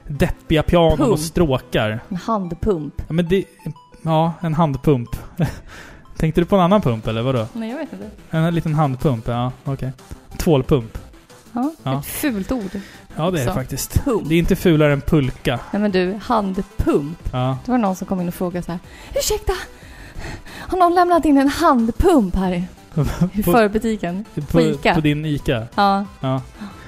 deppiga 0.08 0.64
pianon 0.64 1.12
och 1.12 1.20
stråkar. 1.20 2.00
En 2.10 2.16
handpump. 2.16 2.94
Ja, 3.08 3.14
men 3.14 3.28
det... 3.28 3.44
Ja, 4.02 4.34
en 4.42 4.54
handpump. 4.54 5.10
Tänkte 6.22 6.42
du 6.42 6.46
på 6.46 6.56
en 6.56 6.62
annan 6.62 6.82
pump 6.82 7.08
eller 7.08 7.22
vadå? 7.22 7.48
Nej, 7.54 7.70
jag 7.70 7.78
vet 7.78 7.94
inte. 7.94 8.10
En 8.30 8.56
liten 8.56 8.74
handpump? 8.76 9.28
Ja, 9.28 9.52
okej. 9.64 9.92
Tvålpump. 10.38 10.98
Ja, 11.54 11.72
Ja. 11.84 12.00
Ett 12.00 12.06
fult 12.06 12.52
ord. 12.52 12.72
Ja, 13.16 13.32
det 13.32 13.42
är 13.42 13.46
det 13.46 13.54
faktiskt. 13.54 14.04
Pump. 14.04 14.30
Det 14.30 14.36
är 14.36 14.40
inte 14.40 14.56
fulare 14.56 14.94
än 14.94 15.02
pulka. 15.02 15.60
Nej 15.72 15.82
men 15.82 15.92
du, 15.92 16.20
handpump. 16.24 17.30
Ja. 17.34 17.58
Det 17.66 17.72
var 17.72 17.78
någon 17.78 17.96
som 17.96 18.08
kom 18.08 18.22
in 18.22 18.28
och 18.28 18.34
frågade 18.34 18.66
så 18.66 18.72
här. 18.72 18.80
Ursäkta? 19.16 19.54
Har 20.60 20.78
någon 20.78 20.96
lämnat 20.96 21.26
in 21.26 21.38
en 21.38 21.48
handpump 21.48 22.36
här 22.36 22.52
i 22.54 22.64
i 23.34 23.44
På- 23.44 23.52
förbutiken? 23.52 24.26
På, 24.52 24.62
Ica. 24.62 24.96
på 24.96 25.02
din 25.02 25.26
Ica? 25.26 25.68
Ja, 25.76 26.06
Ja. 26.20 26.42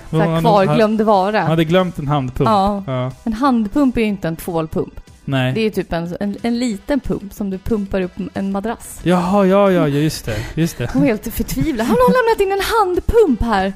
så 0.10 0.18
här 0.20 0.42
kvarglömd 0.42 1.02
vara. 1.02 1.42
hade 1.42 1.64
glömt 1.66 2.00
en 2.00 2.08
handpump. 2.08 2.50
Ja. 2.50 2.84
ja. 2.88 3.12
En 3.24 3.34
handpump 3.34 3.98
är 3.98 4.02
ju 4.02 4.08
inte 4.08 4.28
en 4.28 4.36
tvålpump. 4.36 5.00
Nej. 5.26 5.54
Det 5.54 5.62
är 5.62 5.70
typ 5.70 5.94
en, 5.94 6.18
en, 6.20 6.38
en 6.42 6.60
liten 6.60 7.00
pump 7.00 7.34
som 7.34 7.50
du 7.50 7.58
pumpar 7.58 8.02
upp 8.02 8.12
en 8.34 8.52
madrass. 8.52 9.00
Jaha, 9.04 9.46
ja, 9.46 9.72
ja, 9.72 9.88
just 9.88 10.26
det. 10.26 10.36
Just 10.56 10.78
det. 10.78 10.90
Hon 10.94 11.02
var 11.02 11.08
helt 11.08 11.34
förtvivlad. 11.34 11.88
Har 11.88 11.96
någon 11.96 12.14
lämnat 12.14 12.40
in 12.40 12.52
en 12.52 12.66
handpump 12.80 13.42
här? 13.42 13.74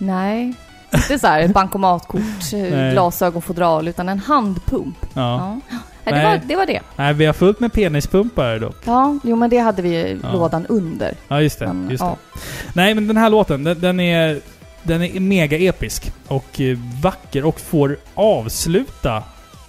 Nej. 0.00 0.54
Inte 0.94 1.18
så 1.18 1.26
här 1.26 1.40
ett 1.40 1.52
bankomatkort, 1.52 2.20
eh, 2.52 2.58
Nej. 2.60 2.92
glasögonfodral, 2.92 3.88
utan 3.88 4.08
en 4.08 4.18
handpump. 4.18 4.96
Ja. 5.14 5.60
Ja. 5.70 5.78
Nej, 6.04 6.14
det, 6.14 6.24
var, 6.28 6.40
det 6.44 6.56
var 6.56 6.66
det. 6.66 6.80
Nej, 6.96 7.14
vi 7.14 7.26
har 7.26 7.32
fullt 7.32 7.60
med 7.60 7.72
penispumpar 7.72 8.58
dock. 8.58 8.76
Ja, 8.84 9.18
jo 9.24 9.36
men 9.36 9.50
det 9.50 9.58
hade 9.58 9.82
vi 9.82 10.18
Ja. 10.22 10.32
lådan 10.32 10.66
under. 10.66 11.14
Ja, 11.28 11.40
just 11.42 11.58
det. 11.58 11.66
Men, 11.66 11.90
just 11.90 12.00
ja. 12.02 12.16
det. 12.34 12.40
Nej, 12.74 12.94
men 12.94 13.08
den 13.08 13.16
här 13.16 13.30
låten, 13.30 13.64
den, 13.64 13.80
den 13.80 14.00
är... 14.00 14.40
Den 14.86 15.02
är 15.02 15.20
mega 15.20 15.58
episk 15.58 16.12
och 16.28 16.60
eh, 16.60 16.78
vacker 17.02 17.44
och 17.44 17.60
får 17.60 17.96
avsluta 18.14 19.22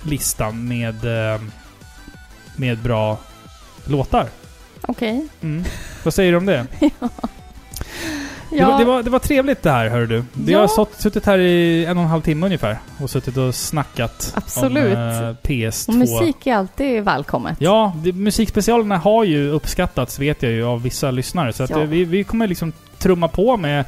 listan 0.05 0.67
med... 0.67 1.33
eh, 1.33 1.41
Med 2.55 2.77
bra 2.77 3.17
låtar. 3.87 4.27
Okej. 4.81 5.27
Mm. 5.41 5.63
Vad 6.03 6.13
säger 6.13 6.31
du 6.31 6.37
om 6.37 6.45
det? 6.45 6.65
Det, 8.49 8.55
Ja, 8.57 8.71
var, 8.71 8.79
det, 8.79 8.85
var, 8.85 9.03
det 9.03 9.09
var 9.09 9.19
trevligt 9.19 9.61
det 9.63 9.71
här, 9.71 9.89
hör 9.89 10.05
du. 10.05 10.23
Vi 10.33 10.51
Ja. 10.51 10.59
har 10.59 10.67
sått, 10.67 11.01
suttit 11.01 11.25
här 11.25 11.37
i 11.39 11.85
en 11.85 11.97
och 11.97 12.03
en 12.03 12.09
halv 12.09 12.21
timme 12.21 12.45
ungefär 12.45 12.77
och 13.01 13.09
suttit 13.09 13.37
och 13.37 13.55
snackat 13.55 14.31
Absolut. 14.35 14.95
om 14.95 15.01
eh, 15.01 15.35
PS2. 15.43 15.87
och 15.89 15.95
musik 15.95 16.47
är 16.47 16.55
alltid 16.55 17.03
välkommet. 17.03 17.55
Ja, 17.59 17.93
det, 18.03 18.11
musikspecialerna 18.11 18.97
har 18.97 19.23
ju 19.23 19.49
uppskattats 19.49 20.19
vet 20.19 20.43
jag 20.43 20.51
ju 20.51 20.63
av 20.65 20.81
vissa 20.83 21.11
lyssnare. 21.11 21.53
Så 21.53 21.63
att 21.63 21.69
Ja. 21.69 21.81
eh, 21.81 21.87
vi, 21.87 22.03
vi 22.05 22.23
kommer 22.23 22.47
liksom 22.47 22.73
trumma 22.97 23.27
på 23.27 23.57
med... 23.57 23.85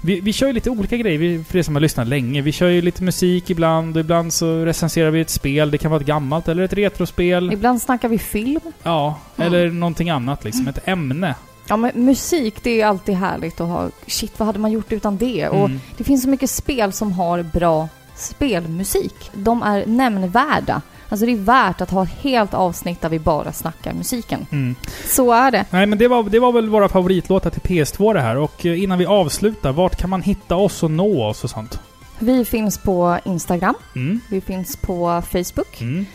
Vi, 0.00 0.20
vi 0.20 0.32
kör 0.32 0.46
ju 0.46 0.52
lite 0.52 0.70
olika 0.70 0.96
grejer, 0.96 1.18
vi, 1.18 1.44
för 1.44 1.58
er 1.58 1.62
som 1.62 1.74
har 1.74 1.80
lyssnat 1.80 2.08
länge. 2.08 2.42
Vi 2.42 2.52
kör 2.52 2.68
ju 2.68 2.82
lite 2.82 3.02
musik 3.02 3.50
ibland 3.50 3.96
och 3.96 4.00
ibland 4.00 4.32
så 4.32 4.64
recenserar 4.64 5.10
vi 5.10 5.20
ett 5.20 5.30
spel. 5.30 5.70
Det 5.70 5.78
kan 5.78 5.90
vara 5.90 6.00
ett 6.00 6.06
gammalt 6.06 6.48
eller 6.48 6.62
ett 6.62 6.72
retrospel. 6.72 7.52
Ibland 7.52 7.82
snackar 7.82 8.08
vi 8.08 8.18
film. 8.18 8.60
Ja, 8.82 9.18
Mm. 9.36 9.46
eller 9.46 9.70
någonting 9.70 10.10
annat 10.10 10.44
liksom. 10.44 10.68
Ett 10.68 10.88
ämne. 10.88 11.34
Ja 11.68 11.76
men 11.76 11.90
musik, 11.94 12.54
det 12.62 12.70
är 12.70 12.74
ju 12.74 12.82
alltid 12.82 13.14
härligt 13.14 13.60
att 13.60 13.68
ha. 13.68 13.88
Shit, 14.06 14.38
vad 14.38 14.46
hade 14.46 14.58
man 14.58 14.72
gjort 14.72 14.92
utan 14.92 15.16
det? 15.16 15.48
Och 15.48 15.64
Mm. 15.68 15.80
det 15.96 16.04
finns 16.04 16.22
så 16.22 16.28
mycket 16.28 16.50
spel 16.50 16.92
som 16.92 17.12
har 17.12 17.42
bra 17.42 17.88
spelmusik. 18.16 19.30
De 19.34 19.62
är 19.62 19.86
nämnvärda. 19.86 20.82
Alltså 21.08 21.26
det 21.26 21.32
är 21.32 21.36
värt 21.36 21.80
att 21.80 21.90
ha 21.90 22.02
ett 22.02 22.10
helt 22.20 22.54
avsnitt 22.54 23.00
där 23.00 23.08
vi 23.08 23.18
bara 23.18 23.52
snackar 23.52 23.92
musiken. 23.92 24.46
Mm. 24.52 24.74
Så 25.06 25.32
är 25.32 25.50
det. 25.50 25.64
Nej 25.70 25.86
men 25.86 25.98
det 25.98 26.08
var, 26.08 26.22
det 26.22 26.38
var 26.38 26.52
väl 26.52 26.68
våra 26.68 26.88
favoritlåtar 26.88 27.50
till 27.50 27.60
PS2 27.60 28.14
det 28.14 28.20
här. 28.20 28.36
Och 28.36 28.66
eh, 28.66 28.82
innan 28.82 28.98
vi 28.98 29.06
avslutar, 29.06 29.72
vart 29.72 29.96
kan 29.96 30.10
man 30.10 30.22
hitta 30.22 30.56
oss 30.56 30.82
och 30.82 30.90
nå 30.90 31.24
oss 31.26 31.44
och 31.44 31.50
sånt? 31.50 31.80
Vi 32.18 32.44
finns 32.44 32.78
på 32.78 33.18
Instagram. 33.24 33.74
Mm. 33.96 34.20
Vi 34.30 34.40
finns 34.40 34.76
på 34.76 35.22
Facebook. 35.30 35.80
Mm. 35.80 36.06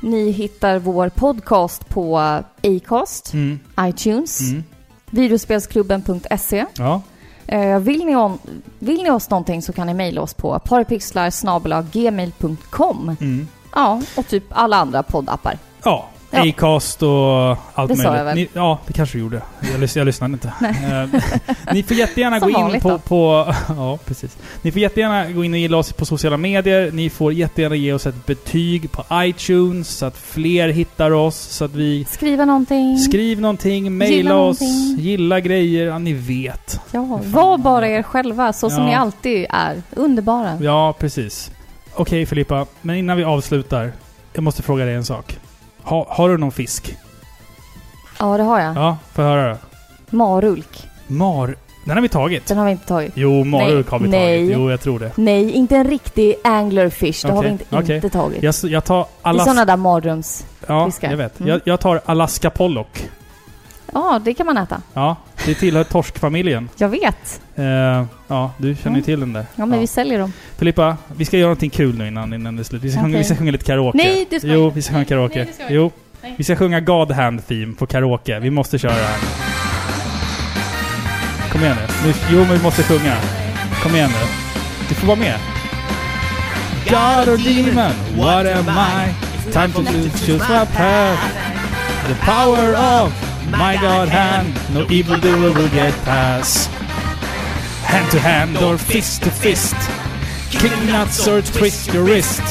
Ni 0.00 0.30
hittar 0.30 0.78
vår 0.78 1.08
podcast 1.08 1.88
på 1.88 2.18
Acast, 2.62 3.32
Mm. 3.34 3.58
iTunes, 3.80 4.40
Mm. 4.40 4.64
videospelsklubben.se. 5.10 6.64
Ja. 6.76 7.02
Eh, 7.46 7.78
vill, 7.78 8.04
ni 8.04 8.16
on, 8.16 8.38
vill 8.78 9.02
ni 9.02 9.10
oss 9.10 9.30
någonting 9.30 9.62
så 9.62 9.72
kan 9.72 9.86
ni 9.86 9.94
mejla 9.94 10.20
oss 10.20 10.34
på 10.34 10.58
parpixlar.gmail.com. 10.58 13.16
Mm. 13.20 13.48
Ja, 13.74 14.00
och 14.16 14.28
typ 14.28 14.44
alla 14.50 14.76
andra 14.76 15.02
poddappar. 15.02 15.58
Ja. 15.84 16.08
Ja. 16.30 16.48
Acast 16.48 17.02
och 17.02 17.56
allt 17.74 17.88
Det 17.88 17.96
sa 17.96 18.02
möjligt. 18.02 18.18
jag 18.18 18.24
väl. 18.24 18.34
Ni, 18.36 18.48
ja, 18.52 18.78
det 18.86 18.92
kanske 18.92 19.18
du 19.18 19.22
gjorde. 19.22 19.42
Jag, 19.72 19.80
lys 19.80 19.96
jag 19.96 20.04
lyssnade 20.04 20.32
inte. 20.32 20.52
Eh, 20.60 21.20
ni 21.74 21.82
får 21.82 21.96
jättegärna 21.96 22.38
gå 22.38 22.50
in 22.50 22.80
på, 22.80 22.98
på... 22.98 23.52
Ja, 23.68 23.98
precis. 24.04 24.36
Ni 24.62 24.72
får 24.72 24.80
jättegärna 24.80 25.30
gå 25.30 25.44
in 25.44 25.52
och 25.52 25.58
gilla 25.58 25.76
oss 25.76 25.92
på 25.92 26.04
sociala 26.06 26.36
medier. 26.36 26.90
Ni 26.92 27.10
får 27.10 27.32
jättegärna 27.32 27.74
ge 27.74 27.92
oss 27.92 28.06
ett 28.06 28.26
betyg 28.26 28.92
på 28.92 29.04
iTunes 29.12 29.88
så 29.88 30.06
att 30.06 30.16
fler 30.16 30.68
hittar 30.68 31.10
oss. 31.10 31.36
Så 31.36 31.64
att 31.64 31.74
vi... 31.74 32.04
Skriva 32.04 32.44
någonting. 32.44 32.98
Skriv 32.98 33.40
någonting, 33.40 33.96
mejla 33.98 34.34
oss, 34.36 34.60
någonting. 34.60 35.04
gilla 35.04 35.40
grejer. 35.40 35.86
Ja, 35.86 35.98
ni 35.98 36.12
vet. 36.12 36.80
ja, 36.92 37.20
var 37.24 37.58
bara 37.58 37.88
er 37.88 38.02
själva, 38.02 38.52
så 38.52 38.70
som 38.70 38.82
Ja. 38.82 38.88
ni 38.88 38.94
alltid 38.94 39.46
är. 39.50 39.82
Underbara. 39.96 40.58
Ja, 40.60 40.94
precis. 40.98 41.50
Okej 42.00 42.26
Filippa, 42.26 42.66
men 42.82 42.96
innan 42.96 43.16
vi 43.16 43.24
avslutar. 43.24 43.92
Jag 44.32 44.44
måste 44.44 44.62
fråga 44.62 44.84
dig 44.84 44.94
en 44.94 45.04
sak. 45.04 45.38
Ha, 45.82 46.06
har 46.10 46.28
du 46.28 46.36
någon 46.36 46.52
fisk? 46.52 46.96
Ja, 48.18 48.36
det 48.36 48.42
har 48.42 48.60
jag. 48.60 48.76
Ja, 48.76 48.98
får 49.12 49.24
jag 49.24 49.32
höra 49.32 49.50
då. 49.50 49.58
Marulk. 50.16 50.88
Mar... 51.06 51.56
Den 51.84 51.96
har 51.96 52.02
vi 52.02 52.08
tagit. 52.08 52.46
Den 52.46 52.58
har 52.58 52.64
vi 52.64 52.70
inte 52.70 52.86
tagit. 52.86 53.12
Jo, 53.14 53.44
marulk 53.44 53.90
Nej. 53.90 53.90
har 53.90 53.98
vi 53.98 54.08
Nej. 54.08 54.38
tagit. 54.38 54.56
Jo, 54.56 54.70
jag 54.70 54.80
tror 54.80 54.98
det. 54.98 55.12
Nej, 55.14 55.52
inte 55.52 55.76
en 55.76 55.88
riktig 55.88 56.34
anglerfish. 56.44 57.26
Det 57.26 57.32
har 57.32 57.42
vi 57.42 57.48
inte, 57.48 57.64
okej. 57.70 57.96
inte 57.96 58.10
tagit. 58.10 58.42
Jag, 58.42 58.54
jag 58.62 58.84
tar 58.84 58.98
Det 58.98 59.02
är 59.02 59.28
Alas... 59.30 59.44
sådana 59.44 59.64
där 59.64 59.76
mardröms... 59.76 60.46
Ja, 60.66 60.90
jag 61.00 61.16
vet. 61.16 61.40
Mm. 61.40 61.52
Jag, 61.52 61.60
jag 61.64 61.80
tar 61.80 62.00
Alaska 62.04 62.50
Pollock. 62.50 63.08
Ja, 63.92 64.20
det 64.24 64.34
kan 64.34 64.46
man 64.46 64.56
äta. 64.56 64.80
Ja, 64.94 65.16
det 65.46 65.54
tillhör 65.54 65.84
torskfamiljen. 65.84 66.68
Jag 66.76 66.88
vet. 66.88 67.40
Eh, 67.56 67.64
ja, 68.28 68.50
du 68.58 68.74
känner 68.74 68.84
ju 68.84 68.88
Mm. 68.88 69.02
till 69.02 69.20
den 69.20 69.32
där. 69.32 69.46
Ja, 69.56 69.66
men 69.66 69.80
vi 69.80 69.86
säljer 69.86 70.18
dem. 70.18 70.32
Filippa, 70.58 70.96
vi 71.16 71.24
ska 71.24 71.36
göra 71.36 71.46
någonting 71.46 71.70
kul 71.70 71.98
nu 71.98 72.08
innan, 72.08 72.32
innan 72.34 72.56
det 72.56 72.62
är 72.62 72.64
slut. 72.64 72.82
Vi 72.82 72.90
ska, 72.90 73.00
sjunga, 73.00 73.08
Okej. 73.10 73.18
vi 73.18 73.24
ska 73.24 73.36
sjunga 73.36 73.50
lite 73.52 73.64
karaoke. 73.64 73.96
Nej, 73.98 74.26
du 74.30 74.38
ska 74.40 74.48
Jo, 74.48 74.64
inte. 74.64 74.74
vi 74.76 74.82
ska 74.82 74.92
sjunga 74.92 75.04
karaoke. 75.04 75.34
Nej, 75.38 75.46
det 75.46 75.54
ska 75.54 75.66
vi 75.68 75.74
jo. 75.74 75.90
Nej. 76.22 76.34
Vi 76.38 76.44
ska 76.44 76.56
sjunga 76.56 76.80
God 76.80 77.12
Hand 77.12 77.46
Theme 77.48 77.74
på 77.74 77.86
karaoke. 77.86 78.38
Vi 78.38 78.50
måste 78.50 78.78
köra 78.78 78.92
det 78.92 78.98
här. 79.02 79.18
Kom 81.52 81.60
igen 81.60 81.76
nu. 81.76 82.08
nu. 82.08 82.14
Jo, 82.30 82.38
men 82.38 82.52
vi 82.58 82.62
måste 82.62 82.82
sjunga. 82.82 83.16
Kom 83.82 83.94
igen 83.94 84.10
nu. 84.10 84.26
Du 84.88 84.94
får 84.94 85.06
vara 85.06 85.18
med. 85.18 85.38
God 86.84 87.28
or 87.34 87.36
demon, 87.36 87.92
what 88.16 88.46
am 88.46 88.68
I? 88.68 89.14
Time 89.52 89.68
to 89.68 89.82
choose 90.26 90.44
my 90.48 90.66
path. 90.76 91.20
The 92.08 92.14
power 92.14 92.74
of 93.04 93.12
my 93.50 93.76
God 93.80 94.08
hand, 94.08 94.54
no 94.74 94.80
evildoer 94.90 95.52
will 95.54 95.68
get 95.68 95.94
past. 96.04 96.70
Hand 97.84 98.10
to 98.10 98.18
hand 98.18 98.56
or 98.58 98.76
fist 98.78 99.22
to 99.22 99.30
fist. 99.30 99.74
Kick 100.50 100.72
nuts 100.86 101.26
or 101.28 101.40
twist 101.42 101.94
your 101.94 102.04
wrist. 102.04 102.42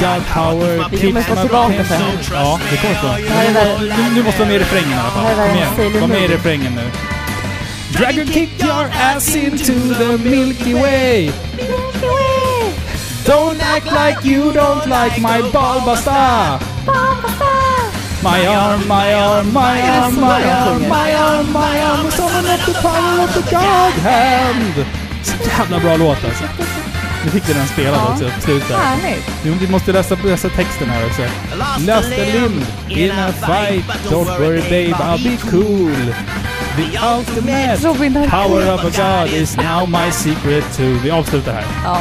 God 0.00 0.22
power 0.32 0.88
Vi 0.90 0.98
keeps 0.98 1.14
my 1.14 1.22
tillbaka 1.36 1.84
för 1.84 1.94
attention. 1.94 2.16
det 2.30 2.36
här. 2.36 2.44
Ja, 2.44 2.60
det 2.70 2.76
kommer 2.76 2.94
så. 2.94 3.06
Det 3.22 3.30
här 3.34 3.44
är 3.46 3.52
värre- 3.52 3.96
Du, 4.08 4.14
du 4.14 4.22
måste 4.22 4.38
vara 4.38 4.48
med 4.48 4.56
i 4.56 4.58
refrängen 4.58 4.90
i 4.90 4.94
alla 4.94 5.10
fall. 5.10 5.24
Det 5.24 5.28
här 5.28 5.48
är 5.48 5.74
Kom 5.74 5.84
igen, 5.90 6.00
var 6.00 6.08
med 6.08 6.22
i 6.22 6.28
refrängen 6.28 6.72
nu. 6.74 6.90
Dragon 7.98 8.26
kick 8.26 8.62
your 8.62 8.86
ass 9.02 9.34
into 9.36 9.94
the 9.94 10.28
Milky 10.30 10.74
Way. 10.74 11.30
Don't 13.24 13.60
act 13.60 13.86
like 13.86 14.24
you 14.28 14.52
don't 14.52 14.86
like 14.86 15.20
my 15.20 15.50
Balbasta. 15.52 16.58
My 18.22 18.46
arm, 18.46 18.80
my 18.88 19.14
arm, 19.14 19.52
my 19.52 19.80
arm, 19.82 20.14
my 20.14 20.42
arm, 20.44 20.82
my 20.88 21.14
arm, 21.14 21.52
my 21.52 21.80
arm, 21.82 22.10
summon 22.10 22.44
up 22.54 22.60
the 22.66 22.74
power 22.82 23.24
of 23.24 23.34
the 23.34 23.40
God 23.50 23.92
hand. 24.02 24.86
Så 25.22 25.34
jävla 25.58 25.78
bra 25.80 25.96
låt 25.96 26.24
alltså. 26.24 26.44
Nu 27.24 27.30
fick 27.30 27.48
vi 27.48 27.52
den 27.52 27.66
spelad 27.66 27.94
Ja. 27.94 28.12
också 28.12 28.24
slutet. 28.40 28.76
Härligt. 28.76 29.30
Jo, 29.44 29.54
vi 29.60 29.68
måste 29.68 29.92
läsa, 29.92 30.16
läsa 30.24 30.48
texten 30.48 30.90
här 30.90 31.06
också. 31.06 31.22
Lost 31.78 31.88
a 31.88 32.00
limb 32.08 32.64
in 32.88 33.10
a 33.10 33.32
fight, 33.32 33.84
don't 34.10 34.38
worry 34.38 34.60
babe, 34.62 35.04
I'll 35.04 35.22
be 35.24 35.50
cool. 35.50 36.14
The 36.76 36.98
ultimate 37.16 37.76
Robin, 37.88 38.30
power 38.30 38.74
of 38.74 38.84
a 38.84 38.90
god 38.96 39.32
is 39.40 39.56
now 39.56 39.86
my 39.88 40.10
secret 40.12 40.64
too. 40.76 40.98
Vi 41.02 41.10
avslutar 41.10 41.52
här. 41.52 41.64
Ja. 41.84 41.98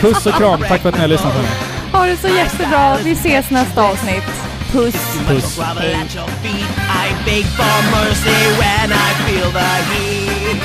Puss 0.00 0.26
och 0.26 0.34
kram, 0.34 0.64
tack 0.68 0.82
för 0.82 0.88
att 0.88 0.94
ni 0.94 1.00
har 1.00 1.08
lyssnat 1.08 1.32
på 1.32 1.38
mig. 1.42 1.50
Ha 1.92 2.06
det 2.06 2.16
så 2.16 2.28
jättebra. 2.28 2.96
Vi 3.04 3.12
ses 3.12 3.50
nästa 3.50 3.82
avsnitt. 3.82 4.49
Puss. 4.70 4.94
Puss. 5.26 5.56
Grovel 5.56 5.82
at 5.82 6.14
your 6.14 6.30
feet. 6.46 6.62
I 6.86 7.10
beg 7.26 7.42
for 7.58 7.76
mercy 7.90 8.38
when 8.54 8.86
I 8.94 9.10
feel 9.26 9.50
the 9.50 9.72
heat. 9.90 10.62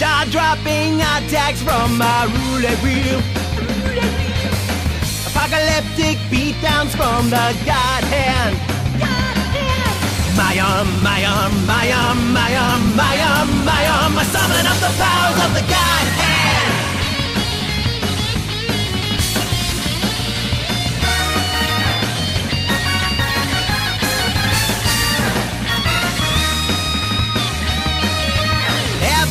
Jaw 0.00 0.26
dropping 0.26 0.98
attacks 0.98 1.62
from 1.62 1.96
my 1.96 2.26
roulette 2.26 2.82
wheel. 2.82 3.22
Apocalyptic 5.30 6.18
beatdowns 6.34 6.90
from 6.98 7.30
the 7.30 7.46
God 7.62 8.02
hand. 8.10 8.58
My 10.34 10.58
arm, 10.58 10.90
my 11.00 11.22
arm, 11.30 11.54
my 11.64 11.86
arm, 11.94 12.32
my 12.34 12.56
arm, 12.58 12.96
my 12.98 13.14
arm, 13.22 13.50
my 13.64 13.82
arm. 13.86 14.18
I 14.18 14.24
summon 14.34 14.66
up 14.66 14.78
the 14.82 14.90
powers 14.98 15.38
of 15.46 15.54
the 15.54 15.62
God 15.70 16.06
hand. 16.18 16.47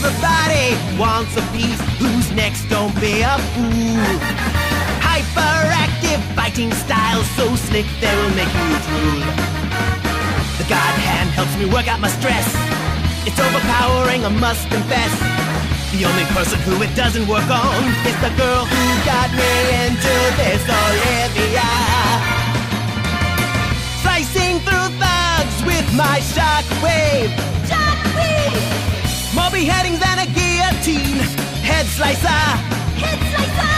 Everybody 0.08 0.72
wants 0.98 1.36
a 1.36 1.44
piece. 1.52 1.82
Who's 2.00 2.32
next? 2.32 2.64
Don't 2.70 2.96
be 2.96 3.28
a 3.28 3.36
fool. 3.52 4.08
Hyperactive 5.04 6.24
fighting 6.32 6.72
style, 6.72 7.24
so 7.36 7.54
slick 7.68 7.86
they 8.00 8.16
will 8.16 8.32
make 8.32 8.48
you 8.48 8.72
drool. 8.88 9.20
The 10.56 10.66
God 10.72 10.94
hand 11.04 11.28
helps 11.36 11.52
me 11.60 11.66
work 11.68 11.92
out 11.92 12.00
my 12.00 12.08
stress. 12.08 12.48
It's 13.28 13.36
overpowering, 13.36 14.24
I 14.24 14.32
must 14.40 14.64
confess. 14.72 15.12
The 15.92 16.08
only 16.08 16.24
person 16.32 16.60
who 16.64 16.82
it 16.82 16.96
doesn't 16.96 17.28
work 17.28 17.50
on 17.52 17.84
is 18.08 18.16
the 18.24 18.32
girl 18.40 18.64
who 18.64 18.84
got 19.04 19.28
me 19.36 19.52
into 19.92 20.16
this 20.40 20.64
Olivia. 20.72 21.68
Slicing 24.08 24.64
through 24.64 24.88
thugs 25.04 25.58
with 25.68 25.88
my 26.00 26.24
shockwave. 26.32 27.57
More 29.36 29.52
beheadings 29.52 30.00
than 30.00 30.20
a 30.20 30.28
guillotine. 30.28 31.20
Head 31.64 31.86
slicer. 31.86 32.44
Head 32.96 33.20
slicer. 33.32 33.78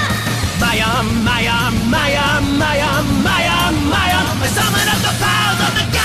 My 0.59 0.75
arm, 0.81 1.23
my 1.23 1.47
arm, 1.47 1.75
my 1.89 2.11
arm, 2.15 2.57
my 2.57 2.77
arm, 2.81 3.23
my 3.23 3.43
arm, 3.47 3.75
my 3.89 4.09
arm. 4.19 4.37
I 4.41 4.47
summon 4.47 4.87
up 4.93 5.01
the 5.07 5.13
powers 5.23 5.59
of 5.67 5.73
the 5.79 5.98